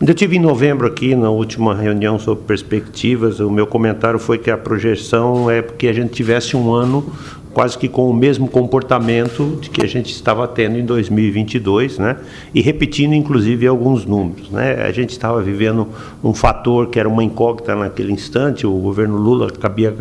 Eu 0.00 0.14
tive 0.14 0.36
em 0.36 0.40
novembro 0.40 0.86
aqui, 0.86 1.16
na 1.16 1.28
última 1.28 1.74
reunião 1.74 2.20
sobre 2.20 2.44
perspectivas, 2.44 3.40
o 3.40 3.50
meu 3.50 3.66
comentário 3.66 4.18
foi 4.20 4.38
que 4.38 4.48
a 4.48 4.56
projeção 4.56 5.50
é 5.50 5.60
que 5.60 5.88
a 5.88 5.92
gente 5.92 6.12
tivesse 6.12 6.56
um 6.56 6.72
ano 6.72 7.12
quase 7.52 7.76
que 7.76 7.88
com 7.88 8.08
o 8.08 8.14
mesmo 8.14 8.46
comportamento 8.46 9.58
de 9.60 9.68
que 9.68 9.82
a 9.82 9.88
gente 9.88 10.12
estava 10.12 10.46
tendo 10.46 10.78
em 10.78 10.84
2022, 10.84 11.98
né? 11.98 12.16
E 12.54 12.60
repetindo 12.60 13.14
inclusive 13.14 13.66
alguns 13.66 14.04
números, 14.04 14.48
né? 14.50 14.84
A 14.84 14.92
gente 14.92 15.10
estava 15.10 15.42
vivendo 15.42 15.88
um 16.22 16.32
fator 16.32 16.86
que 16.86 17.00
era 17.00 17.08
uma 17.08 17.24
incógnita 17.24 17.74
naquele 17.74 18.12
instante, 18.12 18.64
o 18.64 18.78
governo 18.78 19.16
Lula 19.16 19.50
cabia, 19.50 19.92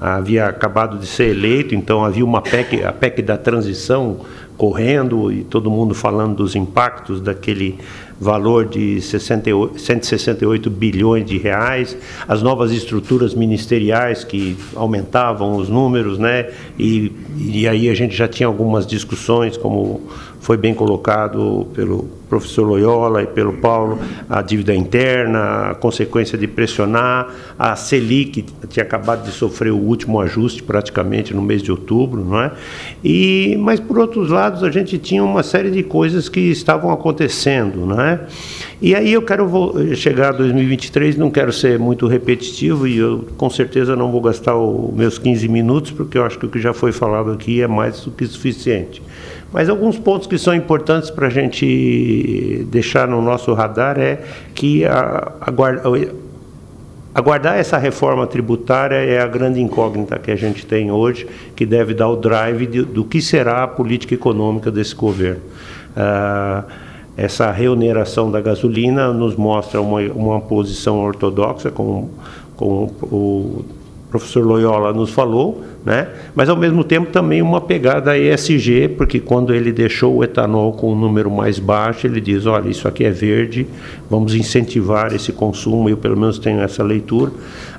havia 0.00 0.46
acabado 0.46 0.98
de 0.98 1.06
ser 1.06 1.30
eleito, 1.30 1.74
então 1.74 2.04
havia 2.04 2.24
uma 2.24 2.40
PEC, 2.40 2.84
a 2.84 2.92
PEC 2.92 3.22
da 3.22 3.36
transição 3.36 4.20
correndo 4.56 5.30
e 5.30 5.44
todo 5.44 5.70
mundo 5.70 5.94
falando 5.94 6.36
dos 6.36 6.56
impactos 6.56 7.20
daquele 7.20 7.78
valor 8.20 8.66
de 8.66 9.00
68, 9.00 9.80
168 9.80 10.68
bilhões 10.68 11.24
de 11.24 11.38
reais, 11.38 11.96
as 12.26 12.42
novas 12.42 12.72
estruturas 12.72 13.34
ministeriais 13.34 14.24
que 14.24 14.56
aumentavam 14.74 15.56
os 15.56 15.68
números, 15.68 16.18
né? 16.18 16.50
E, 16.76 17.12
e 17.36 17.68
aí 17.68 17.88
a 17.88 17.94
gente 17.94 18.16
já 18.16 18.26
tinha 18.26 18.48
algumas 18.48 18.84
discussões, 18.84 19.56
como 19.56 20.02
foi 20.48 20.56
bem 20.56 20.72
colocado 20.72 21.66
pelo 21.74 22.08
professor 22.26 22.62
Loyola 22.66 23.22
e 23.22 23.26
pelo 23.26 23.52
Paulo, 23.58 23.98
a 24.30 24.40
dívida 24.40 24.74
interna, 24.74 25.72
a 25.72 25.74
consequência 25.74 26.38
de 26.38 26.46
pressionar, 26.46 27.28
a 27.58 27.76
Selic 27.76 28.46
tinha 28.66 28.82
acabado 28.82 29.26
de 29.26 29.30
sofrer 29.30 29.70
o 29.70 29.76
último 29.76 30.18
ajuste 30.18 30.62
praticamente 30.62 31.34
no 31.34 31.42
mês 31.42 31.62
de 31.62 31.70
outubro, 31.70 32.24
não 32.24 32.40
é? 32.40 32.52
E 33.04 33.58
mas 33.60 33.78
por 33.78 33.98
outros 33.98 34.30
lados 34.30 34.62
a 34.62 34.70
gente 34.70 34.96
tinha 34.96 35.22
uma 35.22 35.42
série 35.42 35.70
de 35.70 35.82
coisas 35.82 36.30
que 36.30 36.40
estavam 36.40 36.90
acontecendo, 36.90 37.84
não 37.84 38.00
é? 38.00 38.18
E 38.80 38.94
aí 38.94 39.12
eu 39.12 39.20
quero 39.20 39.74
chegar 39.96 40.30
a 40.30 40.32
2023, 40.32 41.18
não 41.18 41.30
quero 41.30 41.52
ser 41.52 41.78
muito 41.78 42.06
repetitivo 42.06 42.86
e 42.86 42.96
eu 42.96 43.26
com 43.36 43.50
certeza 43.50 43.94
não 43.94 44.10
vou 44.10 44.22
gastar 44.22 44.56
os 44.56 44.94
meus 44.94 45.18
15 45.18 45.46
minutos, 45.46 45.90
porque 45.90 46.16
eu 46.16 46.24
acho 46.24 46.38
que 46.38 46.46
o 46.46 46.48
que 46.48 46.58
já 46.58 46.72
foi 46.72 46.90
falado 46.90 47.32
aqui 47.32 47.60
é 47.60 47.66
mais 47.66 48.00
do 48.00 48.10
que 48.10 48.24
suficiente. 48.24 49.02
Mas 49.52 49.68
alguns 49.68 49.98
pontos 49.98 50.26
que 50.26 50.36
são 50.36 50.54
importantes 50.54 51.10
para 51.10 51.26
a 51.26 51.30
gente 51.30 52.66
deixar 52.70 53.08
no 53.08 53.22
nosso 53.22 53.54
radar 53.54 53.98
é 53.98 54.20
que 54.54 54.84
Aguardar 57.18 57.58
essa 57.58 57.76
reforma 57.78 58.28
tributária 58.28 58.94
é 58.94 59.20
a 59.20 59.26
grande 59.26 59.60
incógnita 59.60 60.20
que 60.20 60.30
a 60.30 60.36
gente 60.36 60.64
tem 60.64 60.92
hoje, 60.92 61.26
que 61.56 61.66
deve 61.66 61.92
dar 61.92 62.08
o 62.08 62.14
drive 62.14 62.64
de, 62.64 62.82
do 62.82 63.02
que 63.02 63.20
será 63.20 63.64
a 63.64 63.66
política 63.66 64.14
econômica 64.14 64.70
desse 64.70 64.94
governo. 64.94 65.40
Uh, 65.96 66.70
essa 67.16 67.50
reoneração 67.50 68.30
da 68.30 68.40
gasolina 68.40 69.12
nos 69.12 69.34
mostra 69.34 69.80
uma, 69.80 70.00
uma 70.12 70.40
posição 70.40 71.00
ortodoxa, 71.00 71.72
como, 71.72 72.08
como 72.54 72.84
o 73.02 73.64
professor 74.08 74.46
Loyola 74.46 74.92
nos 74.92 75.10
falou, 75.10 75.64
né? 75.84 76.08
mas 76.34 76.48
ao 76.48 76.56
mesmo 76.56 76.82
tempo 76.82 77.10
também 77.10 77.40
uma 77.40 77.60
pegada 77.60 78.16
ESG, 78.18 78.88
porque 78.96 79.20
quando 79.20 79.54
ele 79.54 79.72
deixou 79.72 80.16
o 80.16 80.24
etanol 80.24 80.72
com 80.72 80.92
um 80.92 80.98
número 80.98 81.30
mais 81.30 81.58
baixo, 81.58 82.06
ele 82.06 82.20
diz: 82.20 82.46
olha, 82.46 82.68
isso 82.68 82.86
aqui 82.88 83.04
é 83.04 83.10
verde, 83.10 83.66
vamos 84.10 84.34
incentivar 84.34 85.14
esse 85.14 85.32
consumo, 85.32 85.88
eu 85.88 85.96
pelo 85.96 86.16
menos 86.16 86.38
tenho 86.38 86.60
essa 86.60 86.82
leitura. 86.82 87.30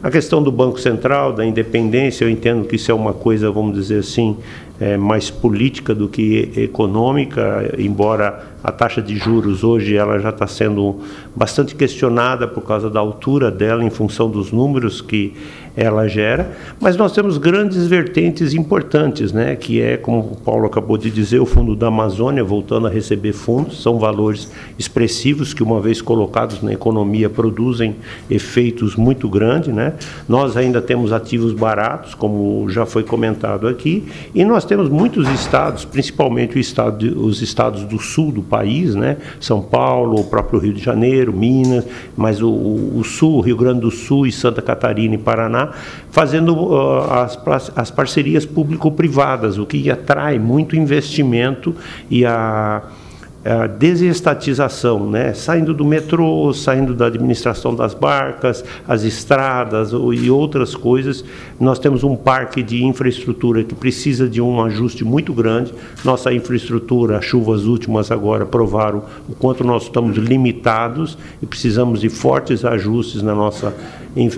A 0.01 0.09
questão 0.09 0.41
do 0.41 0.51
Banco 0.51 0.79
Central, 0.79 1.33
da 1.33 1.45
independência, 1.45 2.23
eu 2.23 2.29
entendo 2.29 2.65
que 2.65 2.77
isso 2.77 2.89
é 2.89 2.93
uma 2.93 3.13
coisa, 3.13 3.51
vamos 3.51 3.75
dizer 3.75 3.99
assim, 3.99 4.37
é, 4.79 4.95
mais 4.95 5.29
política 5.29 5.93
do 5.93 6.07
que 6.07 6.51
econômica, 6.55 7.75
embora 7.77 8.47
a 8.63 8.71
taxa 8.71 9.01
de 9.01 9.17
juros 9.17 9.63
hoje 9.63 9.95
ela 9.95 10.19
já 10.19 10.29
está 10.29 10.47
sendo 10.47 10.99
bastante 11.35 11.75
questionada 11.75 12.47
por 12.47 12.61
causa 12.61 12.89
da 12.89 12.99
altura 12.99 13.51
dela 13.51 13.83
em 13.83 13.89
função 13.89 14.29
dos 14.29 14.51
números 14.51 15.01
que 15.01 15.33
ela 15.79 16.07
gera, 16.07 16.51
mas 16.79 16.97
nós 16.97 17.13
temos 17.13 17.37
grandes 17.37 17.87
vertentes 17.87 18.53
importantes, 18.53 19.31
né, 19.31 19.55
que 19.55 19.81
é, 19.81 19.95
como 19.95 20.19
o 20.19 20.35
Paulo 20.35 20.65
acabou 20.65 20.97
de 20.97 21.09
dizer, 21.09 21.39
o 21.39 21.45
Fundo 21.45 21.75
da 21.75 21.87
Amazônia 21.87 22.43
voltando 22.43 22.87
a 22.87 22.89
receber 22.89 23.31
fundos, 23.31 23.81
são 23.81 23.97
valores 23.97 24.51
expressivos 24.77 25.53
que, 25.53 25.63
uma 25.63 25.79
vez 25.79 26.01
colocados 26.01 26.61
na 26.61 26.73
economia, 26.73 27.29
produzem 27.29 27.95
efeitos 28.29 28.95
muito 28.95 29.29
grandes. 29.29 29.73
Né? 29.73 29.93
Nós 30.27 30.57
ainda 30.57 30.81
temos 30.81 31.13
ativos 31.13 31.53
baratos, 31.53 32.13
como 32.13 32.69
já 32.69 32.85
foi 32.85 33.03
comentado 33.03 33.67
aqui, 33.67 34.07
e 34.35 34.43
nós 34.43 34.65
temos 34.65 34.89
muitos 34.89 35.29
estados, 35.29 35.85
principalmente 35.85 36.59
estado 36.59 36.97
de, 36.97 37.17
os 37.17 37.41
estados 37.41 37.83
do 37.83 37.99
sul 37.99 38.31
do 38.31 38.41
país, 38.41 38.95
né? 38.95 39.17
São 39.39 39.61
Paulo, 39.61 40.19
o 40.19 40.23
próprio 40.23 40.59
Rio 40.59 40.73
de 40.73 40.83
Janeiro, 40.83 41.31
Minas, 41.31 41.85
mas 42.17 42.41
o, 42.41 42.49
o 42.49 43.03
sul, 43.03 43.41
Rio 43.41 43.55
Grande 43.55 43.81
do 43.81 43.91
Sul 43.91 44.27
e 44.27 44.31
Santa 44.31 44.61
Catarina 44.61 45.15
e 45.15 45.17
Paraná, 45.17 45.68
fazendo 46.11 46.55
uh, 46.55 47.11
as, 47.11 47.71
as 47.75 47.91
parcerias 47.91 48.45
público-privadas, 48.45 49.57
o 49.57 49.65
que 49.65 49.89
atrai 49.89 50.39
muito 50.39 50.75
investimento 50.75 51.75
e 52.09 52.25
a 52.25 52.83
a 53.43 53.67
desestatização, 53.67 55.09
né? 55.09 55.33
saindo 55.33 55.73
do 55.73 55.85
metrô, 55.85 56.53
saindo 56.53 56.93
da 56.93 57.07
administração 57.07 57.73
das 57.73 57.93
barcas, 57.93 58.65
as 58.87 59.03
estradas 59.03 59.91
e 59.91 60.29
outras 60.29 60.75
coisas. 60.75 61.23
Nós 61.59 61.79
temos 61.79 62.03
um 62.03 62.17
parque 62.17 62.61
de 62.61 62.83
infraestrutura 62.83 63.63
que 63.63 63.73
precisa 63.73 64.27
de 64.27 64.41
um 64.41 64.61
ajuste 64.61 65.05
muito 65.05 65.33
grande. 65.33 65.73
Nossa 66.03 66.33
infraestrutura, 66.33 67.17
as 67.17 67.25
chuvas 67.25 67.65
últimas 67.65 68.11
agora 68.11 68.45
provaram 68.45 69.03
o 69.27 69.33
quanto 69.33 69.63
nós 69.63 69.83
estamos 69.83 70.17
limitados 70.17 71.17
e 71.41 71.45
precisamos 71.45 72.01
de 72.01 72.09
fortes 72.09 72.65
ajustes 72.65 73.21
na 73.21 73.33
nossa, 73.33 73.73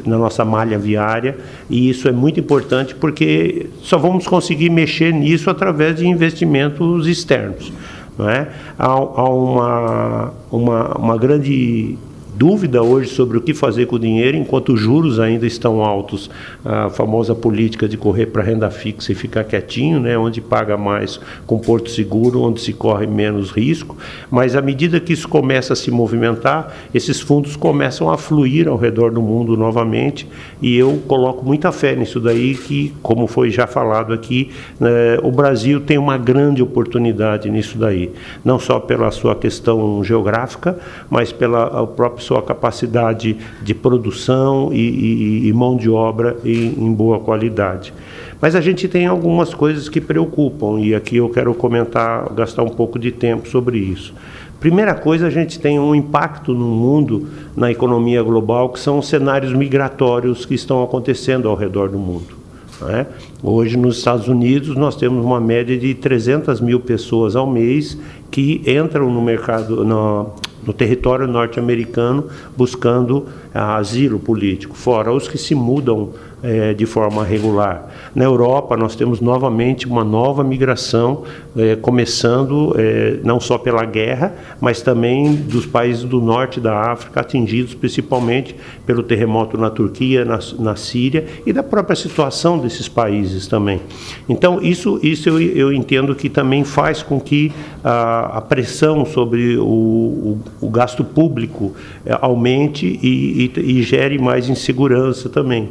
na 0.05 0.17
nossa 0.17 0.45
malha 0.45 0.77
viária. 0.77 1.37
E 1.67 1.89
isso 1.89 2.07
é 2.07 2.11
muito 2.11 2.39
importante 2.39 2.93
porque 2.93 3.65
só 3.81 3.97
vamos 3.97 4.27
conseguir 4.27 4.69
mexer 4.69 5.11
nisso 5.11 5.49
através 5.49 5.95
de 5.95 6.07
investimentos 6.07 7.07
externos. 7.07 7.73
Não 8.17 8.29
é? 8.29 8.51
há, 8.77 8.87
há 8.87 9.29
uma, 9.29 10.33
uma, 10.51 10.97
uma 10.97 11.17
grande 11.17 11.97
dúvida 12.41 12.81
hoje 12.81 13.11
sobre 13.11 13.37
o 13.37 13.41
que 13.41 13.53
fazer 13.53 13.85
com 13.85 13.97
o 13.97 13.99
dinheiro, 13.99 14.35
enquanto 14.35 14.73
os 14.73 14.79
juros 14.79 15.19
ainda 15.19 15.45
estão 15.45 15.85
altos. 15.85 16.27
A 16.65 16.89
famosa 16.89 17.35
política 17.35 17.87
de 17.87 17.95
correr 17.95 18.25
para 18.25 18.41
renda 18.41 18.71
fixa 18.71 19.11
e 19.11 19.15
ficar 19.15 19.43
quietinho, 19.43 19.99
né, 19.99 20.17
onde 20.17 20.41
paga 20.41 20.75
mais 20.75 21.19
com 21.45 21.59
porto 21.59 21.91
seguro, 21.91 22.41
onde 22.41 22.59
se 22.59 22.73
corre 22.73 23.05
menos 23.05 23.51
risco. 23.51 23.95
Mas 24.31 24.55
à 24.55 24.61
medida 24.61 24.99
que 24.99 25.13
isso 25.13 25.29
começa 25.29 25.73
a 25.73 25.75
se 25.75 25.91
movimentar, 25.91 26.73
esses 26.91 27.19
fundos 27.19 27.55
começam 27.55 28.09
a 28.09 28.17
fluir 28.17 28.67
ao 28.67 28.75
redor 28.75 29.11
do 29.11 29.21
mundo 29.21 29.55
novamente. 29.55 30.27
E 30.63 30.75
eu 30.75 30.99
coloco 31.07 31.45
muita 31.45 31.71
fé 31.71 31.95
nisso 31.95 32.19
daí, 32.19 32.55
que, 32.55 32.91
como 33.03 33.27
foi 33.27 33.51
já 33.51 33.67
falado 33.67 34.13
aqui, 34.13 34.49
né, 34.79 35.19
o 35.21 35.31
Brasil 35.31 35.79
tem 35.79 35.99
uma 35.99 36.17
grande 36.17 36.63
oportunidade 36.63 37.51
nisso 37.51 37.77
daí. 37.77 38.11
Não 38.43 38.57
só 38.57 38.79
pela 38.79 39.11
sua 39.11 39.35
questão 39.35 40.03
geográfica, 40.03 40.79
mas 41.07 41.31
pela 41.31 41.85
própria 41.85 42.30
sua 42.31 42.41
capacidade 42.41 43.35
de 43.61 43.73
produção 43.73 44.71
e, 44.71 44.77
e, 44.77 45.47
e 45.49 45.53
mão 45.53 45.75
de 45.75 45.89
obra 45.89 46.37
em, 46.45 46.85
em 46.85 46.93
boa 46.93 47.19
qualidade. 47.19 47.93
Mas 48.39 48.55
a 48.55 48.61
gente 48.61 48.87
tem 48.87 49.05
algumas 49.05 49.53
coisas 49.53 49.89
que 49.89 49.99
preocupam 49.99 50.79
e 50.79 50.95
aqui 50.95 51.17
eu 51.17 51.27
quero 51.27 51.53
comentar, 51.53 52.31
gastar 52.33 52.63
um 52.63 52.69
pouco 52.69 52.97
de 52.97 53.11
tempo 53.11 53.49
sobre 53.49 53.79
isso. 53.79 54.13
Primeira 54.61 54.95
coisa, 54.95 55.27
a 55.27 55.29
gente 55.29 55.59
tem 55.59 55.77
um 55.77 55.93
impacto 55.93 56.53
no 56.53 56.67
mundo, 56.67 57.27
na 57.53 57.69
economia 57.69 58.23
global, 58.23 58.69
que 58.69 58.79
são 58.79 58.99
os 58.99 59.09
cenários 59.09 59.51
migratórios 59.51 60.45
que 60.45 60.53
estão 60.53 60.81
acontecendo 60.81 61.49
ao 61.49 61.55
redor 61.55 61.89
do 61.89 61.99
mundo. 61.99 62.39
É? 62.87 63.05
Hoje, 63.43 63.75
nos 63.75 63.97
Estados 63.97 64.27
Unidos, 64.27 64.75
nós 64.77 64.95
temos 64.95 65.23
uma 65.23 65.39
média 65.39 65.77
de 65.77 65.93
300 65.93 66.61
mil 66.61 66.79
pessoas 66.79 67.35
ao 67.35 67.45
mês 67.45 67.97
que 68.31 68.61
entram 68.65 69.11
no 69.11 69.21
mercado, 69.21 69.83
no, 69.83 70.31
no 70.65 70.73
território 70.73 71.27
norte-americano 71.27 72.27
buscando 72.55 73.27
asilo 73.53 74.19
político, 74.19 74.75
fora 74.75 75.11
os 75.11 75.27
que 75.27 75.37
se 75.37 75.55
mudam 75.55 76.13
é, 76.43 76.73
de 76.73 76.85
forma 76.85 77.23
regular. 77.23 77.87
Na 78.15 78.23
Europa, 78.23 78.75
nós 78.75 78.95
temos 78.95 79.21
novamente 79.21 79.87
uma 79.87 80.03
nova 80.03 80.43
migração, 80.43 81.23
é, 81.55 81.75
começando 81.75 82.75
é, 82.77 83.19
não 83.23 83.39
só 83.39 83.57
pela 83.57 83.85
guerra, 83.85 84.33
mas 84.59 84.81
também 84.81 85.35
dos 85.35 85.65
países 85.65 86.03
do 86.03 86.19
norte 86.19 86.59
da 86.59 86.91
África, 86.91 87.21
atingidos 87.21 87.73
principalmente 87.73 88.55
pelo 88.85 89.03
terremoto 89.03 89.57
na 89.57 89.69
Turquia, 89.69 90.25
na, 90.25 90.39
na 90.59 90.75
Síria 90.75 91.25
e 91.45 91.53
da 91.53 91.63
própria 91.63 91.95
situação 91.95 92.57
desses 92.57 92.87
países 92.87 93.47
também. 93.47 93.81
Então, 94.27 94.61
isso, 94.61 94.99
isso 95.03 95.29
eu, 95.29 95.41
eu 95.41 95.73
entendo 95.73 96.15
que 96.15 96.29
também 96.29 96.63
faz 96.63 97.03
com 97.03 97.19
que 97.19 97.51
a, 97.83 98.37
a 98.37 98.41
pressão 98.41 99.05
sobre 99.05 99.57
o, 99.57 99.63
o, 99.63 100.39
o 100.61 100.69
gasto 100.69 101.03
público 101.03 101.73
é, 102.05 102.17
aumente 102.21 102.99
e, 103.01 103.51
e, 103.55 103.77
e 103.77 103.83
gere 103.83 104.17
mais 104.17 104.49
insegurança 104.49 105.29
também. 105.29 105.69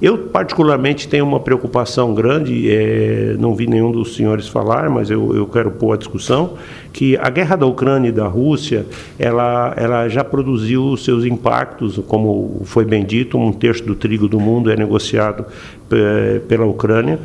Eu, 0.00 0.18
particularmente, 0.18 1.08
tenho 1.08 1.24
uma 1.24 1.40
preocupação 1.40 2.14
grande, 2.14 2.70
é, 2.70 3.34
não 3.38 3.54
vi 3.54 3.66
nenhum 3.66 3.90
dos 3.90 4.14
senhores 4.14 4.46
falar, 4.46 4.90
mas 4.90 5.10
eu, 5.10 5.34
eu 5.34 5.46
quero 5.46 5.70
pôr 5.70 5.94
a 5.94 5.96
discussão, 5.96 6.54
que 6.92 7.16
a 7.16 7.30
guerra 7.30 7.56
da 7.56 7.66
Ucrânia 7.66 8.10
e 8.10 8.12
da 8.12 8.26
Rússia, 8.26 8.84
ela, 9.18 9.72
ela 9.76 10.08
já 10.08 10.22
produziu 10.22 10.96
seus 10.98 11.24
impactos, 11.24 11.98
como 12.06 12.60
foi 12.64 12.84
bem 12.84 13.04
dito, 13.04 13.38
um 13.38 13.52
terço 13.52 13.84
do 13.84 13.94
trigo 13.94 14.28
do 14.28 14.38
mundo 14.38 14.70
é 14.70 14.76
negociado 14.76 15.46
é, 15.90 16.40
pela 16.40 16.66
Ucrânia, 16.66 17.18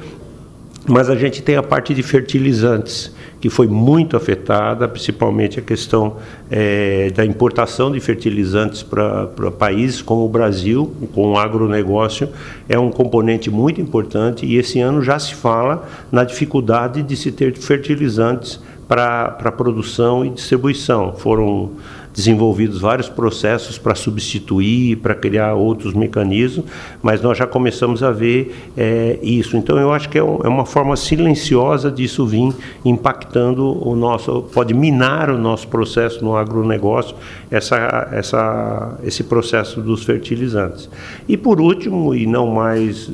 mas 0.88 1.10
a 1.10 1.16
gente 1.16 1.42
tem 1.42 1.56
a 1.56 1.64
parte 1.64 1.94
de 1.94 2.02
fertilizantes 2.02 3.14
que 3.40 3.50
foi 3.50 3.68
muito 3.68 4.16
afetada, 4.16 4.88
principalmente 4.88 5.60
a 5.60 5.64
questão 5.64 6.18
é, 6.50 7.10
da 7.10 7.26
importação 7.26 7.92
de 7.92 8.00
fertilizantes 8.00 8.84
para 8.84 9.28
países 9.58 10.02
como 10.02 10.26
o 10.26 10.30
Brasil, 10.30 10.94
com 11.14 11.32
o 11.32 11.38
agronegócio, 11.38 12.30
é 12.70 12.78
um 12.78 12.92
componente 12.92 13.50
muito 13.50 13.82
importante 13.82 14.46
e 14.46 14.58
esse 14.58 14.80
ano 14.80 15.02
já 15.02 15.18
se 15.18 15.34
fala 15.34 15.88
na 16.12 16.24
dificuldade 16.24 17.02
de 17.02 17.16
se 17.16 17.32
ter 17.32 17.56
fertilizantes 17.58 18.60
para 18.88 19.52
produção 19.54 20.26
e 20.26 20.30
distribuição. 20.30 21.14
Foram 21.14 21.72
desenvolvidos 22.14 22.82
vários 22.82 23.08
processos 23.08 23.78
para 23.78 23.96
substituir, 23.96 24.98
para 24.98 25.16
criar 25.16 25.54
outros 25.54 25.94
mecanismos, 25.94 26.66
mas 27.02 27.22
nós 27.22 27.38
já 27.38 27.48
começamos 27.48 28.04
a 28.04 28.12
ver 28.12 28.72
é, 28.76 29.18
isso. 29.22 29.56
Então, 29.56 29.78
eu 29.78 29.94
acho 29.94 30.10
que 30.10 30.18
é, 30.18 30.24
um, 30.24 30.40
é, 30.44 30.48
uma 30.48 30.66
forma 30.66 30.96
silenciosa 30.96 31.90
disso 31.90 32.26
vir 32.26 32.54
impactando 32.84 33.88
o 33.88 33.96
nosso, 33.96 34.44
pode 34.54 34.74
minar 34.74 35.30
o 35.30 35.38
nosso 35.38 35.68
processo 35.68 36.24
no 36.24 36.36
agronegócio, 36.36 37.16
essa, 37.50 38.10
essa, 38.12 38.98
esse 39.04 39.24
processo 39.24 39.82
dos 39.82 40.04
fertilizantes. 40.04 40.90
E 41.28 41.38
por 41.38 41.62
último, 41.62 42.14
e 42.14 42.26
não 42.26 42.48
mais 42.48 43.10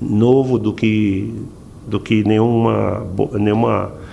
novo 0.00 0.58
do 0.58 0.72
que, 0.72 1.32
do 1.86 1.98
que 1.98 2.22
nenhuma, 2.24 3.06
nenhuma 3.32 4.03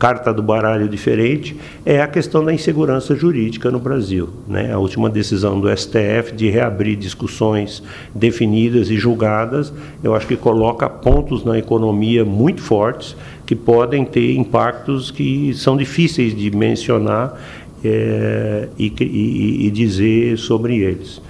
carta 0.00 0.32
do 0.32 0.42
baralho 0.42 0.88
diferente 0.88 1.54
é 1.84 2.00
a 2.00 2.08
questão 2.08 2.42
da 2.42 2.54
insegurança 2.54 3.14
jurídica 3.14 3.70
no 3.70 3.78
Brasil. 3.78 4.30
Né? 4.48 4.72
A 4.72 4.78
última 4.78 5.10
decisão 5.10 5.60
do 5.60 5.68
STF 5.68 6.32
de 6.34 6.48
reabrir 6.48 6.96
discussões 6.96 7.82
definidas 8.14 8.88
e 8.90 8.96
julgadas, 8.96 9.70
eu 10.02 10.14
acho 10.14 10.26
que 10.26 10.36
coloca 10.36 10.88
pontos 10.88 11.44
na 11.44 11.58
economia 11.58 12.24
muito 12.24 12.62
fortes 12.62 13.14
que 13.44 13.54
podem 13.54 14.06
ter 14.06 14.36
impactos 14.36 15.10
que 15.10 15.52
são 15.52 15.76
difíceis 15.76 16.34
de 16.34 16.50
mencionar 16.50 17.38
é, 17.84 18.68
e, 18.78 18.90
e, 19.00 19.66
e 19.66 19.70
dizer 19.70 20.38
sobre 20.38 20.78
eles. 20.78 21.20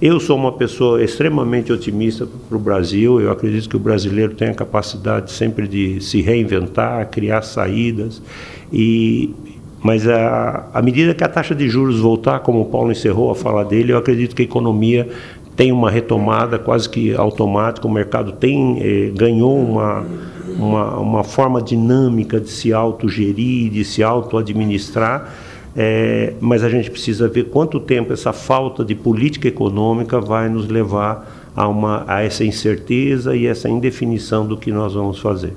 Eu 0.00 0.20
sou 0.20 0.36
uma 0.36 0.52
pessoa 0.52 1.02
extremamente 1.02 1.72
otimista 1.72 2.28
para 2.48 2.56
o 2.56 2.60
Brasil. 2.60 3.18
Eu 3.18 3.30
acredito 3.30 3.66
que 3.66 3.76
o 3.76 3.78
brasileiro 3.78 4.34
tem 4.34 4.48
a 4.48 4.54
capacidade 4.54 5.32
sempre 5.32 5.66
de 5.66 6.02
se 6.02 6.20
reinventar, 6.20 7.08
criar 7.10 7.40
saídas. 7.40 8.20
E 8.70 9.34
Mas 9.82 10.06
a, 10.06 10.68
à 10.74 10.82
medida 10.82 11.14
que 11.14 11.24
a 11.24 11.28
taxa 11.28 11.54
de 11.54 11.66
juros 11.68 12.00
voltar, 12.00 12.40
como 12.40 12.60
o 12.60 12.64
Paulo 12.66 12.92
encerrou 12.92 13.30
a 13.30 13.34
fala 13.34 13.64
dele, 13.64 13.92
eu 13.92 13.96
acredito 13.96 14.36
que 14.36 14.42
a 14.42 14.44
economia 14.44 15.08
tem 15.56 15.72
uma 15.72 15.90
retomada 15.90 16.58
quase 16.58 16.88
que 16.88 17.14
automática, 17.14 17.86
o 17.86 17.90
mercado 17.90 18.32
tem 18.32 18.78
eh, 18.80 19.10
ganhou 19.14 19.58
uma, 19.58 20.04
uma, 20.58 20.96
uma 20.98 21.24
forma 21.24 21.62
dinâmica 21.62 22.38
de 22.38 22.50
se 22.50 22.72
autogerir, 22.74 23.70
de 23.70 23.82
se 23.82 24.02
auto-administrar, 24.02 25.32
eh, 25.76 26.32
mas 26.40 26.64
a 26.64 26.68
gente 26.68 26.90
precisa 26.90 27.28
ver 27.28 27.44
quanto 27.44 27.78
tempo 27.78 28.12
essa 28.12 28.32
falta 28.32 28.84
de 28.84 28.94
política 28.94 29.46
econômica 29.46 30.20
vai 30.20 30.48
nos 30.48 30.66
levar 30.66 31.50
a, 31.54 31.68
uma, 31.68 32.04
a 32.06 32.22
essa 32.22 32.44
incerteza 32.44 33.36
e 33.36 33.46
essa 33.46 33.68
indefinição 33.68 34.46
do 34.46 34.56
que 34.56 34.72
nós 34.72 34.94
vamos 34.94 35.18
fazer. 35.18 35.52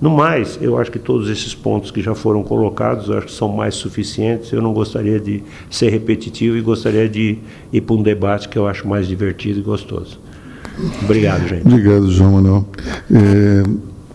No 0.00 0.10
mais, 0.10 0.58
eu 0.60 0.76
acho 0.76 0.90
que 0.90 0.98
todos 0.98 1.30
esses 1.30 1.54
pontos 1.54 1.92
que 1.92 2.02
já 2.02 2.12
foram 2.12 2.42
colocados, 2.42 3.08
eu 3.08 3.18
acho 3.18 3.28
que 3.28 3.32
são 3.32 3.46
mais 3.48 3.76
suficientes. 3.76 4.50
Eu 4.52 4.60
não 4.60 4.72
gostaria 4.72 5.20
de 5.20 5.44
ser 5.70 5.90
repetitivo 5.90 6.56
e 6.56 6.60
gostaria 6.60 7.08
de 7.08 7.38
ir 7.72 7.80
para 7.82 7.94
um 7.94 8.02
debate 8.02 8.48
que 8.48 8.58
eu 8.58 8.66
acho 8.66 8.88
mais 8.88 9.06
divertido 9.06 9.60
e 9.60 9.62
gostoso. 9.62 10.18
Obrigado, 11.04 11.46
gente. 11.46 11.64
Obrigado, 11.68 12.10
João 12.10 12.32
Manuel. 12.32 12.66
É, 13.12 13.62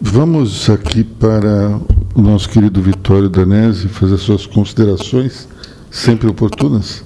vamos 0.01 0.69
aqui 0.69 1.05
para 1.05 1.79
o 2.18 2.22
nosso 2.22 2.49
querido 2.49 2.82
Vitório 2.82 3.30
Danese 3.30 3.88
fazer 3.88 4.18
suas 4.18 4.47
considerações, 4.47 5.47
sempre 5.91 6.28
oportunas. 6.28 7.05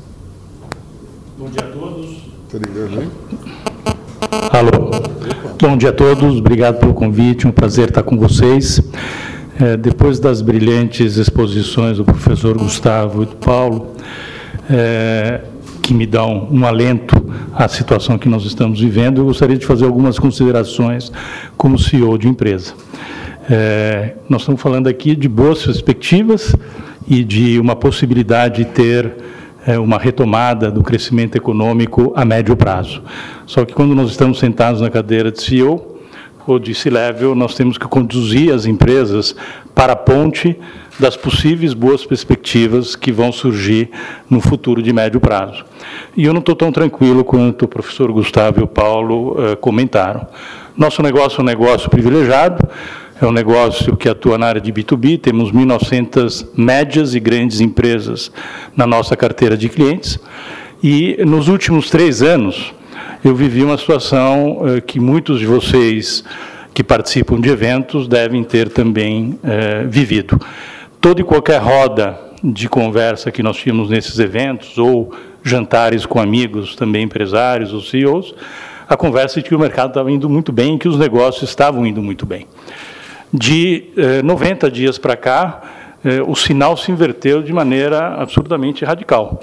Bom 1.38 1.49
dia 1.49 1.64
a 1.64 1.68
todos. 1.68 2.18
Está 2.45 2.57
ligado 2.57 2.97
aí? 2.97 3.09
Alô. 4.53 4.91
Bom 5.62 5.76
dia 5.76 5.89
a 5.89 5.91
todos, 5.91 6.38
obrigado 6.38 6.80
pelo 6.80 6.93
convite, 6.93 7.45
um 7.45 7.51
prazer 7.51 7.89
estar 7.89 8.03
com 8.03 8.18
vocês. 8.18 8.82
É, 9.59 9.76
depois 9.76 10.18
das 10.18 10.41
brilhantes 10.41 11.18
exposições 11.18 11.97
do 11.97 12.05
professor 12.05 12.57
Gustavo 12.57 13.24
e 13.24 13.26
do 13.26 13.36
Paulo, 13.36 13.91
é, 14.70 15.41
que 15.84 15.93
me 15.93 16.05
dão 16.05 16.47
um 16.49 16.66
alento 16.66 17.16
à 17.53 17.68
situação 17.68 18.18
que 18.18 18.30
nós 18.30 18.45
estamos 18.45 18.80
vivendo, 18.80 19.20
eu 19.20 19.26
gostaria 19.26 19.57
de 19.57 19.66
fazer 19.66 19.84
algumas 19.84 20.18
considerações 20.18 21.12
como 21.57 21.78
CEO 21.78 22.18
de 22.18 22.30
empresa. 22.30 22.74
É, 23.53 24.13
nós 24.29 24.43
estamos 24.43 24.61
falando 24.61 24.87
aqui 24.87 25.13
de 25.13 25.27
boas 25.27 25.65
perspectivas 25.65 26.55
e 27.05 27.21
de 27.21 27.59
uma 27.59 27.75
possibilidade 27.75 28.63
de 28.63 28.71
ter 28.71 29.13
é, 29.67 29.77
uma 29.77 29.97
retomada 29.97 30.71
do 30.71 30.81
crescimento 30.81 31.35
econômico 31.35 32.13
a 32.15 32.23
médio 32.23 32.55
prazo. 32.55 33.03
Só 33.45 33.65
que 33.65 33.73
quando 33.73 33.93
nós 33.93 34.09
estamos 34.09 34.39
sentados 34.39 34.79
na 34.79 34.89
cadeira 34.89 35.29
de 35.33 35.41
CEO 35.41 35.97
ou 36.47 36.59
de 36.59 36.73
C-Level, 36.73 37.35
nós 37.35 37.53
temos 37.53 37.77
que 37.77 37.85
conduzir 37.89 38.53
as 38.53 38.65
empresas 38.65 39.35
para 39.75 39.91
a 39.91 39.97
ponte 39.97 40.57
das 40.97 41.17
possíveis 41.17 41.73
boas 41.73 42.05
perspectivas 42.05 42.95
que 42.95 43.11
vão 43.11 43.33
surgir 43.33 43.89
no 44.29 44.39
futuro 44.39 44.81
de 44.81 44.93
médio 44.93 45.19
prazo. 45.19 45.65
E 46.15 46.23
eu 46.23 46.31
não 46.31 46.39
estou 46.39 46.55
tão 46.55 46.71
tranquilo 46.71 47.25
quanto 47.25 47.65
o 47.65 47.67
professor 47.67 48.13
Gustavo 48.13 48.61
e 48.61 48.63
o 48.63 48.67
Paulo 48.67 49.31
uh, 49.31 49.57
comentaram. 49.57 50.25
Nosso 50.77 51.03
negócio 51.03 51.39
é 51.39 51.41
um 51.41 51.45
negócio 51.45 51.89
privilegiado, 51.89 52.65
é 53.22 53.26
um 53.28 53.32
negócio 53.32 53.95
que 53.95 54.09
atua 54.09 54.36
na 54.36 54.47
área 54.47 54.59
de 54.59 54.74
B2B, 54.74 55.22
temos 55.22 55.51
1.900 55.51 56.47
médias 56.57 57.13
e 57.13 57.19
grandes 57.19 57.61
empresas 57.61 58.32
na 58.76 58.88
nossa 58.88 59.15
carteira 59.15 59.55
de 59.55 59.69
clientes. 59.69 60.19
E 60.82 61.24
nos 61.24 61.47
últimos 61.47 61.91
três 61.91 62.24
anos, 62.24 62.74
eu 63.24 63.36
vivi 63.36 63.63
uma 63.63 63.78
situação 63.78 64.63
eh, 64.65 64.82
que 64.82 64.99
muitos 64.99 65.39
de 65.39 65.45
vocês 65.45 66.24
que 66.74 66.84
participam 66.84 67.39
de 67.39 67.49
eventos 67.49 68.07
devem 68.07 68.43
ter 68.43 68.69
também 68.69 69.38
eh, 69.43 69.86
vivido. 69.88 70.41
Toda 70.99 71.22
e 71.22 71.24
qualquer 71.24 71.61
roda 71.61 72.19
de 72.43 72.67
conversa 72.67 73.30
que 73.30 73.43
nós 73.43 73.57
tínhamos 73.57 73.91
nesses 73.91 74.17
eventos, 74.17 74.80
ou 74.80 75.13
jantares 75.43 76.07
com 76.07 76.19
amigos, 76.19 76.76
também 76.76 77.03
empresários 77.03 77.72
ou 77.72 77.82
CEOs, 77.82 78.34
a 78.89 78.97
conversa 78.97 79.39
de 79.39 79.47
que 79.47 79.53
o 79.53 79.59
mercado 79.59 79.89
estava 79.89 80.11
indo 80.11 80.28
muito 80.28 80.51
bem, 80.51 80.76
que 80.80 80.88
os 80.88 80.97
negócios 80.97 81.47
estavam 81.47 81.86
indo 81.86 82.01
muito 82.01 82.26
bem. 82.26 82.47
De 83.34 83.91
eh, 83.95 84.21
90 84.21 84.69
dias 84.69 84.97
para 84.97 85.15
cá, 85.15 85.61
eh, 86.03 86.21
o 86.25 86.36
sinal 86.36 86.75
se 86.75 86.91
inverteu 86.91 87.41
de 87.41 87.53
maneira 87.53 88.15
absurdamente 88.15 88.84
radical. 88.84 89.39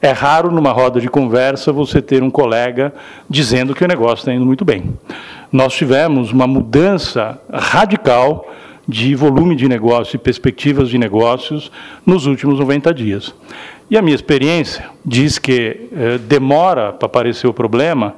É 0.00 0.10
raro 0.10 0.50
numa 0.50 0.72
roda 0.72 1.00
de 1.00 1.08
conversa 1.08 1.72
você 1.72 2.02
ter 2.02 2.22
um 2.22 2.30
colega 2.30 2.92
dizendo 3.28 3.74
que 3.74 3.84
o 3.84 3.88
negócio 3.88 4.22
está 4.22 4.32
indo 4.32 4.44
muito 4.44 4.64
bem. 4.64 4.96
Nós 5.50 5.74
tivemos 5.74 6.32
uma 6.32 6.46
mudança 6.46 7.40
radical 7.52 8.48
de 8.86 9.14
volume 9.14 9.54
de 9.54 9.68
negócio 9.68 10.16
e 10.16 10.18
perspectivas 10.18 10.88
de 10.88 10.98
negócios 10.98 11.70
nos 12.04 12.26
últimos 12.26 12.58
90 12.58 12.92
dias. 12.92 13.34
E 13.88 13.96
a 13.96 14.02
minha 14.02 14.14
experiência 14.14 14.86
diz 15.04 15.38
que 15.38 15.88
eh, 15.92 16.18
demora 16.18 16.92
para 16.92 17.06
aparecer 17.06 17.46
o 17.46 17.52
problema, 17.54 18.14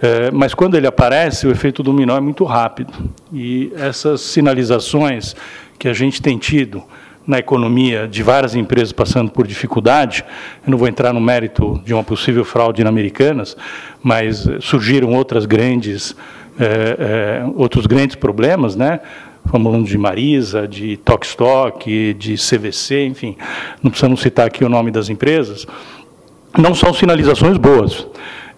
é, 0.00 0.30
mas 0.30 0.54
quando 0.54 0.76
ele 0.76 0.86
aparece, 0.86 1.46
o 1.46 1.50
efeito 1.50 1.82
dominó 1.82 2.16
é 2.16 2.20
muito 2.20 2.44
rápido. 2.44 2.92
E 3.32 3.72
essas 3.76 4.20
sinalizações 4.20 5.34
que 5.78 5.88
a 5.88 5.92
gente 5.92 6.22
tem 6.22 6.38
tido 6.38 6.82
na 7.26 7.38
economia 7.38 8.08
de 8.08 8.22
várias 8.22 8.54
empresas 8.54 8.92
passando 8.92 9.30
por 9.30 9.46
dificuldade, 9.46 10.24
eu 10.64 10.70
não 10.70 10.78
vou 10.78 10.88
entrar 10.88 11.12
no 11.12 11.20
mérito 11.20 11.80
de 11.84 11.92
uma 11.92 12.02
possível 12.02 12.44
fraude 12.44 12.82
na 12.82 12.88
Americanas, 12.88 13.56
mas 14.02 14.48
surgiram 14.60 15.12
outras 15.12 15.44
grandes, 15.44 16.16
é, 16.58 17.42
é, 17.44 17.46
outros 17.54 17.86
grandes 17.86 18.16
problemas, 18.16 18.76
né? 18.76 19.00
falando 19.50 19.86
de 19.86 19.96
Marisa, 19.96 20.68
de 20.68 20.96
Tokstok, 20.98 22.14
de 22.14 22.34
CVC, 22.34 23.06
enfim, 23.06 23.36
não 23.82 23.90
precisamos 23.90 24.20
citar 24.20 24.46
aqui 24.46 24.64
o 24.64 24.68
nome 24.68 24.90
das 24.90 25.08
empresas, 25.08 25.66
não 26.56 26.74
são 26.74 26.92
sinalizações 26.92 27.56
boas. 27.56 28.06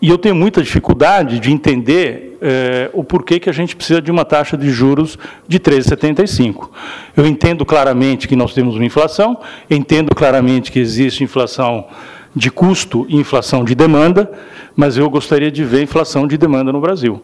E 0.03 0.09
eu 0.09 0.17
tenho 0.17 0.35
muita 0.35 0.63
dificuldade 0.63 1.39
de 1.39 1.53
entender 1.53 2.39
eh, 2.41 2.89
o 2.95 3.05
porquê 3.05 3.39
que 3.39 3.51
a 3.51 3.53
gente 3.53 3.77
precisa 3.77 4.01
de 4.01 4.11
uma 4.11 4.25
taxa 4.25 4.57
de 4.57 4.71
juros 4.71 5.19
de 5.47 5.61
13,75. 5.61 6.71
Eu 7.15 7.27
entendo 7.27 7.67
claramente 7.67 8.27
que 8.27 8.35
nós 8.35 8.55
temos 8.55 8.77
uma 8.77 8.85
inflação, 8.85 9.39
entendo 9.69 10.15
claramente 10.15 10.73
que 10.73 10.79
existe 10.79 11.23
inflação 11.23 11.87
de 12.35 12.51
custo 12.51 13.05
e 13.09 13.17
inflação 13.17 13.63
de 13.63 13.75
demanda, 13.75 14.31
mas 14.75 14.97
eu 14.97 15.11
gostaria 15.11 15.51
de 15.51 15.65
ver 15.65 15.83
inflação 15.83 16.27
de 16.27 16.39
demanda 16.39 16.73
no 16.73 16.81
Brasil. 16.81 17.23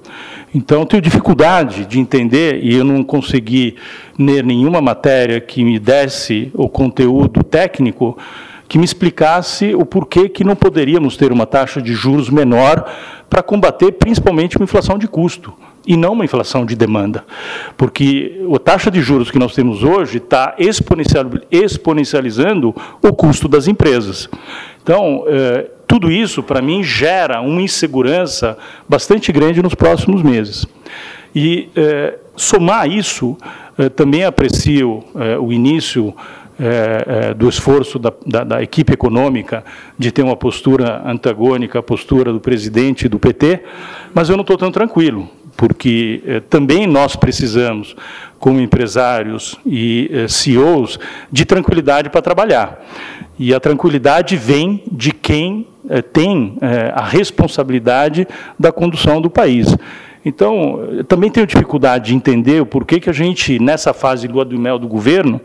Então, 0.55 0.85
tenho 0.85 1.01
dificuldade 1.01 1.87
de 1.87 1.99
entender, 1.99 2.63
e 2.63 2.75
eu 2.75 2.85
não 2.85 3.03
consegui 3.03 3.77
ler 4.19 4.45
nenhuma 4.45 4.81
matéria 4.81 5.41
que 5.41 5.65
me 5.65 5.79
desse 5.79 6.51
o 6.55 6.69
conteúdo 6.69 7.43
técnico 7.43 8.19
que 8.69 8.79
me 8.79 8.85
explicasse 8.85 9.75
o 9.75 9.85
porquê 9.85 10.29
que 10.29 10.45
não 10.45 10.57
poderíamos 10.57 11.17
ter 11.17 11.33
uma 11.33 11.47
taxa 11.47 11.81
de 11.81 11.95
juros 11.95 12.29
menor 12.29 12.85
para 13.29 13.43
combater 13.43 13.93
principalmente 13.93 14.57
uma 14.57 14.65
inflação 14.65 14.99
de 14.99 15.07
custo 15.07 15.53
e 15.87 15.97
não 15.97 16.15
uma 16.15 16.25
inflação 16.25 16.67
de 16.67 16.75
demanda, 16.75 17.25
porque 17.77 18.45
a 18.53 18.59
taxa 18.59 18.91
de 18.91 19.01
juros 19.01 19.31
que 19.31 19.39
nós 19.39 19.55
temos 19.55 19.85
hoje 19.85 20.19
está 20.19 20.57
exponencializando 20.59 22.75
o 23.01 23.13
custo 23.13 23.47
das 23.47 23.69
empresas. 23.69 24.29
Então, 24.83 25.23
eh, 25.29 25.71
tudo 25.87 26.11
isso, 26.11 26.43
para 26.43 26.61
mim, 26.61 26.83
gera 26.83 27.41
uma 27.41 27.63
insegurança 27.63 28.59
bastante 28.89 29.31
grande 29.31 29.63
nos 29.63 29.77
próximos 29.77 30.23
meses. 30.23 30.67
E 31.33 31.69
eh, 31.77 32.19
somar 32.35 32.91
isso, 32.91 33.37
eh, 33.79 33.89
também 33.89 34.25
aprecio 34.25 35.05
o 35.41 35.53
início 35.53 36.13
é, 36.59 37.29
é, 37.31 37.35
do 37.35 37.49
esforço 37.49 37.99
da, 37.99 38.13
da, 38.27 38.45
da, 38.45 38.63
equipe 38.63 38.93
econômica 38.93 39.65
de 39.99 40.11
ter 40.11 40.23
uma 40.23 40.37
postura 40.37 41.03
antagônica 41.05 41.79
à 41.79 41.83
postura 41.83 42.33
do 42.33 42.41
presidente 42.41 43.09
do 43.09 43.19
PT, 43.19 43.61
mas 44.15 44.29
eu 44.29 44.37
não 44.37 44.43
estou 44.43 44.57
tão 44.57 44.71
tranquilo, 44.71 45.29
porque 45.57 46.23
é, 46.27 46.41
também 46.41 46.87
nós 46.87 47.15
precisamos, 47.15 47.95
como 48.39 48.61
empresários 48.61 49.57
e 49.67 50.11
é, 50.13 50.29
CEOs, 50.29 50.99
de 51.31 51.45
tranquilidade 51.45 52.09
para 52.11 52.23
trabalhar. 52.23 52.83
E 53.39 53.53
a 53.53 53.61
tranquilidade 53.61 54.37
vem 54.37 54.83
de 54.91 55.13
quem 55.13 55.67
é, 55.89 56.01
tem 56.01 56.57
é, 56.61 56.91
a 56.95 57.05
responsabilidade 57.05 58.27
da 58.59 58.73
condução 58.73 59.21
do 59.21 59.29
país. 59.29 59.77
Então, 60.29 60.81
eu 60.91 61.05
também 61.05 61.31
tenho 61.31 61.47
dificuldade 61.47 62.07
de 62.07 62.17
entender 62.17 62.61
o 62.61 62.67
porquê 62.67 62.99
que 62.99 63.09
a 63.09 63.13
gente, 63.13 63.61
nessa 63.61 63.95
fase 63.95 64.27
lua 64.27 64.45
de 64.45 64.59
mel 64.59 64.77
do 64.77 64.89
governo, 64.89 65.41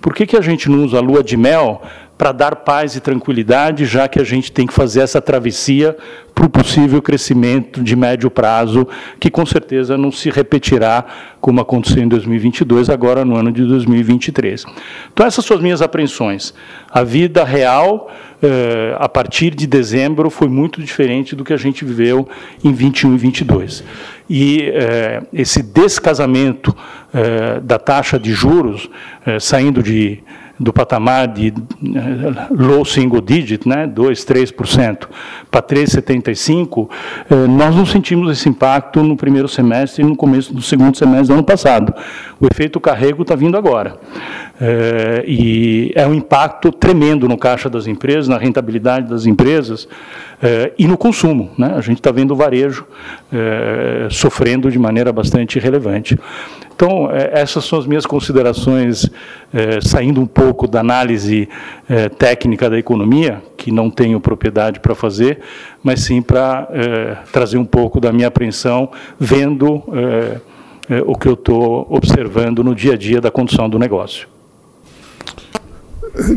por 0.00 0.14
que, 0.14 0.24
que 0.24 0.38
a 0.38 0.40
gente 0.40 0.70
não 0.70 0.86
usa 0.86 0.96
a 0.96 1.00
lua 1.02 1.22
de 1.22 1.36
mel 1.36 1.82
para 2.16 2.32
dar 2.32 2.56
paz 2.56 2.96
e 2.96 3.00
tranquilidade, 3.00 3.84
já 3.84 4.08
que 4.08 4.18
a 4.18 4.24
gente 4.24 4.50
tem 4.50 4.66
que 4.66 4.72
fazer 4.72 5.00
essa 5.00 5.20
travessia 5.20 5.94
para 6.34 6.46
o 6.46 6.48
possível 6.48 7.02
crescimento 7.02 7.82
de 7.82 7.94
médio 7.94 8.30
prazo, 8.30 8.88
que 9.20 9.30
com 9.30 9.44
certeza 9.44 9.98
não 9.98 10.10
se 10.10 10.30
repetirá 10.30 11.04
como 11.38 11.60
aconteceu 11.60 12.02
em 12.02 12.08
2022, 12.08 12.88
agora 12.88 13.24
no 13.26 13.36
ano 13.36 13.52
de 13.52 13.64
2023. 13.66 14.64
Então, 15.12 15.26
essas 15.26 15.44
são 15.44 15.56
as 15.56 15.62
minhas 15.62 15.82
apreensões. 15.82 16.54
A 16.90 17.02
vida 17.02 17.44
real 17.44 18.10
eh, 18.40 18.96
a 18.98 19.08
partir 19.08 19.54
de 19.54 19.66
dezembro 19.66 20.30
foi 20.30 20.48
muito 20.48 20.80
diferente 20.80 21.36
do 21.36 21.44
que 21.44 21.52
a 21.52 21.56
gente 21.56 21.84
viveu 21.84 22.28
em 22.64 22.72
21 22.72 23.14
e 23.14 23.18
22. 23.18 23.84
E 24.34 24.62
eh, 24.62 25.22
esse 25.30 25.62
descasamento 25.62 26.74
eh, 27.12 27.60
da 27.60 27.78
taxa 27.78 28.18
de 28.18 28.32
juros, 28.32 28.88
saindo 29.38 29.82
de 29.82 30.22
do 30.62 30.72
patamar 30.72 31.26
de 31.26 31.48
eh, 31.48 31.52
low 32.50 32.84
single 32.84 33.20
digit, 33.20 33.68
né, 33.68 33.86
2, 33.86 34.24
3%, 34.24 35.08
para 35.50 35.60
3,75%, 35.60 36.88
eh, 37.28 37.34
nós 37.48 37.74
não 37.74 37.84
sentimos 37.84 38.30
esse 38.30 38.48
impacto 38.48 39.02
no 39.02 39.16
primeiro 39.16 39.48
semestre 39.48 40.02
e 40.02 40.06
no 40.06 40.14
começo 40.14 40.54
do 40.54 40.62
segundo 40.62 40.96
semestre 40.96 41.28
do 41.28 41.34
ano 41.34 41.44
passado. 41.44 41.92
O 42.40 42.46
efeito 42.46 42.78
carrego 42.78 43.22
está 43.22 43.34
vindo 43.34 43.56
agora. 43.56 43.96
É, 44.60 45.24
e 45.26 45.92
é 45.94 46.06
um 46.06 46.14
impacto 46.14 46.70
tremendo 46.70 47.28
no 47.28 47.36
caixa 47.36 47.68
das 47.68 47.86
empresas, 47.86 48.28
na 48.28 48.38
rentabilidade 48.38 49.08
das 49.08 49.26
empresas 49.26 49.88
é, 50.42 50.72
e 50.78 50.86
no 50.86 50.96
consumo. 50.96 51.50
Né? 51.58 51.72
A 51.76 51.80
gente 51.80 51.98
está 51.98 52.12
vendo 52.12 52.32
o 52.32 52.36
varejo 52.36 52.86
é, 53.32 54.08
sofrendo 54.10 54.70
de 54.70 54.78
maneira 54.78 55.12
bastante 55.12 55.58
relevante. 55.58 56.18
Então, 56.74 57.08
essas 57.12 57.64
são 57.64 57.78
as 57.78 57.86
minhas 57.86 58.04
considerações, 58.04 59.08
saindo 59.82 60.20
um 60.20 60.26
pouco 60.26 60.66
da 60.66 60.80
análise 60.80 61.48
técnica 62.18 62.68
da 62.68 62.76
economia, 62.76 63.40
que 63.56 63.70
não 63.70 63.88
tenho 63.88 64.18
propriedade 64.18 64.80
para 64.80 64.92
fazer, 64.92 65.38
mas 65.80 66.00
sim 66.00 66.20
para 66.20 66.66
trazer 67.30 67.58
um 67.58 67.64
pouco 67.64 68.00
da 68.00 68.10
minha 68.10 68.26
apreensão, 68.26 68.90
vendo 69.20 69.84
o 71.06 71.16
que 71.16 71.28
eu 71.28 71.34
estou 71.34 71.86
observando 71.88 72.64
no 72.64 72.74
dia 72.74 72.94
a 72.94 72.96
dia 72.96 73.20
da 73.20 73.30
condução 73.30 73.68
do 73.68 73.78
negócio. 73.78 74.31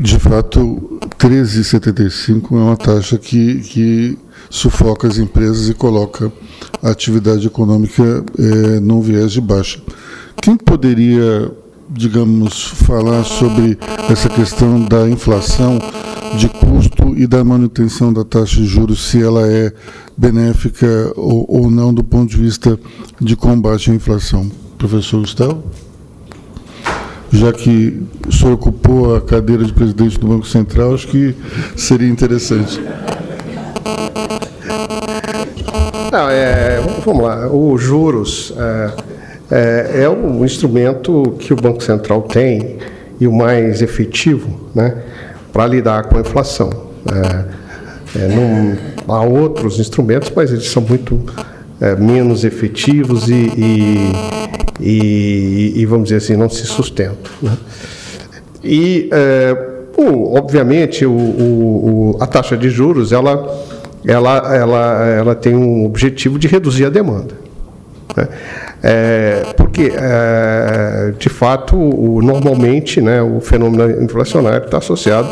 De 0.02 0.18
fato, 0.18 1.00
13,75 1.20 2.52
é 2.52 2.56
uma 2.56 2.78
taxa 2.78 3.18
que, 3.18 3.60
que 3.60 4.18
sufoca 4.50 5.06
as 5.06 5.18
empresas 5.18 5.68
e 5.68 5.74
coloca 5.74 6.32
a 6.82 6.92
atividade 6.92 7.46
econômica 7.46 8.24
é, 8.40 8.80
num 8.80 9.02
viés 9.02 9.34
de 9.34 9.42
baixa. 9.42 9.82
Quem 10.42 10.56
poderia, 10.56 11.52
digamos, 11.90 12.68
falar 12.68 13.26
sobre 13.26 13.78
essa 14.10 14.30
questão 14.30 14.82
da 14.86 15.10
inflação 15.10 15.78
de 16.38 16.48
custo 16.48 17.14
e 17.18 17.28
da 17.28 17.44
manutenção 17.44 18.14
da 18.14 18.24
taxa 18.24 18.56
de 18.56 18.66
juros, 18.66 19.10
se 19.10 19.22
ela 19.22 19.46
é 19.46 19.74
benéfica 20.16 21.12
ou, 21.18 21.46
ou 21.50 21.70
não 21.70 21.94
do 21.94 22.04
ponto 22.04 22.30
de 22.30 22.38
vista 22.38 22.80
de 23.20 23.36
combate 23.36 23.92
à 23.92 23.94
inflação? 23.94 24.50
Professor 24.78 25.20
Gustavo? 25.20 25.64
Já 27.32 27.52
que 27.52 28.02
o 28.28 28.32
senhor 28.32 28.54
ocupou 28.54 29.16
a 29.16 29.22
cadeira 29.22 29.64
de 29.64 29.74
presidente 29.74 30.20
do 30.20 30.28
Banco 30.28 30.48
Central, 30.48 30.94
acho 30.94 31.08
que 31.08 31.36
seria 31.76 32.08
interessante. 32.08 32.82
Não, 36.12 36.30
é, 36.30 36.80
vamos 37.04 37.24
lá, 37.24 37.48
os 37.48 37.82
juros 37.82 38.54
é, 38.58 38.92
é, 39.52 40.04
é 40.04 40.10
um 40.10 40.46
instrumento 40.46 41.36
que 41.40 41.54
o 41.54 41.56
Banco 41.56 41.84
Central 41.84 42.22
tem 42.22 42.78
e 43.20 43.28
o 43.28 43.34
mais 43.34 43.82
efetivo 43.82 44.70
né, 44.74 45.04
para 45.52 45.68
lidar 45.68 46.06
com 46.06 46.18
a 46.18 46.22
inflação. 46.22 46.70
É, 47.06 47.66
é, 48.18 48.28
não, 48.30 48.78
há 49.14 49.22
outros 49.22 49.80
instrumentos, 49.80 50.32
mas 50.36 50.52
eles 50.52 50.68
são 50.68 50.82
muito 50.82 51.22
é, 51.82 51.96
menos 51.96 52.44
efetivos 52.44 53.28
e, 53.28 53.52
e, 53.58 54.12
e, 54.80 55.74
e, 55.76 55.86
vamos 55.86 56.06
dizer 56.06 56.18
assim, 56.18 56.36
não 56.36 56.50
se 56.50 56.66
sustentam. 56.66 57.32
Né? 57.42 57.58
E, 58.64 59.10
é, 59.12 59.56
o, 59.98 60.36
obviamente, 60.38 61.06
o, 61.06 61.12
o, 61.12 62.18
a 62.20 62.28
taxa 62.28 62.58
de 62.58 62.70
juros 62.70 63.12
ela, 63.12 63.48
ela, 64.06 64.56
ela, 64.56 65.06
ela 65.06 65.36
tem 65.36 65.56
um 65.56 65.86
objetivo 65.86 66.38
de 66.38 66.48
reduzir 66.48 66.86
a 66.86 66.90
demanda. 66.90 67.36
Né? 68.16 68.28
É, 68.84 69.46
porque, 69.58 69.92
é, 69.96 71.14
de 71.18 71.30
fato, 71.30 71.76
o, 71.76 72.22
normalmente 72.22 73.02
né, 73.02 73.22
o 73.22 73.40
fenômeno 73.40 74.04
inflacionário 74.04 74.66
está 74.66 74.78
associado 74.78 75.28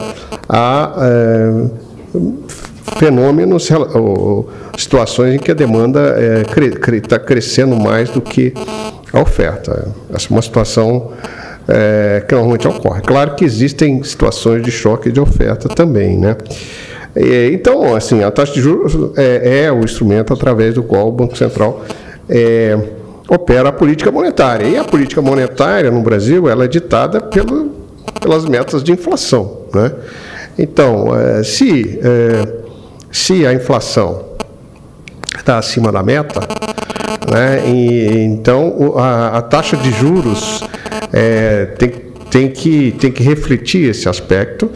a 0.50 0.94
é, 0.98 1.66
fenômenos, 2.98 3.70
ou, 3.72 4.50
situações 4.78 5.36
em 5.36 5.39
que 5.39 5.52
a 5.52 5.54
demanda 5.54 6.16
está 6.41 6.62
é, 6.62 6.74
cre, 6.74 7.02
tá 7.02 7.20
crescendo 7.20 7.76
mais 7.76 8.10
do 8.10 8.22
que 8.22 8.54
a 9.14 9.22
oferta. 9.22 9.93
Essa 10.14 10.28
é 10.28 10.30
uma 10.32 10.41
situação 10.41 11.11
é, 11.68 12.24
que 12.28 12.34
normalmente 12.34 12.68
ocorre. 12.68 13.01
Claro 13.01 13.36
que 13.36 13.45
existem 13.45 14.03
situações 14.03 14.64
de 14.64 14.72
choque 14.72 15.11
de 15.11 15.20
oferta 15.20 15.70
também, 15.70 16.18
né? 16.18 16.36
E, 17.16 17.51
então, 17.53 17.95
assim, 17.95 18.24
a 18.24 18.32
taxa 18.32 18.53
de 18.53 18.61
juros 18.61 19.18
é, 19.18 19.66
é, 19.66 19.72
o 19.72 19.84
instrumento 19.84 20.34
através 20.34 20.74
do 20.74 20.84
qual 20.84 21.07
o 21.07 21.11
Banco 21.11 21.38
Central 21.38 21.84
é, 22.28 22.78
opera 23.30 23.70
a 23.70 23.72
política 23.72 24.11
monetária. 24.11 24.66
E 24.66 24.78
a 24.78 24.84
política 24.84 25.22
monetária 25.22 25.91
no 25.91 26.01
Brasil 26.01 26.49
ela 26.49 26.66
é 26.66 26.68
ditada 26.68 27.22
pelo, 27.22 27.72
pelas 28.20 28.45
metas 28.45 28.84
de 28.84 28.91
inflação, 28.91 29.61
né? 29.74 29.91
Então, 30.57 31.16
é, 31.16 31.43
se 31.43 31.99
é, 32.03 32.64
se 33.14 33.45
a 33.45 33.53
inflação 33.53 34.26
está 35.38 35.59
acima 35.59 35.91
da 35.91 36.01
meta, 36.01 36.41
né, 37.32 37.70
e, 37.70 38.24
então 38.24 38.93
a, 38.97 39.38
a, 39.38 39.41
taxa 39.41 39.78
de 39.78 39.91
juros 39.91 40.64
é, 41.11 41.66
tem, 41.78 41.89
tem, 42.30 42.49
que, 42.49 42.91
tem 42.91 43.11
que 43.11 43.24
refletir 43.24 43.89
esse 43.89 44.07
aspecto 44.07 44.72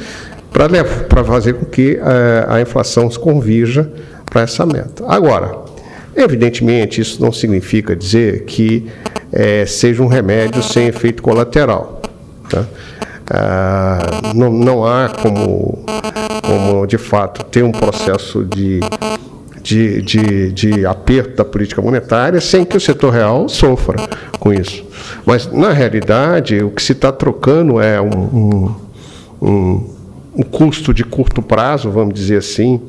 para 0.51 1.23
fazer 1.23 1.53
com 1.53 1.65
que 1.65 1.99
a, 2.01 2.11
é, 2.11 2.55
a 2.55 2.61
inflação 2.61 3.09
se 3.09 3.19
convirja 3.19 3.91
para 4.25 4.41
essa 4.41 4.65
meta. 4.65 5.05
Agora, 5.07 5.57
evidentemente, 6.15 7.01
isso 7.01 7.21
não 7.21 7.31
significa 7.31 7.95
dizer 7.95 8.43
que 8.45 8.88
é, 9.31 9.65
seja 9.65 10.01
um 10.01 10.07
remédio 10.07 10.63
sem 10.63 10.88
efeito 10.88 11.21
colateral. 11.21 12.01
Tá? 12.49 12.65
Ah, 13.29 14.21
não, 14.33 14.51
não 14.51 14.85
há 14.85 15.09
como, 15.09 15.83
como, 16.41 16.88
de 16.88 16.97
fato, 16.97 17.43
ter 17.43 17.61
um 17.61 17.71
processo 17.71 18.45
de, 18.45 18.79
de, 19.68 20.01
de, 20.01 20.51
de 20.53 20.86
aperto 20.86 21.36
da 21.36 21.43
política 21.43 21.82
monetária 21.82 22.39
sem 22.39 22.63
que 22.63 22.78
o 22.78 22.80
setor 22.80 23.11
real 23.11 23.49
sofra 23.49 23.97
com 24.39 24.53
isso. 24.53 24.86
Mas, 25.26 25.51
na 25.51 25.74
realidade, 25.74 26.63
o 26.63 26.72
que 26.72 26.82
se 26.82 26.93
está 26.93 27.11
trocando 27.11 27.82
é 27.82 27.99
um, 27.99 28.07
um, 28.07 28.76
um, 29.41 29.95
um, 30.38 30.43
custo 30.43 30.93
de 30.93 31.03
curto 31.03 31.41
prazo, 31.41 31.91
vamos 31.91 32.13
dizer 32.13 32.38
assim, 32.38 32.82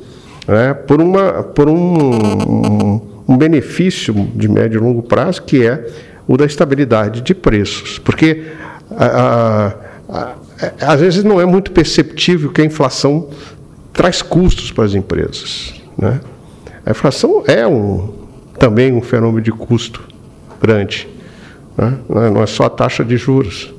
né, 0.47 0.73
por, 0.73 1.01
uma, 1.01 1.43
por 1.43 1.67
um, 1.67 3.01
um 3.27 3.37
benefício 3.37 4.13
de 4.33 4.47
médio 4.47 4.79
e 4.79 4.81
longo 4.81 5.03
prazo, 5.03 5.43
que 5.43 5.65
é 5.65 5.85
o 6.25 6.37
da 6.37 6.45
estabilidade 6.45 7.19
de 7.19 7.35
preços. 7.35 7.99
Porque 7.99 8.45
a, 8.89 9.73
a 10.09 10.35
é, 10.61 10.73
às 10.81 10.99
vezes 10.99 11.23
não 11.23 11.41
é 11.41 11.45
muito 11.45 11.71
perceptível 11.71 12.51
que 12.51 12.61
a 12.61 12.65
inflação 12.65 13.29
traz 13.91 14.21
custos 14.21 14.71
para 14.71 14.85
as 14.85 14.93
empresas. 14.93 15.73
Né? 15.97 16.19
A 16.85 16.91
inflação 16.91 17.43
é 17.47 17.65
um, 17.67 18.13
também 18.57 18.93
um 18.93 19.01
fenômeno 19.01 19.41
de 19.41 19.51
custo 19.51 20.01
grande. 20.61 21.07
Né? 21.77 21.97
Não 22.07 22.41
é 22.41 22.45
só 22.45 22.65
a 22.65 22.69
taxa 22.69 23.03
de 23.03 23.17
juros. 23.17 23.73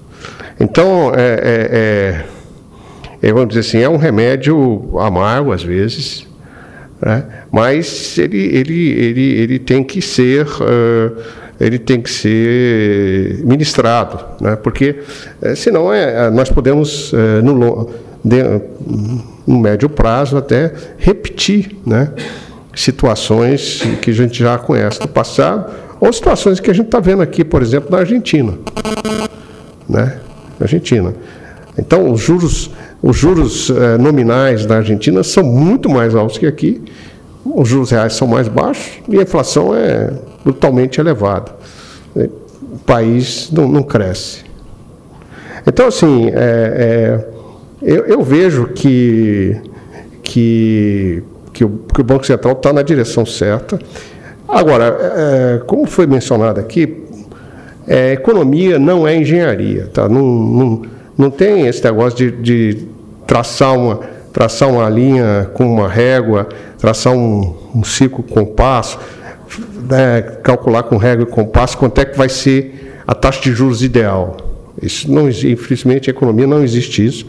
Então, 0.58 1.12
é, 1.14 2.24
é, 3.22 3.28
é, 3.28 3.32
vamos 3.32 3.48
dizer 3.48 3.60
assim, 3.60 3.78
é 3.78 3.88
um 3.88 3.96
remédio 3.96 4.98
amargo 4.98 5.52
às 5.52 5.62
vezes, 5.62 6.26
né? 7.00 7.24
mas 7.50 8.18
ele, 8.18 8.38
ele, 8.38 8.88
ele, 8.90 9.32
ele 9.40 9.58
tem 9.58 9.82
que 9.82 10.02
ser. 10.02 10.46
Uh, 10.46 11.40
ele 11.60 11.78
tem 11.78 12.00
que 12.00 12.10
ser 12.10 13.44
ministrado, 13.44 14.18
né? 14.40 14.56
porque 14.56 15.00
é, 15.42 15.54
senão 15.54 15.92
é, 15.92 16.26
é, 16.26 16.30
nós 16.30 16.48
podemos, 16.48 17.12
é, 17.12 17.42
no, 17.42 17.90
de, 18.24 18.42
no 19.46 19.58
médio 19.60 19.90
prazo, 19.90 20.38
até 20.38 20.72
repetir 20.96 21.76
né? 21.84 22.10
Situações 22.74 23.82
que 24.00 24.10
a 24.10 24.14
gente 24.14 24.38
já 24.38 24.58
conhece 24.58 25.00
do 25.00 25.08
passado, 25.08 25.72
ou 26.00 26.12
situações 26.12 26.60
que 26.60 26.70
a 26.70 26.74
gente 26.74 26.86
está 26.86 27.00
vendo 27.00 27.22
aqui, 27.22 27.44
por 27.44 27.62
exemplo, 27.62 27.90
na 27.90 27.98
Argentina. 27.98 28.54
Né? 29.88 30.18
Argentina. 30.60 31.14
Então, 31.78 32.10
os 32.10 32.20
juros, 32.20 32.70
os 33.02 33.16
juros 33.16 33.70
é, 33.70 33.98
nominais 33.98 34.66
da 34.66 34.76
Argentina 34.76 35.22
são 35.22 35.44
muito 35.44 35.88
mais 35.88 36.14
altos 36.14 36.38
que 36.38 36.46
aqui, 36.46 36.82
os 37.44 37.68
juros 37.68 37.90
reais 37.90 38.14
são 38.14 38.28
mais 38.28 38.48
baixos 38.48 39.00
e 39.08 39.18
a 39.18 39.22
inflação 39.22 39.74
é 39.74 40.12
brutalmente 40.44 41.00
elevada. 41.00 41.52
O 42.14 42.78
país 42.78 43.50
não, 43.50 43.66
não 43.68 43.82
cresce. 43.82 44.44
Então, 45.66 45.86
assim, 45.86 46.28
é, 46.28 46.32
é, 46.34 47.28
eu, 47.82 48.04
eu, 48.06 48.22
vejo 48.22 48.68
que, 48.68 49.60
que, 50.22 51.22
que, 51.60 51.64
o, 51.64 51.68
que 51.94 52.00
o 52.00 52.04
Banco 52.04 52.24
Central 52.24 52.54
está 52.54 52.72
na 52.72 52.80
direção 52.80 53.26
certa. 53.26 53.78
Agora, 54.48 54.96
é, 54.98 55.62
como 55.66 55.84
foi 55.84 56.06
mencionado 56.06 56.58
aqui, 56.58 57.04
é, 57.86 58.12
economia 58.12 58.78
não 58.78 59.06
é 59.06 59.14
engenharia. 59.14 59.90
Tá? 59.92 60.08
Não, 60.08 60.22
não, 60.22 60.82
não 61.18 61.30
tem 61.30 61.66
esse 61.66 61.84
negócio 61.84 62.16
de, 62.16 62.30
de 62.30 62.86
traçar 63.26 63.76
uma 63.76 64.20
traçar 64.32 64.68
uma 64.70 64.88
linha 64.88 65.50
com 65.54 65.66
uma 65.66 65.88
régua, 65.88 66.48
traçar 66.78 67.12
um, 67.12 67.52
um 67.74 67.82
ciclo 67.82 68.22
compasso, 68.22 68.96
né, 69.88 70.22
calcular 70.44 70.84
com 70.84 70.96
régua 70.96 71.24
e 71.24 71.26
compasso 71.26 71.76
quanto 71.76 72.00
é 72.00 72.04
que 72.04 72.16
vai 72.16 72.28
ser 72.28 73.02
a 73.08 73.12
taxa 73.12 73.40
de 73.40 73.52
juros 73.52 73.82
ideal. 73.82 74.36
Isso 74.80 75.10
não, 75.10 75.28
infelizmente, 75.28 76.08
a 76.08 76.12
economia 76.12 76.46
não 76.46 76.62
existe 76.62 77.04
isso. 77.04 77.26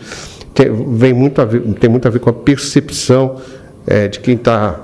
Tem, 0.53 0.71
vem 0.71 1.11
muito 1.11 1.43
ver, 1.43 1.61
tem 1.79 1.89
muito 1.89 2.07
a 2.07 2.11
ver 2.11 2.19
com 2.19 2.29
a 2.29 2.34
percepção 2.34 3.41
é, 3.86 4.07
de 4.07 4.19
quem 4.19 4.36
está 4.36 4.79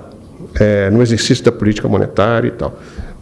é, 0.59 0.89
no 0.89 1.01
exercício 1.01 1.43
da 1.43 1.51
política 1.51 1.87
monetária 1.87 2.47
e 2.47 2.51
tal. 2.51 2.77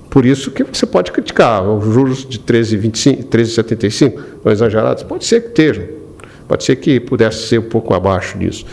Por 0.09 0.26
isso 0.26 0.51
que 0.51 0.63
você 0.63 0.86
pode 0.86 1.11
criticar 1.11 1.61
os 1.63 1.93
juros 1.93 2.26
de 2.26 2.39
13,25, 2.39 3.26
13,75, 3.26 4.19
não 4.43 4.51
exagerados. 4.51 5.03
Pode 5.03 5.26
ser 5.26 5.41
que 5.41 5.47
estejam. 5.49 5.86
Pode 6.47 6.63
ser 6.63 6.76
que 6.78 6.99
pudesse 6.99 7.47
ser 7.47 7.59
um 7.59 7.63
pouco 7.63 7.93
abaixo 7.93 8.38
disso. 8.38 8.65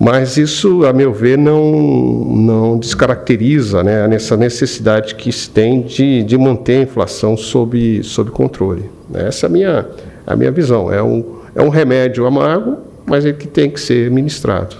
Mas 0.00 0.36
isso, 0.36 0.84
a 0.84 0.92
meu 0.92 1.12
ver, 1.12 1.38
não, 1.38 1.70
não 1.70 2.76
descaracteriza 2.76 3.84
né, 3.84 4.12
essa 4.12 4.36
necessidade 4.36 5.14
que 5.14 5.30
se 5.30 5.48
tem 5.48 5.82
de, 5.82 6.24
de 6.24 6.36
manter 6.36 6.78
a 6.78 6.82
inflação 6.82 7.36
sob, 7.36 8.02
sob 8.02 8.32
controle. 8.32 8.90
Essa 9.14 9.46
é 9.46 9.48
a 9.48 9.50
minha, 9.50 9.86
a 10.26 10.34
minha 10.34 10.50
visão. 10.50 10.92
É 10.92 11.00
um, 11.00 11.36
é 11.54 11.62
um 11.62 11.68
remédio 11.68 12.26
amargo, 12.26 12.78
mas 13.06 13.24
é 13.24 13.32
que 13.32 13.46
tem 13.46 13.70
que 13.70 13.80
ser 13.80 14.10
ministrado. 14.10 14.74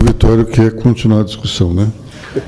O 0.00 0.04
Vitório 0.04 0.46
quer 0.46 0.72
continuar 0.76 1.20
a 1.20 1.24
discussão, 1.24 1.74
né? 1.74 1.88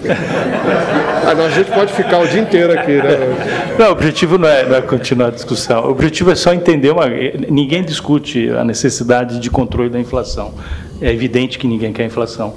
a 1.26 1.48
gente 1.50 1.70
pode 1.70 1.92
ficar 1.92 2.18
o 2.18 2.26
dia 2.26 2.40
inteiro 2.40 2.72
aqui, 2.72 2.92
né? 2.92 3.76
Não, 3.78 3.88
o 3.88 3.92
objetivo 3.92 4.38
não 4.38 4.48
é, 4.48 4.66
não 4.66 4.76
é, 4.76 4.80
continuar 4.80 5.28
a 5.28 5.30
discussão. 5.30 5.84
O 5.84 5.90
objetivo 5.90 6.30
é 6.30 6.34
só 6.34 6.54
entender 6.54 6.90
uma. 6.90 7.06
Ninguém 7.50 7.82
discute 7.82 8.48
a 8.50 8.64
necessidade 8.64 9.38
de 9.38 9.50
controle 9.50 9.90
da 9.90 10.00
inflação. 10.00 10.54
É 11.00 11.12
evidente 11.12 11.58
que 11.58 11.66
ninguém 11.66 11.92
quer 11.92 12.06
inflação. 12.06 12.54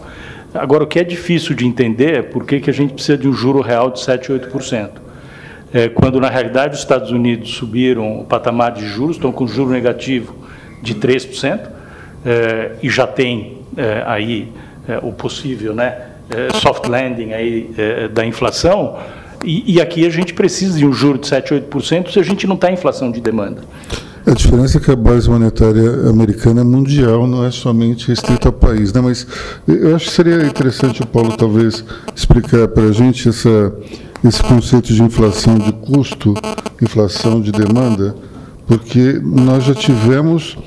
Agora, 0.54 0.86
o 0.86 0.88
que 0.88 1.00
é 1.00 1.04
difícil 1.04 1.54
de 1.56 1.66
entender 1.66 2.20
é 2.20 2.22
por 2.22 2.46
que, 2.46 2.62
que 2.62 2.70
a 2.70 2.74
gente 2.74 2.94
precisa 2.94 3.18
de 3.18 3.28
um 3.28 3.34
juro 3.34 3.60
real 3.60 3.92
de 3.92 4.00
7, 4.00 4.32
8%. 4.32 4.90
É, 5.74 5.90
quando, 5.90 6.22
na 6.22 6.30
realidade, 6.30 6.76
os 6.76 6.80
Estados 6.80 7.12
Unidos 7.12 7.50
subiram 7.56 8.22
o 8.22 8.24
patamar 8.24 8.72
de 8.72 8.88
juros, 8.88 9.18
estão 9.18 9.32
com 9.32 9.46
juro 9.46 9.72
negativo 9.72 10.34
de 10.82 10.96
3%, 10.96 11.60
é, 12.26 12.72
e 12.82 12.90
já 12.90 13.06
tem 13.06 13.58
é, 13.76 14.04
aí 14.06 14.54
é, 14.88 15.00
o 15.02 15.12
possível, 15.12 15.74
né? 15.74 15.96
É, 16.30 16.52
soft 16.58 16.88
landing 16.88 17.34
aí, 17.34 17.70
é, 17.78 18.08
da 18.08 18.26
inflação, 18.26 18.98
e, 19.44 19.76
e, 19.76 19.82
aqui 19.82 20.06
a 20.08 20.10
gente 20.10 20.34
precisa 20.34 20.78
de 20.78 20.86
um 20.86 20.92
juro 20.92 21.20
de 21.20 21.28
7, 21.28 21.54
8% 21.54 22.12
se 22.12 22.20
a 22.20 22.24
gente 22.24 22.48
não 22.48 22.56
está 22.56 22.72
em 22.72 22.74
inflação 22.74 23.12
de 23.12 23.22
demanda. 23.22 23.62
A 24.26 24.32
diferença 24.32 24.80
é 24.80 24.82
que 24.82 24.90
a 24.90 24.96
base 24.96 25.30
monetária 25.30 26.10
americana 26.10 26.62
é 26.62 26.64
mundial, 26.64 27.28
não 27.28 27.46
é 27.46 27.52
somente 27.52 28.08
restrita 28.08 28.48
ao 28.48 28.54
país. 28.54 28.92
Né? 28.92 29.00
Mas 29.02 29.28
eu 29.68 29.96
acho 29.96 30.06
que 30.06 30.12
seria 30.12 30.44
interessante 30.44 31.04
o 31.04 31.06
Paulo 31.06 31.38
talvez 31.38 31.86
explicar 32.16 32.68
para 32.70 32.86
a 32.86 32.92
gente 32.92 33.30
essa, 33.30 33.72
esse 34.28 34.42
conceito 34.42 34.92
de 34.92 35.04
inflação 35.04 35.60
de 35.60 35.72
custo, 35.74 36.34
inflação 36.82 37.40
de 37.40 37.52
demanda, 37.52 38.16
porque 38.68 39.20
nós 39.24 39.64
já 39.64 39.76
tivemos 39.76 40.58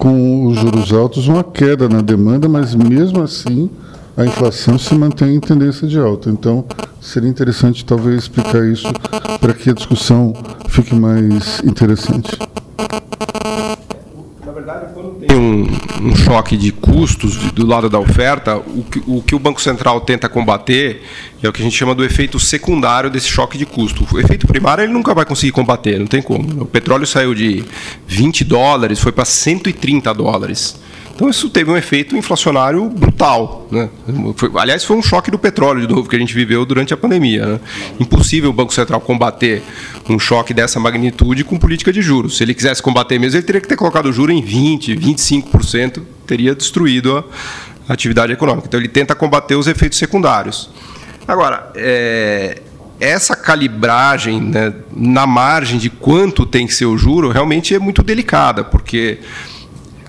com 0.00 0.46
os 0.46 0.58
juros 0.58 0.92
altos 0.92 1.28
uma 1.28 1.42
queda 1.42 1.88
na 1.88 2.00
demanda, 2.00 2.48
mas 2.48 2.74
mesmo 2.74 3.22
assim 3.22 3.68
a 4.16 4.24
inflação 4.24 4.76
se 4.76 4.92
mantém 4.96 5.36
em 5.36 5.40
tendência 5.40 5.86
de 5.86 5.96
alta. 5.96 6.28
Então, 6.28 6.64
seria 7.00 7.28
interessante 7.28 7.84
talvez 7.84 8.24
explicar 8.24 8.66
isso 8.66 8.88
para 9.40 9.54
que 9.54 9.70
a 9.70 9.72
discussão 9.72 10.32
fique 10.68 10.92
mais 10.92 11.62
interessante. 11.62 12.36
Na 14.44 14.52
verdade, 14.52 14.92
quando 14.92 15.10
tem 15.20 15.36
um, 15.36 15.68
um 16.08 16.16
choque 16.16 16.56
de 16.56 16.72
custos 16.72 17.36
do 17.52 17.64
lado 17.64 17.88
da 17.88 18.00
oferta, 18.00 18.56
o 18.56 18.82
que, 18.82 19.02
o 19.06 19.22
que 19.22 19.36
o 19.36 19.38
Banco 19.38 19.60
Central 19.60 20.00
tenta 20.00 20.28
combater 20.28 21.00
é 21.42 21.48
o 21.48 21.52
que 21.52 21.60
a 21.60 21.64
gente 21.64 21.76
chama 21.76 21.94
do 21.94 22.04
efeito 22.04 22.38
secundário 22.38 23.10
desse 23.10 23.28
choque 23.28 23.56
de 23.56 23.64
custo. 23.64 24.06
O 24.12 24.18
efeito 24.18 24.46
primário 24.46 24.82
ele 24.84 24.92
nunca 24.92 25.14
vai 25.14 25.24
conseguir 25.24 25.52
combater, 25.52 25.98
não 25.98 26.06
tem 26.06 26.20
como. 26.20 26.62
O 26.62 26.66
petróleo 26.66 27.06
saiu 27.06 27.34
de 27.34 27.64
20 28.06 28.44
dólares, 28.44 28.98
foi 28.98 29.12
para 29.12 29.24
130 29.24 30.12
dólares. 30.14 30.80
Então 31.18 31.28
isso 31.28 31.50
teve 31.50 31.68
um 31.68 31.76
efeito 31.76 32.16
inflacionário 32.16 32.88
brutal. 32.88 33.66
Né? 33.72 33.88
Foi, 34.36 34.52
aliás, 34.56 34.84
foi 34.84 34.96
um 34.96 35.02
choque 35.02 35.32
do 35.32 35.38
petróleo, 35.38 35.84
de 35.84 35.92
novo, 35.92 36.08
que 36.08 36.14
a 36.14 36.18
gente 36.18 36.32
viveu 36.32 36.64
durante 36.64 36.94
a 36.94 36.96
pandemia. 36.96 37.44
Né? 37.44 37.60
Impossível 37.98 38.50
o 38.50 38.52
Banco 38.52 38.72
Central 38.72 39.00
combater 39.00 39.60
um 40.08 40.16
choque 40.16 40.54
dessa 40.54 40.78
magnitude 40.78 41.42
com 41.42 41.58
política 41.58 41.92
de 41.92 42.00
juros. 42.00 42.36
Se 42.36 42.44
ele 42.44 42.54
quisesse 42.54 42.80
combater 42.80 43.18
mesmo, 43.18 43.36
ele 43.36 43.46
teria 43.46 43.60
que 43.60 43.66
ter 43.66 43.74
colocado 43.74 44.06
o 44.06 44.12
juro 44.12 44.30
em 44.30 44.40
20%, 44.40 44.96
25%, 44.96 46.02
teria 46.24 46.54
destruído 46.54 47.24
a 47.88 47.92
atividade 47.92 48.32
econômica. 48.32 48.68
Então 48.68 48.78
ele 48.78 48.88
tenta 48.88 49.12
combater 49.12 49.56
os 49.56 49.66
efeitos 49.66 49.98
secundários. 49.98 50.70
Agora, 51.28 51.70
é, 51.74 52.62
essa 52.98 53.36
calibragem 53.36 54.40
né, 54.40 54.72
na 54.96 55.26
margem 55.26 55.78
de 55.78 55.90
quanto 55.90 56.46
tem 56.46 56.66
que 56.66 56.74
ser 56.74 56.86
o 56.86 56.96
juro 56.96 57.28
realmente 57.28 57.74
é 57.74 57.78
muito 57.78 58.02
delicada, 58.02 58.64
porque 58.64 59.18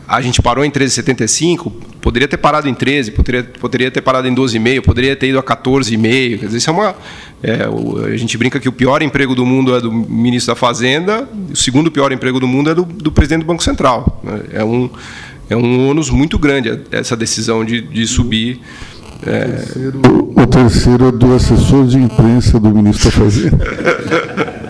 a 0.07 0.21
gente 0.21 0.41
parou 0.41 0.63
em 0.63 0.71
13,75, 0.71 1.71
poderia 2.01 2.27
ter 2.27 2.37
parado 2.37 2.69
em 2.69 2.73
13, 2.73 3.11
poderia, 3.11 3.43
poderia 3.43 3.91
ter 3.91 4.01
parado 4.01 4.27
em 4.29 4.33
12,5, 4.33 4.81
poderia 4.81 5.13
ter 5.13 5.27
ido 5.27 5.37
a 5.37 5.43
14,5. 5.43 6.39
Quer 6.39 6.45
dizer, 6.45 6.57
isso 6.57 6.69
é 6.69 6.73
uma. 6.73 6.95
É, 7.43 7.67
a 8.11 8.17
gente 8.17 8.37
brinca 8.37 8.59
que 8.59 8.69
o 8.69 8.71
pior 8.71 9.01
emprego 9.03 9.35
do 9.35 9.45
mundo 9.45 9.75
é 9.75 9.81
do 9.81 9.91
ministro 9.91 10.53
da 10.53 10.59
Fazenda, 10.59 11.27
o 11.51 11.55
segundo 11.55 11.91
pior 11.91 12.13
emprego 12.13 12.39
do 12.39 12.47
mundo 12.47 12.69
é 12.69 12.75
do, 12.75 12.83
do 12.83 13.11
presidente 13.11 13.41
do 13.41 13.45
Banco 13.45 13.61
Central. 13.61 14.21
Né? 14.23 14.41
É 14.53 14.63
um, 14.63 14.89
é 15.49 15.55
um 15.55 15.89
ônus 15.89 16.09
muito 16.09 16.39
grande 16.39 16.79
essa 16.91 17.15
decisão 17.15 17.63
de, 17.63 17.81
de 17.81 18.07
subir. 18.07 18.61
É... 19.25 19.45
O, 19.45 19.51
terceiro, 19.51 20.01
o 20.35 20.47
terceiro 20.47 21.07
é 21.07 21.11
do 21.11 21.35
assessor 21.35 21.85
de 21.87 21.97
imprensa 21.97 22.59
do 22.59 22.69
ministro 22.69 23.11
da 23.11 23.17
Fazenda. 23.17 24.69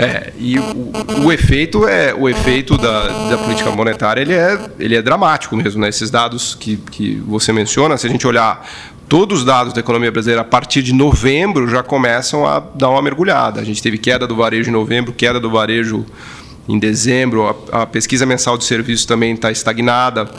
É, 0.00 0.32
e 0.38 0.56
o, 0.60 1.24
o, 1.24 1.32
efeito 1.32 1.84
é 1.88 2.14
o 2.14 2.28
efeito 2.28 2.78
da, 2.78 3.30
da 3.30 3.36
política 3.36 3.68
monetária 3.72 4.20
ele 4.20 4.32
é, 4.32 4.56
ele 4.78 4.94
é 4.94 5.02
dramático 5.02 5.56
mesmo, 5.56 5.80
né? 5.80 5.88
Esses 5.88 6.08
dados 6.08 6.54
que, 6.54 6.76
que 6.76 7.16
você 7.26 7.52
menciona, 7.52 7.96
se 7.96 8.06
a 8.06 8.10
gente 8.10 8.24
olhar 8.24 8.64
todos 9.08 9.40
os 9.40 9.44
dados 9.44 9.72
da 9.72 9.80
economia 9.80 10.12
brasileira 10.12 10.42
a 10.42 10.44
partir 10.44 10.82
de 10.82 10.92
novembro 10.92 11.68
já 11.68 11.82
começam 11.82 12.46
a 12.46 12.60
dar 12.60 12.90
uma 12.90 13.02
mergulhada. 13.02 13.60
A 13.60 13.64
gente 13.64 13.82
teve 13.82 13.98
queda 13.98 14.24
do 14.24 14.36
varejo 14.36 14.70
em 14.70 14.72
novembro, 14.72 15.12
queda 15.12 15.40
do 15.40 15.50
varejo 15.50 16.06
em 16.68 16.78
dezembro, 16.78 17.56
a, 17.72 17.82
a 17.82 17.86
pesquisa 17.86 18.24
mensal 18.24 18.56
de 18.56 18.64
serviços 18.64 19.04
também 19.04 19.34
está 19.34 19.50
estagnada. 19.50 20.30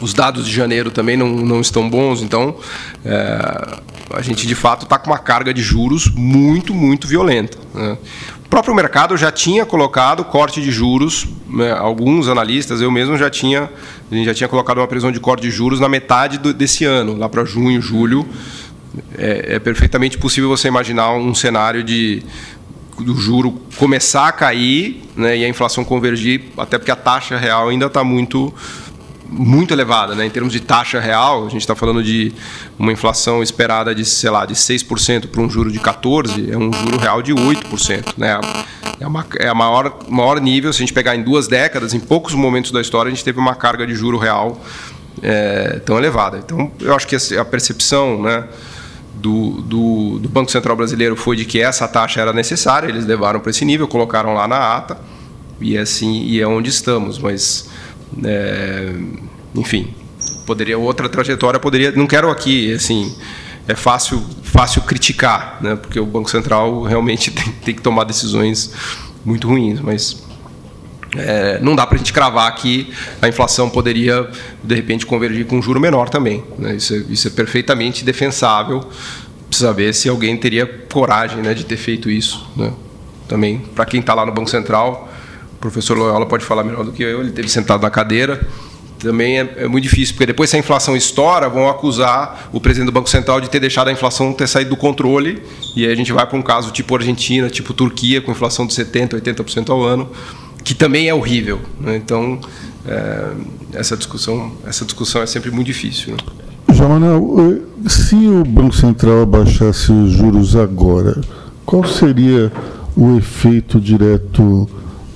Os 0.00 0.14
dados 0.14 0.46
de 0.46 0.52
janeiro 0.52 0.90
também 0.90 1.16
não, 1.16 1.28
não 1.28 1.60
estão 1.60 1.88
bons, 1.88 2.22
então 2.22 2.56
é, 3.04 3.78
a 4.14 4.22
gente 4.22 4.46
de 4.46 4.54
fato 4.54 4.84
está 4.84 4.98
com 4.98 5.10
uma 5.10 5.18
carga 5.18 5.52
de 5.52 5.62
juros 5.62 6.08
muito, 6.08 6.72
muito 6.72 7.06
violenta. 7.08 7.58
Né? 7.74 7.98
O 8.44 8.48
próprio 8.48 8.74
mercado 8.74 9.16
já 9.16 9.30
tinha 9.30 9.66
colocado 9.66 10.24
corte 10.24 10.62
de 10.62 10.70
juros, 10.70 11.26
né, 11.48 11.72
alguns 11.72 12.28
analistas, 12.28 12.80
eu 12.80 12.90
mesmo 12.90 13.18
já 13.18 13.28
tinha, 13.28 13.70
a 14.10 14.14
gente 14.14 14.24
já 14.24 14.34
tinha 14.34 14.48
colocado 14.48 14.78
uma 14.78 14.86
previsão 14.86 15.12
de 15.12 15.20
corte 15.20 15.42
de 15.42 15.50
juros 15.50 15.80
na 15.80 15.88
metade 15.88 16.38
do, 16.38 16.54
desse 16.54 16.84
ano, 16.84 17.16
lá 17.16 17.28
para 17.28 17.44
junho, 17.44 17.80
julho. 17.82 18.26
É, 19.16 19.56
é, 19.56 19.58
perfeitamente 19.58 20.16
possível 20.16 20.48
você 20.48 20.66
imaginar 20.66 21.12
um 21.12 21.34
cenário 21.34 21.84
de 21.84 22.22
do 22.98 23.16
juro 23.16 23.60
começar 23.76 24.28
a 24.28 24.32
cair 24.32 25.02
né, 25.14 25.36
e 25.36 25.44
a 25.44 25.48
inflação 25.48 25.84
convergir, 25.84 26.44
até 26.56 26.78
porque 26.78 26.90
a 26.90 26.96
taxa 26.96 27.36
real 27.36 27.68
ainda 27.68 27.86
está 27.86 28.02
muito 28.02 28.52
muito 29.28 29.74
elevada, 29.74 30.14
né? 30.14 30.24
Em 30.24 30.30
termos 30.30 30.52
de 30.52 30.60
taxa 30.60 30.98
real, 30.98 31.46
a 31.46 31.50
gente 31.50 31.60
está 31.60 31.74
falando 31.74 32.02
de 32.02 32.32
uma 32.78 32.90
inflação 32.90 33.42
esperada 33.42 33.94
de, 33.94 34.04
sei 34.04 34.30
lá, 34.30 34.46
de 34.46 34.54
6% 34.54 35.28
para 35.28 35.40
um 35.40 35.50
juro 35.50 35.70
de 35.70 35.78
14%, 35.78 36.50
é 36.50 36.56
um 36.56 36.72
juro 36.72 36.98
real 36.98 37.20
de 37.20 37.34
8%, 37.34 38.14
né? 38.16 38.40
É, 38.98 39.06
uma, 39.06 39.26
é 39.38 39.48
a 39.48 39.54
maior, 39.54 39.98
maior 40.08 40.40
nível, 40.40 40.72
se 40.72 40.78
a 40.78 40.80
gente 40.80 40.92
pegar 40.92 41.14
em 41.14 41.22
duas 41.22 41.46
décadas, 41.46 41.92
em 41.92 42.00
poucos 42.00 42.34
momentos 42.34 42.70
da 42.70 42.80
história, 42.80 43.08
a 43.10 43.14
gente 43.14 43.24
teve 43.24 43.38
uma 43.38 43.54
carga 43.54 43.86
de 43.86 43.94
juro 43.94 44.16
real 44.16 44.60
é, 45.22 45.80
tão 45.84 45.98
elevada. 45.98 46.38
Então, 46.38 46.72
eu 46.80 46.94
acho 46.94 47.06
que 47.06 47.16
a 47.36 47.44
percepção, 47.44 48.22
né? 48.22 48.44
Do, 49.14 49.62
do, 49.62 50.18
do 50.20 50.28
Banco 50.28 50.48
Central 50.48 50.76
Brasileiro 50.76 51.16
foi 51.16 51.34
de 51.34 51.44
que 51.44 51.60
essa 51.60 51.88
taxa 51.88 52.20
era 52.20 52.32
necessária, 52.32 52.86
eles 52.86 53.04
levaram 53.04 53.40
para 53.40 53.50
esse 53.50 53.64
nível, 53.64 53.88
colocaram 53.88 54.32
lá 54.32 54.46
na 54.46 54.76
ata, 54.76 54.96
e 55.60 55.76
é 55.76 55.80
assim 55.80 56.22
e 56.22 56.40
é 56.40 56.46
onde 56.46 56.70
estamos, 56.70 57.18
mas 57.18 57.68
é, 58.24 58.92
enfim, 59.54 59.94
poderia 60.46 60.78
outra 60.78 61.08
trajetória 61.08 61.58
poderia. 61.60 61.92
Não 61.92 62.06
quero 62.06 62.30
aqui, 62.30 62.72
assim, 62.72 63.14
é 63.66 63.74
fácil 63.74 64.22
fácil 64.42 64.82
criticar, 64.82 65.58
né? 65.60 65.76
Porque 65.76 66.00
o 66.00 66.06
Banco 66.06 66.30
Central 66.30 66.82
realmente 66.82 67.30
tem, 67.32 67.52
tem 67.52 67.74
que 67.74 67.82
tomar 67.82 68.04
decisões 68.04 68.72
muito 69.24 69.46
ruins, 69.46 69.80
mas 69.80 70.22
é, 71.16 71.58
não 71.60 71.74
dá 71.74 71.86
para 71.86 71.96
a 71.96 71.98
gente 71.98 72.12
cravar 72.12 72.54
que 72.54 72.92
a 73.20 73.28
inflação 73.28 73.70
poderia, 73.70 74.28
de 74.62 74.74
repente, 74.74 75.06
convergir 75.06 75.46
com 75.46 75.58
um 75.58 75.62
juro 75.62 75.80
menor 75.80 76.08
também. 76.08 76.44
Né? 76.58 76.76
Isso, 76.76 76.94
é, 76.94 76.98
isso, 77.08 77.28
é, 77.28 77.30
perfeitamente 77.30 78.04
defensável. 78.04 78.84
Precisa 79.48 79.72
ver 79.72 79.94
se 79.94 80.08
alguém 80.08 80.36
teria 80.36 80.66
coragem 80.66 81.38
né, 81.38 81.54
de 81.54 81.64
ter 81.64 81.76
feito 81.76 82.10
isso. 82.10 82.46
Né? 82.56 82.72
Também, 83.26 83.58
para 83.74 83.86
quem 83.86 84.00
está 84.00 84.12
lá 84.14 84.26
no 84.26 84.32
Banco 84.32 84.50
Central, 84.50 85.07
professor 85.60 85.96
Loyola 85.96 86.26
pode 86.26 86.44
falar 86.44 86.64
melhor 86.64 86.84
do 86.84 86.92
que 86.92 87.02
eu, 87.02 87.20
ele 87.20 87.32
teve 87.32 87.48
sentado 87.48 87.82
na 87.82 87.90
cadeira 87.90 88.46
também 88.98 89.38
é, 89.38 89.54
é, 89.58 89.68
muito 89.68 89.84
difícil, 89.84 90.14
porque 90.14 90.26
depois 90.26 90.50
se 90.50 90.56
a 90.56 90.58
inflação 90.58 90.96
estoura, 90.96 91.48
vão 91.48 91.68
acusar 91.68 92.48
o 92.52 92.60
presidente 92.60 92.86
do 92.86 92.92
Banco 92.92 93.08
Central 93.08 93.40
de 93.40 93.48
ter 93.48 93.60
deixado 93.60 93.88
a 93.88 93.92
inflação 93.92 94.32
ter 94.32 94.46
saído 94.46 94.70
do 94.70 94.76
controle, 94.76 95.42
e 95.74 95.86
aí 95.86 95.92
a 95.92 95.94
gente 95.94 96.12
vai 96.12 96.26
para 96.26 96.36
um 96.36 96.42
caso 96.42 96.70
tipo 96.72 96.94
Argentina, 96.94 97.48
tipo 97.48 97.72
Turquia, 97.72 98.20
com 98.20 98.32
inflação 98.32 98.66
de 98.66 98.74
70%, 98.74 99.20
80% 99.20 99.70
ao 99.70 99.82
ano, 99.82 100.10
que 100.64 100.74
também 100.74 101.08
é 101.08 101.14
horrível. 101.14 101.60
Né? 101.80 101.96
Então, 101.96 102.40
é, 102.86 103.28
essa, 103.74 103.96
discussão, 103.96 104.52
essa 104.66 104.84
discussão 104.84 105.22
é 105.22 105.26
sempre 105.26 105.50
muito 105.50 105.66
difícil. 105.66 106.14
Né? 106.14 106.18
Manuel, 106.76 107.62
se 107.86 108.14
o 108.14 108.44
Banco 108.44 108.74
Central 108.74 109.22
abaixasse 109.22 109.90
os 109.90 110.12
juros 110.12 110.54
agora, 110.54 111.20
qual 111.64 111.84
seria 111.84 112.52
o 112.96 113.16
efeito 113.16 113.80
direto 113.80 114.68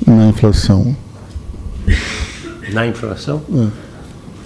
na 0.06 0.28
inflação? 0.28 0.96
Na 2.72 2.86
inflação? 2.86 3.42
É. 3.54 3.92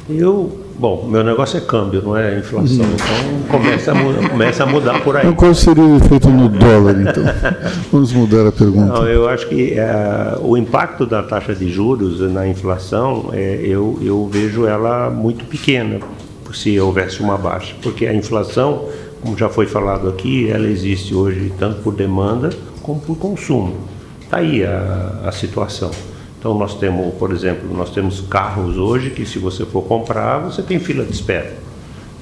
Eu, 0.08 0.60
bom, 0.78 1.08
meu 1.08 1.24
negócio 1.24 1.58
é 1.58 1.60
câmbio, 1.60 2.00
não 2.00 2.16
é 2.16 2.38
inflação. 2.38 2.84
Hum. 2.84 2.94
Então 2.94 3.58
começa 3.58 3.90
a, 3.90 3.94
mudar, 3.94 4.28
começa 4.28 4.62
a 4.62 4.66
mudar 4.66 5.00
por 5.02 5.16
aí. 5.16 5.32
Qual 5.34 5.54
seria 5.54 5.82
o 5.82 5.96
efeito 5.96 6.28
no 6.28 6.48
dólar, 6.48 7.00
então? 7.00 7.24
Vamos 7.90 8.12
mudar 8.12 8.46
a 8.46 8.52
pergunta. 8.52 8.86
Não, 8.86 9.06
eu 9.06 9.28
acho 9.28 9.48
que 9.48 9.74
é, 9.74 10.38
o 10.40 10.56
impacto 10.56 11.04
da 11.04 11.22
taxa 11.22 11.54
de 11.54 11.68
juros 11.70 12.20
na 12.32 12.46
inflação, 12.46 13.30
é, 13.32 13.60
eu, 13.62 13.98
eu 14.00 14.28
vejo 14.32 14.64
ela 14.66 15.10
muito 15.10 15.44
pequena, 15.44 15.98
se 16.52 16.78
houvesse 16.78 17.20
uma 17.20 17.36
baixa. 17.36 17.74
Porque 17.82 18.06
a 18.06 18.14
inflação, 18.14 18.84
como 19.20 19.36
já 19.36 19.48
foi 19.48 19.66
falado 19.66 20.08
aqui, 20.08 20.48
ela 20.48 20.66
existe 20.68 21.14
hoje 21.14 21.52
tanto 21.58 21.82
por 21.82 21.94
demanda 21.94 22.50
como 22.82 23.00
por 23.00 23.16
consumo. 23.16 23.74
Está 24.26 24.38
aí 24.38 24.64
a, 24.64 25.20
a 25.24 25.30
situação. 25.30 25.92
Então 26.36 26.52
nós 26.58 26.74
temos, 26.74 27.14
por 27.14 27.30
exemplo, 27.30 27.72
nós 27.72 27.90
temos 27.90 28.20
carros 28.22 28.76
hoje 28.76 29.10
que 29.10 29.24
se 29.24 29.38
você 29.38 29.64
for 29.64 29.82
comprar, 29.82 30.38
você 30.38 30.62
tem 30.62 30.80
fila 30.80 31.04
de 31.04 31.12
espera. 31.12 31.54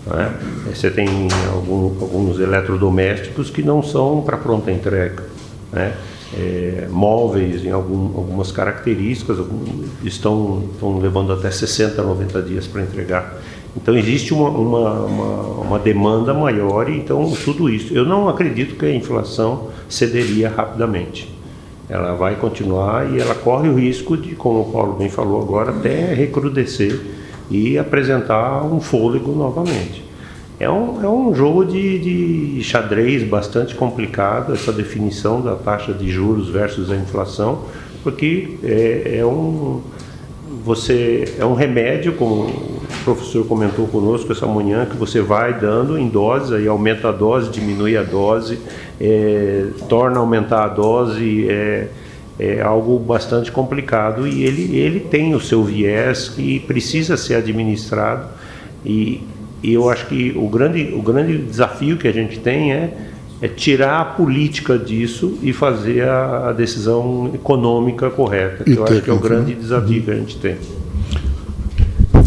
Né? 0.07 0.35
Você 0.67 0.91
tem 0.91 1.09
algum, 1.51 1.87
alguns 1.99 2.39
eletrodomésticos 2.39 3.49
que 3.49 3.63
não 3.63 3.83
são 3.83 4.21
para 4.21 4.37
pronta 4.37 4.71
entrega. 4.71 5.25
Né? 5.73 5.95
É, 6.37 6.89
móveis 6.91 7.65
em 7.65 7.71
algum, 7.71 8.17
algumas 8.19 8.53
características 8.53 9.39
estão, 10.03 10.65
estão 10.75 10.99
levando 10.99 11.33
até 11.33 11.51
60, 11.51 12.03
90 12.03 12.43
dias 12.43 12.67
para 12.67 12.83
entregar. 12.83 13.41
Então 13.75 13.97
existe 13.97 14.35
uma, 14.35 14.51
uma, 14.51 14.93
uma, 14.93 15.43
uma, 15.63 15.79
demanda 15.79 16.35
maior 16.35 16.91
e 16.91 16.99
então 16.99 17.33
tudo 17.45 17.71
isso. 17.71 17.95
Eu 17.95 18.05
não 18.05 18.29
acredito 18.29 18.77
que 18.77 18.85
a 18.85 18.95
inflação 18.95 19.69
cederia 19.89 20.51
rapidamente. 20.51 21.34
Ela 21.89 22.14
vai 22.14 22.37
continuar 22.37 23.12
e 23.12 23.20
ela 23.20 23.35
corre 23.35 23.68
o 23.68 23.74
risco 23.74 24.16
de, 24.16 24.35
como 24.35 24.62
o 24.62 24.72
Paulo 24.72 24.95
bem 24.95 25.09
falou 25.09 25.43
agora, 25.43 25.70
até 25.70 26.14
recrudescer 26.14 26.99
e 27.51 27.76
apresentar 27.76 28.64
um 28.64 28.80
fôlego 28.80 29.32
novamente. 29.32 30.03
É 30.59 30.70
um, 30.70 31.03
é 31.03 31.09
um 31.09 31.35
jogo 31.35 31.64
de, 31.64 31.99
de 32.57 32.64
xadrez 32.64 33.22
bastante 33.22 33.74
complicado, 33.74 34.53
essa 34.53 34.72
definição 34.72 35.41
da 35.41 35.57
taxa 35.57 35.93
de 35.93 36.09
juros 36.09 36.49
versus 36.49 36.91
a 36.91 36.97
inflação, 36.97 37.64
porque 38.03 38.57
é, 38.62 39.18
é 39.18 39.26
um, 39.26 39.82
você 40.64 41.35
é 41.39 41.45
um 41.45 41.55
remédio, 41.55 42.14
como 42.14 42.74
professor 43.05 43.47
comentou 43.47 43.87
conosco 43.87 44.33
essa 44.33 44.47
manhã, 44.47 44.87
que 44.87 44.97
você 44.97 45.21
vai 45.21 45.53
dando 45.59 45.99
em 45.99 46.09
doses, 46.09 46.53
aí 46.53 46.67
aumenta 46.67 47.09
a 47.09 47.13
dose, 47.13 47.51
diminui 47.51 47.97
a 47.97 48.03
dose, 48.03 48.59
é, 49.01 49.67
torna 49.89 50.19
aumentar 50.19 50.65
a 50.65 50.69
dose, 50.69 51.47
é, 51.49 51.89
é 52.39 52.61
algo 52.61 52.99
bastante 52.99 53.53
complicado 53.53 54.27
e 54.27 54.45
ele, 54.45 54.77
ele 54.77 55.01
tem 55.01 55.35
o 55.35 55.41
seu 55.41 55.63
viés 55.63 56.29
que 56.29 56.59
precisa 56.61 57.17
ser 57.17 57.35
administrado 57.35 58.27
e, 58.85 59.23
e 59.63 59.75
eu 59.75 59.89
acho 59.89 60.07
que 60.07 60.33
o 60.37 60.49
grande, 60.49 60.93
o 60.95 61.03
grande 61.03 61.39
desafio 61.39 61.97
que 61.97 62.09
a 62.09 62.13
gente 62.13 62.39
tem 62.41 62.73
é 62.73 63.11
é 63.43 63.49
tirar 63.49 64.01
a 64.01 64.05
política 64.05 64.79
disso 64.79 65.39
e 65.43 65.53
fazer 65.53 66.09
a, 66.09 66.49
a 66.49 66.53
decisão 66.53 67.31
econômica 67.35 68.09
correta, 68.09 68.65
que 68.65 68.71
e 68.71 68.77
eu 68.77 68.85
acho 68.85 69.03
que 69.03 69.11
é 69.11 69.13
o 69.13 69.19
grande 69.19 69.55
desafio 69.55 70.03
que 70.03 70.11
a 70.11 70.15
gente 70.15 70.39
tem. 70.39 70.57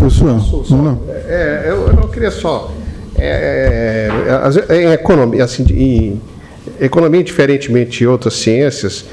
Professor, 0.10 0.64
vamos 0.70 1.00
É, 1.10 1.66
eu, 1.68 1.88
eu 1.88 2.08
queria 2.10 2.32
só. 2.32 2.72
É, 3.18 4.10
é, 4.70 4.76
é, 4.76 4.84
em 4.84 4.92
economia, 4.92 5.44
assim, 5.44 5.66
em 5.72 6.22
economia, 6.80 7.24
diferentemente 7.24 8.00
de 8.00 8.08
outras 8.08 8.36
ciências, 8.36 9.06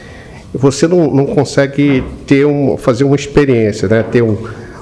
você 0.52 0.86
não, 0.86 1.10
não 1.10 1.26
consegue 1.26 2.04
ter 2.26 2.46
um, 2.46 2.76
fazer 2.76 3.04
uma 3.04 3.16
experiência, 3.16 3.88
né? 3.88 4.02
ter 4.02 4.22
um, 4.22 4.36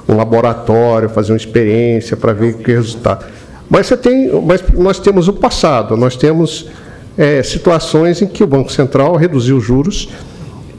um 0.07 0.15
laboratório, 0.15 1.09
fazer 1.09 1.31
uma 1.31 1.37
experiência 1.37 2.17
para 2.17 2.33
ver 2.33 2.55
que 2.57 2.71
resultado. 2.71 3.25
Mas 3.69 3.87
você 3.87 3.97
tem, 3.97 4.29
mas 4.41 4.61
nós 4.73 4.99
temos 4.99 5.27
o 5.27 5.33
passado, 5.33 5.97
nós 5.97 6.15
temos 6.15 6.69
é, 7.17 7.41
situações 7.41 8.21
em 8.21 8.27
que 8.27 8.43
o 8.43 8.47
Banco 8.47 8.71
Central 8.71 9.15
reduziu 9.15 9.57
os 9.57 9.63
juros 9.63 10.09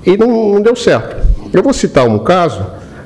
e 0.04 0.16
não, 0.16 0.54
não, 0.54 0.62
deu 0.62 0.76
certo. 0.76 1.26
Eu 1.52 1.62
vou 1.62 1.72
citar 1.72 2.06
um 2.06 2.18
caso, 2.18 2.64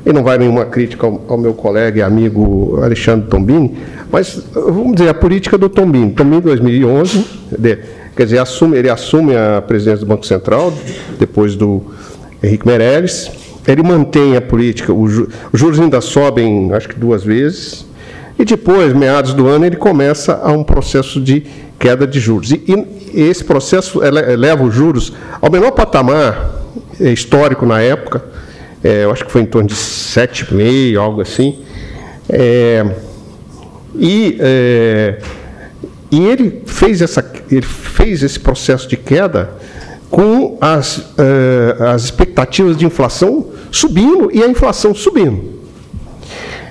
e 0.09 0.12
não 0.12 0.24
vai 0.24 0.38
nenhuma 0.38 0.64
crítica 0.64 1.06
ao, 1.06 1.20
ao 1.28 1.36
meu 1.36 1.52
colega 1.52 1.98
e 1.98 2.02
amigo 2.02 2.80
Alexandre 2.82 3.28
Tombini, 3.28 3.76
mas 4.11 4.42
vamos 4.54 4.96
dizer, 4.96 5.11
a 5.11 5.14
política 5.14 5.59
do 5.59 5.68
Tombini. 5.68 6.12
Tombini, 6.12 6.38
em 6.38 6.40
2011, 6.40 7.26
de, 7.59 7.78
quer 8.16 8.24
dizer, 8.24 8.38
assume, 8.38 8.78
ele 8.78 8.88
assume 8.88 9.36
a 9.36 9.61
presidência 9.61 10.00
do 10.00 10.06
Banco 10.06 10.24
Central, 10.24 10.72
depois 11.18 11.54
do 11.54 11.82
Henrique 12.42 12.66
Meirelles, 12.66 13.30
ele 13.66 13.82
mantém 13.82 14.34
a 14.34 14.40
política, 14.40 14.94
os 14.94 15.28
juros 15.52 15.78
ainda 15.78 16.00
sobem, 16.00 16.72
acho 16.72 16.88
que 16.88 16.98
duas 16.98 17.22
vezes, 17.22 17.86
e 18.38 18.46
depois, 18.46 18.94
meados 18.94 19.34
do 19.34 19.46
ano, 19.46 19.66
ele 19.66 19.76
começa 19.76 20.40
a 20.42 20.50
um 20.52 20.64
processo 20.64 21.20
de 21.20 21.44
queda 21.78 22.06
de 22.06 22.18
juros. 22.18 22.50
E, 22.50 22.64
e 23.12 23.20
esse 23.20 23.44
processo 23.44 24.00
leva 24.00 24.64
os 24.64 24.74
juros 24.74 25.12
ao 25.38 25.50
menor 25.50 25.72
patamar 25.72 26.54
é, 26.98 27.12
histórico 27.12 27.66
na 27.66 27.80
época, 27.82 28.24
é, 28.82 29.04
eu 29.04 29.10
acho 29.10 29.24
que 29.24 29.32
foi 29.32 29.42
em 29.42 29.46
torno 29.46 29.68
de 29.68 29.74
7,5, 29.74 30.98
algo 30.98 31.20
assim. 31.20 31.58
É, 32.28 32.84
e, 33.94 34.36
é, 34.40 35.18
e 36.10 36.26
ele, 36.26 36.62
fez 36.66 37.02
essa, 37.02 37.24
ele 37.50 37.62
fez 37.62 38.22
esse 38.22 38.38
processo 38.38 38.88
de 38.88 38.96
queda 38.96 39.50
com 40.10 40.56
as, 40.60 41.12
é, 41.18 41.84
as 41.92 42.04
expectativas 42.04 42.76
de 42.76 42.86
inflação 42.86 43.50
subindo 43.70 44.30
e 44.32 44.42
a 44.42 44.46
inflação 44.46 44.94
subindo. 44.94 45.57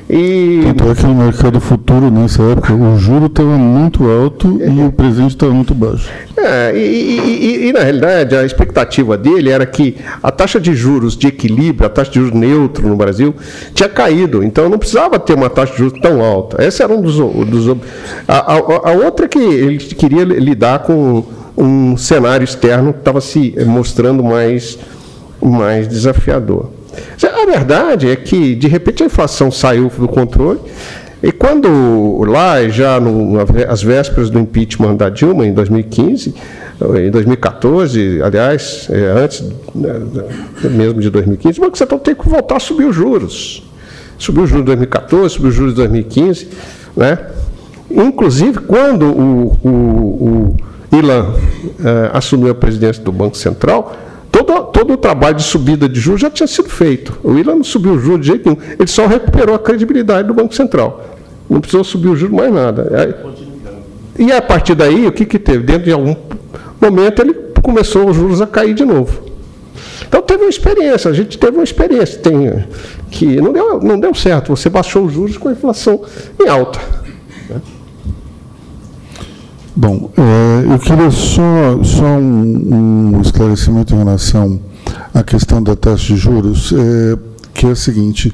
E... 0.10 0.62
Tanto 0.64 0.90
é 0.90 0.96
que 0.96 1.06
no 1.06 1.16
mercado 1.16 1.60
futuro, 1.60 2.10
nessa 2.10 2.42
época, 2.44 2.74
o 2.74 2.98
juro 2.98 3.26
estava 3.26 3.58
muito 3.58 4.10
alto 4.10 4.58
é. 4.62 4.70
e 4.70 4.86
o 4.86 4.92
presente 4.92 5.32
estava 5.32 5.52
muito 5.52 5.76
baixo. 5.76 6.10
É, 6.38 6.72
e, 6.74 7.20
e, 7.20 7.68
e, 7.68 7.74
na 7.74 7.82
realidade, 7.82 8.34
a 8.36 8.46
expectativa 8.46 9.18
dele 9.18 9.50
era 9.50 9.66
que 9.66 9.98
a 10.24 10.32
taxa 10.32 10.62
de 10.62 10.74
juros 10.74 11.18
de 11.18 11.28
equilíbrio, 11.28 11.86
a 11.86 11.90
taxa 11.90 12.12
de 12.12 12.20
juros 12.20 12.34
neutro 12.34 12.88
no 12.88 12.96
Brasil, 12.96 13.36
tinha 13.74 13.90
caído. 13.90 14.44
Então 14.44 14.70
não 14.70 14.78
precisava 14.78 15.20
ter 15.20 15.34
uma 15.34 15.50
taxa 15.50 15.74
de 15.74 15.80
juros 15.80 16.00
tão 16.00 16.24
alta. 16.24 16.64
Esse 16.64 16.82
era 16.82 16.94
um 16.94 17.02
dos. 17.02 17.18
dos 17.18 17.78
a, 18.28 18.54
a, 18.54 18.56
a 18.56 18.92
outra 18.94 19.26
é 19.26 19.30
que 19.30 19.40
ele 19.40 19.78
queria 19.78 20.24
lidar 20.24 20.80
com 20.80 21.26
um 21.58 21.98
cenário 21.98 22.46
externo 22.46 22.94
que 22.94 23.00
estava 23.00 23.20
se 23.20 23.54
mostrando 23.66 24.24
mais, 24.24 24.78
mais 25.42 25.88
desafiador. 25.88 26.77
A 27.24 27.46
verdade 27.46 28.10
é 28.10 28.16
que, 28.16 28.56
de 28.56 28.68
repente, 28.68 29.04
a 29.04 29.06
inflação 29.06 29.52
saiu 29.52 29.92
do 29.98 30.08
controle. 30.08 30.60
E 31.22 31.32
quando 31.32 32.24
lá, 32.26 32.68
já 32.70 33.00
no, 33.00 33.40
às 33.68 33.82
vésperas 33.82 34.30
do 34.30 34.40
impeachment 34.40 34.96
da 34.96 35.10
Dilma, 35.10 35.48
em 35.48 35.54
2015, 35.54 36.36
em 37.04 37.10
2014, 37.10 38.22
aliás, 38.22 38.88
é, 38.92 39.24
antes 39.24 39.44
né, 39.74 39.94
mesmo 40.64 41.02
de 41.02 41.10
2015, 41.10 41.60
o 41.60 41.64
Banco 41.64 41.78
Central 41.78 42.00
tem 42.00 42.14
que 42.14 42.30
voltar 42.30 42.58
a 42.58 42.60
subir 42.60 42.86
os 42.86 42.96
juros. 42.96 43.64
Subiu 44.20 44.44
os 44.44 44.50
juros 44.50 44.64
em 44.64 44.66
2014, 44.66 45.34
subiu 45.34 45.50
os 45.50 45.56
juros 45.56 45.74
em 45.74 45.78
2015. 45.78 46.50
Né? 46.96 47.18
Inclusive, 47.90 48.60
quando 48.60 49.06
o, 49.06 49.58
o, 49.64 49.70
o 49.70 50.58
Ilan 50.96 51.34
é, 51.84 52.12
assumiu 52.14 52.52
a 52.52 52.56
presidência 52.56 53.04
do 53.04 53.12
Banco 53.12 53.38
Central, 53.38 53.96
Todo, 54.32 54.64
todo 54.66 54.94
o 54.94 54.98
trabalho 54.98 55.36
de 55.36 55.44
subida 55.44 55.88
de 55.88 56.00
juros 56.00 56.22
já 56.22 56.30
tinha 56.30 56.48
sido 56.48 56.70
feito. 56.70 57.18
O 57.24 57.32
William 57.32 57.56
não 57.56 57.64
subiu 57.64 57.94
o 57.94 58.00
juros 58.00 58.22
de 58.22 58.28
jeito 58.28 58.50
nenhum. 58.50 58.62
Ele 58.78 58.88
só 58.88 59.08
recuperou 59.08 59.56
a 59.56 59.60
credibilidade 59.60 60.28
do 60.28 60.34
Banco 60.34 60.54
Central. 60.54 61.04
Não 61.50 61.62
precisou 61.62 61.84
subir 61.84 62.10
o 62.10 62.16
juros 62.16 62.36
mais 62.36 62.54
nada. 62.54 63.16
E 64.18 64.32
a 64.32 64.42
partir 64.42 64.76
daí, 64.76 65.08
o 65.08 65.12
que, 65.12 65.26
que 65.26 65.40
teve? 65.40 65.64
Dentro 65.64 65.84
de 65.84 65.92
algum 65.92 66.16
momento, 66.82 67.22
ele 67.22 67.34
começou 67.62 68.10
os 68.10 68.16
juros 68.16 68.42
a 68.42 68.48
cair 68.48 68.74
de 68.74 68.86
novo. 68.86 69.28
Então 70.08 70.22
teve 70.22 70.44
uma 70.44 70.50
experiência, 70.50 71.12
a 71.12 71.14
gente 71.14 71.38
teve 71.38 71.58
uma 71.58 71.64
experiência 71.64 72.20
tem, 72.20 72.66
que 73.12 73.42
não 73.42 73.52
deu, 73.52 73.80
não 73.82 74.00
deu 74.00 74.14
certo. 74.14 74.56
Você 74.56 74.70
baixou 74.70 75.06
os 75.06 75.14
juros 75.14 75.38
com 75.38 75.50
a 75.50 75.52
inflação 75.52 76.02
em 76.40 76.48
alta. 76.48 76.80
Bom, 79.80 80.10
é, 80.18 80.74
eu 80.74 80.80
queria 80.80 81.12
só, 81.12 81.84
só 81.84 82.04
um, 82.18 83.14
um, 83.14 83.22
esclarecimento 83.22 83.94
em 83.94 84.00
relação 84.00 84.60
à 85.14 85.22
questão 85.22 85.62
da 85.62 85.76
taxa 85.76 86.16
de 86.16 86.20
juros, 86.20 86.74
é, 86.74 87.16
que 87.54 87.68
é 87.68 87.70
a 87.70 87.76
seguinte: 87.76 88.34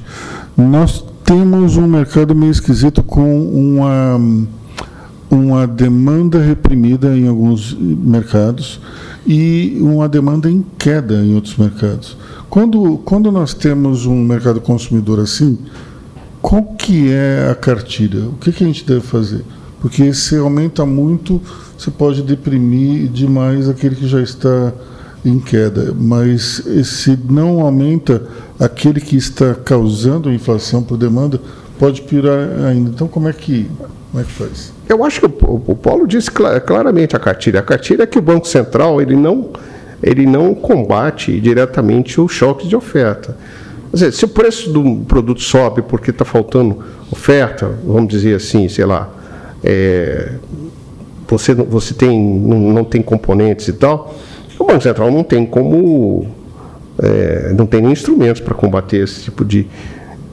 nós 0.56 1.04
temos 1.22 1.76
um 1.76 1.86
mercado 1.86 2.34
meio 2.34 2.50
esquisito 2.50 3.02
com 3.02 3.46
uma, 3.46 4.18
uma 5.30 5.66
demanda 5.66 6.40
reprimida 6.40 7.14
em 7.14 7.28
alguns 7.28 7.76
mercados 7.78 8.80
e 9.26 9.76
uma 9.82 10.08
demanda 10.08 10.50
em 10.50 10.64
queda 10.78 11.16
em 11.16 11.34
outros 11.34 11.58
mercados. 11.58 12.16
Quando, 12.48 12.96
quando 13.04 13.30
nós 13.30 13.52
temos 13.52 14.06
um 14.06 14.16
mercado 14.16 14.62
consumidor 14.62 15.20
assim, 15.20 15.58
qual 16.40 16.62
que 16.62 17.12
é 17.12 17.50
a 17.50 17.54
cartilha? 17.54 18.28
O 18.28 18.36
que, 18.40 18.50
que 18.50 18.64
a 18.64 18.66
gente 18.66 18.86
deve 18.86 19.02
fazer? 19.02 19.44
Porque 19.84 20.14
se 20.14 20.34
aumenta 20.38 20.86
muito, 20.86 21.42
você 21.76 21.90
pode 21.90 22.22
deprimir 22.22 23.06
demais 23.08 23.68
aquele 23.68 23.94
que 23.94 24.08
já 24.08 24.22
está 24.22 24.72
em 25.22 25.38
queda, 25.38 25.94
mas 25.94 26.64
se 26.84 27.18
não 27.28 27.60
aumenta, 27.60 28.26
aquele 28.58 28.98
que 28.98 29.14
está 29.14 29.54
causando 29.54 30.32
inflação 30.32 30.82
por 30.82 30.96
demanda 30.96 31.38
pode 31.78 32.00
piorar 32.00 32.48
ainda. 32.66 32.88
Então, 32.88 33.06
como 33.06 33.28
é 33.28 33.34
que, 33.34 33.70
como 34.10 34.22
é 34.22 34.24
que 34.24 34.32
faz? 34.32 34.72
Eu 34.88 35.04
acho 35.04 35.20
que 35.20 35.26
o, 35.26 35.62
o 35.66 35.76
Paulo 35.76 36.06
disse 36.06 36.30
claramente 36.30 37.14
a 37.14 37.18
cartilha. 37.18 37.60
A 37.60 37.62
cartilha 37.62 38.04
é 38.04 38.06
que 38.06 38.18
o 38.18 38.22
Banco 38.22 38.48
Central 38.48 39.02
ele 39.02 39.14
não, 39.14 39.50
ele 40.02 40.24
não 40.24 40.54
combate 40.54 41.38
diretamente 41.38 42.18
o 42.18 42.26
choque 42.26 42.66
de 42.66 42.74
oferta. 42.74 43.36
Dizer, 43.92 44.14
se 44.14 44.24
o 44.24 44.28
preço 44.28 44.72
do 44.72 45.04
produto 45.04 45.42
sobe 45.42 45.82
porque 45.82 46.10
está 46.10 46.24
faltando 46.24 46.82
oferta, 47.12 47.70
vamos 47.84 48.08
dizer 48.08 48.36
assim, 48.36 48.66
sei 48.66 48.86
lá, 48.86 49.10
é, 49.64 50.32
você, 51.26 51.54
você 51.54 51.94
tem, 51.94 52.20
não, 52.20 52.58
não 52.58 52.84
tem 52.84 53.00
componentes 53.00 53.66
e 53.68 53.72
tal, 53.72 54.14
o 54.58 54.64
Banco 54.64 54.82
Central 54.82 55.10
não 55.10 55.24
tem 55.24 55.46
como, 55.46 56.26
é, 57.02 57.52
não 57.56 57.66
tem 57.66 57.80
nem 57.80 57.92
instrumentos 57.92 58.40
para 58.40 58.54
combater 58.54 58.98
esse 58.98 59.24
tipo 59.24 59.44
de, 59.44 59.66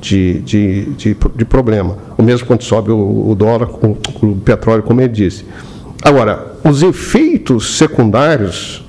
de, 0.01 0.39
de, 0.39 0.85
de, 0.91 1.17
de, 1.35 1.45
problema. 1.45 1.97
O 2.17 2.21
mesmo 2.21 2.45
quando 2.45 2.63
sobe 2.63 2.91
o, 2.91 3.29
o 3.29 3.35
dólar 3.35 3.67
com 3.67 3.95
o 4.21 4.35
petróleo, 4.35 4.83
como 4.83 5.01
ele 5.01 5.09
disse. 5.09 5.45
Agora, 6.03 6.55
os 6.63 6.83
efeitos 6.83 7.77
secundários 7.77 8.85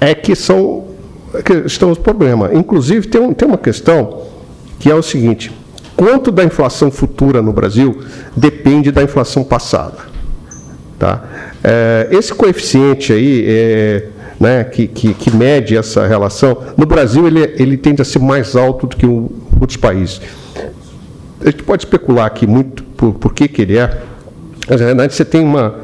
é 0.00 0.14
que 0.14 0.34
são 0.34 0.84
é 1.34 1.42
que 1.42 1.52
estão 1.66 1.90
os 1.90 1.98
problemas. 1.98 2.54
Inclusive, 2.54 3.08
tem, 3.08 3.20
um, 3.20 3.34
tem 3.34 3.48
uma 3.48 3.58
questão 3.58 4.22
que 4.78 4.90
é 4.90 4.94
o 4.94 5.02
seguinte: 5.02 5.50
quanto 5.96 6.30
da 6.30 6.44
inflação 6.44 6.90
futura 6.90 7.40
no 7.42 7.52
Brasil 7.52 8.00
depende 8.36 8.90
da 8.90 9.02
inflação 9.02 9.44
passada? 9.44 9.98
Tá? 10.98 11.22
É, 11.62 12.08
esse 12.10 12.32
coeficiente 12.34 13.12
aí, 13.12 13.44
é, 13.46 14.08
né, 14.38 14.64
que, 14.64 14.86
que, 14.86 15.14
que, 15.14 15.30
mede 15.34 15.76
essa 15.76 16.06
relação, 16.06 16.58
no 16.76 16.86
Brasil 16.86 17.26
ele, 17.26 17.40
ele 17.56 17.76
tende 17.76 18.02
a 18.02 18.04
ser 18.04 18.18
mais 18.18 18.54
alto 18.54 18.86
do 18.86 18.96
que 18.96 19.06
em 19.06 19.28
outros 19.60 19.76
países. 19.76 20.20
A 21.40 21.50
gente 21.50 21.62
pode 21.62 21.84
especular 21.84 22.26
aqui 22.26 22.46
muito 22.46 22.82
por, 22.82 23.14
por 23.14 23.32
que, 23.32 23.48
que 23.48 23.62
ele 23.62 23.76
é, 23.76 24.02
mas 24.68 24.80
na 24.80 24.86
verdade 24.86 25.14
você 25.14 25.24
tem 25.24 25.44
uma. 25.44 25.74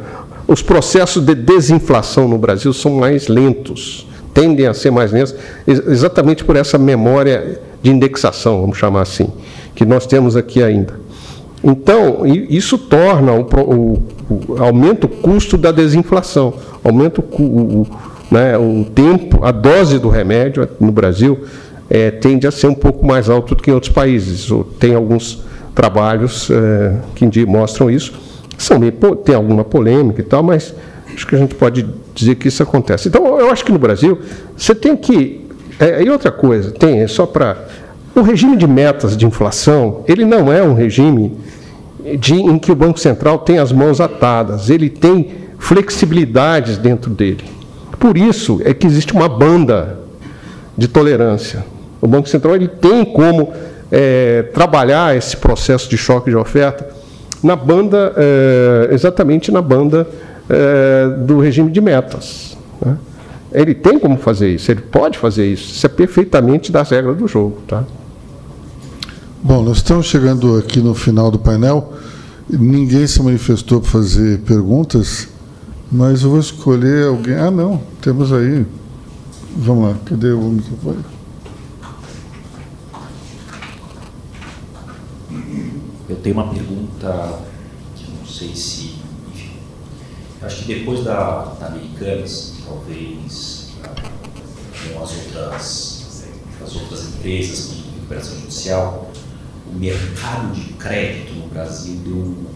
Os 0.46 0.62
processos 0.62 1.24
de 1.24 1.34
desinflação 1.34 2.26
no 2.26 2.36
Brasil 2.36 2.72
são 2.72 2.92
mais 2.92 3.28
lentos, 3.28 4.06
tendem 4.34 4.66
a 4.66 4.74
ser 4.74 4.90
mais 4.90 5.12
lentos, 5.12 5.34
exatamente 5.66 6.44
por 6.44 6.56
essa 6.56 6.76
memória 6.76 7.60
de 7.82 7.90
indexação, 7.90 8.60
vamos 8.60 8.76
chamar 8.76 9.02
assim, 9.02 9.28
que 9.74 9.84
nós 9.84 10.06
temos 10.06 10.36
aqui 10.36 10.62
ainda. 10.62 10.94
Então, 11.62 12.26
isso 12.26 12.78
torna 12.78 13.32
o, 13.32 13.42
o, 13.42 14.02
o 14.30 14.62
aumenta 14.62 15.06
o 15.06 15.08
custo 15.08 15.58
da 15.58 15.70
desinflação, 15.70 16.54
aumenta 16.82 17.20
o, 17.20 17.24
o, 17.24 17.86
né, 18.30 18.56
o 18.56 18.84
tempo, 18.94 19.44
a 19.44 19.50
dose 19.50 19.98
do 19.98 20.08
remédio 20.08 20.66
no 20.78 20.90
Brasil 20.90 21.40
é, 21.90 22.10
tende 22.10 22.46
a 22.46 22.52
ser 22.52 22.68
um 22.68 22.74
pouco 22.74 23.04
mais 23.04 23.28
alto 23.28 23.56
do 23.56 23.62
que 23.62 23.70
em 23.70 23.74
outros 23.74 23.92
países. 23.92 24.48
Tem 24.78 24.94
alguns 24.94 25.42
trabalhos 25.74 26.48
é, 26.50 26.94
que 27.16 27.44
mostram 27.44 27.90
isso. 27.90 28.12
São 28.56 28.78
meio, 28.78 28.92
tem 28.92 29.34
alguma 29.34 29.64
polêmica 29.64 30.20
e 30.20 30.24
tal, 30.24 30.42
mas 30.42 30.72
acho 31.12 31.26
que 31.26 31.34
a 31.34 31.38
gente 31.38 31.54
pode 31.56 31.86
dizer 32.14 32.36
que 32.36 32.46
isso 32.46 32.62
acontece. 32.62 33.08
Então, 33.08 33.38
eu 33.40 33.50
acho 33.50 33.64
que 33.64 33.72
no 33.72 33.78
Brasil 33.78 34.18
você 34.56 34.74
tem 34.74 34.96
que. 34.96 35.48
É, 35.80 36.02
e 36.02 36.10
outra 36.10 36.30
coisa, 36.30 36.70
tem, 36.70 37.00
é 37.00 37.08
só 37.08 37.26
para. 37.26 37.66
O 38.14 38.22
regime 38.22 38.56
de 38.56 38.66
metas 38.66 39.16
de 39.16 39.24
inflação, 39.24 40.04
ele 40.06 40.24
não 40.24 40.52
é 40.52 40.62
um 40.62 40.74
regime 40.74 41.38
de, 42.18 42.34
em 42.34 42.58
que 42.58 42.72
o 42.72 42.74
Banco 42.74 42.98
Central 42.98 43.38
tem 43.38 43.58
as 43.58 43.72
mãos 43.72 44.00
atadas, 44.00 44.68
ele 44.68 44.88
tem 44.88 45.30
flexibilidades 45.58 46.76
dentro 46.78 47.10
dele. 47.10 47.44
Por 47.98 48.16
isso 48.16 48.60
é 48.64 48.72
que 48.72 48.86
existe 48.86 49.12
uma 49.12 49.28
banda 49.28 50.00
de 50.76 50.88
tolerância. 50.88 51.64
O 52.00 52.08
Banco 52.08 52.28
Central 52.28 52.56
ele 52.56 52.68
tem 52.68 53.04
como 53.04 53.52
é, 53.92 54.42
trabalhar 54.54 55.16
esse 55.16 55.36
processo 55.36 55.88
de 55.88 55.98
choque 55.98 56.30
de 56.30 56.36
oferta 56.36 56.88
na 57.42 57.54
banda, 57.54 58.12
é, 58.16 58.88
exatamente 58.92 59.52
na 59.52 59.60
banda 59.60 60.08
é, 60.48 61.08
do 61.18 61.38
regime 61.40 61.70
de 61.70 61.80
metas. 61.80 62.56
Né? 62.84 62.96
Ele 63.52 63.74
tem 63.74 63.98
como 63.98 64.16
fazer 64.16 64.48
isso, 64.48 64.70
ele 64.70 64.80
pode 64.80 65.18
fazer 65.18 65.46
isso. 65.46 65.72
Isso 65.72 65.86
é 65.86 65.88
perfeitamente 65.88 66.72
das 66.72 66.90
regras 66.90 67.16
do 67.16 67.28
jogo. 67.28 67.58
Tá? 67.66 67.84
Bom, 69.42 69.62
nós 69.62 69.78
estamos 69.78 70.04
chegando 70.04 70.58
aqui 70.58 70.80
no 70.80 70.94
final 70.94 71.30
do 71.30 71.38
painel. 71.38 71.94
Ninguém 72.46 73.06
se 73.06 73.22
manifestou 73.22 73.80
para 73.80 73.90
fazer 73.90 74.40
perguntas. 74.40 75.28
Mas 75.90 76.22
eu 76.22 76.28
vou 76.28 76.38
escolher 76.38 77.06
alguém. 77.06 77.36
Ah, 77.36 77.50
não, 77.50 77.82
temos 78.02 78.34
aí. 78.34 78.66
Vamos 79.56 79.88
lá, 79.88 79.98
cadê 80.04 80.32
o 80.32 80.42
microfone? 80.42 81.04
Eu 86.06 86.16
tenho 86.16 86.34
uma 86.34 86.52
pergunta 86.52 87.40
que 87.96 88.10
não 88.10 88.26
sei 88.26 88.54
se. 88.54 88.96
Enfim, 89.32 89.52
acho 90.42 90.64
que 90.64 90.74
depois 90.74 91.02
da, 91.02 91.54
da 91.58 91.68
Americanas, 91.68 92.56
talvez 92.66 93.70
com 94.92 95.02
as 95.02 95.10
outras, 95.16 96.24
as 96.62 96.76
outras 96.76 97.08
empresas 97.08 97.70
de 97.70 97.82
recuperação 97.94 98.38
judicial, 98.38 99.10
o 99.72 99.78
mercado 99.78 100.52
de 100.52 100.72
crédito 100.74 101.34
no 101.34 101.48
Brasil 101.48 101.96
deu 102.04 102.50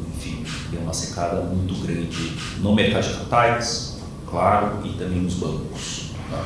tem 0.75 0.83
uma 0.83 0.93
secada 0.93 1.41
muito 1.43 1.75
grande 1.87 2.33
no 2.59 2.75
mercado 2.75 3.05
de 3.05 3.15
capitais, 3.15 3.99
claro, 4.29 4.85
e 4.85 4.91
também 4.95 5.21
nos 5.21 5.35
bancos. 5.35 6.11
Tá? 6.31 6.45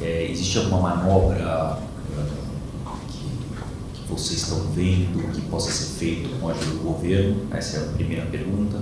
É, 0.00 0.28
existe 0.30 0.58
alguma 0.58 0.80
manobra 0.80 1.78
uh, 1.78 2.90
que, 3.08 4.00
que, 4.00 4.08
vocês 4.08 4.42
estão 4.42 4.60
vendo 4.74 5.32
que 5.32 5.40
possa 5.42 5.70
ser 5.70 5.98
feito 5.98 6.38
com 6.38 6.48
a 6.48 6.52
ajuda 6.52 6.70
do 6.72 6.78
governo? 6.80 7.46
Essa 7.50 7.78
é 7.78 7.80
a 7.80 7.92
primeira 7.92 8.26
pergunta. 8.26 8.78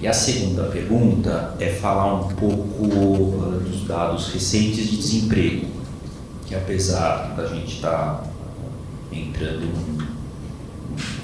E 0.00 0.08
a 0.08 0.12
segunda 0.12 0.64
pergunta 0.64 1.54
é 1.60 1.68
falar 1.68 2.14
um 2.14 2.28
pouco 2.28 2.84
uh, 2.84 3.60
dos 3.60 3.86
dados 3.86 4.32
recentes 4.32 4.88
de 4.88 4.96
desemprego, 4.96 5.66
que 6.46 6.54
apesar 6.54 7.34
da 7.36 7.46
gente 7.46 7.76
estar 7.76 7.90
tá 7.90 8.31
entrando 9.12 9.60
num, 9.60 9.98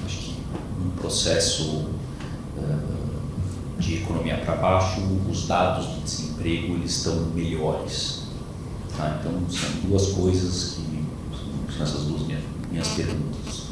acho 0.05 0.17
que, 0.17 0.35
num 0.81 0.91
processo 0.91 1.89
de 3.89 3.95
economia 3.95 4.37
para 4.37 4.55
baixo, 4.55 5.01
os 5.29 5.47
dados 5.47 5.87
de 5.87 6.01
desemprego 6.01 6.75
eles 6.75 6.97
estão 6.97 7.15
melhores. 7.33 8.23
Tá? 8.95 9.19
Então, 9.19 9.31
são 9.49 9.69
duas 9.89 10.07
coisas 10.07 10.77
que 11.67 11.73
são 11.75 11.83
essas 11.83 12.01
duas 12.03 12.21
minhas, 12.23 12.41
minhas 12.69 12.87
perguntas. 12.89 13.69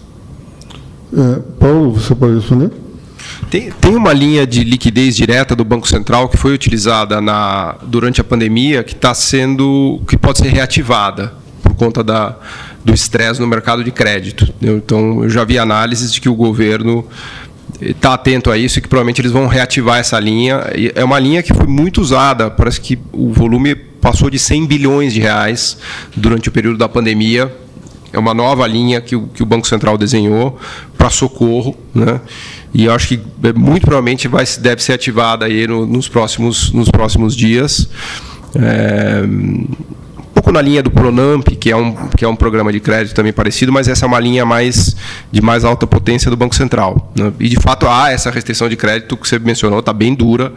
É, 1.14 1.40
Paulo, 1.60 1.92
você 1.94 2.16
pode 2.16 2.36
responder? 2.36 2.72
Tem, 3.50 3.72
tem 3.72 3.96
uma 3.96 4.14
linha 4.14 4.48
de 4.48 4.64
liquidez 4.64 5.16
direta 5.16 5.56
do 5.56 5.64
Banco 5.64 5.88
Central 5.88 6.28
que 6.28 6.38
foi 6.38 6.54
utilizada 6.54 7.22
na, 7.22 7.78
durante 7.84 8.20
a 8.20 8.24
pandemia 8.24 8.84
que 8.84 8.94
está 8.94 9.14
sendo 9.14 10.02
que 10.08 10.18
pode 10.18 10.40
ser 10.40 10.50
reativada 10.50 11.34
por 11.62 11.76
conta 11.76 12.04
da, 12.04 12.38
do 12.88 12.94
estresse 12.94 13.42
no 13.42 13.48
mercado 13.48 13.84
de 13.84 13.92
crédito. 13.92 14.48
Então, 14.62 15.22
eu 15.22 15.30
já 15.30 15.44
vi 15.44 15.60
análises 15.60 16.10
de 16.14 16.22
que 16.22 16.30
o 16.30 16.34
governo 16.34 17.06
está 17.82 18.14
atento 18.14 18.50
a 18.50 18.58
isso 18.58 18.80
e 18.80 18.82
que 18.82 18.88
provavelmente 18.88 19.20
eles 19.20 19.34
vão 19.34 19.46
reativar 19.46 20.00
essa 20.00 20.18
linha. 20.18 20.64
É 20.96 21.04
uma 21.04 21.20
linha 21.20 21.44
que 21.44 21.54
foi 21.54 21.68
muito 21.68 22.00
usada, 22.00 22.50
parece 22.50 22.80
que 22.80 22.98
o 23.12 23.34
volume 23.34 23.76
passou 23.76 24.30
de 24.30 24.40
100 24.40 24.66
bilhões 24.66 25.14
de 25.14 25.20
reais 25.20 25.78
durante 26.16 26.48
o 26.48 26.52
período 26.52 26.78
da 26.78 26.88
pandemia. 26.88 27.54
É 28.14 28.18
uma 28.18 28.34
nova 28.34 28.66
linha 28.66 29.02
que 29.02 29.18
o, 29.18 29.28
que 29.28 29.44
o 29.44 29.46
Banco 29.46 29.68
Central 29.68 29.98
desenhou 29.98 30.58
para 30.98 31.10
socorro, 31.10 31.76
né? 31.94 32.22
E 32.74 32.86
eu 32.86 32.94
acho 32.94 33.10
que 33.10 33.20
é, 33.44 33.52
muito 33.52 33.82
provavelmente 33.82 34.30
vai, 34.30 34.46
deve 34.62 34.82
ser 34.82 34.94
ativada 34.94 35.46
aí 35.46 35.68
no, 35.68 35.86
nos, 35.86 36.08
próximos, 36.08 36.72
nos 36.72 36.90
próximos 36.90 37.36
dias. 37.36 37.90
É, 38.56 39.24
pouco 40.48 40.52
na 40.52 40.62
linha 40.62 40.82
do 40.82 40.90
Pronamp, 40.90 41.46
que 41.60 41.70
é, 41.70 41.76
um, 41.76 41.94
que 42.10 42.24
é 42.24 42.28
um 42.28 42.36
programa 42.36 42.72
de 42.72 42.80
crédito 42.80 43.14
também 43.14 43.34
parecido, 43.34 43.72
mas 43.72 43.88
essa 43.88 44.06
é 44.06 44.08
uma 44.08 44.20
linha 44.20 44.46
mais 44.46 44.96
de 45.32 45.42
mais 45.42 45.66
alta 45.66 45.86
potência 45.86 46.32
do 46.32 46.38
Banco 46.38 46.56
Central. 46.56 47.12
Né? 47.16 47.34
E, 47.40 47.50
de 47.50 47.58
fato, 47.58 47.88
há 47.88 48.12
essa 48.12 48.32
restrição 48.32 48.70
de 48.70 48.76
crédito 48.76 49.18
que 49.18 49.28
você 49.28 49.38
mencionou, 49.40 49.80
está 49.80 49.92
bem 49.92 50.16
dura, 50.16 50.54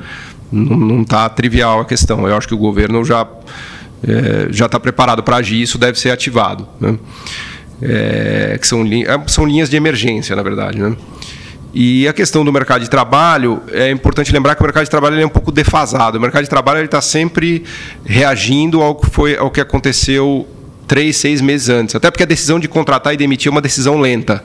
não 0.53 1.03
está 1.03 1.29
trivial 1.29 1.81
a 1.81 1.85
questão. 1.85 2.27
Eu 2.27 2.37
acho 2.37 2.47
que 2.47 2.55
o 2.55 2.59
governo 2.59 3.05
já 3.05 3.27
é, 4.07 4.49
já 4.51 4.67
está 4.67 4.79
preparado 4.79 5.23
para 5.23 5.37
agir, 5.37 5.61
isso 5.61 5.77
deve 5.77 5.99
ser 5.99 6.11
ativado. 6.11 6.67
Né? 6.81 6.97
é, 7.83 8.59
que 8.61 8.67
são, 8.67 8.85
é, 8.85 9.29
são 9.29 9.47
linhas 9.47 9.71
de 9.71 9.77
emergência, 9.77 10.37
na 10.37 10.43
verdade. 10.43 10.79
Né? 10.79 10.95
E 11.73 12.09
a 12.09 12.13
questão 12.13 12.45
do 12.45 12.53
mercado 12.53 12.83
de 12.83 12.91
trabalho, 12.91 13.63
é 13.73 13.91
importante 13.91 14.33
lembrar 14.33 14.55
que 14.55 14.61
o 14.61 14.65
mercado 14.65 14.85
de 14.85 14.91
trabalho 14.91 15.21
é 15.21 15.25
um 15.27 15.31
pouco 15.31 15.53
defasado. 15.53 16.19
O 16.19 16.21
mercado 16.21 16.43
de 16.43 16.51
trabalho 16.51 16.85
está 16.85 17.01
sempre 17.01 17.65
reagindo 18.05 18.83
ao 18.83 18.97
que, 18.97 19.09
foi, 19.09 19.37
ao 19.37 19.51
que 19.51 19.61
aconteceu 19.61 20.49
três, 20.89 21.17
seis 21.17 21.41
meses 21.41 21.69
antes. 21.69 21.95
Até 21.95 22.11
porque 22.11 22.25
a 22.25 22.27
decisão 22.27 22.59
de 22.59 22.67
contratar 22.67 23.15
e 23.15 23.17
demitir 23.17 23.49
é 23.49 23.53
uma 23.53 23.61
decisão 23.61 24.01
lenta. 24.01 24.43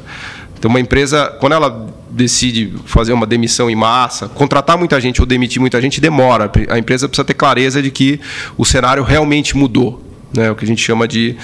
Então, 0.58 0.70
uma 0.70 0.80
empresa, 0.80 1.36
quando 1.40 1.54
ela 1.54 1.88
decide 2.12 2.74
fazer 2.86 3.12
uma 3.12 3.26
demissão 3.26 3.70
em 3.70 3.76
massa, 3.76 4.30
contratar 4.30 4.78
muita 4.78 5.02
gente 5.02 5.20
ou 5.20 5.28
demitir 5.28 5.60
muita 5.60 5.82
gente 5.82 6.00
demora. 6.00 6.50
A 6.70 6.78
empresa 6.78 7.10
precisa 7.10 7.26
ter 7.26 7.34
clareza 7.34 7.82
de 7.82 7.90
que 7.92 8.22
o 8.56 8.64
cenário 8.64 9.04
realmente 9.04 9.58
mudou 9.58 10.05
né, 10.36 10.52
o 10.52 10.56
que 10.56 10.66
a 10.66 10.68
gente 10.68 10.82
chama 10.82 11.08
de 11.08 11.36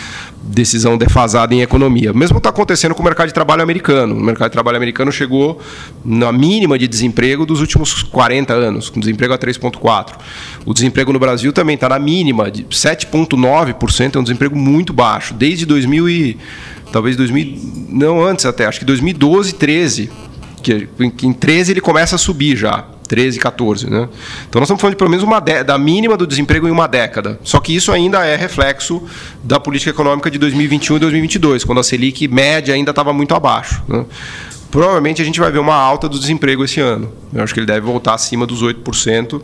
decisão 0.44 0.98
defasada 0.98 1.54
em 1.54 1.62
economia. 1.62 2.14
Mesmo 2.14 2.38
está 2.38 2.50
acontecendo 2.50 2.94
com 2.96 3.02
o 3.02 3.06
mercado 3.06 3.28
de 3.28 3.34
trabalho 3.34 3.62
americano. 3.62 4.16
O 4.16 4.20
mercado 4.20 4.50
de 4.50 4.54
trabalho 4.54 4.78
americano 4.78 5.12
chegou 5.12 5.62
na 6.04 6.32
mínima 6.32 6.78
de 6.78 6.88
desemprego 6.88 7.46
dos 7.46 7.62
últimos 7.62 8.04
40 8.04 8.54
anos, 8.54 8.90
com 8.90 9.00
desemprego 9.00 9.34
a 9.34 9.38
3,4%. 9.38 10.16
O 10.66 10.74
desemprego 10.74 11.14
no 11.14 11.20
Brasil 11.20 11.54
também 11.54 11.76
está 11.76 11.90
na 11.90 12.00
mínima, 12.00 12.50
de 12.50 12.64
7,9%, 12.64 14.16
é 14.16 14.20
um 14.20 14.24
desemprego 14.24 14.56
muito 14.56 14.94
baixo. 14.94 15.34
Desde 15.34 15.66
2000 15.66 16.10
e, 16.10 16.38
talvez 16.92 17.16
2000, 17.16 17.88
não 17.90 18.24
antes 18.24 18.46
até, 18.46 18.66
acho 18.66 18.80
que 18.80 18.86
2012, 18.86 19.54
13, 19.54 20.12
que 20.62 20.88
em 21.24 21.34
13 21.34 21.72
ele 21.72 21.82
começa 21.82 22.16
a 22.16 22.20
subir 22.20 22.56
já. 22.56 22.86
13, 23.12 23.40
14. 23.40 23.90
Né? 23.90 24.08
Então 24.48 24.62
nós 24.62 24.68
estamos 24.68 24.80
falando 24.80 24.94
de 24.94 24.98
pelo 24.98 25.10
menos 25.10 25.22
uma 25.22 25.40
da 25.42 25.78
mínima 25.78 26.16
do 26.16 26.26
desemprego 26.26 26.66
em 26.66 26.72
uma 26.72 26.88
década. 26.88 27.38
Só 27.44 27.60
que 27.60 27.76
isso 27.76 27.92
ainda 27.92 28.26
é 28.26 28.38
reflexo 28.38 29.04
da 29.44 29.60
política 29.60 29.92
econômica 29.92 30.32
de 30.32 30.40
2021 30.40 30.96
e 30.96 31.00
2022, 31.00 31.66
quando 31.66 31.80
a 31.80 31.84
Selic 31.84 32.26
média 32.30 32.74
ainda 32.74 32.92
estava 32.92 33.12
muito 33.12 33.36
abaixo. 33.36 33.84
Né? 33.86 34.06
Provavelmente 34.72 35.22
a 35.22 35.26
gente 35.26 35.42
vai 35.42 35.52
ver 35.52 35.60
uma 35.60 35.76
alta 35.76 36.08
do 36.08 36.18
desemprego 36.18 36.64
esse 36.64 36.80
ano. 36.80 37.12
Eu 37.34 37.44
acho 37.44 37.54
que 37.54 37.60
ele 37.60 37.68
deve 37.68 37.82
voltar 37.82 38.14
acima 38.14 38.48
dos 38.48 38.64
8%. 38.64 39.42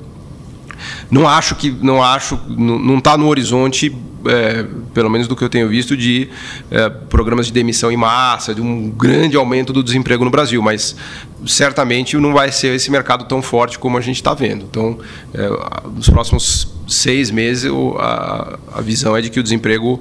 Não 1.12 1.28
acho 1.28 1.56
que 1.56 1.70
não 1.70 2.02
acho 2.02 2.40
não 2.48 3.00
está 3.00 3.18
no 3.18 3.28
horizonte 3.28 3.94
é, 4.30 4.66
pelo 4.94 5.10
menos 5.10 5.28
do 5.28 5.36
que 5.36 5.44
eu 5.44 5.50
tenho 5.50 5.68
visto, 5.68 5.96
de 5.96 6.30
é, 6.70 6.90
programas 6.90 7.48
de 7.48 7.54
demissão 7.54 7.92
em 7.92 7.98
massa, 7.98 8.54
de 8.54 8.62
um 8.62 8.90
grande 8.90 9.36
aumento 9.36 9.74
do 9.74 9.84
desemprego 9.84 10.24
no 10.24 10.32
Brasil, 10.32 10.62
mas 10.62 10.96
certamente 11.46 12.18
não 12.18 12.34
vai 12.34 12.52
ser 12.52 12.74
esse 12.76 12.90
mercado 12.92 13.26
tão 13.26 13.42
forte 13.42 13.78
como 13.78 13.98
a 13.98 14.02
gente 14.02 14.18
está 14.18 14.34
vendo. 14.34 14.66
Então, 14.70 15.00
é, 15.34 15.50
nos 15.96 16.10
próximos 16.10 16.74
seis 16.88 17.30
meses, 17.32 17.72
a, 18.00 18.58
a, 18.74 18.82
visão 18.82 19.16
é 19.16 19.22
de 19.22 19.30
que 19.30 19.40
o 19.40 19.44
desemprego 19.44 20.00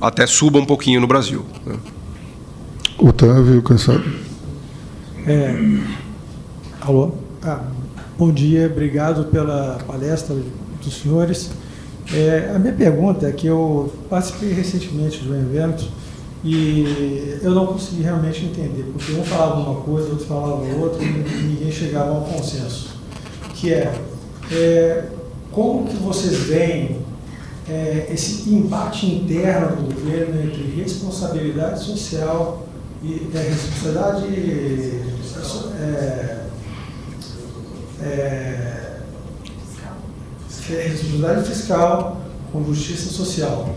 até 0.00 0.26
suba 0.26 0.58
um 0.58 0.66
pouquinho 0.66 1.00
no 1.00 1.06
Brasil. 1.06 1.44
Né? 1.64 1.76
Otávio, 2.98 3.62
cansado? 3.62 4.04
É, 5.26 5.54
alô? 6.80 7.12
Ah, 7.42 7.60
bom 8.18 8.30
dia, 8.32 8.66
obrigado 8.66 9.24
pela 9.26 9.78
palestra 9.86 10.36
dos 10.82 10.94
senhores. 10.94 11.50
É, 12.12 12.52
a 12.54 12.58
minha 12.58 12.74
pergunta 12.74 13.26
é 13.26 13.32
que 13.32 13.46
eu 13.46 13.92
participei 14.10 14.52
recentemente 14.52 15.20
de 15.20 15.30
um 15.30 15.34
evento 15.34 15.88
e 16.44 17.38
eu 17.42 17.52
não 17.52 17.66
consegui 17.66 18.02
realmente 18.02 18.44
entender, 18.44 18.84
porque 18.92 19.12
um 19.12 19.24
falava 19.24 19.60
uma 19.60 19.80
coisa, 19.80 20.10
outro 20.10 20.26
falava 20.26 20.62
outra 20.78 21.02
e 21.02 21.08
ninguém 21.08 21.72
chegava 21.72 22.10
a 22.10 22.18
um 22.18 22.24
consenso. 22.24 22.90
Que 23.54 23.72
é, 23.72 23.94
é 24.52 25.04
como 25.50 25.86
que 25.86 25.96
vocês 25.96 26.40
veem 26.40 26.98
é, 27.66 28.08
esse 28.12 28.50
embate 28.50 29.06
interno 29.06 29.76
do 29.76 29.94
governo 29.94 30.42
entre 30.42 30.62
responsabilidade 30.76 31.82
social 31.82 32.66
e 33.02 33.30
é, 33.34 33.38
responsabilidade 33.38 34.26
é, 35.80 36.44
é 38.02 38.93
responsabilidade 40.68 41.48
fiscal 41.48 42.20
com 42.52 42.64
justiça 42.64 43.10
social. 43.10 43.76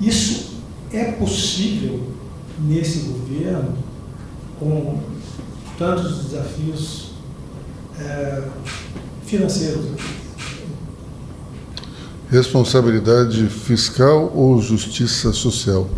Isso 0.00 0.58
é 0.92 1.04
possível 1.12 2.00
nesse 2.60 3.00
governo 3.00 3.74
com 4.58 4.98
tantos 5.78 6.24
desafios 6.24 7.12
é, 8.00 8.42
financeiros? 9.24 9.84
Responsabilidade 12.30 13.46
fiscal 13.48 14.32
ou 14.34 14.60
justiça 14.60 15.32
social? 15.32 15.88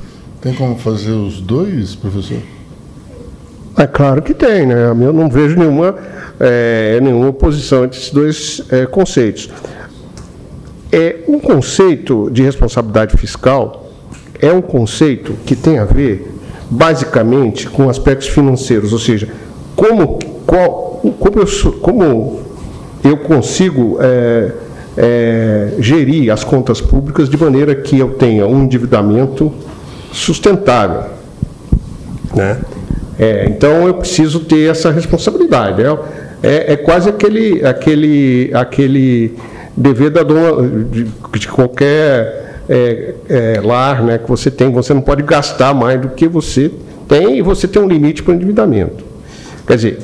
Tem 0.40 0.55
como 0.55 0.78
fazer 0.78 1.10
os 1.10 1.40
dois, 1.40 1.94
professor? 1.94 2.40
É 3.76 3.86
claro 3.86 4.22
que 4.22 4.34
tem, 4.34 4.66
né? 4.66 4.90
Eu 4.90 5.12
não 5.12 5.28
vejo 5.28 5.56
nenhuma, 5.56 5.97
é, 6.38 7.01
nenhuma 7.01 7.28
oposição 7.28 7.84
entre 7.84 7.98
esses 7.98 8.10
dois 8.10 8.62
é, 8.70 8.86
conceitos. 8.86 9.48
É, 10.93 11.17
um 11.29 11.39
conceito 11.39 12.29
de 12.31 12.43
responsabilidade 12.43 13.17
fiscal 13.17 13.91
é 14.41 14.53
um 14.53 14.61
conceito 14.61 15.35
que 15.47 15.55
tem 15.55 15.79
a 15.79 15.85
ver, 15.85 16.33
basicamente, 16.69 17.69
com 17.69 17.89
aspectos 17.89 18.29
financeiros, 18.29 18.93
ou 18.93 18.99
seja, 18.99 19.29
como, 19.77 20.19
qual, 20.47 21.01
como, 21.19 21.41
eu, 21.41 21.73
como 21.81 22.41
eu 23.05 23.17
consigo 23.19 23.99
é, 24.01 24.53
é, 24.97 25.69
gerir 25.79 26.33
as 26.33 26.43
contas 26.43 26.81
públicas 26.81 27.29
de 27.29 27.37
maneira 27.37 27.75
que 27.75 27.99
eu 27.99 28.11
tenha 28.15 28.47
um 28.47 28.65
endividamento 28.65 29.53
sustentável. 30.12 31.05
Né? 32.35 32.59
É, 33.19 33.47
então 33.47 33.87
eu 33.87 33.95
preciso 33.95 34.41
ter 34.41 34.71
essa 34.71 34.91
responsabilidade. 34.91 35.83
É, 35.83 35.97
é, 36.43 36.73
é 36.73 36.77
quase 36.77 37.09
aquele, 37.09 37.65
aquele, 37.65 38.51
aquele 38.55 39.37
dever 39.76 40.10
da 40.10 40.22
dona 40.22 40.68
de, 40.84 41.05
de 41.05 41.48
qualquer 41.48 42.60
é, 42.68 43.14
é, 43.28 43.60
lar 43.62 44.02
né, 44.02 44.18
que 44.18 44.28
você 44.28 44.51
tem. 44.51 44.70
Você 44.72 44.94
não 44.94 45.01
pode 45.01 45.22
gastar 45.22 45.74
mais 45.74 46.01
do 46.01 46.09
que 46.10 46.28
você 46.28 46.70
tem 47.09 47.38
e 47.38 47.42
você 47.42 47.66
tem 47.66 47.82
um 47.82 47.88
limite 47.88 48.22
para 48.22 48.32
o 48.32 48.34
endividamento. 48.34 49.05
Quer 49.66 49.76
dizer, 49.76 49.98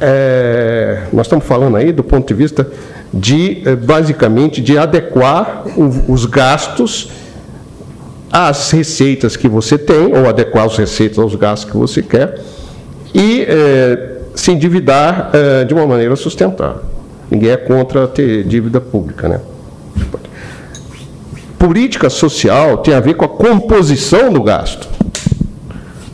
é, 0.00 1.02
nós 1.12 1.26
estamos 1.26 1.44
falando 1.44 1.76
aí 1.76 1.92
do 1.92 2.02
ponto 2.02 2.26
de 2.26 2.34
vista 2.34 2.66
de, 3.12 3.62
é, 3.64 3.76
basicamente, 3.76 4.60
de 4.60 4.76
adequar 4.76 5.64
o, 5.76 6.12
os 6.12 6.24
gastos 6.26 7.10
às 8.32 8.70
receitas 8.70 9.36
que 9.36 9.48
você 9.48 9.76
tem, 9.76 10.16
ou 10.16 10.28
adequar 10.28 10.64
as 10.64 10.76
receitas 10.76 11.18
aos 11.18 11.34
gastos 11.34 11.70
que 11.70 11.76
você 11.76 12.02
quer, 12.02 12.40
e 13.14 13.42
é, 13.46 14.18
se 14.34 14.50
endividar 14.50 15.30
é, 15.32 15.64
de 15.64 15.74
uma 15.74 15.86
maneira 15.86 16.16
sustentável. 16.16 16.82
Ninguém 17.32 17.48
é 17.48 17.56
contra 17.56 18.06
ter 18.06 18.44
dívida 18.44 18.78
pública, 18.78 19.26
né? 19.26 19.40
Política 21.58 22.10
social 22.10 22.76
tem 22.78 22.92
a 22.92 23.00
ver 23.00 23.14
com 23.14 23.24
a 23.24 23.28
composição 23.28 24.30
do 24.30 24.42
gasto. 24.42 24.86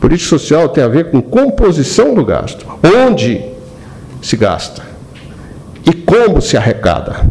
Política 0.01 0.29
social 0.29 0.69
tem 0.69 0.85
a 0.85 0.87
ver 0.87 1.11
com 1.11 1.21
composição 1.21 2.15
do 2.15 2.25
gasto. 2.25 2.65
Onde 2.85 3.45
se 4.23 4.37
gasta 4.37 4.83
e 5.85 5.93
como 5.93 6.41
se 6.41 6.57
arrecada. 6.57 7.29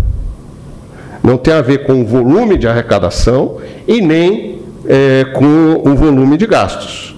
Não 1.23 1.37
tem 1.37 1.53
a 1.53 1.61
ver 1.61 1.85
com 1.85 2.01
o 2.01 2.05
volume 2.05 2.57
de 2.57 2.67
arrecadação 2.67 3.59
e 3.87 4.01
nem 4.01 4.59
é, 4.85 5.27
com 5.33 5.81
o 5.89 5.95
volume 5.95 6.35
de 6.35 6.45
gastos. 6.45 7.15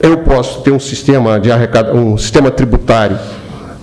Eu 0.00 0.18
posso 0.18 0.60
ter 0.60 0.70
um 0.70 0.78
sistema 0.78 1.40
de 1.40 1.50
arrecada, 1.50 1.92
um 1.92 2.16
sistema 2.16 2.52
tributário 2.52 3.18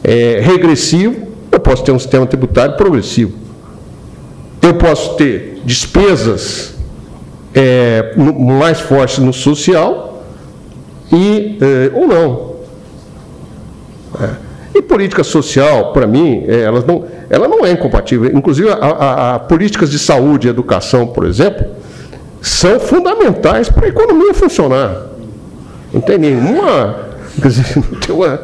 é, 0.01 0.39
regressivo 0.41 1.24
eu 1.55 1.59
posso 1.59 1.83
ter 1.83 1.91
um 1.93 1.99
sistema 1.99 2.25
tributário 2.25 2.75
progressivo. 2.75 3.31
Eu 4.61 4.73
posso 4.73 5.15
ter 5.15 5.61
despesas 5.63 6.73
é, 7.53 8.13
mais 8.17 8.81
fortes 8.81 9.19
no 9.19 9.31
social 9.31 10.21
e 11.13 11.57
é, 11.61 11.91
ou 11.97 12.07
não. 12.07 12.55
É. 14.21 14.45
E 14.77 14.81
política 14.81 15.23
social, 15.23 15.93
para 15.93 16.05
mim, 16.05 16.43
é, 16.45 16.63
elas 16.63 16.83
não, 16.83 17.05
ela 17.29 17.47
não 17.47 17.65
é 17.65 17.71
incompatível. 17.71 18.29
Inclusive, 18.35 18.69
a, 18.69 18.75
a, 18.75 19.35
a 19.35 19.39
políticas 19.39 19.89
de 19.89 19.97
saúde 19.97 20.47
e 20.47 20.49
educação, 20.49 21.07
por 21.07 21.25
exemplo, 21.25 21.65
são 22.41 22.81
fundamentais 22.81 23.69
para 23.69 23.85
a 23.85 23.89
economia 23.89 24.33
funcionar. 24.33 25.03
Não 25.93 26.01
tem 26.01 26.17
nenhuma. 26.17 27.05
Quer 27.41 27.47
dizer, 27.47 27.75
não 27.77 27.99
tem 27.99 28.13
uma. 28.13 28.41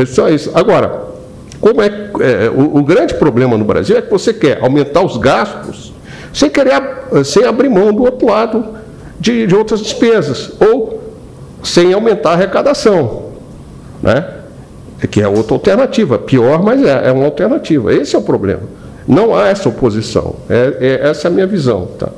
É, 0.00 0.06
só 0.06 0.28
isso. 0.28 0.52
Agora, 0.54 1.13
como 1.64 1.80
é, 1.80 1.86
é 2.20 2.50
o, 2.50 2.76
o, 2.76 2.82
grande 2.82 3.14
problema 3.14 3.56
no 3.56 3.64
Brasil 3.64 3.96
é 3.96 4.02
que 4.02 4.10
você 4.10 4.34
quer 4.34 4.62
aumentar 4.62 5.00
os 5.00 5.16
gastos 5.16 5.94
sem 6.30 6.50
querer 6.50 6.74
sem 7.24 7.46
abrir 7.46 7.70
mão 7.70 7.90
do 7.90 8.02
outro 8.02 8.26
lado 8.26 8.66
de, 9.18 9.46
de 9.46 9.54
outras 9.54 9.80
despesas 9.80 10.52
ou 10.60 11.02
sem 11.62 11.94
aumentar 11.94 12.32
a 12.32 12.32
arrecadação, 12.34 13.30
né? 14.02 14.26
É 15.00 15.06
que 15.06 15.22
é 15.22 15.26
outra 15.26 15.54
alternativa, 15.54 16.18
pior, 16.18 16.62
mas 16.62 16.82
é, 16.82 17.08
é 17.08 17.12
uma 17.12 17.24
alternativa. 17.24 17.94
Esse 17.94 18.14
é 18.14 18.18
o 18.18 18.22
problema. 18.22 18.64
Não 19.08 19.34
há 19.34 19.48
essa 19.48 19.66
oposição. 19.66 20.36
É, 20.50 20.76
é 20.78 21.08
essa 21.08 21.28
é 21.28 21.30
a 21.30 21.32
minha 21.32 21.46
visão, 21.46 21.88
tá? 21.98 22.10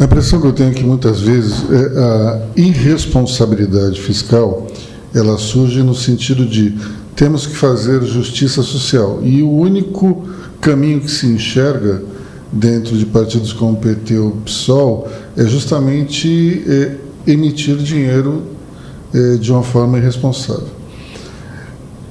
A 0.00 0.02
impressão 0.02 0.40
que 0.40 0.48
eu 0.48 0.52
tenho 0.52 0.70
é 0.70 0.74
que 0.74 0.82
muitas 0.82 1.20
vezes 1.20 1.64
é 1.70 2.00
a 2.00 2.40
irresponsabilidade 2.56 4.00
fiscal 4.00 4.66
ela 5.14 5.38
surge 5.38 5.82
no 5.82 5.94
sentido 5.94 6.44
de 6.44 6.76
temos 7.16 7.46
que 7.46 7.56
fazer 7.56 8.02
justiça 8.02 8.62
social 8.62 9.20
e 9.22 9.42
o 9.42 9.50
único 9.50 10.22
caminho 10.60 11.00
que 11.00 11.10
se 11.10 11.26
enxerga 11.26 12.02
dentro 12.52 12.96
de 12.96 13.06
partidos 13.06 13.54
como 13.54 13.72
o 13.72 13.76
PT 13.76 14.18
ou 14.18 14.28
o 14.28 14.36
PSOL 14.42 15.08
é 15.34 15.44
justamente 15.44 16.62
é, 16.68 16.96
emitir 17.26 17.76
dinheiro 17.78 18.42
é, 19.14 19.36
de 19.36 19.50
uma 19.50 19.62
forma 19.62 19.96
irresponsável. 19.96 20.68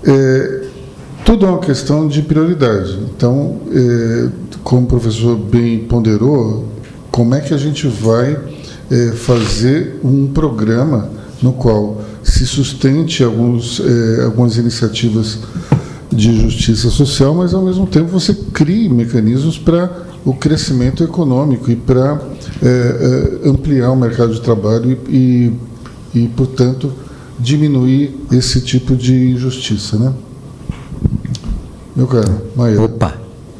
É, 0.03 0.63
tudo 1.23 1.45
é 1.45 1.49
uma 1.49 1.59
questão 1.59 2.07
de 2.07 2.21
prioridade. 2.21 2.99
Então, 3.15 3.59
como 4.63 4.83
o 4.83 4.85
professor 4.85 5.35
bem 5.35 5.79
ponderou, 5.79 6.65
como 7.09 7.33
é 7.33 7.41
que 7.41 7.51
a 7.51 7.57
gente 7.57 7.87
vai 7.87 8.37
fazer 9.15 9.99
um 10.03 10.27
programa 10.27 11.09
no 11.41 11.53
qual 11.53 11.99
se 12.35 12.45
sustente 12.45 13.23
alguns, 13.23 13.79
é, 13.79 14.25
algumas 14.25 14.57
iniciativas 14.57 15.39
de 16.11 16.41
justiça 16.41 16.89
social, 16.89 17.33
mas 17.33 17.53
ao 17.53 17.61
mesmo 17.61 17.87
tempo 17.87 18.09
você 18.09 18.33
crie 18.33 18.89
mecanismos 18.89 19.57
para 19.57 19.89
o 20.25 20.33
crescimento 20.33 21.01
econômico 21.01 21.71
e 21.71 21.77
para 21.77 22.21
é, 22.61 23.45
é, 23.45 23.49
ampliar 23.49 23.89
o 23.91 23.95
mercado 23.95 24.33
de 24.33 24.41
trabalho 24.41 24.99
e, 25.07 25.53
e, 26.13 26.23
e, 26.23 26.27
portanto, 26.27 26.91
diminuir 27.39 28.13
esse 28.29 28.59
tipo 28.59 28.97
de 28.97 29.31
injustiça, 29.31 29.97
né? 29.97 30.13
Meu 31.95 32.05
caro, 32.05 32.41
Maia. 32.53 32.81
Opa, 32.81 33.13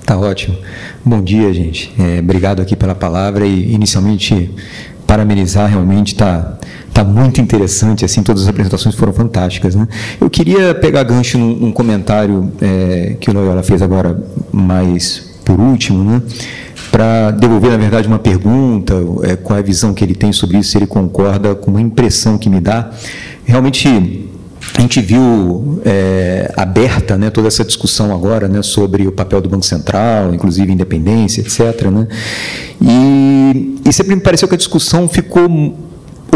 tá 0.06 0.18
ótimo. 0.18 0.58
Bom 1.06 1.22
dia, 1.24 1.54
gente. 1.54 1.94
É, 1.98 2.20
obrigado 2.20 2.62
aqui 2.62 2.76
pela 2.76 2.94
palavra 2.94 3.48
e, 3.48 3.74
inicialmente, 3.74 4.52
parabenizar, 5.16 5.70
realmente 5.70 6.14
está 6.14 6.58
tá 6.94 7.04
muito 7.04 7.40
interessante, 7.40 8.04
assim, 8.04 8.22
todas 8.22 8.44
as 8.44 8.48
apresentações 8.50 8.96
foram 8.96 9.14
fantásticas, 9.14 9.74
né? 9.74 9.88
Eu 10.20 10.30
queria 10.30 10.76
pegar 10.76 11.04
gancho 11.04 11.38
num, 11.38 11.56
num 11.56 11.72
comentário 11.72 12.52
é, 12.62 13.16
que 13.20 13.30
o 13.30 13.34
Loyola 13.34 13.64
fez 13.64 13.82
agora 13.82 14.22
mais 14.52 15.34
por 15.46 15.60
último, 15.60 16.04
né? 16.04 16.22
Para 16.92 17.32
devolver, 17.32 17.72
na 17.72 17.78
verdade, 17.78 18.08
uma 18.08 18.20
pergunta, 18.20 18.94
é, 19.24 19.36
qual 19.36 19.58
é 19.58 19.62
a 19.62 19.64
visão 19.64 19.94
que 19.94 20.04
ele 20.04 20.16
tem 20.16 20.34
sobre 20.34 20.58
isso, 20.58 20.72
se 20.72 20.78
ele 20.78 20.88
concorda 20.88 21.56
com 21.56 21.72
uma 21.72 21.82
impressão 21.82 22.38
que 22.38 22.50
me 22.50 22.60
dá. 22.60 22.90
Realmente, 23.46 24.30
a 24.78 24.82
gente 24.82 25.00
viu 25.00 25.82
é, 25.86 26.52
aberta 26.58 27.18
né, 27.18 27.30
toda 27.30 27.48
essa 27.48 27.64
discussão 27.64 28.14
agora 28.14 28.48
né, 28.48 28.62
sobre 28.62 29.08
o 29.08 29.12
papel 29.12 29.42
do 29.42 29.48
Banco 29.48 29.66
Central, 29.66 30.34
inclusive 30.34 30.72
independência, 30.72 31.42
etc. 31.42 31.90
Né? 31.90 32.08
E, 32.82 33.80
e 33.88 33.94
sempre 33.94 34.16
me 34.16 34.22
pareceu 34.22 34.48
que 34.48 34.56
a 34.56 34.58
discussão 34.58 35.08
ficou 35.08 35.48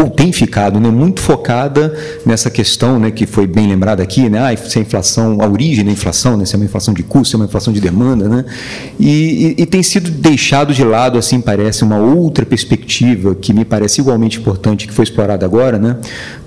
ou 0.00 0.10
tem 0.10 0.32
ficado 0.32 0.80
né, 0.80 0.88
muito 0.88 1.20
focada 1.20 1.94
nessa 2.24 2.50
questão 2.50 2.98
né, 2.98 3.10
que 3.10 3.26
foi 3.26 3.46
bem 3.46 3.68
lembrada 3.68 4.02
aqui, 4.02 4.28
né, 4.28 4.38
ah, 4.38 4.56
se 4.56 4.78
a 4.78 4.82
inflação, 4.82 5.38
a 5.40 5.48
origem 5.48 5.84
da 5.84 5.90
inflação, 5.90 6.36
né, 6.36 6.44
se 6.44 6.54
é 6.54 6.56
uma 6.56 6.64
inflação 6.64 6.94
de 6.94 7.02
custo, 7.02 7.28
se 7.28 7.34
é 7.34 7.38
uma 7.38 7.44
inflação 7.44 7.72
de 7.72 7.80
demanda, 7.80 8.28
né, 8.28 8.44
e, 8.98 9.54
e, 9.58 9.62
e, 9.62 9.66
tem 9.66 9.82
sido 9.82 10.10
deixado 10.10 10.72
de 10.72 10.84
lado, 10.84 11.18
assim 11.18 11.40
parece, 11.40 11.84
uma 11.84 11.98
outra 11.98 12.46
perspectiva 12.46 13.34
que 13.34 13.52
me 13.52 13.64
parece 13.64 14.00
igualmente 14.00 14.38
importante, 14.38 14.86
que 14.86 14.94
foi 14.94 15.04
explorada 15.04 15.44
agora, 15.44 15.78
né, 15.78 15.96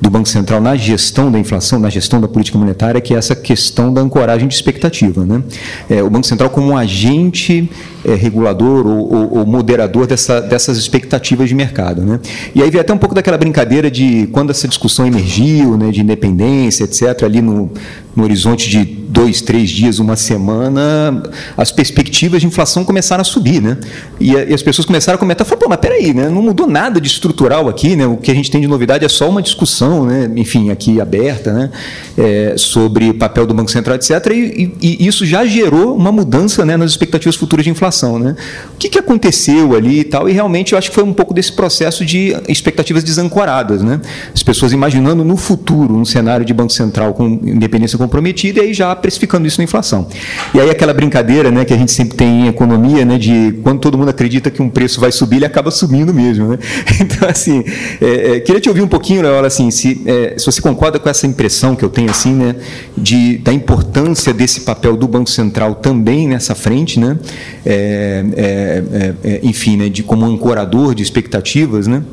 do 0.02 0.10
Banco 0.10 0.28
Central 0.28 0.60
na 0.60 0.76
gestão 0.76 1.32
da 1.32 1.40
inflação, 1.40 1.80
na 1.80 1.90
gestão 1.90 2.20
da 2.20 2.28
política 2.28 2.58
monetária, 2.58 3.00
que 3.00 3.14
é 3.14 3.18
essa 3.18 3.36
questão 3.36 3.94
da 3.94 4.02
ancoragem 4.02 4.48
de 4.48 4.54
expectativa. 4.54 5.26
Né. 5.26 5.44
É, 5.90 6.04
o 6.04 6.10
Banco 6.10 6.26
Central 6.26 6.50
como 6.50 6.70
um 6.70 6.78
agente 6.78 7.70
é, 8.06 8.16
regulador 8.16 8.86
ou, 8.86 9.14
ou, 9.14 9.38
ou 9.40 9.46
moderador 9.46 10.06
dessa, 10.06 10.42
dessas 10.42 10.78
expectativas 10.78 11.48
de 11.48 11.56
mercado. 11.56 12.02
Né. 12.02 12.20
E 12.54 12.62
aí 12.62 12.70
vem 12.70 12.82
até 12.82 12.94
um 12.94 12.98
pouco 12.98 13.16
daquela 13.16 13.38
brincadeira 13.44 13.92
de 13.92 14.28
quando 14.32 14.52
essa 14.52 14.68
discussão 14.68 15.06
emergiu, 15.06 15.78
né, 15.78 15.92
de 15.92 16.00
independência, 16.00 16.86
etc., 16.86 17.24
ali 17.24 17.42
no, 17.42 17.70
no 18.16 18.24
horizonte 18.24 18.70
de 18.70 19.04
dois, 19.14 19.42
três 19.42 19.70
dias, 19.70 20.00
uma 20.00 20.16
semana, 20.16 21.22
as 21.56 21.72
perspectivas 21.72 22.42
de 22.42 22.48
inflação 22.48 22.84
começaram 22.84 23.22
a 23.22 23.24
subir, 23.24 23.62
né? 23.62 23.78
E, 24.20 24.32
e 24.32 24.54
as 24.54 24.64
pessoas 24.64 24.86
começaram 24.86 25.16
a 25.16 25.20
comentar, 25.20 25.46
pô, 25.46 25.68
mas 25.70 25.78
peraí, 25.80 26.14
né? 26.14 26.30
Não 26.30 26.42
mudou 26.42 26.66
nada 26.66 27.00
de 27.00 27.08
estrutural 27.08 27.70
aqui, 27.70 27.96
né? 27.96 28.08
O 28.08 28.18
que 28.18 28.32
a 28.32 28.34
gente 28.34 28.50
tem 28.50 28.60
de 28.60 28.68
novidade 28.68 29.06
é 29.06 29.10
só 29.10 29.30
uma 29.30 29.42
discussão, 29.42 30.06
né? 30.06 30.32
Enfim, 30.36 30.72
aqui 30.72 31.00
aberta, 31.00 31.54
né? 31.54 31.70
É, 32.18 32.56
sobre 32.58 33.14
papel 33.14 33.46
do 33.46 33.54
Banco 33.54 33.70
Central, 33.70 33.96
etc. 33.96 34.12
E, 34.32 34.74
e, 34.82 34.98
e, 35.04 35.08
isso 35.08 35.26
já 35.26 35.46
gerou 35.46 35.96
uma 35.96 36.12
mudança, 36.12 36.66
né? 36.66 36.76
Nas 36.76 36.92
expectativas 36.92 37.36
futuras 37.36 37.64
de 37.64 37.70
inflação, 37.70 38.18
né? 38.18 38.36
O 38.74 38.78
que, 38.78 38.90
que 38.90 38.98
aconteceu 38.98 39.76
ali 39.76 40.00
e 40.00 40.04
tal? 40.04 40.28
E 40.28 40.34
realmente 40.34 40.74
eu 40.74 40.78
acho 40.78 40.90
que 40.90 40.96
foi 40.96 41.04
um 41.04 41.14
pouco 41.14 41.34
desse 41.34 41.52
processo 41.52 42.04
de 42.04 42.36
expectativas 42.48 43.04
desancoradas, 43.04 43.84
né? 43.84 44.02
As 44.34 44.42
pessoas 44.42 44.72
imaginando 44.74 45.24
no 45.24 45.38
futuro 45.38 45.96
um 45.96 46.06
cenário 46.06 46.46
de 46.46 46.54
Banco 46.54 46.74
Central 46.74 47.14
com 47.14 47.28
independência 47.28 47.98
comprometida 48.04 48.60
e 48.60 48.64
aí 48.64 48.74
já 48.74 48.94
precificando 48.96 49.48
isso 49.48 49.58
na 49.60 49.64
inflação. 49.64 50.08
E 50.54 50.60
aí 50.60 50.70
aquela 50.70 50.94
brincadeira 50.94 51.50
né, 51.50 51.64
que 51.64 51.74
a 51.74 51.78
gente 51.78 51.92
sempre 51.92 52.18
tem 52.18 52.46
em 52.46 52.48
economia, 52.48 53.06
né, 53.06 53.18
de 53.18 53.56
quando 53.64 53.80
todo 53.80 53.98
mundo 53.98 54.10
acredita 54.10 54.52
que 54.52 54.62
um 54.62 54.70
preço 54.70 55.00
vai 55.00 55.12
subir, 55.12 55.38
ele 55.38 55.46
acaba 55.46 55.72
subindo 55.72 56.14
mesmo. 56.14 56.50
Né? 56.50 56.60
Então, 57.04 57.28
assim, 57.28 57.64
é, 58.02 58.36
é, 58.36 58.40
queria 58.40 58.62
te 58.62 58.70
ouvir 58.70 58.82
um 58.82 58.88
pouquinho, 58.88 59.22
Leola, 59.22 59.48
assim, 59.48 59.70
se, 59.72 60.02
é, 60.06 60.36
se 60.38 60.46
você 60.46 60.62
concorda 60.62 61.00
com 61.00 61.10
essa 61.10 61.28
impressão 61.28 61.76
que 61.76 61.84
eu 61.84 61.90
tenho, 61.90 62.10
assim, 62.10 62.34
né, 62.34 62.56
de, 62.98 63.38
da 63.40 63.52
importância 63.52 64.34
desse 64.34 64.62
papel 64.62 64.96
do 64.96 65.08
Banco 65.08 65.30
Central 65.30 65.76
também 65.76 66.28
nessa 66.28 66.56
frente, 66.56 67.00
né, 67.00 67.18
é, 67.66 68.24
é, 68.36 69.14
é, 69.24 69.40
enfim, 69.44 69.78
né, 69.78 69.90
de 69.90 70.02
como 70.02 70.26
ancorador 70.26 70.96
de 70.96 71.04
expectativas, 71.04 71.88
né, 71.88 72.04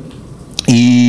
e, 0.67 1.00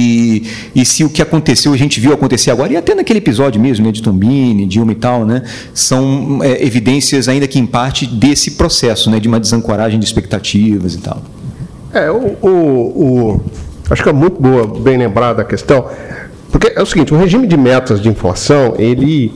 e, 0.75 0.85
se 0.85 1.05
o 1.05 1.11
que 1.11 1.23
aconteceu, 1.23 1.73
a 1.73 1.77
gente 1.77 2.01
viu 2.01 2.13
acontecer 2.13 2.51
agora, 2.51 2.73
e 2.73 2.77
até 2.77 2.95
naquele 2.95 3.19
episódio 3.19 3.61
mesmo, 3.61 3.85
né, 3.87 3.93
de 3.93 4.03
Tombini, 4.03 4.67
Dilma 4.67 4.93
e 4.93 4.97
tal, 4.97 5.25
né, 5.25 5.43
são 5.75 6.41
é, 6.43 6.65
evidências, 6.65 7.29
ainda 7.29 7.47
que 7.47 7.59
em 7.59 7.67
parte, 7.67 8.07
desse 8.07 8.53
processo, 8.53 9.11
né, 9.11 9.19
de 9.21 9.29
uma 9.29 9.41
desancoragem 9.41 9.99
de 9.99 10.05
expectativas 10.05 10.95
e 10.95 10.99
tal. 10.99 11.23
É, 11.93 12.11
o, 12.11 12.37
o, 12.41 12.49
o 12.49 13.41
acho 13.91 14.03
que 14.03 14.09
é 14.09 14.13
muito 14.13 14.41
boa, 14.41 14.67
bem 14.67 14.97
lembrada 14.97 15.43
a 15.43 15.45
questão, 15.45 15.87
porque 16.51 16.73
é 16.75 16.83
o 16.83 16.87
seguinte, 16.87 17.13
o 17.13 17.17
regime 17.17 17.47
de 17.47 17.57
metas 17.57 18.01
de 18.01 18.09
inflação, 18.09 18.75
ele, 18.79 19.33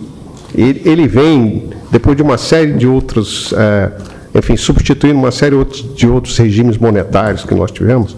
ele, 0.55 0.83
ele 0.85 1.09
vem 1.09 1.71
depois 1.91 2.17
de 2.17 2.23
uma 2.23 2.39
série 2.39 2.73
de 2.73 2.87
outros, 2.87 3.53
é, 3.57 3.91
enfim, 4.35 4.57
substituindo 4.57 5.19
uma 5.19 5.31
série 5.31 5.57
de 5.95 6.07
outros 6.07 6.37
regimes 6.37 6.77
monetários 6.77 7.45
que 7.45 7.55
nós 7.55 7.71
tivemos, 7.71 8.17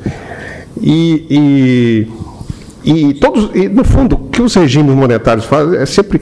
e, 0.81 1.27
e, 1.31 2.07
e 2.89 3.15
todos, 3.15 3.51
e 3.55 3.69
no 3.69 3.85
fundo, 3.85 4.15
o 4.15 4.19
que 4.31 4.41
os 4.41 4.55
regimes 4.55 4.95
monetários 4.95 5.45
fazem 5.45 5.79
é 5.79 5.85
sempre 5.85 6.21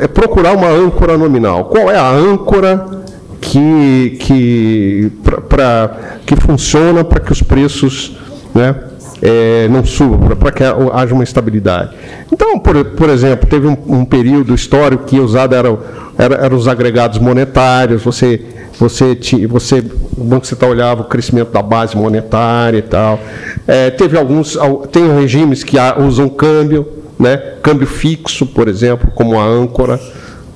é 0.00 0.06
procurar 0.06 0.52
uma 0.52 0.68
âncora 0.68 1.16
nominal. 1.16 1.64
Qual 1.66 1.90
é 1.90 1.96
a 1.96 2.10
âncora 2.10 3.02
que, 3.40 4.16
que, 4.20 5.12
pra, 5.22 5.40
pra 5.40 5.96
que 6.26 6.36
funciona 6.36 7.04
para 7.04 7.20
que 7.20 7.32
os 7.32 7.42
preços 7.42 8.18
né, 8.54 8.74
é, 9.22 9.66
não 9.68 9.84
subam, 9.84 10.36
para 10.36 10.52
que 10.52 10.62
haja 10.62 11.14
uma 11.14 11.24
estabilidade? 11.24 11.94
Então, 12.30 12.58
por, 12.58 12.84
por 12.84 13.08
exemplo, 13.08 13.48
teve 13.48 13.66
um, 13.66 13.76
um 13.86 14.04
período 14.04 14.54
histórico 14.54 15.04
que 15.04 15.18
usado 15.18 15.54
eram 15.54 15.78
era, 16.18 16.36
era 16.36 16.54
os 16.54 16.68
agregados 16.68 17.18
monetários, 17.18 18.02
você 18.02 18.40
você, 18.78 19.14
tinha, 19.14 19.46
você, 19.46 19.84
o 20.16 20.24
Banco 20.24 20.46
Central 20.46 20.70
olhava 20.70 21.02
o 21.02 21.04
crescimento 21.04 21.50
da 21.50 21.62
base 21.62 21.96
monetária 21.96 22.78
e 22.78 22.82
tal. 22.82 23.18
É, 23.66 23.90
teve 23.90 24.18
alguns, 24.18 24.58
tem 24.90 25.14
regimes 25.14 25.62
que 25.62 25.76
usam 25.98 26.28
câmbio, 26.28 26.86
né? 27.18 27.36
câmbio 27.62 27.86
fixo, 27.86 28.46
por 28.46 28.68
exemplo, 28.68 29.10
como 29.14 29.38
a 29.38 29.44
âncora, 29.44 30.00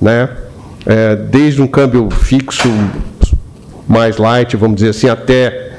né? 0.01 0.29
É, 0.85 1.15
desde 1.15 1.61
um 1.61 1.67
câmbio 1.67 2.09
fixo 2.09 2.69
mais 3.87 4.17
light, 4.17 4.55
vamos 4.55 4.75
dizer 4.77 4.89
assim, 4.89 5.09
até, 5.09 5.71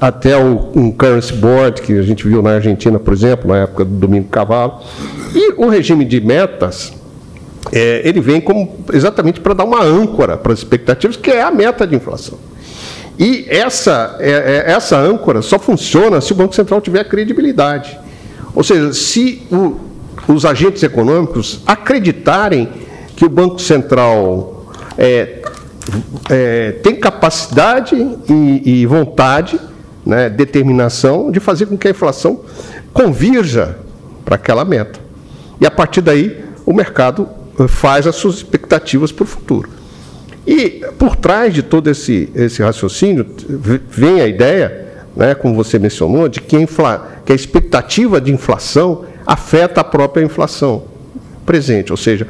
até 0.00 0.36
um 0.36 0.90
currency 0.92 1.34
board, 1.34 1.82
que 1.82 1.98
a 1.98 2.02
gente 2.02 2.26
viu 2.26 2.42
na 2.42 2.50
Argentina, 2.50 2.98
por 2.98 3.12
exemplo, 3.12 3.50
na 3.50 3.58
época 3.58 3.84
do 3.84 3.94
Domingo 3.94 4.28
Cavalo. 4.28 4.80
E 5.34 5.54
o 5.56 5.68
regime 5.68 6.04
de 6.04 6.20
metas, 6.20 6.92
é, 7.72 8.02
ele 8.04 8.20
vem 8.20 8.40
como 8.40 8.78
exatamente 8.92 9.40
para 9.40 9.54
dar 9.54 9.64
uma 9.64 9.82
âncora 9.82 10.36
para 10.36 10.52
as 10.52 10.60
expectativas, 10.60 11.16
que 11.16 11.30
é 11.30 11.42
a 11.42 11.50
meta 11.50 11.86
de 11.86 11.94
inflação. 11.94 12.38
E 13.18 13.44
essa, 13.48 14.16
é, 14.18 14.64
é, 14.66 14.72
essa 14.72 14.98
âncora 14.98 15.42
só 15.42 15.58
funciona 15.58 16.20
se 16.20 16.32
o 16.32 16.34
Banco 16.34 16.54
Central 16.54 16.80
tiver 16.80 17.04
credibilidade. 17.04 17.98
Ou 18.54 18.64
seja, 18.64 18.94
se 18.94 19.42
o, 19.52 19.76
os 20.26 20.44
agentes 20.46 20.82
econômicos 20.82 21.60
acreditarem 21.66 22.68
que 23.14 23.24
o 23.24 23.28
Banco 23.28 23.60
Central 23.60 24.72
é, 24.96 25.42
é, 26.30 26.72
tem 26.82 26.96
capacidade 26.96 27.94
e, 27.94 28.80
e 28.80 28.86
vontade, 28.86 29.60
né, 30.04 30.30
determinação 30.30 31.30
de 31.30 31.40
fazer 31.40 31.66
com 31.66 31.76
que 31.76 31.88
a 31.88 31.90
inflação 31.90 32.40
convirja 32.92 33.76
para 34.24 34.36
aquela 34.36 34.64
meta. 34.64 34.98
E 35.60 35.66
a 35.66 35.70
partir 35.70 36.00
daí 36.00 36.42
o 36.64 36.72
mercado 36.72 37.28
faz 37.68 38.06
as 38.06 38.16
suas 38.16 38.36
expectativas 38.36 39.12
para 39.12 39.24
o 39.24 39.26
futuro. 39.26 39.68
E 40.46 40.84
por 40.98 41.16
trás 41.16 41.52
de 41.52 41.62
todo 41.62 41.88
esse, 41.88 42.30
esse 42.34 42.62
raciocínio 42.62 43.26
vem 43.90 44.20
a 44.20 44.26
ideia 44.26 44.90
né, 45.14 45.34
como 45.34 45.54
você 45.54 45.78
mencionou, 45.78 46.28
de 46.28 46.40
que 46.40 46.56
a, 46.56 46.60
infla, 46.60 47.08
que 47.24 47.32
a 47.32 47.34
expectativa 47.34 48.20
de 48.20 48.32
inflação 48.32 49.04
afeta 49.26 49.80
a 49.80 49.84
própria 49.84 50.22
inflação 50.24 50.84
presente. 51.44 51.92
Ou 51.92 51.96
seja, 51.96 52.26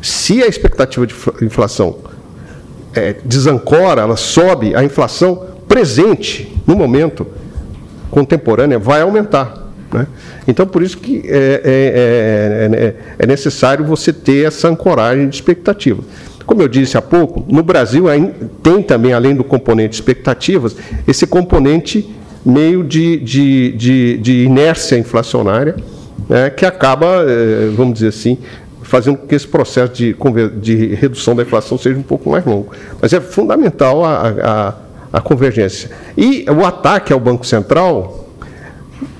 se 0.00 0.42
a 0.42 0.46
expectativa 0.46 1.06
de 1.06 1.14
inflação 1.42 1.98
é, 2.94 3.16
desancora, 3.24 4.02
ela 4.02 4.16
sobe, 4.16 4.74
a 4.74 4.84
inflação 4.84 5.46
presente, 5.66 6.54
no 6.66 6.76
momento 6.76 7.26
contemporânea, 8.10 8.78
vai 8.78 9.02
aumentar. 9.02 9.67
Né? 9.92 10.06
Então, 10.46 10.66
por 10.66 10.82
isso 10.82 10.98
que 10.98 11.22
é, 11.26 11.60
é, 11.64 12.74
é, 12.74 12.94
é, 13.18 13.26
necessário 13.26 13.84
você 13.84 14.12
ter 14.12 14.46
essa 14.46 14.68
ancoragem 14.68 15.28
de 15.28 15.34
expectativa. 15.34 16.02
Como 16.46 16.62
eu 16.62 16.68
disse 16.68 16.96
há 16.96 17.02
pouco, 17.02 17.44
no 17.52 17.62
Brasil 17.62 18.06
tem 18.62 18.82
também, 18.82 19.12
além 19.12 19.34
do 19.34 19.44
componente 19.44 19.94
expectativas, 19.94 20.76
esse 21.06 21.26
componente 21.26 22.08
meio 22.44 22.82
de, 22.82 23.18
de, 23.18 23.72
de, 23.72 24.18
de 24.18 24.44
inércia 24.44 24.96
inflacionária, 24.96 25.76
né, 26.28 26.48
que 26.50 26.64
acaba, 26.64 27.24
é, 27.26 27.68
vamos 27.76 27.94
dizer 27.94 28.08
assim, 28.08 28.38
fazendo 28.82 29.18
com 29.18 29.26
que 29.26 29.34
esse 29.34 29.46
processo 29.46 29.92
de, 29.92 30.16
de 30.58 30.94
redução 30.94 31.36
da 31.36 31.42
inflação 31.42 31.76
seja 31.76 31.98
um 31.98 32.02
pouco 32.02 32.30
mais 32.30 32.44
longo. 32.44 32.72
Mas 33.00 33.12
é 33.12 33.20
fundamental 33.20 34.02
a, 34.02 34.28
a, 34.42 34.74
a 35.12 35.20
convergência. 35.20 35.90
E 36.16 36.46
o 36.48 36.64
ataque 36.64 37.12
ao 37.12 37.20
Banco 37.20 37.46
Central 37.46 38.27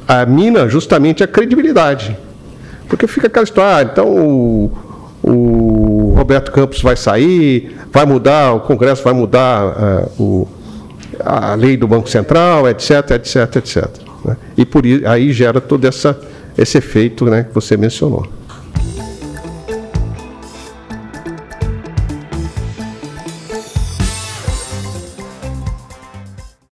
a 0.08 0.24
mina 0.24 0.66
justamente 0.66 1.22
a 1.22 1.26
credibilidade. 1.26 2.16
Porque 2.88 3.06
fica 3.06 3.26
aquela 3.26 3.44
história, 3.44 3.76
ah, 3.76 3.82
então 3.82 4.08
o, 4.08 4.72
o, 5.22 6.14
Roberto 6.16 6.50
Campos 6.50 6.80
vai 6.80 6.96
sair, 6.96 7.76
vai 7.92 8.06
mudar, 8.06 8.54
o 8.54 8.60
Congresso 8.60 9.04
vai 9.04 9.12
mudar 9.12 10.08
uh, 10.18 10.22
o, 10.22 10.48
a 11.20 11.54
lei 11.54 11.76
do 11.76 11.86
Banco 11.86 12.08
Central, 12.08 12.66
etc, 12.66 13.10
etc, 13.10 13.56
etc. 13.56 13.86
Né? 14.24 14.36
E 14.56 14.64
por 14.64 14.84
aí 15.06 15.30
gera 15.34 15.60
todo 15.60 15.86
essa, 15.86 16.18
esse 16.56 16.78
efeito 16.78 17.26
né, 17.26 17.44
que 17.44 17.54
você 17.54 17.76
mencionou. 17.76 18.26